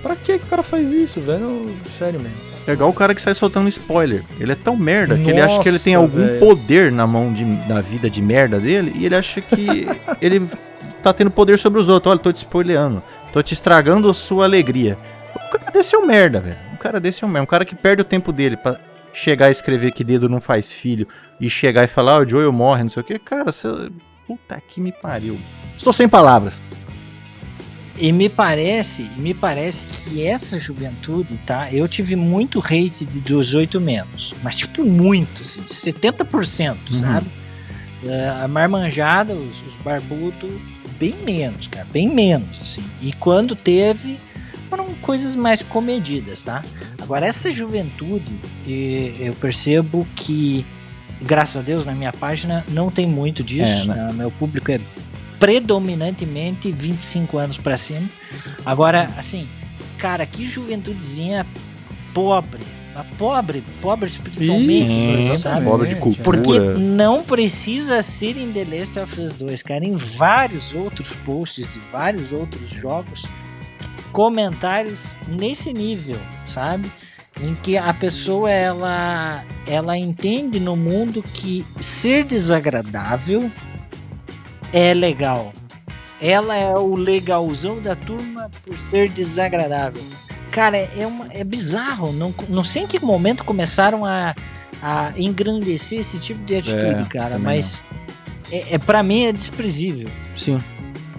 Pra 0.02 0.14
que, 0.16 0.38
que 0.38 0.44
o 0.44 0.48
cara 0.48 0.62
faz 0.62 0.90
isso, 0.90 1.20
velho? 1.20 1.74
Sério 1.98 2.20
mesmo. 2.20 2.36
É 2.66 2.72
igual 2.72 2.90
o 2.90 2.92
cara 2.92 3.12
que 3.14 3.22
sai 3.22 3.34
soltando 3.34 3.68
spoiler. 3.68 4.22
Ele 4.38 4.52
é 4.52 4.54
tão 4.54 4.76
merda 4.76 5.16
que 5.16 5.28
ele 5.30 5.40
acha 5.40 5.58
que 5.60 5.68
ele 5.68 5.78
tem 5.80 5.94
Nossa, 5.96 6.06
algum 6.06 6.24
velho. 6.26 6.38
poder 6.38 6.92
na 6.92 7.06
mão 7.06 7.32
de, 7.32 7.44
da 7.66 7.80
vida 7.80 8.08
de 8.10 8.20
merda 8.22 8.60
dele 8.60 8.92
e 8.94 9.04
ele 9.06 9.16
acha 9.16 9.40
que 9.40 9.86
ele 10.20 10.46
tá 11.02 11.12
tendo 11.12 11.30
poder 11.30 11.58
sobre 11.58 11.80
os 11.80 11.88
outros. 11.88 12.10
Olha, 12.12 12.20
tô 12.20 12.32
te 12.32 12.36
spoileando. 12.36 13.02
Tô 13.32 13.42
te 13.42 13.54
estragando 13.54 14.10
a 14.10 14.14
sua 14.14 14.44
alegria. 14.44 14.98
O 15.34 15.50
cara 15.50 15.70
desse 15.70 15.94
é 15.94 15.98
um 15.98 16.06
merda, 16.06 16.40
velho. 16.40 16.58
Um 16.72 16.76
cara 16.76 17.00
desse 17.00 17.24
é 17.24 17.26
um 17.26 17.30
merda. 17.30 17.44
Um 17.44 17.46
cara 17.46 17.64
que 17.64 17.74
perde 17.74 18.02
o 18.02 18.04
tempo 18.04 18.30
dele 18.32 18.56
pra 18.56 18.78
chegar 19.12 19.46
a 19.46 19.50
escrever 19.50 19.92
que 19.92 20.04
dedo 20.04 20.28
não 20.28 20.40
faz 20.40 20.72
filho 20.72 21.08
e 21.40 21.48
chegar 21.48 21.84
e 21.84 21.86
falar, 21.86 22.18
ó, 22.18 22.22
o 22.22 22.28
Joel 22.28 22.52
morre, 22.52 22.82
não 22.82 22.90
sei 22.90 23.02
o 23.02 23.04
que. 23.04 23.18
Cara, 23.18 23.50
você... 23.50 23.68
Puta 24.26 24.60
que 24.66 24.80
me 24.80 24.92
pariu. 24.92 25.38
Estou 25.76 25.92
sem 25.92 26.08
palavras. 26.08 26.60
E 27.98 28.10
me 28.10 28.28
parece, 28.28 29.02
me 29.16 29.34
parece 29.34 29.86
que 29.86 30.26
essa 30.26 30.58
juventude, 30.58 31.38
tá? 31.44 31.70
Eu 31.72 31.86
tive 31.86 32.16
muito 32.16 32.58
hate 32.60 33.04
de 33.04 33.20
18 33.20 33.80
menos, 33.80 34.34
mas 34.42 34.56
tipo 34.56 34.82
muito, 34.84 35.42
assim, 35.42 35.62
70%, 35.62 36.92
sabe? 36.92 37.26
É, 38.04 38.28
a 38.28 38.48
marmanjada, 38.48 39.34
os, 39.34 39.62
os 39.62 39.76
barbudos, 39.76 40.50
bem 41.02 41.16
menos, 41.24 41.66
cara, 41.66 41.84
bem 41.92 42.08
menos, 42.08 42.60
assim. 42.60 42.84
E 43.00 43.12
quando 43.14 43.56
teve, 43.56 44.20
foram 44.70 44.86
coisas 45.02 45.34
mais 45.34 45.60
comedidas, 45.60 46.44
tá? 46.44 46.62
Agora, 47.00 47.26
essa 47.26 47.50
juventude, 47.50 48.32
eu 48.64 49.34
percebo 49.34 50.06
que, 50.14 50.64
graças 51.20 51.56
a 51.56 51.60
Deus, 51.60 51.84
na 51.84 51.92
minha 51.92 52.12
página 52.12 52.64
não 52.68 52.88
tem 52.88 53.04
muito 53.08 53.42
disso, 53.42 53.82
É, 53.82 53.86
né? 53.86 53.94
né? 54.06 54.12
meu 54.12 54.30
público 54.30 54.70
é 54.70 54.78
predominantemente 55.40 56.70
25 56.70 57.36
anos 57.36 57.58
pra 57.58 57.76
cima. 57.76 58.08
Agora, 58.64 59.10
assim, 59.18 59.44
cara, 59.98 60.24
que 60.24 60.44
juventudezinha 60.46 61.44
pobre. 62.14 62.62
Mas 62.94 63.06
Pobre, 63.16 63.62
pobre 63.80 64.08
espiritualmente, 64.08 65.32
Isso, 65.32 65.42
sabe? 65.42 65.64
Modo 65.64 65.86
de 65.86 65.96
cultura. 65.96 66.22
Porque 66.22 66.58
não 66.78 67.22
precisa 67.22 68.02
ser 68.02 68.36
em 68.36 68.52
The 68.52 68.64
Last 68.64 68.98
of 68.98 69.20
Us 69.20 69.34
2, 69.34 69.62
cara. 69.62 69.84
Em 69.84 69.96
vários 69.96 70.74
outros 70.74 71.14
posts 71.14 71.76
e 71.76 71.78
vários 71.90 72.32
outros 72.32 72.68
jogos, 72.68 73.24
comentários 74.12 75.18
nesse 75.26 75.72
nível, 75.72 76.20
sabe? 76.44 76.90
Em 77.40 77.54
que 77.54 77.78
a 77.78 77.94
pessoa 77.94 78.50
ela, 78.50 79.42
ela 79.66 79.96
entende 79.96 80.60
no 80.60 80.76
mundo 80.76 81.22
que 81.22 81.64
ser 81.80 82.24
desagradável 82.24 83.50
é 84.72 84.92
legal. 84.92 85.52
Ela 86.20 86.56
é 86.56 86.74
o 86.74 86.94
legalzão 86.94 87.80
da 87.80 87.96
turma 87.96 88.50
por 88.64 88.76
ser 88.76 89.08
desagradável. 89.08 90.02
Cara, 90.52 90.76
é, 90.76 90.88
é 90.98 91.06
uma, 91.06 91.26
é 91.32 91.42
bizarro. 91.42 92.12
Não, 92.12 92.32
não 92.48 92.62
sei 92.62 92.82
em 92.82 92.86
que 92.86 93.00
momento 93.04 93.42
começaram 93.42 94.04
a, 94.04 94.34
a 94.80 95.12
engrandecer 95.16 95.98
esse 95.98 96.20
tipo 96.20 96.44
de 96.44 96.56
atitude, 96.56 97.02
É, 97.02 97.04
cara. 97.08 97.38
Mas 97.38 97.82
é, 98.50 98.74
é 98.74 98.78
para 98.78 99.02
mim 99.02 99.24
é 99.24 99.32
desprezível. 99.32 100.08
Sim, 100.36 100.58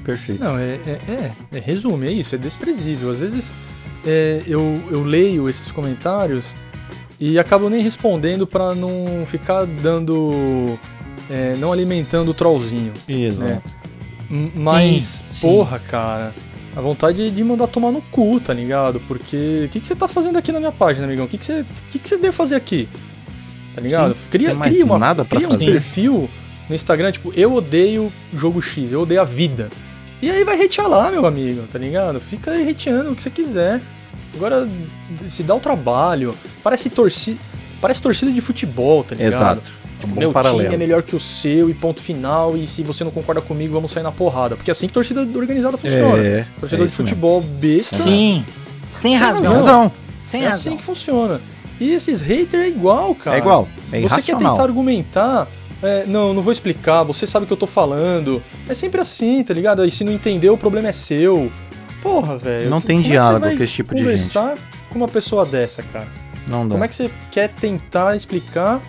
perfeito. 0.06 0.44
Não, 0.44 0.58
é, 0.58 0.76
é, 0.86 1.00
é, 1.12 1.32
é 1.52 1.60
resumo, 1.60 2.04
é 2.06 2.12
isso, 2.12 2.36
é 2.36 2.38
desprezível. 2.38 3.10
Às 3.12 3.18
vezes 3.20 3.52
é, 4.06 4.42
eu, 4.46 4.62
eu 4.92 5.04
leio 5.04 5.50
esses 5.50 5.72
comentários 5.72 6.46
e 7.20 7.40
acabo 7.40 7.70
nem 7.70 7.82
respondendo 7.82 8.46
pra 8.46 8.76
não 8.76 9.26
ficar 9.26 9.66
dando. 9.66 10.78
é, 11.30 11.56
não 11.58 11.72
alimentando 11.74 12.32
o 12.32 12.34
trollzinho. 12.34 12.94
Exato. 13.08 13.64
M- 14.30 14.52
Mas, 14.56 15.06
Sim, 15.06 15.24
sim. 15.34 15.48
porra, 15.48 15.80
cara, 15.80 16.34
a 16.76 16.82
vontade 16.82 17.30
de 17.30 17.44
mandar 17.44 17.68
tomar 17.68 17.92
no 17.92 18.02
cu, 18.02 18.40
tá 18.40 18.54
ligado? 18.54 19.00
Porque 19.02 19.64
o 19.66 19.70
que, 19.70 19.80
que 19.80 19.88
você 19.88 19.96
tá 19.96 20.08
fazendo 20.08 20.38
aqui 20.38 20.52
na 20.52 20.60
minha 20.60 20.72
página, 20.72 21.06
amigão? 21.06 21.26
O 21.26 21.28
que, 21.28 21.38
que, 21.38 21.46
você, 21.46 21.66
que, 21.92 22.00
que 22.00 22.10
você 22.10 22.18
deve 22.18 22.34
fazer 22.34 22.56
aqui? 22.56 22.90
Tá 23.76 23.82
ligado? 23.82 24.14
Sim, 24.14 24.20
cria, 24.32 24.56
mais 24.56 24.72
cria, 24.72 24.86
uma, 24.86 24.98
nada 24.98 25.24
pra 25.24 25.38
cria 25.38 25.48
um 25.48 25.52
fazer. 25.52 25.72
perfil 25.72 26.30
no 26.70 26.76
Instagram, 26.76 27.12
tipo, 27.12 27.34
eu 27.36 27.54
odeio 27.54 28.12
jogo 28.34 28.62
X, 28.62 28.92
eu 28.92 29.02
odeio 29.02 29.22
a 29.22 29.26
vida. 29.26 29.70
E 30.22 30.30
aí 30.30 30.44
vai 30.44 30.64
hatear 30.64 30.88
lá, 30.88 31.12
meu 31.12 31.26
amigo, 31.26 31.64
tá 31.72 31.78
ligado? 31.78 32.20
Fica 32.22 32.52
aí 32.52 32.70
hateando 32.70 33.12
o 33.12 33.16
que 33.16 33.22
você 33.22 33.30
quiser. 33.30 33.82
Agora, 34.36 34.68
se 35.30 35.44
dá 35.44 35.54
o 35.54 35.60
trabalho. 35.60 36.34
Parece 36.64 36.90
torcida. 36.90 37.40
Parece 37.82 38.02
torcida 38.02 38.32
de 38.32 38.40
futebol, 38.40 39.04
tá 39.04 39.16
ligado? 39.16 39.34
Exato. 39.34 39.72
Um 40.06 40.10
bom 40.10 40.20
Meu 40.20 40.32
paralelo. 40.32 40.64
time 40.64 40.76
é 40.76 40.78
melhor 40.78 41.04
que 41.04 41.16
o 41.16 41.20
seu 41.20 41.70
e 41.70 41.74
ponto 41.74 42.02
final. 42.02 42.56
E 42.58 42.66
se 42.68 42.84
você 42.84 43.04
não 43.04 43.12
concorda 43.12 43.42
comigo, 43.42 43.74
vamos 43.74 43.92
sair 43.92 44.04
na 44.04 44.12
porrada. 44.12 44.56
Porque 44.56 44.70
é 44.70 44.74
assim 44.74 44.88
que 44.88 44.94
torcida 44.94 45.22
organizada 45.36 45.78
funciona. 45.78 46.18
É, 46.22 46.46
Torcedor 46.60 46.84
é 46.84 46.88
de 46.88 46.92
isso 46.94 47.04
mesmo. 47.04 47.16
futebol 47.16 47.42
besta. 47.42 47.96
Sim, 47.98 48.46
sem 48.92 49.16
razão. 49.16 49.54
razão. 49.54 49.66
Razão. 49.82 49.92
Sem 50.22 50.42
é 50.42 50.50
razão. 50.50 50.60
assim 50.60 50.78
que 50.78 50.84
funciona. 50.84 51.42
E 51.80 51.92
esses 51.92 52.22
haters 52.22 52.66
é 52.66 52.70
igual, 52.70 53.14
cara. 53.16 53.38
É 53.38 53.40
igual. 53.40 53.68
Se 53.88 53.98
É 53.98 54.02
você 54.02 54.22
quer 54.22 54.38
tentar 54.38 54.62
argumentar, 54.62 55.48
é, 55.82 56.06
não, 56.06 56.34
não 56.34 56.42
vou 56.42 56.52
explicar, 56.54 57.04
você 57.04 57.26
sabe 57.28 57.44
o 57.44 57.48
que 57.48 57.54
eu 57.54 57.58
tô 57.58 57.68
falando. 57.68 58.42
É 58.70 58.74
sempre 58.74 59.02
assim, 59.02 59.44
tá 59.44 59.54
ligado? 59.54 59.82
Aí 59.82 59.92
se 59.92 60.04
não 60.04 60.12
entendeu, 60.14 60.54
o 60.54 60.58
problema 60.58 60.88
é 60.90 60.92
seu. 60.94 61.52
Porra, 62.02 62.38
velho. 62.38 62.70
Não 62.70 62.80
tem 62.82 63.00
é 63.00 63.02
diálogo 63.02 63.46
com 63.58 63.64
esse 63.64 63.74
tipo 63.74 63.94
de 63.96 64.02
gente. 64.02 64.12
Conversar 64.12 64.58
com 64.90 64.96
uma 64.96 65.08
pessoa 65.08 65.46
dessa, 65.46 65.82
cara. 65.84 66.08
Não 66.48 66.68
dá. 66.68 66.74
Como 66.74 66.84
é 66.84 66.88
que 66.88 66.96
você 66.96 67.10
quer 67.32 67.50
tentar 67.50 68.16
explicar? 68.16 68.82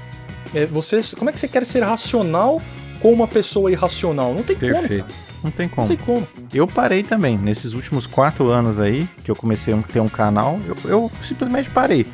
É, 0.54 0.66
você, 0.66 1.00
como 1.16 1.30
é 1.30 1.32
que 1.32 1.40
você 1.40 1.48
quer 1.48 1.64
ser 1.66 1.82
racional 1.82 2.60
com 3.00 3.12
uma 3.12 3.26
pessoa 3.28 3.70
irracional? 3.70 4.34
Não 4.34 4.42
tem 4.42 4.56
como. 4.56 4.72
Perfeito. 4.72 5.04
cara. 5.06 5.34
Não 5.42 5.50
tem 5.50 5.66
Não 5.68 5.74
como. 5.74 5.88
tem 5.88 5.96
como. 5.96 6.28
Eu 6.52 6.66
parei 6.66 7.02
também. 7.02 7.36
Nesses 7.36 7.74
últimos 7.74 8.06
quatro 8.06 8.48
anos 8.48 8.80
aí, 8.80 9.06
que 9.24 9.30
eu 9.30 9.36
comecei 9.36 9.74
a 9.74 9.76
ter 9.78 10.00
um 10.00 10.08
canal, 10.08 10.58
eu, 10.66 10.76
eu 10.90 11.12
simplesmente 11.22 11.68
parei. 11.70 12.06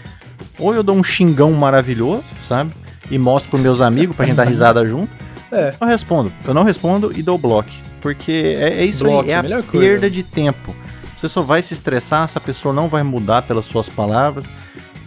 Ou 0.58 0.74
eu 0.74 0.82
dou 0.82 0.96
um 0.96 1.02
xingão 1.04 1.52
maravilhoso, 1.52 2.24
sabe? 2.42 2.72
E 3.10 3.18
mostro 3.18 3.50
pros 3.50 3.62
meus 3.62 3.80
amigos 3.80 4.16
pra 4.16 4.26
gente 4.26 4.36
dar 4.36 4.44
risada 4.44 4.84
junto. 4.86 5.10
É. 5.52 5.74
Eu 5.80 5.86
respondo. 5.86 6.32
Eu 6.44 6.54
não 6.54 6.62
respondo 6.64 7.12
e 7.16 7.22
dou 7.22 7.36
bloco. 7.38 7.70
Porque 8.00 8.56
é, 8.56 8.80
é 8.80 8.84
isso 8.84 9.04
Bloco, 9.04 9.24
aí, 9.24 9.30
é 9.30 9.36
a 9.36 9.42
melhor 9.42 9.62
coisa. 9.62 9.86
perda 9.86 10.10
de 10.10 10.22
tempo. 10.22 10.74
Você 11.16 11.28
só 11.28 11.42
vai 11.42 11.60
se 11.60 11.74
estressar, 11.74 12.24
essa 12.24 12.40
pessoa 12.40 12.72
não 12.72 12.88
vai 12.88 13.02
mudar 13.02 13.42
pelas 13.42 13.66
suas 13.66 13.88
palavras. 13.88 14.44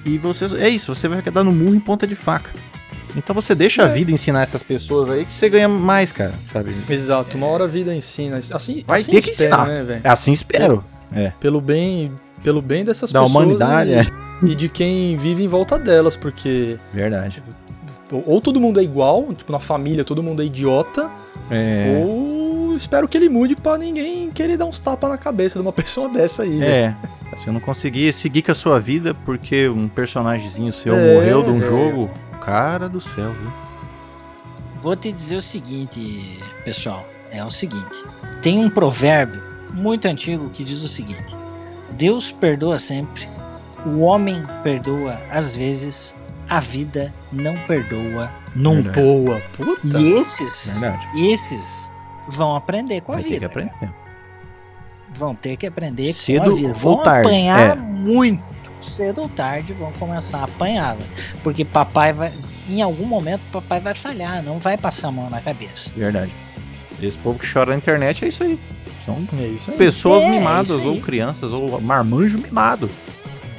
E 0.06 0.18
você. 0.18 0.46
É 0.58 0.70
isso, 0.70 0.94
você 0.94 1.08
vai 1.08 1.18
ficar 1.18 1.32
dando 1.32 1.52
murro 1.52 1.74
em 1.76 1.80
ponta 1.80 2.06
de 2.06 2.14
faca. 2.16 2.52
Então 3.16 3.34
você 3.36 3.54
deixa 3.54 3.84
a 3.84 3.90
É. 3.90 3.94
vida 3.94 4.12
ensinar 4.12 4.42
essas 4.42 4.64
pessoas 4.64 5.10
aí 5.10 5.26
que 5.26 5.34
você 5.34 5.48
ganha 5.50 5.70
mais, 5.70 6.12
cara, 6.12 6.34
sabe? 6.52 6.74
Exato, 6.90 7.38
uma 7.38 7.48
hora 7.48 7.66
a 7.66 7.68
vida 7.68 7.94
ensina. 7.94 8.38
Assim, 8.38 8.84
Vai 8.88 9.02
assim 9.02 9.12
ter 9.12 9.22
que 9.22 9.30
espero, 9.32 9.54
ensinar. 9.56 9.68
né, 9.68 9.84
velho? 9.84 10.02
É 10.04 10.10
assim 10.10 10.32
espero. 10.32 10.84
É. 11.16 11.32
Pelo 11.40 11.62
bem, 11.62 12.12
pelo 12.44 12.62
bem 12.62 12.84
dessas 12.84 13.12
Da 13.12 13.22
pessoas 13.22 13.44
humanidade, 13.44 13.92
e, 13.92 13.94
é. 13.96 14.06
e 14.52 14.56
de 14.56 14.68
quem 14.68 15.16
vive 15.18 15.44
em 15.44 15.48
volta 15.48 15.78
delas, 15.78 16.16
porque 16.16 16.78
Verdade. 16.94 17.44
ou, 18.12 18.24
ou 18.26 18.42
todo 18.42 18.60
mundo 18.60 18.80
é 18.80 18.84
igual, 18.84 19.32
tipo 19.34 19.52
na 19.52 19.60
família 19.60 20.04
todo 20.04 20.24
mundo 20.24 20.42
é 20.42 20.46
idiota, 20.46 21.12
É. 21.52 22.02
ou 22.04 22.76
espero 22.76 23.08
que 23.08 23.16
ele 23.16 23.30
mude 23.30 23.56
pra 23.56 23.78
ninguém 23.78 24.32
querer 24.32 24.58
dar 24.58 24.66
uns 24.66 24.80
tapas 24.80 25.08
na 25.10 25.18
cabeça 25.20 25.60
de 25.60 25.62
uma 25.62 25.72
pessoa 25.74 26.10
dessa 26.10 26.42
aí. 26.44 26.58
velho. 26.58 26.64
É. 26.72 26.96
Se 27.40 27.48
eu 27.48 27.54
não 27.54 27.60
conseguir 27.60 28.12
seguir 28.14 28.42
com 28.44 28.52
a 28.52 28.56
sua 28.56 28.80
vida 28.80 29.14
porque 29.26 29.68
um 29.68 29.88
personagemzinho 29.88 30.72
seu 30.72 30.96
É, 30.96 31.14
morreu 31.16 31.44
de 31.44 31.50
um 31.50 31.60
é. 31.60 31.64
jogo, 31.64 32.10
cara 32.46 32.90
do 32.90 33.00
céu, 33.02 33.32
viu? 33.32 33.52
Vou 34.80 34.96
te 34.96 35.12
dizer 35.12 35.38
o 35.38 35.42
seguinte, 35.42 36.40
pessoal. 36.66 37.06
É 37.32 37.44
o 37.44 37.50
seguinte. 37.50 38.04
Tem 38.42 38.60
um 38.60 38.70
provérbio 38.70 39.42
muito 39.74 40.08
antigo 40.08 40.50
que 40.50 40.64
diz 40.64 40.84
o 40.84 40.88
seguinte: 40.88 41.36
Deus 41.92 42.32
perdoa 42.32 42.78
sempre, 42.78 43.28
o 43.86 44.00
homem 44.02 44.44
perdoa 44.62 45.18
às 45.32 45.56
vezes, 45.56 46.16
a 46.50 46.60
vida 46.60 47.14
não 47.32 47.58
perdoa 47.66 48.32
nunca. 48.56 49.02
Boa, 49.02 49.42
puta. 49.56 49.98
E 50.00 50.14
esses, 50.14 50.78
Verdade. 50.80 51.08
esses 51.32 51.90
vão 52.28 52.56
aprender 52.56 53.02
com 53.02 53.14
a 53.14 53.16
Vai 53.16 53.24
ter 53.24 53.30
vida. 53.30 53.40
que 53.40 53.46
aprender. 53.46 53.74
cara. 53.80 53.96
Vão 55.16 55.36
ter 55.36 55.58
que 55.58 55.68
aprender 55.68 56.08
com 56.08 56.20
Cedo 56.20 56.52
a 56.52 56.56
vida. 56.56 56.74
Vão 56.74 57.02
apanhar 57.02 57.60
é. 57.72 57.76
muito. 57.76 58.53
Cedo 58.84 59.22
ou 59.22 59.30
tarde 59.30 59.74
vão 59.74 59.92
começar 59.94 60.40
a 60.40 60.44
apanhar. 60.46 60.96
velho. 60.96 61.10
Porque 61.44 61.64
papai 61.66 62.14
vai. 62.14 62.32
Em 62.70 62.82
algum 62.82 63.06
momento 63.06 63.42
papai 63.52 63.80
vai 63.80 63.94
falhar, 63.94 64.42
não 64.44 64.60
vai 64.60 64.78
passar 64.78 65.10
a 65.10 65.12
mão 65.12 65.30
na 65.30 65.42
cabeça. 65.42 65.92
Verdade. 65.96 66.32
Esse 67.02 67.18
povo 67.18 67.38
que 67.40 67.52
chora 67.52 67.72
na 67.72 67.78
internet 67.78 68.24
é 68.24 68.28
isso 68.30 68.44
aí. 68.44 68.58
São 69.06 69.18
É 69.38 69.48
isso 69.48 69.72
aí. 69.72 69.78
pessoas 69.78 70.24
É, 70.24 70.30
mimadas, 70.30 70.70
isso 70.70 70.80
aí. 70.80 70.88
ou 70.88 71.02
crianças, 71.02 71.52
ou 71.52 71.82
marmanjo 71.82 72.38
mimado. 72.38 72.90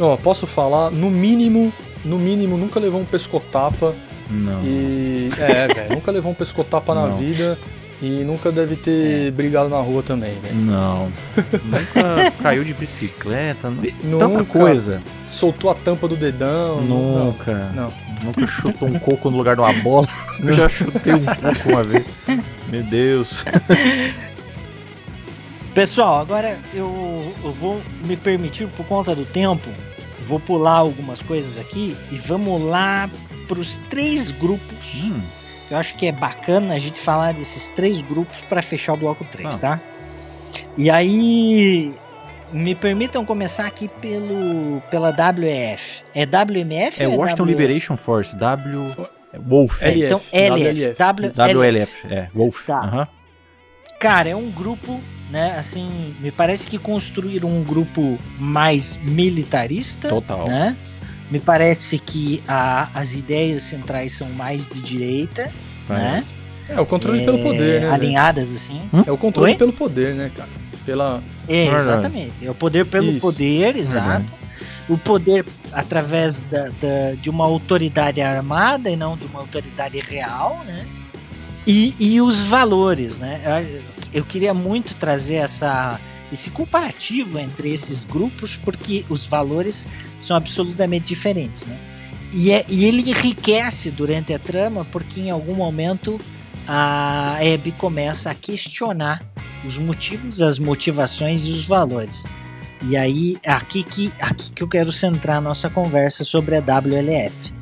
Ó, 0.01 0.17
posso 0.17 0.47
falar, 0.47 0.91
no 0.91 1.11
mínimo, 1.11 1.71
no 2.05 2.19
mínimo, 2.19 2.57
nunca 2.57 2.81
levou 2.81 3.01
um 3.01 3.05
pescotapa 3.05 3.95
Não. 4.31 4.63
E. 4.65 5.29
É, 5.39 5.67
velho, 5.75 5.95
nunca 5.97 6.11
levou 6.11 6.33
um 6.33 6.35
pescotapa 6.35 6.95
na 6.95 7.09
vida 7.09 7.59
e 8.03 8.25
nunca 8.25 8.51
deve 8.53 8.77
ter 8.77 9.31
brigado 9.33 9.69
na 9.69 9.79
rua 9.79 10.03
também, 10.03 10.35
velho. 10.41 10.55
Não. 10.57 11.13
Nunca 11.65 12.31
caiu 12.43 12.65
de 12.65 12.75
bicicleta. 12.75 13.71
nu- 13.71 13.83
Nunca. 14.03 14.29
Tanta 14.29 14.45
coisa. 14.45 15.03
Soltou 15.29 15.71
a 15.71 15.75
tampa 15.75 16.07
do 16.09 16.17
dedão. 16.17 16.83
Nunca. 16.83 17.71
Não. 17.75 17.93
Nunca 18.23 18.47
chutou 18.47 18.89
um 18.89 18.99
coco 18.99 19.31
no 19.31 19.37
lugar 19.37 19.55
de 19.55 19.61
uma 19.63 19.73
bola. 19.75 20.07
Eu 20.43 20.53
já 20.53 20.69
chutei 20.69 21.15
um 21.15 21.25
coco 21.25 21.69
uma 21.69 21.83
vez. 21.83 22.05
Meu 22.69 22.83
Deus. 22.83 23.45
Pessoal, 25.75 26.21
agora 26.21 26.57
eu, 26.73 27.33
eu 27.43 27.53
vou 27.53 27.83
me 28.07 28.17
permitir, 28.17 28.69
por 28.69 28.87
conta 28.87 29.13
do 29.15 29.25
tempo, 29.25 29.69
vou 30.25 30.39
pular 30.39 30.75
algumas 30.79 31.21
coisas 31.21 31.59
aqui 31.59 31.97
e 32.13 32.17
vamos 32.17 32.63
lá 32.63 33.11
para 33.49 33.59
os 33.59 33.77
três 33.91 34.31
grupos. 34.31 35.03
Hum, 35.05 35.21
Eu 35.71 35.79
acho 35.79 35.95
que 35.95 36.07
é 36.07 36.13
bacana 36.13 36.75
a 36.75 36.79
gente 36.79 37.01
falar 37.01 37.33
desses 37.33 37.69
três 37.69 38.03
grupos 38.03 38.41
para 38.49 38.61
fechar 38.63 38.93
o 38.93 38.97
bloco 38.97 39.25
3, 39.25 39.55
Ah. 39.57 39.59
tá? 39.59 39.81
E 40.77 40.91
aí, 40.91 41.95
me 42.53 42.75
permitam 42.75 43.25
começar 43.25 43.67
aqui 43.67 43.89
pelo 43.89 44.81
pela 44.91 45.09
WEF. 45.11 46.03
É 46.15 46.25
WMF 46.27 47.03
é 47.03 47.09
ou 47.09 47.17
Washington 47.17 47.45
WF? 47.45 47.51
Liberation 47.51 47.97
Force. 47.97 48.37
W. 48.37 48.95
é 49.33 49.39
Wolf. 49.39 49.83
É, 49.83 49.97
então 49.97 50.21
LF. 50.33 50.95
WLF. 51.37 52.07
É, 52.09 52.29
Wolf. 52.35 52.67
Tá. 52.67 52.79
Aham. 52.81 53.09
Cara, 53.99 54.29
é 54.29 54.37
um 54.37 54.51
grupo, 54.51 55.01
né? 55.31 55.57
Assim, 55.59 56.15
me 56.21 56.31
parece 56.31 56.69
que 56.69 56.79
construíram 56.79 57.49
um 57.49 57.63
grupo 57.63 58.19
mais 58.39 58.99
militarista, 58.99 60.09
Total. 60.09 60.47
né? 60.47 60.77
Me 61.35 61.41
parece 61.41 61.99
que 61.99 62.41
a- 62.47 62.89
as 62.95 63.13
ideias 63.13 63.65
centrais 63.65 64.13
são 64.13 64.29
mais 64.29 64.69
de 64.69 64.81
direita, 64.81 65.51
Parece. 65.89 66.33
É, 66.69 66.81
o 66.81 66.87
controle 66.87 67.23
é, 67.23 67.25
pelo 67.25 67.39
poder, 67.43 67.81
né? 67.81 67.91
alinhadas 67.91 68.55
assim. 68.55 68.81
É 69.05 69.11
o 69.11 69.17
controle 69.19 69.51
Oi? 69.51 69.59
pelo 69.59 69.73
poder, 69.73 70.15
né, 70.15 70.31
cara? 70.35 70.49
Pela. 70.87 71.21
É, 71.49 71.67
exatamente. 71.75 72.47
É 72.47 72.51
o 72.53 72.55
poder 72.55 72.87
pelo 72.87 73.11
Isso. 73.11 73.21
poder, 73.21 73.75
exato. 73.77 74.07
Verdade. 74.23 74.33
O 74.89 74.97
poder 74.97 75.45
através 75.73 76.41
da, 76.43 76.67
da- 76.81 77.15
de 77.21 77.29
uma 77.29 77.45
autoridade 77.45 78.21
armada 78.23 78.89
e 78.89 78.95
não 78.95 79.17
de 79.17 79.25
uma 79.27 79.41
autoridade 79.41 79.99
real, 79.99 80.61
né? 80.65 80.87
E, 81.67 81.97
e 81.99 82.21
os 82.21 82.43
valores, 82.43 83.19
né? 83.19 83.41
Eu, 84.13 84.21
eu 84.21 84.25
queria 84.25 84.55
muito 84.55 84.95
trazer 84.95 85.35
essa, 85.35 86.01
esse 86.33 86.49
comparativo 86.51 87.41
entre 87.41 87.73
esses 87.73 88.05
grupos, 88.05 88.55
porque 88.57 89.05
os 89.11 89.27
valores 89.27 89.89
são 90.25 90.37
absolutamente 90.37 91.07
diferentes, 91.07 91.65
né? 91.67 91.79
E, 92.33 92.51
é, 92.51 92.65
e 92.69 92.85
ele 92.85 93.09
enriquece 93.09 93.91
durante 93.91 94.35
a 94.35 94.39
trama, 94.39 94.85
porque 94.87 95.21
em 95.21 95.31
algum 95.31 95.55
momento 95.55 96.19
a 96.67 97.37
Abby 97.37 97.73
começa 97.73 98.31
a 98.31 98.35
questionar 98.35 99.23
os 99.65 99.79
motivos, 99.79 100.43
as 100.43 100.59
motivações 100.59 101.45
e 101.45 101.51
os 101.51 101.65
valores. 101.67 102.25
E 102.83 102.97
aí, 102.97 103.39
aqui 103.47 103.83
que, 103.83 104.13
aqui 104.21 104.53
que 104.53 104.63
eu 104.63 104.69
quero 104.69 104.93
centrar 104.93 105.39
a 105.39 105.41
nossa 105.41 105.71
conversa 105.71 106.25
sobre 106.25 106.57
a 106.57 106.61
WLF. 106.61 107.55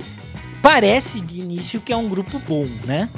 Parece 0.60 1.20
de 1.20 1.40
início 1.40 1.80
que 1.80 1.92
é 1.92 1.96
um 1.96 2.08
grupo 2.08 2.40
bom, 2.40 2.66
né? 2.84 3.08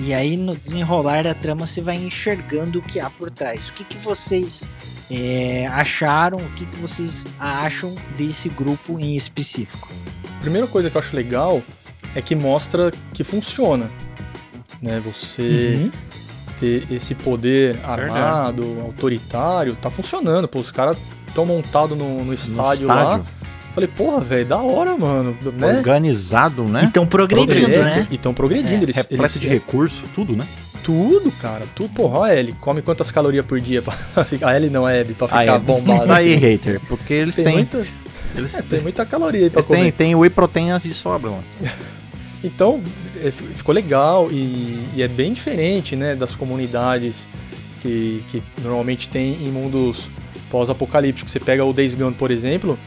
E 0.00 0.14
aí, 0.14 0.36
no 0.36 0.56
desenrolar 0.56 1.24
da 1.24 1.34
trama, 1.34 1.66
você 1.66 1.80
vai 1.80 1.96
enxergando 1.96 2.78
o 2.78 2.82
que 2.82 3.00
há 3.00 3.10
por 3.10 3.30
trás. 3.30 3.68
O 3.68 3.72
que, 3.72 3.84
que 3.84 3.96
vocês 3.96 4.70
é, 5.10 5.66
acharam, 5.66 6.38
o 6.38 6.50
que, 6.52 6.66
que 6.66 6.78
vocês 6.78 7.26
acham 7.38 7.94
desse 8.16 8.48
grupo 8.48 8.98
em 8.98 9.16
específico? 9.16 9.88
A 10.36 10.40
primeira 10.40 10.66
coisa 10.66 10.88
que 10.88 10.96
eu 10.96 11.00
acho 11.00 11.14
legal 11.16 11.62
é 12.14 12.22
que 12.22 12.34
mostra 12.34 12.90
que 13.12 13.24
funciona. 13.24 13.90
Né? 14.80 15.00
Você 15.00 15.42
Uhum. 15.82 15.92
ter 16.58 16.90
esse 16.92 17.14
poder 17.14 17.80
armado, 17.84 18.80
autoritário, 18.82 19.74
tá 19.76 19.90
funcionando. 19.90 20.46
Pô, 20.48 20.58
os 20.60 20.70
caras 20.70 20.96
estão 21.26 21.44
montados 21.44 21.96
no, 21.96 22.18
no 22.18 22.24
No 22.26 22.34
estádio, 22.34 22.86
lá. 22.86 23.20
Falei, 23.80 23.88
porra, 23.96 24.20
velho, 24.20 24.46
da 24.46 24.58
hora, 24.58 24.96
mano. 24.96 25.36
Né? 25.56 25.76
Organizado, 25.78 26.64
E 26.66 26.70
né? 26.70 26.84
estão 26.84 27.06
progredindo, 27.06 27.70
É, 27.72 27.78
né? 27.84 28.08
E 28.10 28.14
estão 28.16 28.34
progredindo. 28.34 28.84
eles, 28.84 28.96
Repleto 28.96 29.22
eles, 29.24 29.40
de 29.40 29.48
recurso, 29.48 30.04
tudo, 30.14 30.36
né? 30.36 30.46
Tudo, 30.82 31.30
cara. 31.32 31.64
Tudo, 31.74 31.90
porra, 31.90 32.26
a 32.26 32.34
Ellie, 32.36 32.54
come 32.60 32.82
quantas 32.82 33.10
calorias 33.10 33.44
por 33.44 33.60
dia 33.60 33.82
pra 33.82 33.92
ficar. 34.24 34.48
A 34.50 34.56
Ellie 34.56 34.70
não 34.70 34.88
é 34.88 35.00
Abby, 35.00 35.14
pra 35.14 35.28
ficar 35.28 35.58
bombada. 35.58 36.14
Aí, 36.14 36.34
hater, 36.34 36.80
porque 36.88 37.12
eles 37.14 37.34
tem, 37.34 37.44
têm. 37.44 37.54
muita, 37.54 37.86
Eles 38.34 38.54
é, 38.58 38.62
tem 38.68 38.80
muita 38.80 39.04
caloria 39.06 39.44
aí 39.44 39.50
pra 39.50 39.58
Eles 39.60 39.66
têm, 39.66 39.76
comer. 39.78 39.92
têm 39.92 40.14
whey 40.14 40.30
proteínas 40.30 40.82
de 40.82 40.92
sobra, 40.94 41.30
mano. 41.30 41.44
Então, 42.42 42.80
é, 43.22 43.30
ficou 43.30 43.74
legal 43.74 44.30
e, 44.32 44.88
e 44.94 45.02
é 45.02 45.08
bem 45.08 45.30
diferente, 45.34 45.94
né, 45.94 46.14
das 46.16 46.34
comunidades 46.34 47.28
que, 47.82 48.22
que 48.30 48.42
normalmente 48.62 49.10
tem 49.10 49.32
em 49.44 49.50
mundos 49.50 50.08
pós-apocalípticos. 50.50 51.30
Você 51.32 51.38
pega 51.38 51.62
o 51.62 51.70
Days 51.70 51.94
Gone, 51.94 52.14
por 52.14 52.30
exemplo, 52.30 52.78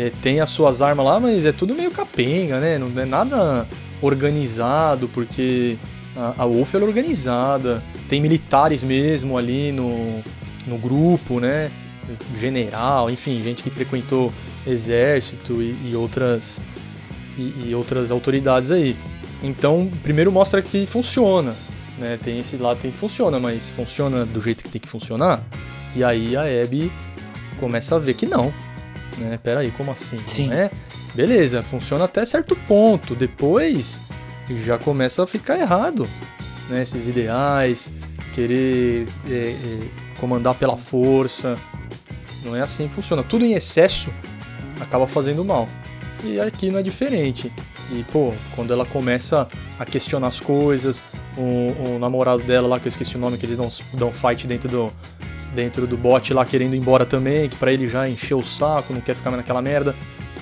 é, 0.00 0.10
tem 0.22 0.40
as 0.40 0.48
suas 0.48 0.80
armas 0.80 1.04
lá, 1.04 1.20
mas 1.20 1.44
é 1.44 1.52
tudo 1.52 1.74
meio 1.74 1.90
capenga, 1.90 2.58
né? 2.58 2.78
Não 2.78 2.88
é 3.00 3.04
nada 3.04 3.68
organizado, 4.00 5.08
porque 5.08 5.76
a, 6.16 6.42
a 6.42 6.46
Wolf 6.46 6.74
é 6.74 6.78
organizada. 6.78 7.82
Tem 8.08 8.18
militares 8.18 8.82
mesmo 8.82 9.36
ali 9.36 9.72
no, 9.72 10.22
no 10.66 10.78
grupo, 10.78 11.38
né? 11.38 11.70
General, 12.38 13.10
enfim, 13.10 13.42
gente 13.42 13.62
que 13.62 13.68
frequentou 13.68 14.32
exército 14.66 15.62
e, 15.62 15.76
e 15.90 15.94
outras 15.94 16.60
e, 17.36 17.68
e 17.68 17.74
outras 17.74 18.10
autoridades 18.10 18.70
aí. 18.70 18.96
Então, 19.42 19.90
primeiro 20.02 20.32
mostra 20.32 20.62
que 20.62 20.86
funciona, 20.86 21.54
né? 21.98 22.18
Tem 22.22 22.38
esse 22.38 22.56
lado 22.56 22.80
que 22.80 22.90
funciona, 22.90 23.38
mas 23.38 23.68
funciona 23.68 24.24
do 24.24 24.40
jeito 24.40 24.64
que 24.64 24.70
tem 24.70 24.80
que 24.80 24.88
funcionar. 24.88 25.42
E 25.94 26.02
aí 26.02 26.36
a 26.36 26.44
Abby 26.44 26.90
começa 27.58 27.96
a 27.96 27.98
ver 27.98 28.14
que 28.14 28.24
não, 28.24 28.52
né? 29.18 29.38
Pera 29.42 29.60
aí, 29.60 29.70
como 29.70 29.90
assim? 29.90 30.18
Sim. 30.26 30.52
É? 30.52 30.70
Beleza, 31.14 31.62
funciona 31.62 32.04
até 32.04 32.24
certo 32.24 32.54
ponto. 32.54 33.14
Depois 33.14 34.00
já 34.64 34.78
começa 34.78 35.22
a 35.22 35.26
ficar 35.26 35.58
errado, 35.58 36.06
né? 36.68 36.82
Esses 36.82 37.06
ideais, 37.06 37.90
querer 38.32 39.06
é, 39.28 39.34
é, 39.34 39.88
comandar 40.18 40.54
pela 40.54 40.76
força. 40.76 41.56
Não 42.44 42.56
é 42.56 42.60
assim 42.60 42.88
que 42.88 42.94
funciona. 42.94 43.22
Tudo 43.22 43.44
em 43.44 43.54
excesso 43.54 44.12
acaba 44.80 45.06
fazendo 45.06 45.44
mal. 45.44 45.68
E 46.24 46.40
aqui 46.40 46.70
não 46.70 46.78
é 46.78 46.82
diferente. 46.82 47.52
E, 47.92 48.04
pô, 48.12 48.32
quando 48.54 48.72
ela 48.72 48.86
começa 48.86 49.48
a 49.78 49.84
questionar 49.84 50.28
as 50.28 50.38
coisas, 50.38 51.02
o, 51.36 51.94
o 51.94 51.98
namorado 51.98 52.42
dela 52.42 52.68
lá, 52.68 52.80
que 52.80 52.86
eu 52.86 52.90
esqueci 52.90 53.16
o 53.16 53.18
nome, 53.18 53.36
que 53.36 53.46
eles 53.46 53.56
dão, 53.56 53.68
dão 53.94 54.12
fight 54.12 54.46
dentro 54.46 54.68
do, 54.68 54.92
dentro 55.54 55.86
do 55.86 55.96
bot 55.96 56.32
lá, 56.32 56.44
querendo 56.44 56.74
ir 56.74 56.78
embora 56.78 57.04
também, 57.04 57.48
que 57.48 57.56
pra 57.56 57.72
ele 57.72 57.88
já 57.88 58.08
encheu 58.08 58.38
o 58.38 58.42
saco, 58.42 58.92
não 58.92 59.00
quer 59.00 59.14
ficar 59.14 59.30
mais 59.30 59.42
naquela 59.42 59.62
merda. 59.62 59.94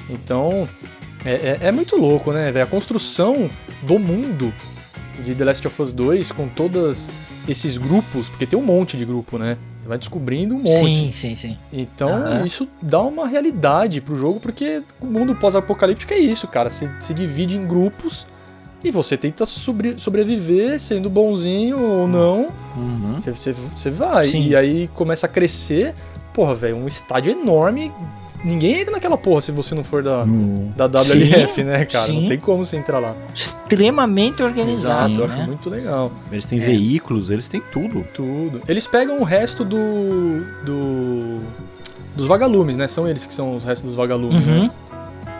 Então, 0.08 0.68
é, 1.24 1.34
é, 1.34 1.58
é 1.68 1.72
muito 1.72 1.96
louco, 1.96 2.32
né, 2.32 2.50
velho? 2.50 2.64
A 2.64 2.68
construção 2.68 3.48
do 3.82 3.98
mundo 3.98 4.52
de 5.24 5.34
The 5.34 5.44
Last 5.44 5.66
of 5.66 5.82
Us 5.82 5.92
2 5.92 6.32
com 6.32 6.48
todos 6.48 7.10
esses 7.48 7.76
grupos, 7.76 8.28
porque 8.28 8.46
tem 8.46 8.58
um 8.58 8.62
monte 8.62 8.96
de 8.96 9.04
grupo, 9.04 9.38
né? 9.38 9.56
Você 9.78 9.88
vai 9.88 9.98
descobrindo 9.98 10.54
um 10.54 10.58
monte. 10.58 10.70
Sim, 10.70 11.12
sim, 11.12 11.34
sim. 11.34 11.58
Então, 11.72 12.10
Aham. 12.10 12.44
isso 12.44 12.68
dá 12.80 13.00
uma 13.00 13.26
realidade 13.26 14.00
pro 14.00 14.16
jogo, 14.16 14.38
porque 14.38 14.82
o 15.00 15.06
mundo 15.06 15.34
pós-apocalíptico 15.34 16.12
é 16.12 16.18
isso, 16.18 16.46
cara. 16.46 16.68
Você 16.68 16.90
se 17.00 17.14
divide 17.14 17.56
em 17.56 17.66
grupos 17.66 18.26
e 18.84 18.90
você 18.90 19.16
tenta 19.16 19.44
sobre- 19.46 19.94
sobreviver 19.98 20.78
sendo 20.80 21.08
bonzinho 21.10 21.80
ou 21.82 22.06
não. 22.08 22.48
Uhum. 22.76 23.16
Você, 23.18 23.32
você- 23.32 23.54
você 23.74 23.90
vai. 23.90 24.24
Sim. 24.24 24.46
E 24.48 24.54
aí 24.56 24.88
começa 24.94 25.26
a 25.26 25.28
crescer. 25.28 25.94
Porra, 26.32 26.54
velho, 26.54 26.76
um 26.76 26.86
estádio 26.86 27.32
enorme. 27.32 27.92
Ninguém 28.44 28.78
entra 28.82 28.92
naquela 28.92 29.18
porra 29.18 29.40
se 29.40 29.50
você 29.50 29.74
não 29.74 29.82
for 29.82 30.00
da, 30.00 30.24
da 30.76 30.86
WLF, 30.86 31.54
Sim, 31.56 31.64
né, 31.64 31.84
cara? 31.84 32.06
sim. 32.06 32.20
Não 32.20 32.28
tem 32.28 32.38
como 32.38 32.64
você 32.64 32.76
entrar 32.76 33.00
lá. 33.00 33.16
Extremamente 33.34 34.40
organizado, 34.44 35.10
Exato, 35.12 35.20
eu 35.20 35.24
acho 35.24 35.36
né? 35.38 35.46
muito 35.46 35.68
legal. 35.68 36.12
Eles 36.30 36.44
têm 36.44 36.58
É. 36.60 36.64
veículos, 36.64 37.30
eles 37.30 37.48
têm 37.48 37.60
tudo. 37.72 38.04
Tudo. 38.14 38.62
Eles 38.68 38.86
pegam 38.86 39.18
o 39.20 39.24
resto 39.24 39.64
do. 39.64 40.44
do. 40.64 41.38
dos 42.14 42.28
vagalumes, 42.28 42.76
né? 42.76 42.86
São 42.86 43.08
eles 43.08 43.26
que 43.26 43.34
são 43.34 43.56
os 43.56 43.64
restos 43.64 43.88
dos 43.88 43.96
vagalumes, 43.96 44.46
Uhum. 44.46 44.62
né? 44.64 44.70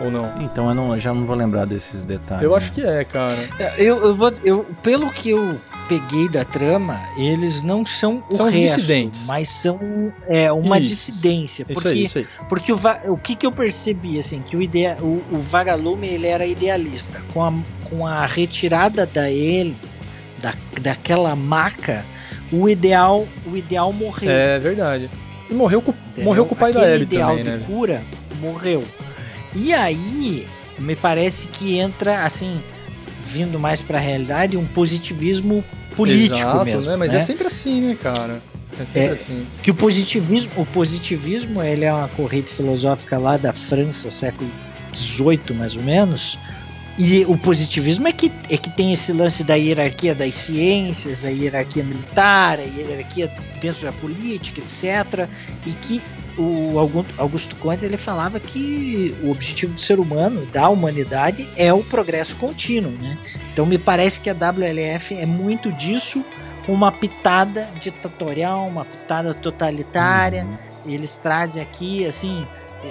Ou 0.01 0.09
não? 0.09 0.33
Então 0.41 0.69
eu, 0.69 0.75
não, 0.75 0.93
eu 0.93 0.99
já 0.99 1.13
não 1.13 1.25
vou 1.25 1.35
lembrar 1.35 1.65
desses 1.65 2.01
detalhes. 2.01 2.43
Eu 2.43 2.55
acho 2.55 2.71
que 2.71 2.81
é, 2.81 3.03
cara. 3.03 3.35
Eu, 3.77 3.97
eu 3.97 4.15
vou, 4.15 4.31
eu, 4.43 4.65
pelo 4.81 5.11
que 5.11 5.31
eu 5.31 5.59
peguei 5.89 6.29
da 6.29 6.45
trama, 6.45 6.99
eles 7.17 7.63
não 7.63 7.85
são 7.85 8.23
o 8.29 8.37
São 8.37 8.49
resto, 8.49 8.77
dissidentes. 8.77 9.25
mas 9.25 9.49
são 9.49 9.79
é, 10.27 10.51
uma 10.51 10.77
Isso. 10.79 10.89
dissidência, 10.91 11.63
Isso 11.67 11.73
porque 11.73 11.87
aí, 11.89 12.05
isso 12.05 12.17
aí. 12.19 12.27
porque 12.47 12.71
o, 12.71 12.77
o 13.07 13.17
que, 13.17 13.35
que 13.35 13.45
eu 13.45 13.51
percebi 13.51 14.19
assim 14.19 14.41
que 14.41 14.55
o, 14.55 14.61
idea, 14.61 14.95
o, 15.01 15.21
o 15.35 15.41
vagalume 15.41 16.07
ele 16.07 16.27
era 16.27 16.45
idealista 16.45 17.21
com 17.33 17.43
a, 17.43 17.51
com 17.89 18.05
a 18.05 18.25
retirada 18.27 19.05
da 19.05 19.29
ele 19.31 19.75
da, 20.39 20.53
daquela 20.79 21.35
maca 21.35 22.05
o 22.51 22.69
ideal 22.69 23.27
o 23.51 23.57
ideal 23.57 23.91
morreu 23.91 24.29
É 24.31 24.59
verdade. 24.59 25.09
E 25.49 25.53
morreu 25.55 25.81
com, 25.81 25.91
entendeu? 25.91 26.23
morreu 26.23 26.45
com 26.45 26.53
o 26.53 26.57
pai 26.57 26.71
da 26.71 26.81
Aquele 26.81 26.93
Abby 26.95 27.03
ideal 27.03 27.29
também, 27.31 27.43
de 27.43 27.49
né? 27.49 27.63
cura 27.65 28.01
morreu 28.39 28.83
e 29.53 29.73
aí 29.73 30.47
me 30.77 30.95
parece 30.95 31.47
que 31.47 31.77
entra 31.77 32.23
assim 32.23 32.61
vindo 33.25 33.59
mais 33.59 33.81
para 33.81 33.97
a 33.97 34.01
realidade, 34.01 34.57
um 34.57 34.65
positivismo 34.65 35.63
político 35.95 36.39
Exato, 36.39 36.65
mesmo. 36.65 36.81
Né? 36.89 36.95
Mas 36.95 37.13
né? 37.13 37.19
é 37.19 37.21
sempre 37.21 37.47
assim, 37.47 37.81
né, 37.81 37.97
cara? 38.01 38.41
É 38.79 38.85
sempre 38.85 39.01
É, 39.01 39.09
assim. 39.11 39.45
que 39.61 39.71
o 39.71 39.73
positivismo, 39.73 40.51
o 40.57 40.65
positivismo, 40.65 41.61
ele 41.61 41.85
é 41.85 41.93
uma 41.93 42.07
corrente 42.07 42.51
filosófica 42.51 43.17
lá 43.17 43.37
da 43.37 43.53
França, 43.53 44.09
século 44.09 44.49
XVIII 44.95 45.55
mais 45.55 45.75
ou 45.75 45.83
menos. 45.83 46.39
E 46.97 47.23
o 47.25 47.37
positivismo 47.37 48.07
é 48.07 48.11
que, 48.11 48.29
é 48.49 48.57
que 48.57 48.69
tem 48.69 48.91
esse 48.91 49.13
lance 49.13 49.43
da 49.43 49.55
hierarquia 49.55 50.13
das 50.13 50.35
ciências, 50.35 51.23
a 51.23 51.29
hierarquia 51.29 51.83
militar, 51.83 52.59
a 52.59 52.63
hierarquia 52.63 53.31
dentro 53.61 53.83
da 53.83 53.91
política, 53.93 54.59
etc. 54.59 55.29
E 55.65 55.71
que 55.71 56.01
o 56.39 56.79
Augu- 56.79 57.05
Augusto 57.17 57.55
Conte 57.57 57.83
ele 57.83 57.97
falava 57.97 58.39
que 58.39 59.15
o 59.21 59.29
objetivo 59.31 59.73
do 59.73 59.81
ser 59.81 59.99
humano, 59.99 60.45
da 60.47 60.69
humanidade, 60.69 61.47
é 61.55 61.73
o 61.73 61.83
progresso 61.83 62.35
contínuo. 62.37 62.91
Né? 62.93 63.17
Então 63.53 63.65
me 63.65 63.77
parece 63.77 64.21
que 64.21 64.29
a 64.29 64.33
WLF 64.33 65.15
é 65.15 65.25
muito 65.25 65.71
disso, 65.71 66.23
uma 66.67 66.91
pitada 66.91 67.67
ditatorial, 67.79 68.67
uma 68.67 68.85
pitada 68.85 69.33
totalitária. 69.33 70.47
Eles 70.85 71.17
trazem 71.17 71.61
aqui, 71.61 72.05
assim, 72.05 72.45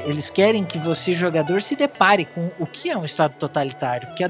eles 0.04 0.28
querem 0.30 0.64
que 0.64 0.78
você, 0.78 1.14
jogador, 1.14 1.62
se 1.62 1.74
depare 1.74 2.24
com 2.26 2.48
o 2.58 2.66
que 2.66 2.90
é 2.90 2.96
um 2.98 3.04
Estado 3.04 3.34
totalitário. 3.38 4.08
Porque 4.08 4.22
a, 4.24 4.28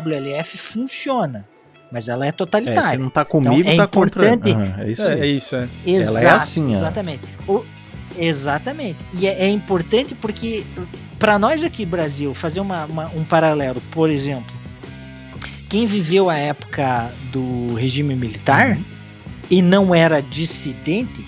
WLF 0.00 0.56
funciona, 0.56 1.44
mas 1.92 2.08
ela 2.08 2.24
é 2.24 2.28
É, 2.28 2.30
se 2.30 2.36
totalitária. 2.36 2.98
não 2.98 3.10
tá 3.10 3.24
comigo, 3.24 3.68
é 3.68 3.76
tá 3.76 3.86
contra. 3.86 4.24
importante- 4.32 4.50
Aham, 4.52 4.74
é 4.82 4.90
isso 4.90 5.02
É, 5.02 5.20
é 5.20 5.26
isso, 5.26 5.56
é. 5.56 5.68
Exato, 5.84 6.18
ela 6.18 6.34
é 6.34 6.36
assim, 6.36 6.66
ó. 6.66 6.70
Exatamente. 6.70 7.22
O- 7.46 7.64
exatamente. 8.18 8.98
E 9.18 9.26
é, 9.26 9.44
é 9.44 9.48
importante 9.48 10.14
porque, 10.14 10.64
para 11.18 11.38
nós 11.38 11.62
aqui, 11.62 11.84
Brasil, 11.86 12.34
fazer 12.34 12.60
uma- 12.60 12.84
uma- 12.86 13.10
um 13.14 13.24
paralelo, 13.24 13.80
por 13.90 14.10
exemplo, 14.10 14.54
quem 15.68 15.86
viveu 15.86 16.30
a 16.30 16.36
época 16.36 17.10
do 17.32 17.74
regime 17.74 18.14
militar 18.14 18.78
e 19.50 19.60
não 19.62 19.94
era 19.94 20.20
dissidente, 20.22 21.24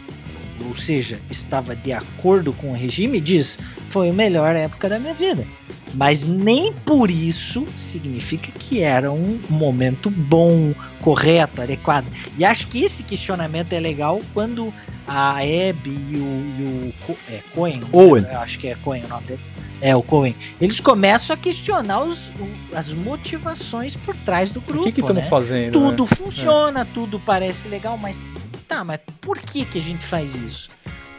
ou 0.69 0.77
seja, 0.77 1.19
estava 1.31 1.75
de 1.75 1.93
acordo 1.93 2.53
com 2.53 2.71
o 2.71 2.75
regime, 2.75 3.21
diz: 3.21 3.59
foi 3.89 4.11
a 4.11 4.13
melhor 4.13 4.55
época 4.55 4.89
da 4.89 4.99
minha 4.99 5.15
vida. 5.15 5.47
Mas 5.95 6.27
nem 6.27 6.71
por 6.85 7.11
isso 7.11 7.67
significa 7.75 8.53
que 8.59 8.83
era 8.83 9.11
um 9.11 9.41
momento 9.49 10.11
bom, 10.11 10.75
correto, 11.01 11.63
adequado. 11.63 12.05
E 12.37 12.45
acho 12.45 12.67
que 12.67 12.85
esse 12.85 13.03
questionamento 13.05 13.73
é 13.73 13.81
legal 13.81 14.21
quando 14.35 14.73
a 15.09 15.39
Abby 15.39 15.91
e 16.11 16.17
o, 16.17 16.23
e 16.59 16.93
o 17.09 17.17
é, 17.29 17.41
Cohen, 17.55 17.83
Owen. 17.93 18.25
eu 18.31 18.39
acho 18.41 18.59
que 18.59 18.69
é 18.69 18.75
Cohen 18.77 19.05
o 19.05 19.09
nome 19.09 19.27
dele. 19.27 19.41
É, 19.81 19.95
o 19.97 20.03
Cohen. 20.03 20.35
Eles 20.61 20.81
começam 20.81 21.35
a 21.35 21.37
questionar 21.37 22.01
os, 22.03 22.29
o- 22.31 22.51
as 22.77 22.93
motivações 22.93 23.97
por 23.97 24.15
trás 24.17 24.51
do 24.51 24.59
O 24.59 24.63
grupo. 24.63 24.85
que 24.85 24.93
que 24.93 25.01
estamos 25.01 25.23
né? 25.23 25.29
fazendo? 25.29 25.73
Tudo 25.73 26.03
né? 26.03 26.09
funciona, 26.17 26.85
tudo 26.85 27.19
parece 27.21 27.69
legal, 27.69 27.97
mas 27.97 28.27
tá, 28.67 28.85
mas 28.85 29.01
por 29.21 29.39
que 29.39 29.65
que 29.65 29.79
a 29.79 29.83
gente 29.83 30.05
faz 30.05 30.35
isso? 30.35 30.69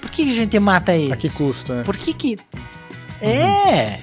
Por 0.01 0.11
que 0.11 0.25
que 0.25 0.31
a 0.31 0.35
gente 0.35 0.59
mata 0.59 0.93
eles? 0.93 1.11
A 1.11 1.17
que 1.17 1.29
custo, 1.29 1.73
né? 1.73 1.83
Por 1.83 1.95
que 1.97 2.13
que... 2.13 2.37
É... 3.21 3.99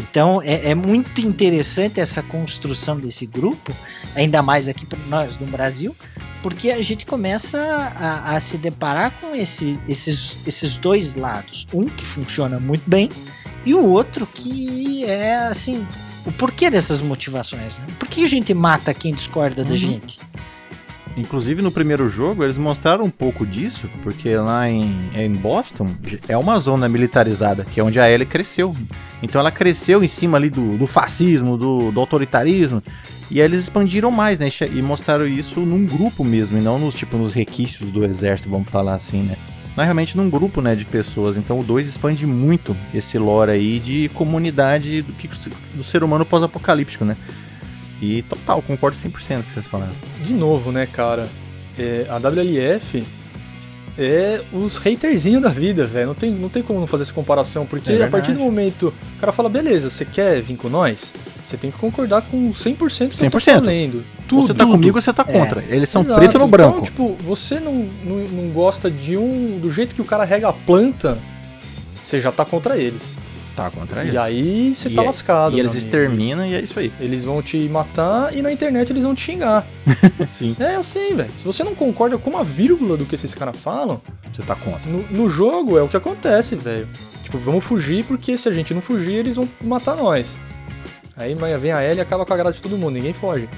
Então 0.00 0.40
é, 0.42 0.70
é 0.70 0.74
muito 0.74 1.20
interessante 1.20 2.00
essa 2.00 2.22
construção 2.22 2.98
desse 2.98 3.26
grupo, 3.26 3.72
ainda 4.14 4.42
mais 4.42 4.66
aqui 4.68 4.86
para 4.86 4.98
nós 5.08 5.38
no 5.38 5.46
Brasil, 5.46 5.94
porque 6.42 6.70
a 6.70 6.80
gente 6.80 7.04
começa 7.04 7.58
a, 7.96 8.34
a 8.36 8.40
se 8.40 8.56
deparar 8.56 9.12
com 9.20 9.34
esse- 9.34 9.78
esses, 9.86 10.38
esses 10.46 10.78
dois 10.78 11.16
lados. 11.16 11.66
Um 11.72 11.84
que 11.86 12.04
funciona 12.04 12.58
muito 12.58 12.88
bem 12.88 13.10
e 13.64 13.74
o 13.74 13.84
outro 13.88 14.26
que 14.26 15.04
é 15.04 15.36
assim. 15.46 15.86
O 16.26 16.32
porquê 16.32 16.68
dessas 16.70 17.00
motivações? 17.00 17.78
Né? 17.78 17.86
Por 17.98 18.06
que 18.08 18.22
a 18.24 18.28
gente 18.28 18.52
mata 18.52 18.92
quem 18.92 19.12
discorda 19.14 19.64
da 19.64 19.70
Uhum. 19.70 19.76
gente? 19.76 20.18
Inclusive 21.16 21.60
no 21.60 21.72
primeiro 21.72 22.08
jogo 22.08 22.44
eles 22.44 22.56
mostraram 22.56 23.04
um 23.04 23.10
pouco 23.10 23.46
disso, 23.46 23.90
porque 24.02 24.34
lá 24.36 24.68
em, 24.68 25.10
em 25.14 25.32
Boston 25.32 25.86
é 26.28 26.36
uma 26.36 26.58
zona 26.58 26.88
militarizada, 26.88 27.64
que 27.64 27.80
é 27.80 27.84
onde 27.84 27.98
a 27.98 28.10
Ellie 28.10 28.26
cresceu. 28.26 28.72
Então 29.22 29.40
ela 29.40 29.50
cresceu 29.50 30.02
em 30.02 30.08
cima 30.08 30.38
ali 30.38 30.48
do, 30.48 30.78
do 30.78 30.86
fascismo, 30.86 31.56
do, 31.56 31.90
do 31.90 32.00
autoritarismo, 32.00 32.82
e 33.30 33.40
aí 33.40 33.46
eles 33.46 33.60
expandiram 33.60 34.10
mais, 34.10 34.38
né? 34.38 34.48
E 34.72 34.82
mostraram 34.82 35.26
isso 35.26 35.60
num 35.60 35.84
grupo 35.84 36.24
mesmo, 36.24 36.58
e 36.58 36.60
não 36.60 36.78
nos 36.78 36.94
tipo 36.94 37.16
nos 37.16 37.32
requisitos 37.32 37.90
do 37.90 38.04
exército, 38.04 38.48
vamos 38.48 38.68
falar 38.68 38.94
assim, 38.94 39.22
né? 39.22 39.36
É 39.76 39.84
realmente 39.84 40.16
num 40.16 40.28
grupo, 40.28 40.60
né, 40.60 40.74
de 40.74 40.84
pessoas. 40.84 41.36
Então 41.36 41.58
o 41.58 41.64
2 41.64 41.88
expande 41.88 42.26
muito 42.26 42.76
esse 42.92 43.16
lore 43.18 43.52
aí 43.52 43.78
de 43.78 44.10
comunidade 44.10 45.02
do, 45.02 45.12
que, 45.12 45.28
do 45.74 45.82
ser 45.82 46.04
humano 46.04 46.24
pós-apocalíptico, 46.24 47.04
né? 47.04 47.16
E 48.00 48.22
total, 48.22 48.62
concordo 48.62 48.96
100% 48.96 49.10
com 49.10 49.40
o 49.40 49.42
que 49.42 49.52
vocês 49.52 49.66
falaram. 49.66 49.92
De 50.24 50.32
novo, 50.32 50.72
né, 50.72 50.86
cara? 50.86 51.28
É, 51.78 52.06
a 52.08 52.16
WLF 52.16 53.02
é 53.98 54.40
os 54.52 54.76
haterzinhos 54.84 55.42
da 55.42 55.50
vida, 55.50 55.84
velho. 55.84 56.08
Não 56.08 56.14
tem, 56.14 56.30
não 56.30 56.48
tem 56.48 56.62
como 56.62 56.80
não 56.80 56.86
fazer 56.86 57.02
essa 57.02 57.12
comparação, 57.12 57.66
porque 57.66 57.92
É 57.92 58.04
a 58.04 58.08
partir 58.08 58.32
do 58.32 58.40
momento 58.40 58.94
o 59.16 59.20
cara 59.20 59.32
fala, 59.32 59.48
beleza, 59.48 59.90
você 59.90 60.04
quer 60.04 60.40
vir 60.40 60.56
com 60.56 60.68
nós? 60.68 61.12
Você 61.44 61.56
tem 61.56 61.70
que 61.70 61.78
concordar 61.78 62.22
com 62.22 62.52
100% 62.52 63.08
do 63.08 63.16
que 63.16 63.24
eu 63.26 63.30
tô 63.30 63.38
100%. 63.38 63.44
falando. 63.44 64.04
Tudo. 64.28 64.46
você 64.46 64.54
tá 64.54 64.64
comigo 64.64 64.96
ou 64.96 65.02
você 65.02 65.12
tá 65.12 65.24
contra. 65.24 65.64
Eles 65.68 65.88
são 65.88 66.02
Exato. 66.02 66.18
preto 66.18 66.38
no 66.38 66.46
branco. 66.46 66.78
Então, 66.78 66.84
tipo, 66.84 67.16
você 67.20 67.58
não, 67.58 67.88
não, 68.04 68.16
não 68.18 68.48
gosta 68.52 68.90
de 68.90 69.16
um. 69.16 69.58
Do 69.58 69.68
jeito 69.70 69.94
que 69.94 70.00
o 70.00 70.04
cara 70.04 70.24
rega 70.24 70.48
a 70.48 70.52
planta, 70.52 71.18
você 72.06 72.20
já 72.20 72.30
tá 72.30 72.44
contra 72.44 72.78
eles. 72.78 73.16
Tá 73.56 73.70
contra 73.70 74.04
E 74.04 74.16
aí 74.16 74.74
você 74.74 74.88
E 74.88 74.94
tá 74.94 75.02
é- 75.02 75.06
lascado. 75.06 75.56
E 75.56 75.60
eles 75.60 75.72
amigo. 75.72 75.84
exterminam 75.86 76.46
e 76.46 76.54
é 76.54 76.60
isso 76.60 76.78
aí. 76.78 76.92
Eles 77.00 77.24
vão 77.24 77.42
te 77.42 77.56
matar 77.68 78.34
e 78.36 78.42
na 78.42 78.52
internet 78.52 78.90
eles 78.90 79.02
vão 79.02 79.14
te 79.14 79.22
xingar. 79.22 79.66
Sim. 80.28 80.56
É 80.58 80.76
assim, 80.76 81.14
velho. 81.14 81.30
Se 81.36 81.44
você 81.44 81.62
não 81.64 81.74
concorda 81.74 82.16
com 82.18 82.30
uma 82.30 82.44
vírgula 82.44 82.96
do 82.96 83.04
que 83.04 83.14
esses 83.14 83.34
caras 83.34 83.56
falam, 83.56 84.00
Você 84.32 84.42
tá 84.42 84.54
contra. 84.54 84.90
no, 84.90 85.02
no 85.10 85.28
jogo 85.28 85.76
é 85.78 85.82
o 85.82 85.88
que 85.88 85.96
acontece, 85.96 86.56
velho. 86.56 86.88
Tipo, 87.22 87.38
vamos 87.38 87.64
fugir 87.64 88.04
porque 88.04 88.36
se 88.36 88.48
a 88.48 88.52
gente 88.52 88.72
não 88.74 88.80
fugir, 88.82 89.14
eles 89.14 89.36
vão 89.36 89.48
matar 89.62 89.96
nós. 89.96 90.38
Aí 91.16 91.34
vem 91.60 91.72
a 91.72 91.84
Ellie 91.84 91.98
e 91.98 92.00
acaba 92.00 92.24
com 92.24 92.32
a 92.32 92.36
grade 92.36 92.56
de 92.56 92.62
todo 92.62 92.78
mundo, 92.78 92.94
ninguém 92.94 93.12
foge. 93.12 93.48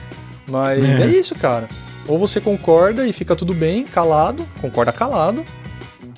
Mas 0.50 0.84
É. 0.84 1.02
é. 1.02 1.06
isso, 1.06 1.34
cara. 1.34 1.68
Ou 2.08 2.18
você 2.18 2.40
concorda 2.40 3.06
e 3.06 3.12
fica 3.12 3.36
tudo 3.36 3.54
bem, 3.54 3.84
calado, 3.84 4.44
concorda 4.60 4.92
calado, 4.92 5.44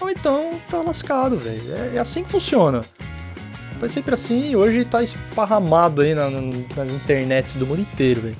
ou 0.00 0.08
então 0.10 0.52
tá 0.70 0.78
lascado, 0.80 1.36
velho. 1.36 1.60
É, 1.92 1.96
é 1.96 1.98
assim 1.98 2.24
que 2.24 2.30
funciona. 2.30 2.80
Foi 3.84 3.88
sempre 3.90 4.14
assim 4.14 4.52
e 4.52 4.56
hoje 4.56 4.82
tá 4.86 5.02
esparramado 5.02 6.00
aí 6.00 6.14
na, 6.14 6.30
na, 6.30 6.40
nas 6.40 6.90
internets 6.90 7.52
do 7.52 7.66
mundo 7.66 7.82
inteiro, 7.82 8.22
velho. 8.22 8.36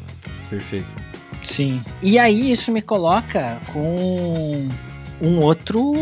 Perfeito. 0.49 0.87
Sim. 1.43 1.83
E 2.03 2.19
aí 2.19 2.51
isso 2.51 2.73
me 2.73 2.81
coloca 2.81 3.61
com 3.71 4.67
um 5.21 5.41
outro 5.41 5.93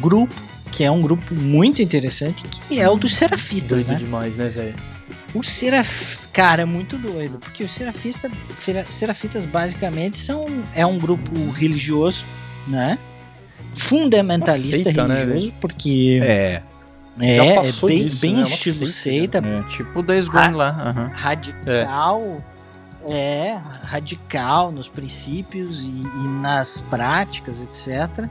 grupo, 0.00 0.34
que 0.72 0.82
é 0.84 0.90
um 0.90 1.02
grupo 1.02 1.34
muito 1.34 1.82
interessante, 1.82 2.44
que 2.66 2.80
é 2.80 2.88
o 2.88 2.96
dos 2.96 3.14
serafitas, 3.16 3.84
Doido 3.84 3.98
né? 3.98 4.06
demais, 4.06 4.34
né, 4.34 4.48
velho? 4.48 4.74
O 5.34 5.42
seraf... 5.42 6.26
Cara, 6.32 6.62
é 6.62 6.64
muito 6.64 6.96
doido, 6.96 7.36
porque 7.36 7.62
os 7.62 7.70
serafista... 7.70 8.30
serafitas 8.88 9.44
basicamente 9.44 10.16
são 10.16 10.46
é 10.74 10.86
um 10.86 10.98
grupo 10.98 11.50
religioso, 11.50 12.24
né? 12.66 12.98
Fundamentalista 13.74 14.76
Uma 14.76 14.84
seita, 14.84 15.08
né, 15.08 15.24
religioso, 15.24 15.52
porque 15.60 16.20
É. 16.22 16.62
é, 17.20 17.36
é 17.36 17.62
bem, 17.62 18.04
disso, 18.04 18.20
bem 18.20 18.32
né? 18.32 18.38
Uma 18.38 18.44
estilo 18.44 18.86
seita, 18.86 19.40
seita, 19.40 19.48
é 19.48 19.62
tipo 19.68 20.02
10 20.02 20.28
Gone 20.28 20.54
lá. 20.54 20.68
aham. 20.68 21.10
radical, 21.14 22.44
é. 23.08 23.58
radical 23.82 24.70
nos 24.70 24.88
princípios 24.88 25.86
e, 25.86 25.90
e 25.90 26.28
nas 26.40 26.80
práticas, 26.80 27.62
etc. 27.62 28.28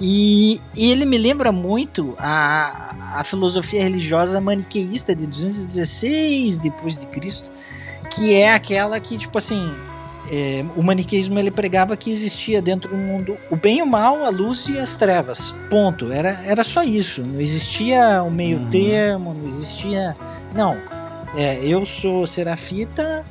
E, 0.00 0.60
e 0.74 0.90
ele 0.90 1.04
me 1.04 1.18
lembra 1.18 1.50
muito 1.50 2.14
a, 2.18 3.16
a 3.16 3.24
filosofia 3.24 3.82
religiosa 3.82 4.40
maniqueísta 4.40 5.14
de 5.14 5.26
216 5.26 6.58
depois 6.58 6.98
de 6.98 7.06
Cristo, 7.06 7.50
que 8.14 8.34
é 8.34 8.52
aquela 8.52 8.98
que 9.00 9.18
tipo 9.18 9.36
assim 9.38 9.72
é, 10.30 10.64
o 10.76 10.82
maniqueísmo 10.82 11.38
ele 11.38 11.50
pregava 11.50 11.96
que 11.96 12.10
existia 12.10 12.60
dentro 12.62 12.90
do 12.90 12.96
mundo 12.96 13.36
o 13.50 13.56
bem 13.56 13.78
e 13.78 13.82
o 13.82 13.86
mal, 13.86 14.24
a 14.24 14.28
luz 14.28 14.68
e 14.68 14.78
as 14.78 14.94
trevas. 14.96 15.54
Ponto. 15.70 16.12
Era, 16.12 16.40
era 16.44 16.62
só 16.64 16.82
isso. 16.82 17.22
Não 17.22 17.40
existia 17.40 18.22
o 18.22 18.30
meio 18.30 18.58
Uhum. 18.58 18.68
termo, 18.68 19.34
não 19.34 19.48
existia. 19.48 20.16
Não. 20.54 20.76
É, 21.36 21.58
eu 21.62 21.84
sou 21.84 22.26
serafita, 22.26 23.24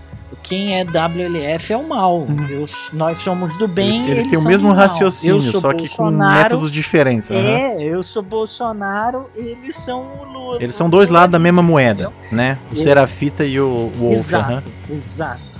quem 0.44 0.78
é 0.80 0.84
WLF 0.84 1.74
é 1.74 1.78
o 1.78 1.88
mal. 1.88 2.19
Uhum. 2.19 2.48
Eu, 2.49 2.65
nós 2.94 3.19
somos 3.19 3.57
do 3.57 3.68
bem. 3.68 4.06
Eles, 4.06 4.10
eles 4.19 4.28
têm 4.28 4.40
o 4.40 4.44
mesmo 4.48 4.72
raciocínio, 4.72 5.36
Eu 5.38 5.41
só 5.41 5.69
que 5.74 5.88
com 5.90 6.03
Bolsonaro, 6.03 6.44
métodos 6.44 6.72
diferentes. 6.72 7.30
É, 7.32 7.76
eu 7.82 8.03
sou 8.03 8.22
Bolsonaro, 8.24 9.28
eles 9.36 9.76
são 9.76 10.06
o 10.22 10.24
Lula. 10.26 10.57
Eles 10.61 10.76
são 10.76 10.90
dois 10.90 11.10
lados 11.10 11.32
da 11.32 11.40
mesma 11.40 11.61
moeda, 11.61 12.11
né? 12.32 12.57
O 12.69 12.74
Ex- 12.76 12.84
Serafita 12.84 13.44
e 13.45 13.60
o 13.60 13.91
Wolf. 13.98 14.11
Exato. 14.14 14.52
aham. 14.53 14.64
Exato. 14.90 15.56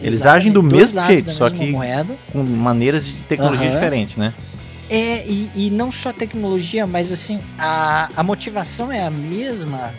Eles 0.00 0.14
Exatamente. 0.14 0.36
agem 0.42 0.52
do 0.52 0.62
mesmo 0.62 1.02
jeito, 1.04 1.32
só 1.32 1.50
que- 1.50 1.70
moeda. 1.70 2.14
Com 2.32 2.42
maneiras 2.42 3.06
de 3.06 3.12
tecnologia 3.14 3.66
Aham. 3.68 3.74
diferentes, 3.74 4.16
né? 4.16 4.32
É, 4.90 5.24
e, 5.26 5.50
e 5.54 5.70
não 5.70 5.90
só 5.92 6.12
tecnologia, 6.12 6.86
mas 6.86 7.12
assim, 7.12 7.40
a, 7.58 8.08
a 8.16 8.22
motivação 8.22 8.90
é 8.90 9.04
a 9.04 9.10
mesma, 9.10 9.92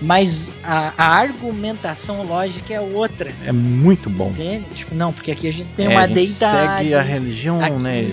mas 0.00 0.50
a, 0.64 0.92
a 0.98 1.06
argumentação 1.16 2.22
lógica 2.24 2.74
é 2.74 2.80
outra. 2.80 3.30
É 3.46 3.52
muito 3.52 4.10
bom. 4.10 4.30
Entende? 4.30 4.64
Tipo, 4.74 4.94
não, 4.96 5.12
porque 5.12 5.30
aqui 5.30 5.46
a 5.46 5.52
gente 5.52 5.68
tem 5.76 5.86
É, 5.86 5.90
uma 5.90 6.00
a 6.00 6.06
gente 6.08 6.14
deidade. 6.14 6.78
segue 6.78 6.94
a 6.94 7.02
religião, 7.02 7.62
aqui, 7.62 7.82
né? 7.82 8.04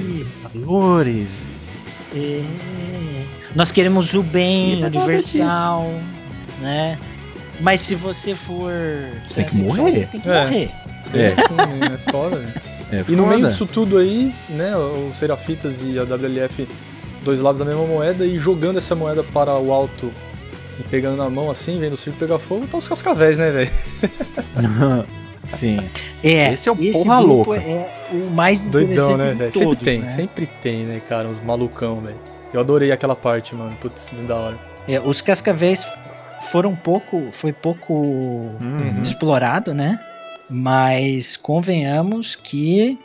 Valores. 0.54 1.30
é, 2.16 2.44
nós 3.56 3.72
queremos 3.72 4.14
o 4.14 4.22
bem 4.22 4.84
universal, 4.86 5.92
né? 6.62 6.98
Mas 7.62 7.82
se 7.82 7.94
você 7.96 8.36
for 8.36 8.72
Você 9.28 9.36
tem 9.36 9.46
que 9.46 9.52
transexual, 9.56 9.78
morrer. 9.78 9.92
você 9.92 10.06
tem 10.06 10.22
que 10.22 10.30
É. 10.30 10.44
morrer. 10.44 10.72
É, 11.14 11.36
sim, 11.36 11.94
é 12.06 12.12
foda, 12.12 12.38
velho. 12.38 12.54
É 12.92 13.04
E 13.08 13.16
no 13.16 13.28
meio 13.28 13.48
disso 13.48 13.66
tudo 13.66 13.98
aí, 13.98 14.34
né, 14.50 14.76
o 14.76 15.12
Serafitas 15.18 15.82
e 15.82 15.98
a 16.00 16.04
WLF, 16.04 16.68
dois 17.24 17.40
lados 17.40 17.60
da 17.60 17.66
mesma 17.66 17.86
moeda, 17.86 18.26
e 18.26 18.38
jogando 18.40 18.78
essa 18.80 18.96
moeda 18.96 19.24
para 19.24 19.56
o 19.58 19.72
alto 19.72 20.12
e 20.80 20.84
pegando 20.84 21.18
na 21.18 21.30
mão 21.30 21.52
assim, 21.52 21.80
vendo 21.80 21.94
o 21.94 21.98
circo 21.98 22.18
pegar 22.20 22.40
fogo, 22.40 22.66
tá 22.68 22.78
os 22.78 22.88
cascavéis, 22.88 23.38
né, 23.38 23.52
velho? 23.52 23.72
Sim. 25.48 25.80
É, 26.24 26.54
Esse 26.54 26.70
é 26.70 26.72
o 26.72 26.76
esse 26.80 27.04
porra 27.04 27.20
louca. 27.20 27.56
é 27.58 27.90
o 28.12 28.30
mais 28.34 28.66
Doidão, 28.68 29.18
né, 29.18 29.34
velho? 29.34 29.52
Sempre 29.54 29.76
tem, 29.78 30.00
né? 30.00 30.16
sempre 30.16 30.46
tem, 30.62 30.84
né, 30.86 31.02
cara, 31.08 31.28
uns 31.28 31.44
malucão, 31.44 32.02
velho. 32.02 32.18
Eu 32.54 32.60
adorei 32.60 32.92
aquela 32.92 33.16
parte, 33.16 33.56
mano. 33.56 33.76
Putz, 33.82 34.10
da 34.28 34.36
hora. 34.36 34.58
É, 34.88 35.00
os 35.00 35.22
cascavéis 35.22 35.88
foram 36.52 36.76
pouco, 36.76 37.28
foi 37.32 37.52
pouco 37.54 37.94
Uhum. 37.94 39.02
explorado, 39.02 39.74
né? 39.74 40.00
Mas 40.50 41.38
convenhamos 41.38 42.36
que 42.36 42.98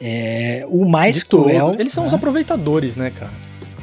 é, 0.00 0.64
o 0.68 0.88
mais 0.88 1.16
De 1.16 1.24
tudo. 1.26 1.44
cruel. 1.44 1.76
Eles 1.78 1.92
são 1.92 2.04
né? 2.04 2.08
os 2.08 2.14
aproveitadores, 2.14 2.96
né, 2.96 3.10
cara? 3.10 3.32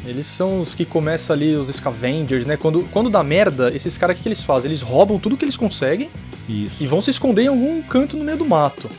Eles 0.05 0.27
são 0.27 0.59
os 0.59 0.73
que 0.75 0.83
começam 0.83 1.33
ali, 1.33 1.55
os 1.55 1.69
scavengers, 1.69 2.45
né? 2.45 2.57
Quando, 2.57 2.83
quando 2.91 3.09
dá 3.09 3.23
merda, 3.23 3.71
esses 3.73 3.97
caras, 3.97 4.15
o 4.15 4.17
que, 4.17 4.23
que 4.23 4.29
eles 4.29 4.43
fazem? 4.43 4.69
Eles 4.69 4.81
roubam 4.81 5.17
tudo 5.17 5.37
que 5.37 5.45
eles 5.45 5.55
conseguem 5.55 6.09
Isso. 6.49 6.83
e 6.83 6.87
vão 6.87 7.01
se 7.01 7.09
esconder 7.09 7.43
em 7.43 7.47
algum 7.47 7.81
canto 7.83 8.17
no 8.17 8.23
meio 8.25 8.37
do 8.37 8.45
mato. 8.45 8.89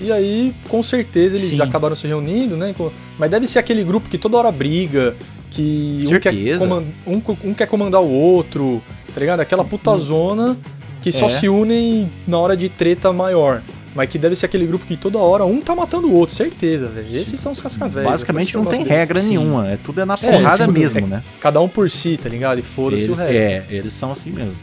E 0.00 0.12
aí, 0.12 0.52
com 0.68 0.82
certeza, 0.82 1.36
eles 1.36 1.48
Sim. 1.48 1.62
acabaram 1.62 1.96
se 1.96 2.06
reunindo, 2.06 2.56
né? 2.56 2.74
Mas 3.18 3.30
deve 3.30 3.46
ser 3.46 3.58
aquele 3.58 3.82
grupo 3.84 4.08
que 4.08 4.18
toda 4.18 4.36
hora 4.36 4.52
briga, 4.52 5.16
que 5.50 6.02
um 6.06 6.18
quer, 6.18 6.32
Certeza. 6.32 6.58
coman- 6.66 6.84
um, 7.06 7.22
um 7.44 7.54
quer 7.54 7.66
comandar 7.68 8.02
o 8.02 8.10
outro, 8.12 8.82
tá 9.14 9.20
ligado? 9.20 9.40
Aquela 9.40 9.64
puta 9.64 9.96
zona 9.96 10.56
que 11.04 11.12
só 11.12 11.26
É. 11.26 11.28
se 11.28 11.48
unem 11.50 12.10
na 12.26 12.38
hora 12.38 12.56
de 12.56 12.70
treta 12.70 13.12
maior. 13.12 13.60
Mas 13.94 14.08
que 14.10 14.18
deve 14.18 14.34
ser 14.34 14.46
aquele 14.46 14.66
grupo 14.66 14.84
que 14.86 14.96
toda 14.96 15.18
hora 15.18 15.44
um 15.44 15.60
tá 15.60 15.72
matando 15.76 16.08
o 16.08 16.12
outro, 16.14 16.34
certeza, 16.34 16.88
velho. 16.88 17.14
Esses 17.14 17.38
são 17.38 17.52
os 17.52 17.60
cascavéis. 17.60 18.04
Basicamente 18.06 18.56
não 18.56 18.64
tem 18.64 18.78
deles. 18.82 18.88
regra 18.88 19.20
Sim. 19.20 19.28
nenhuma. 19.36 19.68
É 19.70 19.76
tudo 19.76 20.00
é 20.00 20.04
na 20.06 20.16
Sim, 20.16 20.30
porrada 20.30 20.66
mesmo, 20.66 20.98
é- 21.00 21.02
né? 21.02 21.22
Cada 21.40 21.60
um 21.60 21.68
por 21.68 21.88
si, 21.90 22.18
tá 22.20 22.28
ligado? 22.28 22.58
E 22.58 22.62
foda-se 22.62 23.02
o 23.02 23.06
Eles, 23.06 23.18
resto. 23.20 23.70
é, 23.72 23.76
eles 23.76 23.92
são 23.92 24.10
assim 24.10 24.30
mesmo. 24.30 24.56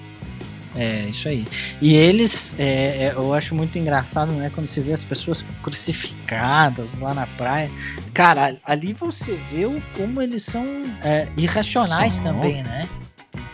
É, 0.76 1.06
isso 1.10 1.28
aí. 1.30 1.46
E 1.82 1.96
eles, 1.96 2.56
é, 2.58 2.64
é, 2.64 3.14
eu 3.16 3.34
acho 3.34 3.54
muito 3.54 3.78
engraçado, 3.78 4.32
né? 4.34 4.50
Quando 4.54 4.68
você 4.68 4.82
vê 4.82 4.92
as 4.94 5.04
pessoas 5.06 5.46
crucificadas 5.62 6.98
lá 7.00 7.14
na 7.14 7.28
praia. 7.28 7.70
Cara, 8.14 8.56
ali 8.66 8.94
você 8.94 9.38
vê 9.52 9.66
como 9.98 10.22
eles 10.22 10.44
são 10.44 10.66
é, 11.04 11.28
irracionais 11.38 12.16
São. 12.16 12.26
também, 12.26 12.64
né? 12.64 12.88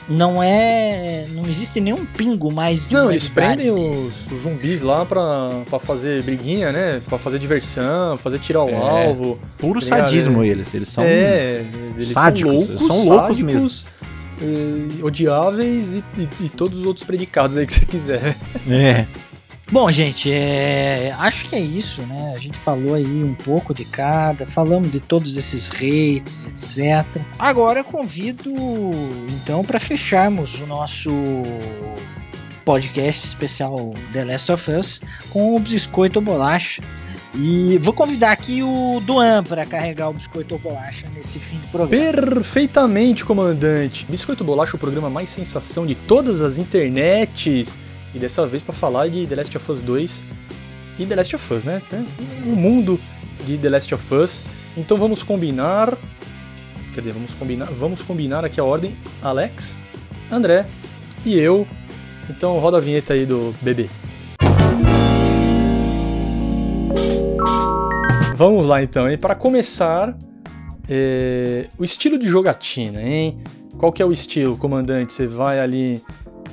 Não 0.09 0.41
é. 0.41 1.25
Não 1.33 1.45
existe 1.47 1.79
nenhum 1.81 2.05
pingo 2.05 2.51
mais 2.51 2.87
de 2.87 2.93
Não, 2.95 3.09
eles 3.11 3.27
prendem 3.27 3.69
os, 3.71 4.13
os 4.31 4.41
zumbis 4.41 4.81
lá 4.81 5.05
pra, 5.05 5.49
pra 5.69 5.79
fazer 5.79 6.23
briguinha, 6.23 6.71
né? 6.71 7.01
Pra 7.07 7.17
fazer 7.17 7.39
diversão, 7.39 8.15
fazer 8.17 8.39
tirar 8.39 8.63
o 8.63 8.69
É. 8.69 8.75
alvo. 8.75 9.37
Puro 9.57 9.81
sádismo 9.81 10.43
é. 10.43 10.47
eles. 10.47 10.73
Eles 10.73 10.87
são. 10.87 11.03
é, 11.03 11.65
eles 11.95 12.07
sádicos, 12.09 12.51
são 12.51 12.61
eles 12.61 12.69
loucos, 12.81 12.87
são 12.87 13.05
loucos 13.05 13.37
sádicos, 13.37 13.85
e 14.41 15.03
odiáveis 15.03 15.91
e, 15.93 16.03
e- 16.17 16.45
e 16.45 16.49
todos 16.49 16.79
os 16.79 16.85
outros 16.85 17.05
predicados 17.05 17.57
aí 17.57 17.65
que 17.67 17.73
você 17.73 17.85
quiser. 17.85 18.37
É. 18.69 19.05
Bom, 19.69 19.91
gente, 19.91 20.31
é, 20.31 21.13
acho 21.19 21.45
que 21.49 21.55
é 21.55 21.59
isso, 21.59 22.01
né? 22.03 22.31
A 22.33 22.39
gente 22.39 22.57
falou 22.57 22.95
aí 22.95 23.23
um 23.23 23.33
pouco 23.33 23.73
de 23.73 23.83
cada, 23.83 24.47
falamos 24.47 24.89
de 24.89 25.01
todos 25.01 25.35
esses 25.35 25.69
rates, 25.69 26.47
etc. 26.47 27.21
Agora 27.37 27.81
eu 27.81 27.83
convido, 27.83 28.49
então, 29.29 29.65
para 29.65 29.77
fecharmos 29.77 30.61
o 30.61 30.65
nosso 30.65 31.11
podcast 32.63 33.25
especial 33.25 33.93
The 34.13 34.23
Last 34.23 34.51
of 34.53 34.71
Us 34.71 35.01
com 35.29 35.55
o 35.55 35.59
biscoito 35.59 36.21
bolacha. 36.21 36.81
E 37.35 37.77
vou 37.79 37.93
convidar 37.93 38.31
aqui 38.31 38.63
o 38.63 39.01
Duan 39.05 39.43
para 39.43 39.65
carregar 39.65 40.09
o 40.09 40.13
biscoito 40.13 40.55
ou 40.55 40.59
bolacha 40.59 41.05
nesse 41.13 41.39
fim 41.39 41.57
do 41.57 41.67
programa. 41.67 42.13
Perfeitamente, 42.13 43.25
comandante. 43.25 44.05
Biscoito 44.09 44.43
Bolacha, 44.43 44.75
o 44.75 44.79
programa 44.79 45.09
mais 45.09 45.29
sensação 45.29 45.85
de 45.85 45.93
todas 45.93 46.41
as 46.41 46.57
internets. 46.57 47.75
E 48.17 48.19
dessa 48.19 48.47
vez 48.47 48.63
pra 48.63 48.73
falar 48.73 49.07
de 49.09 49.27
The 49.27 49.35
Last 49.35 49.55
of 49.55 49.71
Us 49.71 49.79
2 49.83 50.23
e 50.97 51.05
The 51.05 51.15
Last 51.15 51.35
of 51.35 51.53
Us, 51.53 51.63
né? 51.63 51.83
O 52.43 52.55
mundo 52.55 52.99
de 53.45 53.59
The 53.59 53.69
Last 53.69 53.93
of 53.93 54.15
Us. 54.15 54.41
Então 54.75 54.97
vamos 54.97 55.21
combinar. 55.21 55.95
Quer 56.95 57.01
dizer, 57.01 57.13
vamos 57.13 57.35
combinar, 57.35 57.65
vamos 57.65 58.01
combinar 58.01 58.43
aqui 58.43 58.59
a 58.59 58.63
ordem. 58.63 58.95
Alex, 59.21 59.77
André 60.31 60.65
e 61.23 61.37
eu. 61.37 61.67
Então 62.27 62.57
roda 62.57 62.77
a 62.77 62.79
vinheta 62.79 63.13
aí 63.13 63.23
do 63.23 63.53
bebê. 63.61 63.87
Vamos 68.35 68.65
lá 68.65 68.81
então, 68.81 69.05
para 69.21 69.35
começar, 69.35 70.17
é, 70.89 71.67
o 71.77 71.83
estilo 71.83 72.17
de 72.17 72.27
jogatina, 72.27 72.99
hein? 72.99 73.37
Qual 73.77 73.91
que 73.91 74.01
é 74.01 74.05
o 74.07 74.11
estilo, 74.11 74.57
comandante? 74.57 75.13
Você 75.13 75.27
vai 75.27 75.59
ali 75.59 76.01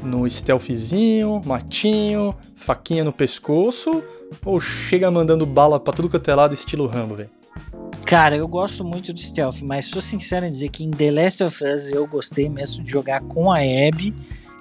no 0.03 0.29
stealthzinho, 0.29 1.41
matinho, 1.45 2.35
faquinha 2.55 3.05
no 3.05 3.13
pescoço, 3.13 4.03
ou 4.45 4.59
chega 4.59 5.11
mandando 5.11 5.47
bala 5.47 5.79
pra 5.79 5.93
tudo 5.93 6.09
quanto 6.09 6.31
é 6.31 6.35
lado, 6.35 6.55
estilo 6.55 6.87
Rambo, 6.87 7.15
velho? 7.17 7.31
Cara, 8.05 8.37
eu 8.37 8.47
gosto 8.47 8.85
muito 8.85 9.13
do 9.13 9.21
stealth, 9.21 9.63
mas 9.63 9.87
sou 9.87 10.01
sincero 10.01 10.45
em 10.45 10.51
dizer 10.51 10.69
que 10.69 10.85
em 10.85 10.91
The 10.91 11.11
Last 11.11 11.43
of 11.43 11.65
Us 11.65 11.91
eu 11.91 12.07
gostei 12.07 12.49
mesmo 12.49 12.85
de 12.85 12.91
jogar 12.91 13.21
com 13.23 13.51
a 13.51 13.59
Abby, 13.59 14.15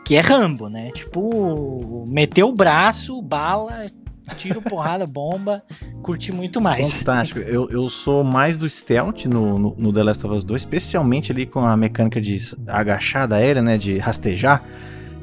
que 0.06 0.16
é 0.16 0.22
Rambo, 0.22 0.70
né? 0.70 0.92
Tipo, 0.92 2.06
meter 2.08 2.44
o 2.44 2.54
braço, 2.54 3.22
bala, 3.22 3.88
tiro, 4.38 4.62
porrada, 4.64 5.06
bomba, 5.06 5.62
curti 6.02 6.32
muito 6.32 6.62
mais. 6.62 7.00
Fantástico. 7.00 7.40
Eu, 7.40 7.70
eu 7.70 7.90
sou 7.90 8.24
mais 8.24 8.58
do 8.58 8.70
stealth 8.70 9.26
no, 9.26 9.60
no, 9.60 9.76
no 9.78 9.94
The 9.94 10.04
Last 10.04 10.26
of 10.26 10.36
Us 10.36 10.44
2, 10.44 10.62
especialmente 10.62 11.32
ali 11.32 11.46
com 11.46 11.60
a 11.60 11.76
mecânica 11.76 12.22
de 12.22 12.38
agachada 12.68 13.36
aérea, 13.36 13.62
né? 13.62 13.78
De 13.78 13.98
rastejar. 13.98 14.64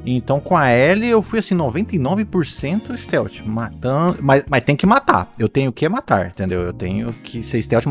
Então 0.04 0.40
com 0.40 0.56
a 0.56 0.68
L 0.68 1.06
eu 1.06 1.20
fui 1.20 1.38
assim 1.38 1.54
99% 1.54 2.96
stealth, 2.96 3.40
matando, 3.44 4.18
mas, 4.22 4.44
mas 4.48 4.64
tem 4.64 4.74
que 4.74 4.86
matar. 4.86 5.30
Eu 5.38 5.48
tenho 5.48 5.72
que 5.72 5.86
matar, 5.88 6.28
entendeu? 6.28 6.62
Eu 6.62 6.72
tenho 6.72 7.12
que 7.12 7.42
ser 7.42 7.60
stealth 7.60 7.84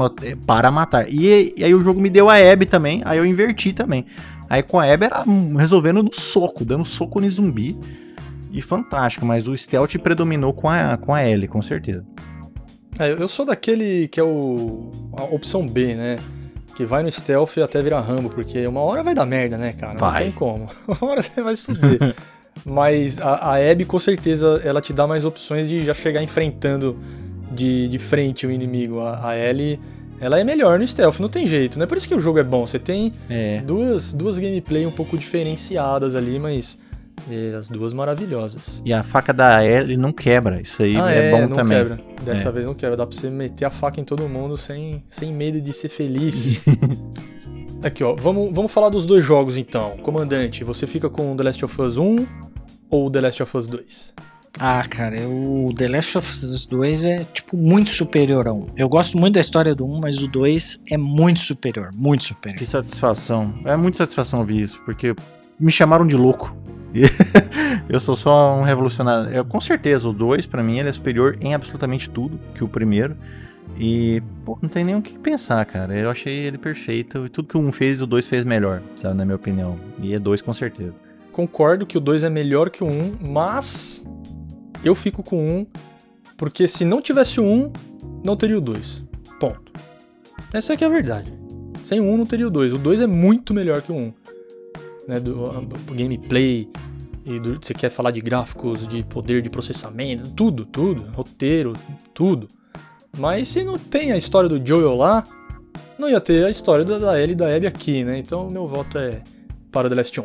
para 0.46 0.72
matar. 0.72 1.08
E, 1.10 1.54
e 1.56 1.64
aí 1.64 1.74
o 1.74 1.84
jogo 1.84 2.02
me 2.02 2.10
deu 2.10 2.30
a 2.30 2.36
Abby 2.36 2.66
também, 2.66 3.02
aí 3.06 3.18
eu 3.18 3.26
inverti 3.26 3.74
também. 3.74 4.06
Aí 4.50 4.64
com 4.64 4.80
a 4.80 4.92
Abby 4.92 5.06
era 5.06 5.24
resolvendo 5.58 6.02
no 6.02 6.14
soco, 6.14 6.66
dando 6.66 6.84
soco 6.84 7.22
no 7.22 7.30
zumbi. 7.30 7.78
E 8.52 8.62
fantástico, 8.62 9.28
mas 9.28 9.48
o 9.48 9.56
stealth 9.56 9.96
predominou 10.00 10.52
com 10.54 10.68
a, 10.68 10.98
com 10.98 11.14
a 11.14 11.22
L, 11.22 11.48
com 11.48 11.62
certeza. 11.62 12.04
É, 13.00 13.12
eu 13.12 13.30
sou 13.30 13.46
daquele 13.46 14.08
que 14.08 14.20
é 14.20 14.24
o 14.24 14.90
a 15.16 15.24
opção 15.24 15.66
B, 15.66 15.96
né? 15.96 16.18
Que 16.80 16.86
vai 16.86 17.04
no 17.04 17.12
stealth 17.12 17.58
até 17.58 17.82
virar 17.82 18.00
Rambo, 18.00 18.30
porque 18.30 18.66
uma 18.66 18.80
hora 18.80 19.04
vai 19.04 19.14
dar 19.14 19.26
merda, 19.26 19.58
né, 19.58 19.74
cara? 19.74 19.92
Não 19.92 20.00
Vai. 20.00 20.24
tem 20.24 20.32
como. 20.32 20.66
Uma 20.88 21.12
hora 21.12 21.22
você 21.22 21.42
vai 21.42 21.54
fuder. 21.58 22.16
Mas 22.66 23.20
a, 23.20 23.34
a 23.54 23.56
Abby, 23.72 23.84
com 23.84 24.00
certeza, 24.00 24.62
ela 24.64 24.80
te 24.80 24.94
dá 24.94 25.06
mais 25.06 25.26
opções 25.26 25.68
de 25.68 25.84
já 25.84 25.94
chegar 25.94 26.24
enfrentando 26.24 26.98
de, 27.52 27.90
de 27.90 28.00
frente 28.00 28.48
o 28.48 28.52
inimigo. 28.52 29.02
A, 29.02 29.32
a 29.32 29.38
Ellie, 29.38 29.78
ela 30.22 30.40
é 30.40 30.44
melhor 30.46 30.80
no 30.80 30.88
stealth, 30.88 31.20
não 31.20 31.28
tem 31.28 31.46
jeito, 31.48 31.78
né? 31.78 31.86
Por 31.86 31.98
isso 31.98 32.08
que 32.08 32.16
o 32.16 32.20
jogo 32.22 32.40
é 32.40 32.44
bom. 32.46 32.66
Você 32.66 32.80
tem 32.80 33.14
É. 33.30 33.60
duas, 33.60 34.14
duas 34.14 34.38
gameplay 34.40 34.86
um 34.86 34.92
pouco 34.92 35.18
diferenciadas 35.18 36.16
ali, 36.16 36.40
mas 36.40 36.80
é, 37.30 37.56
as 37.56 37.68
duas 37.68 37.94
maravilhosas. 37.94 38.82
E 38.86 38.94
a 38.94 39.04
faca 39.04 39.34
da 39.34 39.64
L 39.64 39.96
não 39.98 40.12
quebra, 40.12 40.62
isso 40.62 40.84
aí 40.84 40.96
ah, 40.98 41.12
é, 41.12 41.30
é, 41.30 41.32
bom 41.32 41.48
não 41.48 41.56
também. 41.56 41.78
quebra. 41.78 42.00
Dessa 42.24 42.50
É. 42.50 42.52
vez 42.52 42.66
não 42.66 42.74
quebra. 42.74 42.98
Dá 42.98 43.06
pra 43.06 43.16
você 43.16 43.30
meter 43.30 43.66
a 43.66 43.70
faca 43.70 44.00
em 44.00 44.04
todo 44.04 44.28
mundo 44.30 44.58
sem, 44.58 45.04
sem 45.10 45.34
medo 45.34 45.60
de 45.62 45.74
ser 45.74 45.90
feliz. 45.90 46.64
Aqui, 47.82 48.04
ó. 48.04 48.14
Vamos, 48.16 48.52
vamos 48.54 48.72
falar 48.72 48.90
dos 48.90 49.06
dois 49.06 49.24
jogos 49.24 49.56
então. 49.58 49.92
Comandante, 50.04 50.64
você 50.64 50.86
fica 50.86 51.10
com 51.10 51.36
The 51.36 51.44
Last 51.44 51.66
of 51.66 51.82
Us 51.82 51.98
1 51.98 52.16
ou 52.90 53.10
The 53.10 53.22
Last 53.22 53.44
of 53.44 53.58
Us 53.58 53.68
2? 53.68 54.14
Ah, 54.60 54.84
cara, 54.90 55.16
eu- 55.16 55.68
o 55.68 55.74
The 55.74 55.88
Last 55.88 56.18
of 56.18 56.46
Us 56.46 56.66
2 56.66 57.06
é, 57.06 57.24
tipo, 57.32 57.56
muito 57.56 57.90
superior 57.92 58.48
a 58.48 58.54
1. 58.54 58.66
Eu 58.76 58.90
gosto 58.90 59.18
muito 59.18 59.36
da 59.36 59.42
história 59.42 59.74
do 59.74 59.86
1, 59.86 60.00
mas 60.02 60.18
o 60.18 60.28
2 60.28 60.82
é 60.92 60.98
muito 60.98 61.40
superior, 61.40 61.92
muito 61.96 62.26
superior. 62.26 62.58
Que 62.60 62.66
satisfação. 62.66 63.54
É 63.64 63.78
muita 63.78 64.00
satisfação 64.00 64.40
ouvir 64.40 64.62
isso, 64.62 64.78
porque 64.84 65.16
me 65.58 65.72
chamaram 65.72 66.06
de 66.06 66.18
louco. 66.18 66.54
Eu 67.88 68.00
sou 68.00 68.16
só 68.16 68.56
um 68.56 68.64
revolucionário. 68.64 69.32
Eu, 69.32 69.46
com 69.46 69.60
certeza, 69.60 70.08
o 70.08 70.14
2, 70.14 70.46
pra 70.46 70.64
mim, 70.64 70.80
ele 70.80 70.90
é 70.90 70.92
superior 70.92 71.38
em 71.42 71.54
absolutamente 71.54 72.10
tudo 72.10 72.40
que 72.54 72.64
o 72.64 72.68
primeiro. 72.68 73.16
E, 73.78 74.22
pô, 74.46 74.58
não 74.62 74.70
tem 74.70 74.84
nem 74.84 74.96
o 74.96 75.02
que 75.02 75.18
pensar, 75.18 75.66
cara. 75.66 75.94
Eu 75.96 76.10
achei 76.10 76.34
ele 76.34 76.58
perfeito. 76.58 77.26
E 77.26 77.30
tudo 77.30 77.48
que 77.48 77.58
o 77.58 77.62
1 77.62 77.72
fez, 77.72 78.02
o 78.02 78.08
2 78.08 78.28
fez 78.28 78.44
melhor, 78.44 78.82
sabe, 78.96 79.16
na 79.16 79.26
minha 79.26 79.36
opinião. 79.36 79.80
E 80.02 80.14
é 80.14 80.20
2 80.20 80.42
com 80.42 80.54
certeza. 80.54 80.94
concordo 81.32 81.86
que 81.86 81.98
o 81.98 82.02
2 82.02 82.24
é 82.24 82.30
melhor 82.30 82.70
que 82.70 82.84
o 82.84 82.88
1, 82.88 82.90
um, 82.90 83.18
mas 83.32 84.06
eu 84.84 84.94
fico 84.96 85.24
com 85.24 85.38
o 85.38 85.52
1, 85.52 85.58
um, 85.60 85.68
porque 86.38 86.68
se 86.68 86.84
não 86.84 87.02
tivesse 87.02 87.40
o 87.40 87.44
1, 87.44 87.48
um, 87.48 87.72
não 88.26 88.36
teria 88.36 88.58
o 88.58 88.62
2. 88.62 89.06
Ponto. 89.40 89.72
Essa 90.54 90.74
é 90.74 90.78
que 90.78 90.84
é 90.84 90.88
a 90.88 90.90
verdade. 90.90 91.32
Sem 91.86 92.00
o 92.00 92.04
1 92.04 92.14
um, 92.14 92.18
não 92.18 92.26
teria 92.26 92.48
o 92.48 92.52
2. 92.52 92.74
O 92.74 92.78
2 92.78 93.02
é 93.02 93.08
muito 93.08 93.54
melhor 93.54 93.82
que 93.82 93.92
o 93.92 93.96
1. 93.96 94.14
Né, 95.10 95.20
do, 95.20 95.50
do 95.50 95.96
gameplay, 95.96 96.70
e 97.26 97.40
do, 97.40 97.60
você 97.60 97.74
quer 97.74 97.90
falar 97.90 98.12
de 98.12 98.22
gráficos, 98.22 98.88
de 98.88 99.04
poder 99.04 99.42
de 99.42 99.50
processamento, 99.50 100.30
tudo, 100.34 100.66
tudo, 100.66 101.04
roteiro, 101.16 101.74
tudo. 102.14 102.48
Mas 103.18 103.48
se 103.48 103.64
não 103.64 103.80
tem 103.80 104.12
a 104.12 104.18
história 104.18 104.48
do 104.48 104.64
Joel 104.64 104.96
lá, 104.96 105.24
não 105.98 106.08
ia 106.08 106.22
ter 106.22 106.46
a 106.46 106.50
história 106.52 106.86
da 106.86 107.20
Ellie 107.20 107.34
e 107.34 107.36
da 107.36 107.56
Abby 107.56 107.66
aqui, 107.66 108.04
né? 108.04 108.20
Então 108.20 108.48
meu 108.52 108.68
voto 108.68 109.00
é 109.00 109.22
para 109.72 109.90
The 109.90 109.96
Last 109.96 110.22
1. 110.22 110.24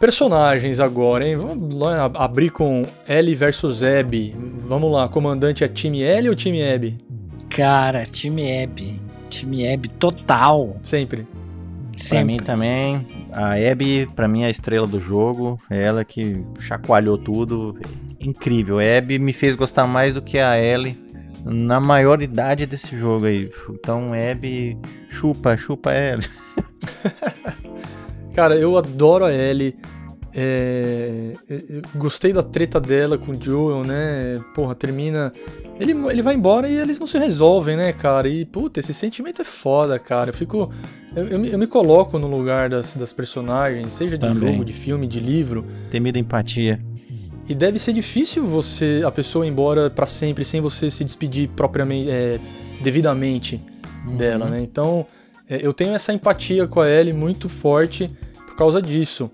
Personagens 0.00 0.80
agora, 0.80 1.24
hein? 1.24 1.36
Vamos 1.36 1.74
lá 1.76 2.06
abrir 2.14 2.50
com 2.50 2.82
Ellie 3.08 3.36
versus 3.36 3.84
Abby. 3.84 4.34
Vamos 4.66 4.92
lá, 4.92 5.08
comandante 5.08 5.62
é 5.62 5.68
time 5.68 6.02
Ellie 6.02 6.28
ou 6.28 6.34
time 6.34 6.60
Abby? 6.60 6.98
Cara, 7.48 8.04
time 8.04 8.64
Abby. 8.64 9.00
Time 9.30 9.72
Abby 9.72 9.88
total. 9.90 10.74
Sempre. 10.82 11.24
Sempre. 11.96 12.18
Pra 12.18 12.24
mim 12.24 12.36
também, 12.36 13.06
a 13.32 13.52
Abby, 13.54 14.06
pra 14.14 14.28
mim, 14.28 14.42
é 14.42 14.46
a 14.46 14.50
estrela 14.50 14.86
do 14.86 15.00
jogo. 15.00 15.56
É 15.70 15.82
ela 15.82 16.04
que 16.04 16.44
chacoalhou 16.60 17.18
tudo. 17.18 17.78
Incrível. 18.20 18.78
A 18.78 18.98
Abby 18.98 19.18
me 19.18 19.32
fez 19.32 19.54
gostar 19.54 19.86
mais 19.86 20.12
do 20.12 20.22
que 20.22 20.38
a 20.38 20.58
Ellie 20.58 20.98
na 21.44 21.80
maioridade 21.80 22.66
desse 22.66 22.96
jogo 22.96 23.26
aí. 23.26 23.50
Então, 23.70 24.08
Abby, 24.12 24.76
chupa, 25.10 25.56
chupa 25.56 25.92
Ellie. 25.92 26.28
Cara, 28.34 28.56
eu 28.56 28.76
adoro 28.76 29.24
a 29.24 29.32
Ellie. 29.32 29.76
É, 30.34 31.32
gostei 31.96 32.32
da 32.32 32.42
treta 32.42 32.80
dela 32.80 33.18
com 33.18 33.32
o 33.32 33.42
Joel, 33.42 33.82
né? 33.82 34.40
Porra, 34.54 34.74
termina. 34.74 35.32
Ele, 35.80 35.92
ele 36.10 36.22
vai 36.22 36.34
embora 36.34 36.68
e 36.68 36.76
eles 36.76 36.98
não 36.98 37.06
se 37.06 37.18
resolvem, 37.18 37.76
né, 37.76 37.92
cara? 37.92 38.28
E, 38.28 38.44
puta, 38.44 38.80
esse 38.80 38.92
sentimento 38.92 39.42
é 39.42 39.44
foda, 39.44 39.98
cara. 39.98 40.30
Eu 40.30 40.34
fico. 40.34 40.72
Eu, 41.14 41.28
eu, 41.28 41.44
eu 41.44 41.58
me 41.58 41.66
coloco 41.66 42.18
no 42.18 42.26
lugar 42.26 42.68
das, 42.68 42.94
das 42.94 43.12
personagens, 43.12 43.92
seja 43.92 44.18
de 44.18 44.26
Também. 44.26 44.52
jogo, 44.52 44.64
de 44.64 44.72
filme, 44.72 45.06
de 45.06 45.20
livro. 45.20 45.64
Tem 45.90 46.00
medo 46.00 46.18
empatia. 46.18 46.80
E 47.48 47.54
deve 47.54 47.78
ser 47.78 47.92
difícil 47.92 48.46
você, 48.46 49.02
a 49.06 49.10
pessoa 49.10 49.46
ir 49.46 49.48
embora 49.48 49.88
para 49.88 50.06
sempre, 50.06 50.44
sem 50.44 50.60
você 50.60 50.90
se 50.90 51.02
despedir 51.04 51.48
propriamente, 51.48 52.10
é, 52.10 52.38
devidamente 52.82 53.58
uhum. 54.06 54.16
dela, 54.16 54.46
né? 54.46 54.60
Então, 54.60 55.06
é, 55.48 55.64
eu 55.64 55.72
tenho 55.72 55.94
essa 55.94 56.12
empatia 56.12 56.66
com 56.66 56.80
a 56.80 56.90
Ellie 56.90 57.14
muito 57.14 57.48
forte 57.48 58.10
causa 58.58 58.82
disso. 58.82 59.30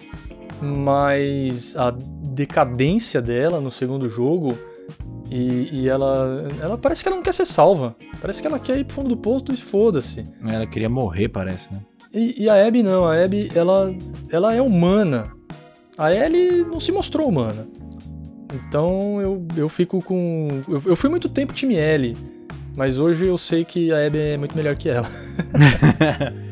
Mas 0.61 1.75
a 1.77 1.91
decadência 1.91 3.23
dela 3.23 3.61
no 3.61 3.71
segundo 3.71 4.09
jogo 4.09 4.57
e, 5.31 5.69
e, 5.73 5.89
ela, 5.89 6.47
ela 6.61 6.79
parece 6.79 7.03
que 7.03 7.09
ela 7.09 7.17
não 7.17 7.23
quer 7.23 7.33
ser 7.33 7.47
salva. 7.47 7.97
Parece 8.21 8.41
que 8.41 8.47
ela 8.47 8.59
quer 8.59 8.79
ir 8.79 8.85
pro 8.85 8.97
fundo 8.97 9.09
do 9.09 9.17
posto 9.17 9.53
e 9.53 9.57
foda-se. 9.57 10.23
Ela 10.47 10.67
queria 10.67 10.89
morrer, 10.89 11.29
parece, 11.29 11.73
né? 11.73 11.81
E, 12.13 12.45
e, 12.45 12.49
a 12.49 12.67
Abby 12.67 12.83
não, 12.83 13.05
a 13.05 13.23
Abby 13.23 13.51
ela, 13.55 13.95
ela 14.31 14.55
é 14.55 14.61
humana. 14.61 15.33
A 15.97 16.13
Ellie 16.13 16.65
não 16.65 16.79
se 16.79 16.93
mostrou 16.93 17.29
humana. 17.29 17.67
Então 18.55 19.21
eu, 19.21 19.47
eu 19.57 19.69
fico 19.69 20.03
com. 20.03 20.49
Eu, 20.69 20.83
eu 20.87 20.97
fui 20.97 21.11
muito 21.11 21.29
tempo 21.29 21.53
time 21.53 21.75
Ellie, 21.75 22.17
mas 22.77 22.99
hoje 22.99 23.27
eu 23.27 23.37
sei 23.37 23.65
que 23.65 23.91
a 23.93 24.07
Abby 24.07 24.19
é 24.19 24.37
muito 24.37 24.57
melhor 24.57 24.77
que 24.77 24.89
ela. 24.89 25.09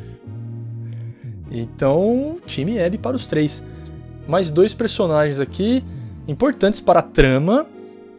Então, 1.52 2.38
time 2.46 2.82
Abby 2.82 2.96
para 2.96 3.14
os 3.14 3.26
três. 3.26 3.62
Mais 4.26 4.48
dois 4.48 4.72
personagens 4.72 5.38
aqui 5.38 5.84
importantes 6.26 6.80
para 6.80 7.00
a 7.00 7.02
trama. 7.02 7.66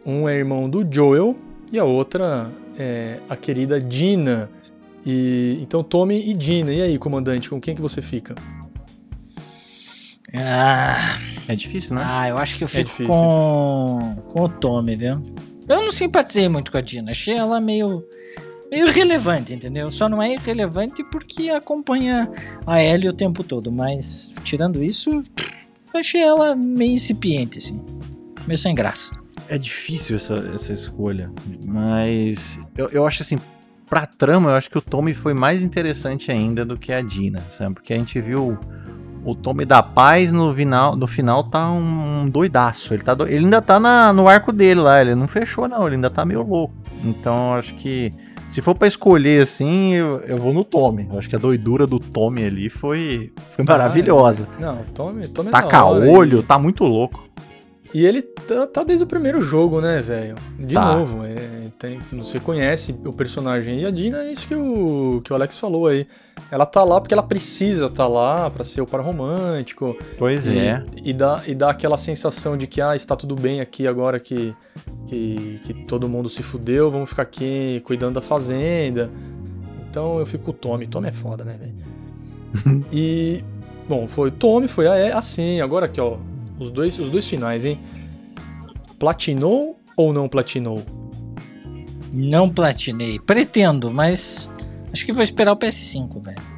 Um 0.04 0.28
é 0.28 0.36
irmão 0.36 0.68
do 0.68 0.86
Joel 0.90 1.36
e 1.72 1.78
a 1.78 1.84
outra 1.84 2.50
é 2.78 3.18
a 3.28 3.36
querida 3.36 3.80
Dina. 3.80 4.50
E 5.04 5.58
então 5.60 5.82
Tommy 5.82 6.28
e 6.28 6.34
Dina. 6.34 6.72
E 6.72 6.82
aí, 6.82 6.98
comandante, 6.98 7.48
com 7.48 7.60
quem 7.60 7.74
que 7.74 7.82
você 7.82 8.02
fica? 8.02 8.34
Ah, 10.36 11.16
é 11.48 11.54
difícil, 11.54 11.94
né? 11.94 12.02
Ah, 12.04 12.28
eu 12.28 12.38
acho 12.38 12.58
que 12.58 12.64
eu 12.64 12.66
é 12.66 12.68
fico 12.68 13.02
é 13.02 13.06
com 13.06 14.16
com 14.32 14.42
o 14.42 14.48
Tommy, 14.48 14.96
viu? 14.96 15.22
Eu 15.68 15.82
não 15.82 15.92
simpatizei 15.92 16.48
muito 16.48 16.70
com 16.70 16.78
a 16.78 16.80
Dina. 16.80 17.12
Achei 17.12 17.34
ela 17.36 17.60
meio 17.60 18.04
meio 18.70 18.88
irrelevante, 18.88 19.52
entendeu? 19.52 19.90
Só 19.90 20.08
não 20.08 20.22
é 20.22 20.32
irrelevante 20.32 21.04
porque 21.04 21.50
acompanha 21.50 22.28
a 22.66 22.82
Ellie 22.82 23.08
o 23.08 23.12
tempo 23.12 23.44
todo, 23.44 23.70
mas 23.70 24.34
tirando 24.42 24.82
isso, 24.82 25.22
eu 25.92 26.00
achei 26.00 26.20
ela 26.20 26.56
meio 26.56 26.94
incipiente, 26.94 27.58
assim. 27.58 27.80
Meio 28.46 28.58
sem 28.58 28.74
graça. 28.74 29.23
É 29.48 29.58
difícil 29.58 30.16
essa, 30.16 30.34
essa 30.54 30.72
escolha, 30.72 31.30
mas 31.66 32.58
eu, 32.76 32.88
eu 32.88 33.06
acho 33.06 33.22
assim, 33.22 33.38
pra 33.88 34.06
trama, 34.06 34.50
eu 34.50 34.56
acho 34.56 34.70
que 34.70 34.78
o 34.78 34.80
Tommy 34.82 35.12
foi 35.12 35.34
mais 35.34 35.62
interessante 35.62 36.32
ainda 36.32 36.64
do 36.64 36.78
que 36.78 36.92
a 36.92 37.00
Dina, 37.02 37.40
sabe? 37.50 37.74
Porque 37.74 37.92
a 37.92 37.96
gente 37.96 38.20
viu 38.20 38.58
o 39.24 39.34
Tommy 39.34 39.64
da 39.64 39.82
Paz 39.82 40.30
no 40.32 40.52
final, 40.52 40.96
no 40.96 41.06
final 41.06 41.44
tá 41.44 41.70
um, 41.70 42.28
doidaço. 42.28 42.94
Ele, 42.94 43.02
tá 43.02 43.14
do, 43.14 43.26
ele 43.26 43.44
ainda 43.44 43.62
tá 43.62 43.80
na, 43.80 44.12
no 44.12 44.28
arco 44.28 44.52
dele 44.52 44.80
lá, 44.80 45.00
ele 45.00 45.14
não 45.14 45.26
fechou 45.26 45.66
não, 45.66 45.86
ele 45.86 45.96
ainda 45.96 46.10
tá 46.10 46.24
meio 46.24 46.42
louco. 46.42 46.74
Então 47.02 47.52
eu 47.52 47.58
acho 47.58 47.74
que 47.74 48.10
se 48.48 48.60
for 48.60 48.74
para 48.74 48.86
escolher 48.86 49.42
assim, 49.42 49.94
eu, 49.94 50.20
eu, 50.20 50.36
vou 50.36 50.52
no 50.52 50.62
Tommy. 50.62 51.08
Eu 51.10 51.18
acho 51.18 51.28
que 51.28 51.34
a 51.34 51.38
doidura 51.38 51.86
do 51.86 51.98
Tommy 51.98 52.44
ali 52.44 52.68
foi, 52.68 53.32
foi 53.50 53.64
maravilhosa. 53.64 54.46
Ah, 54.58 54.60
não, 54.60 54.84
Tommy, 54.94 55.26
Tommy 55.28 55.50
Taca 55.50 55.78
é 55.78 55.82
olho, 55.82 56.42
tá 56.42 56.58
muito 56.58 56.84
louco. 56.84 57.28
E 57.94 58.04
ele 58.04 58.22
tá, 58.22 58.66
tá, 58.66 58.82
desde 58.82 59.04
o 59.04 59.06
primeiro 59.06 59.40
jogo, 59.40 59.80
né, 59.80 60.02
velho? 60.02 60.34
De 60.58 60.74
tá. 60.74 60.96
novo, 60.96 61.24
é, 61.24 61.70
tem, 61.78 62.00
você 62.00 62.40
conhece 62.40 62.92
o 63.04 63.12
personagem. 63.12 63.82
E 63.82 63.86
a 63.86 63.90
Dina 63.92 64.24
é 64.24 64.32
isso 64.32 64.48
que 64.48 64.54
o, 64.56 65.20
que 65.22 65.32
o 65.32 65.36
Alex 65.36 65.56
falou 65.60 65.86
aí. 65.86 66.04
Ela 66.50 66.66
tá 66.66 66.82
lá 66.82 67.00
porque 67.00 67.14
ela 67.14 67.22
precisa 67.22 67.88
tá 67.88 68.08
lá 68.08 68.50
para 68.50 68.64
ser 68.64 68.80
o 68.80 68.86
par 68.86 69.00
romântico. 69.00 69.96
Pois 70.18 70.44
e, 70.44 70.58
é. 70.58 70.84
E 71.04 71.14
dá, 71.14 71.44
e 71.46 71.54
dá 71.54 71.70
aquela 71.70 71.96
sensação 71.96 72.56
de 72.56 72.66
que, 72.66 72.80
ah, 72.80 72.96
está 72.96 73.14
tudo 73.14 73.36
bem 73.36 73.60
aqui 73.60 73.86
agora 73.86 74.18
que, 74.18 74.56
que, 75.06 75.60
que 75.64 75.74
todo 75.86 76.08
mundo 76.08 76.28
se 76.28 76.42
fudeu, 76.42 76.90
vamos 76.90 77.10
ficar 77.10 77.22
aqui 77.22 77.80
cuidando 77.84 78.14
da 78.14 78.22
fazenda. 78.22 79.08
Então 79.88 80.18
eu 80.18 80.26
fico 80.26 80.46
com 80.46 80.50
o 80.50 80.54
Tommy. 80.54 80.88
Tommy 80.88 81.10
é 81.10 81.12
foda, 81.12 81.44
né, 81.44 81.56
velho? 81.56 82.84
e, 82.92 83.44
bom, 83.88 84.08
foi 84.08 84.32
Tommy, 84.32 84.66
foi 84.66 84.88
a 84.88 85.16
assim, 85.16 85.60
agora 85.60 85.86
aqui, 85.86 86.00
ó 86.00 86.16
os 86.58 86.70
dois, 86.70 86.98
os 86.98 87.10
dois 87.10 87.28
finais, 87.28 87.64
hein? 87.64 87.78
Platinou 88.98 89.78
ou 89.96 90.12
não 90.12 90.28
platinou? 90.28 90.82
Não 92.12 92.48
platinei. 92.48 93.18
Pretendo, 93.18 93.90
mas 93.90 94.48
acho 94.92 95.04
que 95.04 95.12
vou 95.12 95.22
esperar 95.22 95.52
o 95.52 95.56
PS5, 95.56 96.22
velho. 96.22 96.54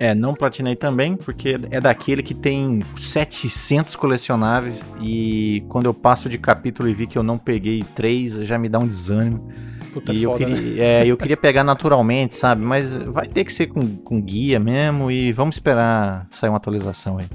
É, 0.00 0.14
não 0.14 0.32
platinei 0.32 0.76
também, 0.76 1.16
porque 1.16 1.56
é 1.70 1.80
daquele 1.80 2.22
que 2.22 2.34
tem 2.34 2.80
700 2.96 3.96
colecionáveis 3.96 4.76
e 5.00 5.64
quando 5.68 5.86
eu 5.86 5.94
passo 5.94 6.28
de 6.28 6.38
capítulo 6.38 6.88
e 6.88 6.94
vi 6.94 7.06
que 7.06 7.18
eu 7.18 7.22
não 7.22 7.36
peguei 7.36 7.82
três, 7.96 8.32
já 8.32 8.56
me 8.58 8.68
dá 8.68 8.78
um 8.78 8.86
desânimo. 8.86 9.48
Puta 9.92 10.12
e 10.12 10.22
foda, 10.22 10.44
eu, 10.44 10.46
queria, 10.46 10.72
né? 10.72 10.78
é, 10.78 11.06
eu 11.06 11.16
queria 11.16 11.36
pegar 11.36 11.64
naturalmente, 11.64 12.36
sabe? 12.36 12.62
Mas 12.62 12.92
vai 13.06 13.26
ter 13.26 13.44
que 13.44 13.52
ser 13.52 13.68
com, 13.68 13.80
com 13.96 14.20
guia 14.20 14.60
mesmo 14.60 15.10
e 15.10 15.32
vamos 15.32 15.56
esperar 15.56 16.28
sair 16.30 16.50
uma 16.50 16.58
atualização 16.58 17.18
aí 17.18 17.26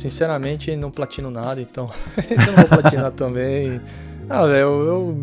sinceramente, 0.00 0.74
não 0.76 0.90
platino 0.90 1.30
nada, 1.30 1.60
então 1.60 1.90
eu 2.16 2.36
não 2.36 2.54
vou 2.54 2.68
platinar 2.80 3.12
também. 3.12 3.80
Ah, 4.28 4.46
velho, 4.46 4.60
eu, 4.60 5.16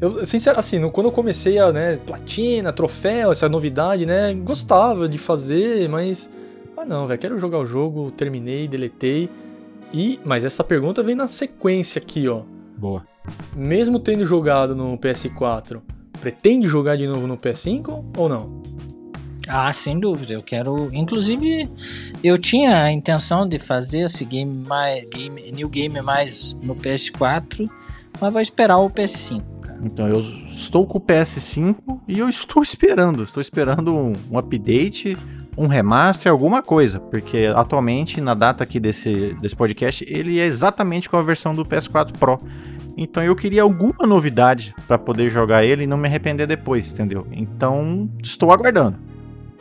eu, 0.00 0.18
eu 0.18 0.26
sincero, 0.26 0.58
assim, 0.58 0.80
quando 0.90 1.06
eu 1.06 1.12
comecei 1.12 1.58
a, 1.58 1.72
né, 1.72 1.98
platina, 2.06 2.72
troféu, 2.72 3.32
essa 3.32 3.48
novidade, 3.48 4.06
né, 4.06 4.34
gostava 4.34 5.08
de 5.08 5.18
fazer, 5.18 5.88
mas, 5.88 6.28
ah 6.76 6.84
não, 6.84 7.06
velho, 7.06 7.18
quero 7.18 7.38
jogar 7.38 7.58
o 7.58 7.66
jogo, 7.66 8.10
terminei, 8.10 8.68
deletei, 8.68 9.30
e, 9.92 10.18
mas 10.24 10.44
essa 10.44 10.62
pergunta 10.64 11.02
vem 11.02 11.14
na 11.14 11.28
sequência 11.28 12.00
aqui, 12.00 12.28
ó. 12.28 12.42
Boa. 12.76 13.06
Mesmo 13.54 13.98
tendo 13.98 14.26
jogado 14.26 14.74
no 14.74 14.98
PS4, 14.98 15.80
pretende 16.20 16.66
jogar 16.66 16.96
de 16.96 17.06
novo 17.06 17.26
no 17.26 17.36
PS5 17.36 18.04
ou 18.16 18.28
não? 18.28 18.62
Ah, 19.48 19.72
sem 19.72 19.98
dúvida. 19.98 20.32
Eu 20.32 20.42
quero. 20.42 20.88
Inclusive, 20.92 21.68
eu 22.22 22.38
tinha 22.38 22.82
a 22.82 22.92
intenção 22.92 23.48
de 23.48 23.58
fazer 23.58 24.00
esse 24.00 24.24
game 24.24 24.64
mais. 24.66 25.04
Game, 25.04 25.52
new 25.52 25.68
game 25.68 26.00
mais 26.00 26.56
no 26.62 26.74
PS4, 26.74 27.68
mas 28.20 28.32
vou 28.32 28.42
esperar 28.42 28.78
o 28.78 28.90
PS5. 28.90 29.42
Cara. 29.60 29.78
Então, 29.82 30.08
eu 30.08 30.20
estou 30.20 30.86
com 30.86 30.98
o 30.98 31.00
PS5 31.00 31.76
e 32.08 32.18
eu 32.18 32.28
estou 32.28 32.62
esperando. 32.62 33.22
Estou 33.22 33.40
esperando 33.40 33.94
um, 33.96 34.12
um 34.30 34.38
update, 34.38 35.16
um 35.56 35.66
remaster, 35.66 36.30
alguma 36.30 36.62
coisa. 36.62 36.98
Porque 36.98 37.52
atualmente, 37.54 38.20
na 38.20 38.34
data 38.34 38.64
aqui 38.64 38.80
desse, 38.80 39.34
desse 39.40 39.54
podcast, 39.54 40.04
ele 40.08 40.38
é 40.38 40.46
exatamente 40.46 41.08
com 41.10 41.16
a 41.16 41.22
versão 41.22 41.54
do 41.54 41.64
PS4 41.64 42.12
Pro. 42.12 42.38
Então 42.96 43.22
eu 43.22 43.34
queria 43.34 43.62
alguma 43.62 44.06
novidade 44.06 44.72
para 44.86 44.96
poder 44.96 45.28
jogar 45.28 45.64
ele 45.64 45.82
e 45.82 45.86
não 45.86 45.96
me 45.96 46.06
arrepender 46.06 46.46
depois, 46.46 46.92
entendeu? 46.92 47.26
Então 47.32 48.08
estou 48.22 48.52
aguardando. 48.52 49.13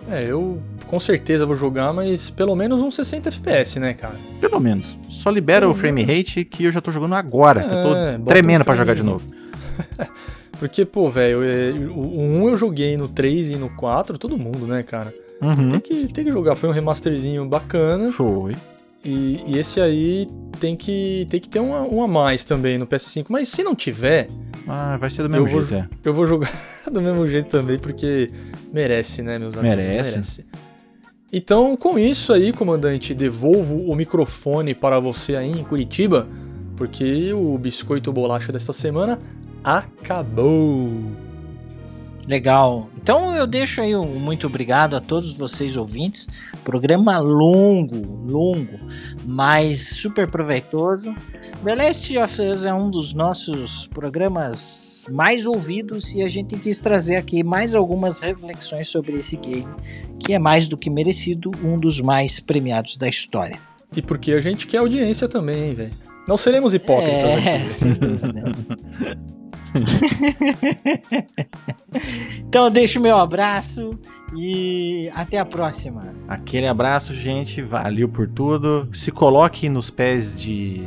É, 0.09 0.23
eu 0.25 0.59
com 0.87 0.99
certeza 0.99 1.45
vou 1.45 1.55
jogar, 1.55 1.93
mas 1.93 2.29
pelo 2.29 2.55
menos 2.55 2.81
uns 2.81 2.95
60 2.95 3.29
FPS, 3.29 3.79
né, 3.79 3.93
cara? 3.93 4.15
Pelo 4.39 4.59
menos. 4.59 4.97
Só 5.09 5.29
libera 5.29 5.67
o 5.69 5.73
frame 5.73 6.03
rate 6.03 6.43
que 6.43 6.65
eu 6.65 6.71
já 6.71 6.81
tô 6.81 6.91
jogando 6.91 7.15
agora. 7.15 7.61
É, 7.61 7.65
eu 7.65 7.83
tô 7.83 7.95
É, 7.95 8.17
tremendo 8.33 8.65
pra 8.65 8.75
jogar 8.75 8.93
de 8.93 9.03
novo. 9.03 9.25
Porque, 10.59 10.85
pô, 10.85 11.09
velho, 11.09 11.43
é, 11.43 11.71
o 11.71 11.99
o 11.99 12.21
1 12.45 12.49
eu 12.49 12.57
joguei 12.57 12.95
no 12.95 13.07
3 13.07 13.51
e 13.51 13.55
no 13.55 13.69
4, 13.69 14.17
todo 14.17 14.37
mundo, 14.37 14.67
né, 14.67 14.83
cara? 14.83 15.13
Uhum. 15.41 15.69
Tem 15.69 15.79
que, 15.79 16.07
tem 16.13 16.25
que 16.25 16.31
jogar, 16.31 16.55
foi 16.55 16.69
um 16.69 16.71
remasterzinho 16.71 17.45
bacana. 17.45 18.11
Foi. 18.11 18.53
E, 19.03 19.43
e 19.47 19.57
esse 19.59 19.81
aí 19.81 20.27
tem 20.59 20.75
que, 20.77 21.27
tem 21.29 21.39
que 21.39 21.49
ter 21.49 21.59
um 21.59 21.73
a- 21.73 21.81
um 21.83 22.01
a 22.03 22.07
mais 22.07 22.45
também 22.45 22.77
no 22.77 22.87
PS5. 22.87 23.25
Mas 23.29 23.49
se 23.49 23.61
não 23.63 23.75
tiver, 23.75 24.27
Ah, 24.67 24.95
vai 24.97 25.09
ser 25.09 25.23
do 25.23 25.29
mesmo 25.29 25.45
Eu 25.47 25.51
vou- 25.51 25.65
jeito, 25.65 25.83
é. 25.83 25.89
eu 26.09 26.13
vou 26.13 26.25
jogar 26.25 26.49
do 26.89 27.01
mesmo 27.01 27.27
jeito 27.27 27.49
também, 27.49 27.77
porque 27.77 28.29
merece, 28.71 29.21
né, 29.21 29.37
meus 29.37 29.57
amigos? 29.57 29.77
Merece. 29.77 30.45
Então, 31.33 31.75
com 31.75 31.97
isso 31.99 32.31
aí, 32.31 32.53
comandante, 32.53 33.13
devolvo 33.13 33.75
o 33.91 33.95
microfone 33.95 34.73
para 34.75 34.99
você 34.99 35.35
aí 35.35 35.49
em 35.51 35.63
Curitiba, 35.63 36.27
porque 36.77 37.33
o 37.33 37.57
biscoito 37.57 38.11
bolacha 38.13 38.51
desta 38.53 38.71
semana 38.71 39.19
acabou. 39.63 40.89
Legal. 42.27 42.89
Então 43.01 43.35
eu 43.35 43.45
deixo 43.45 43.81
aí 43.81 43.95
um 43.95 44.05
muito 44.19 44.47
obrigado 44.47 44.95
a 44.95 45.01
todos 45.01 45.33
vocês 45.33 45.75
ouvintes. 45.75 46.27
Programa 46.63 47.19
longo, 47.19 47.97
longo, 48.31 48.77
mas 49.25 49.89
super 49.89 50.29
proveitoso. 50.31 51.13
The 51.63 51.75
Last 51.75 52.17
of 52.17 52.41
Us 52.41 52.65
é 52.65 52.73
um 52.73 52.89
dos 52.89 53.13
nossos 53.13 53.87
programas 53.87 55.07
mais 55.11 55.45
ouvidos 55.45 56.15
e 56.15 56.21
a 56.21 56.29
gente 56.29 56.57
quis 56.57 56.79
trazer 56.79 57.17
aqui 57.17 57.43
mais 57.43 57.75
algumas 57.75 58.19
reflexões 58.19 58.87
sobre 58.87 59.17
esse 59.17 59.35
game, 59.35 59.67
que 60.17 60.33
é 60.33 60.39
mais 60.39 60.67
do 60.67 60.77
que 60.77 60.89
merecido 60.89 61.51
um 61.63 61.75
dos 61.77 61.99
mais 61.99 62.39
premiados 62.39 62.95
da 62.97 63.07
história. 63.09 63.57
E 63.95 64.01
porque 64.01 64.31
a 64.31 64.39
gente 64.39 64.65
quer 64.65 64.77
audiência 64.77 65.27
também, 65.27 65.75
velho. 65.75 65.93
Não 66.27 66.37
seremos 66.37 66.73
hipócritas 66.73 67.45
É, 67.45 67.55
aqui. 67.57 67.73
sem 67.73 67.93
dúvida. 67.93 68.51
então 72.47 72.65
eu 72.65 72.71
deixo 72.71 72.99
meu 72.99 73.17
abraço 73.17 73.97
e 74.35 75.09
até 75.13 75.39
a 75.39 75.45
próxima. 75.45 76.13
Aquele 76.27 76.67
abraço, 76.67 77.13
gente. 77.13 77.61
Valeu 77.61 78.07
por 78.07 78.27
tudo. 78.27 78.87
Se 78.93 79.11
coloque 79.11 79.69
nos 79.69 79.89
pés 79.89 80.39
de, 80.39 80.83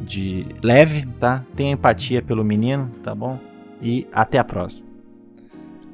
de 0.00 0.46
leve, 0.62 1.06
tá? 1.18 1.44
Tenha 1.54 1.72
empatia 1.72 2.22
pelo 2.22 2.44
menino, 2.44 2.90
tá 3.02 3.14
bom? 3.14 3.38
E 3.82 4.06
até 4.12 4.38
a 4.38 4.44
próxima. 4.44 4.86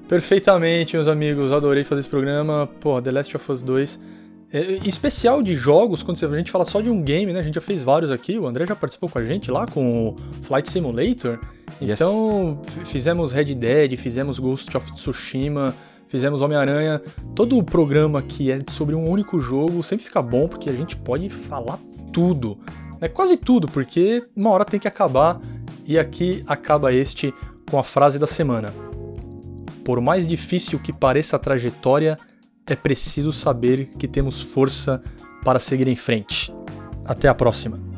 Perfeitamente, 0.08 0.96
meus 0.96 1.08
amigos. 1.08 1.52
Adorei 1.52 1.84
fazer 1.84 2.00
esse 2.00 2.08
programa. 2.08 2.68
Pô, 2.80 3.00
The 3.00 3.12
Last 3.12 3.36
of 3.36 3.52
Us 3.52 3.62
2. 3.62 4.00
É, 4.52 4.72
especial 4.86 5.42
de 5.42 5.54
jogos, 5.54 6.02
quando 6.02 6.22
a 6.24 6.36
gente 6.36 6.50
fala 6.50 6.64
só 6.64 6.80
de 6.80 6.90
um 6.90 7.00
game, 7.00 7.32
né? 7.32 7.38
A 7.38 7.42
gente 7.42 7.54
já 7.54 7.60
fez 7.60 7.82
vários 7.82 8.10
aqui. 8.10 8.36
O 8.36 8.48
André 8.48 8.66
já 8.66 8.74
participou 8.74 9.08
com 9.08 9.18
a 9.18 9.24
gente 9.24 9.50
lá 9.50 9.66
com 9.66 10.08
o 10.08 10.16
Flight 10.42 10.68
Simulator. 10.68 11.38
Então, 11.80 12.60
fizemos 12.86 13.30
Red 13.30 13.54
Dead, 13.54 13.96
fizemos 13.96 14.38
Ghost 14.38 14.76
of 14.76 14.92
Tsushima, 14.92 15.72
fizemos 16.08 16.42
Homem-Aranha. 16.42 17.00
Todo 17.34 17.56
o 17.56 17.62
programa 17.62 18.20
que 18.22 18.50
é 18.50 18.60
sobre 18.70 18.96
um 18.96 19.08
único 19.08 19.40
jogo 19.40 19.82
sempre 19.84 20.04
fica 20.04 20.20
bom, 20.20 20.48
porque 20.48 20.68
a 20.68 20.74
gente 20.74 20.96
pode 20.96 21.28
falar 21.28 21.78
tudo. 22.12 22.58
Né? 23.00 23.08
Quase 23.08 23.36
tudo, 23.36 23.68
porque 23.68 24.26
uma 24.34 24.50
hora 24.50 24.64
tem 24.64 24.80
que 24.80 24.88
acabar. 24.88 25.40
E 25.86 25.96
aqui 25.96 26.42
acaba 26.46 26.92
este 26.92 27.32
com 27.70 27.78
a 27.78 27.84
frase 27.84 28.18
da 28.18 28.26
semana. 28.26 28.72
Por 29.84 30.00
mais 30.00 30.26
difícil 30.26 30.78
que 30.78 30.92
pareça 30.92 31.36
a 31.36 31.38
trajetória, 31.38 32.16
é 32.72 32.76
preciso 32.76 33.32
saber 33.32 33.86
que 33.98 34.08
temos 34.08 34.42
força 34.42 35.02
para 35.44 35.58
seguir 35.58 35.88
em 35.88 35.96
frente. 35.96 36.52
Até 37.04 37.28
a 37.28 37.34
próxima. 37.34 37.89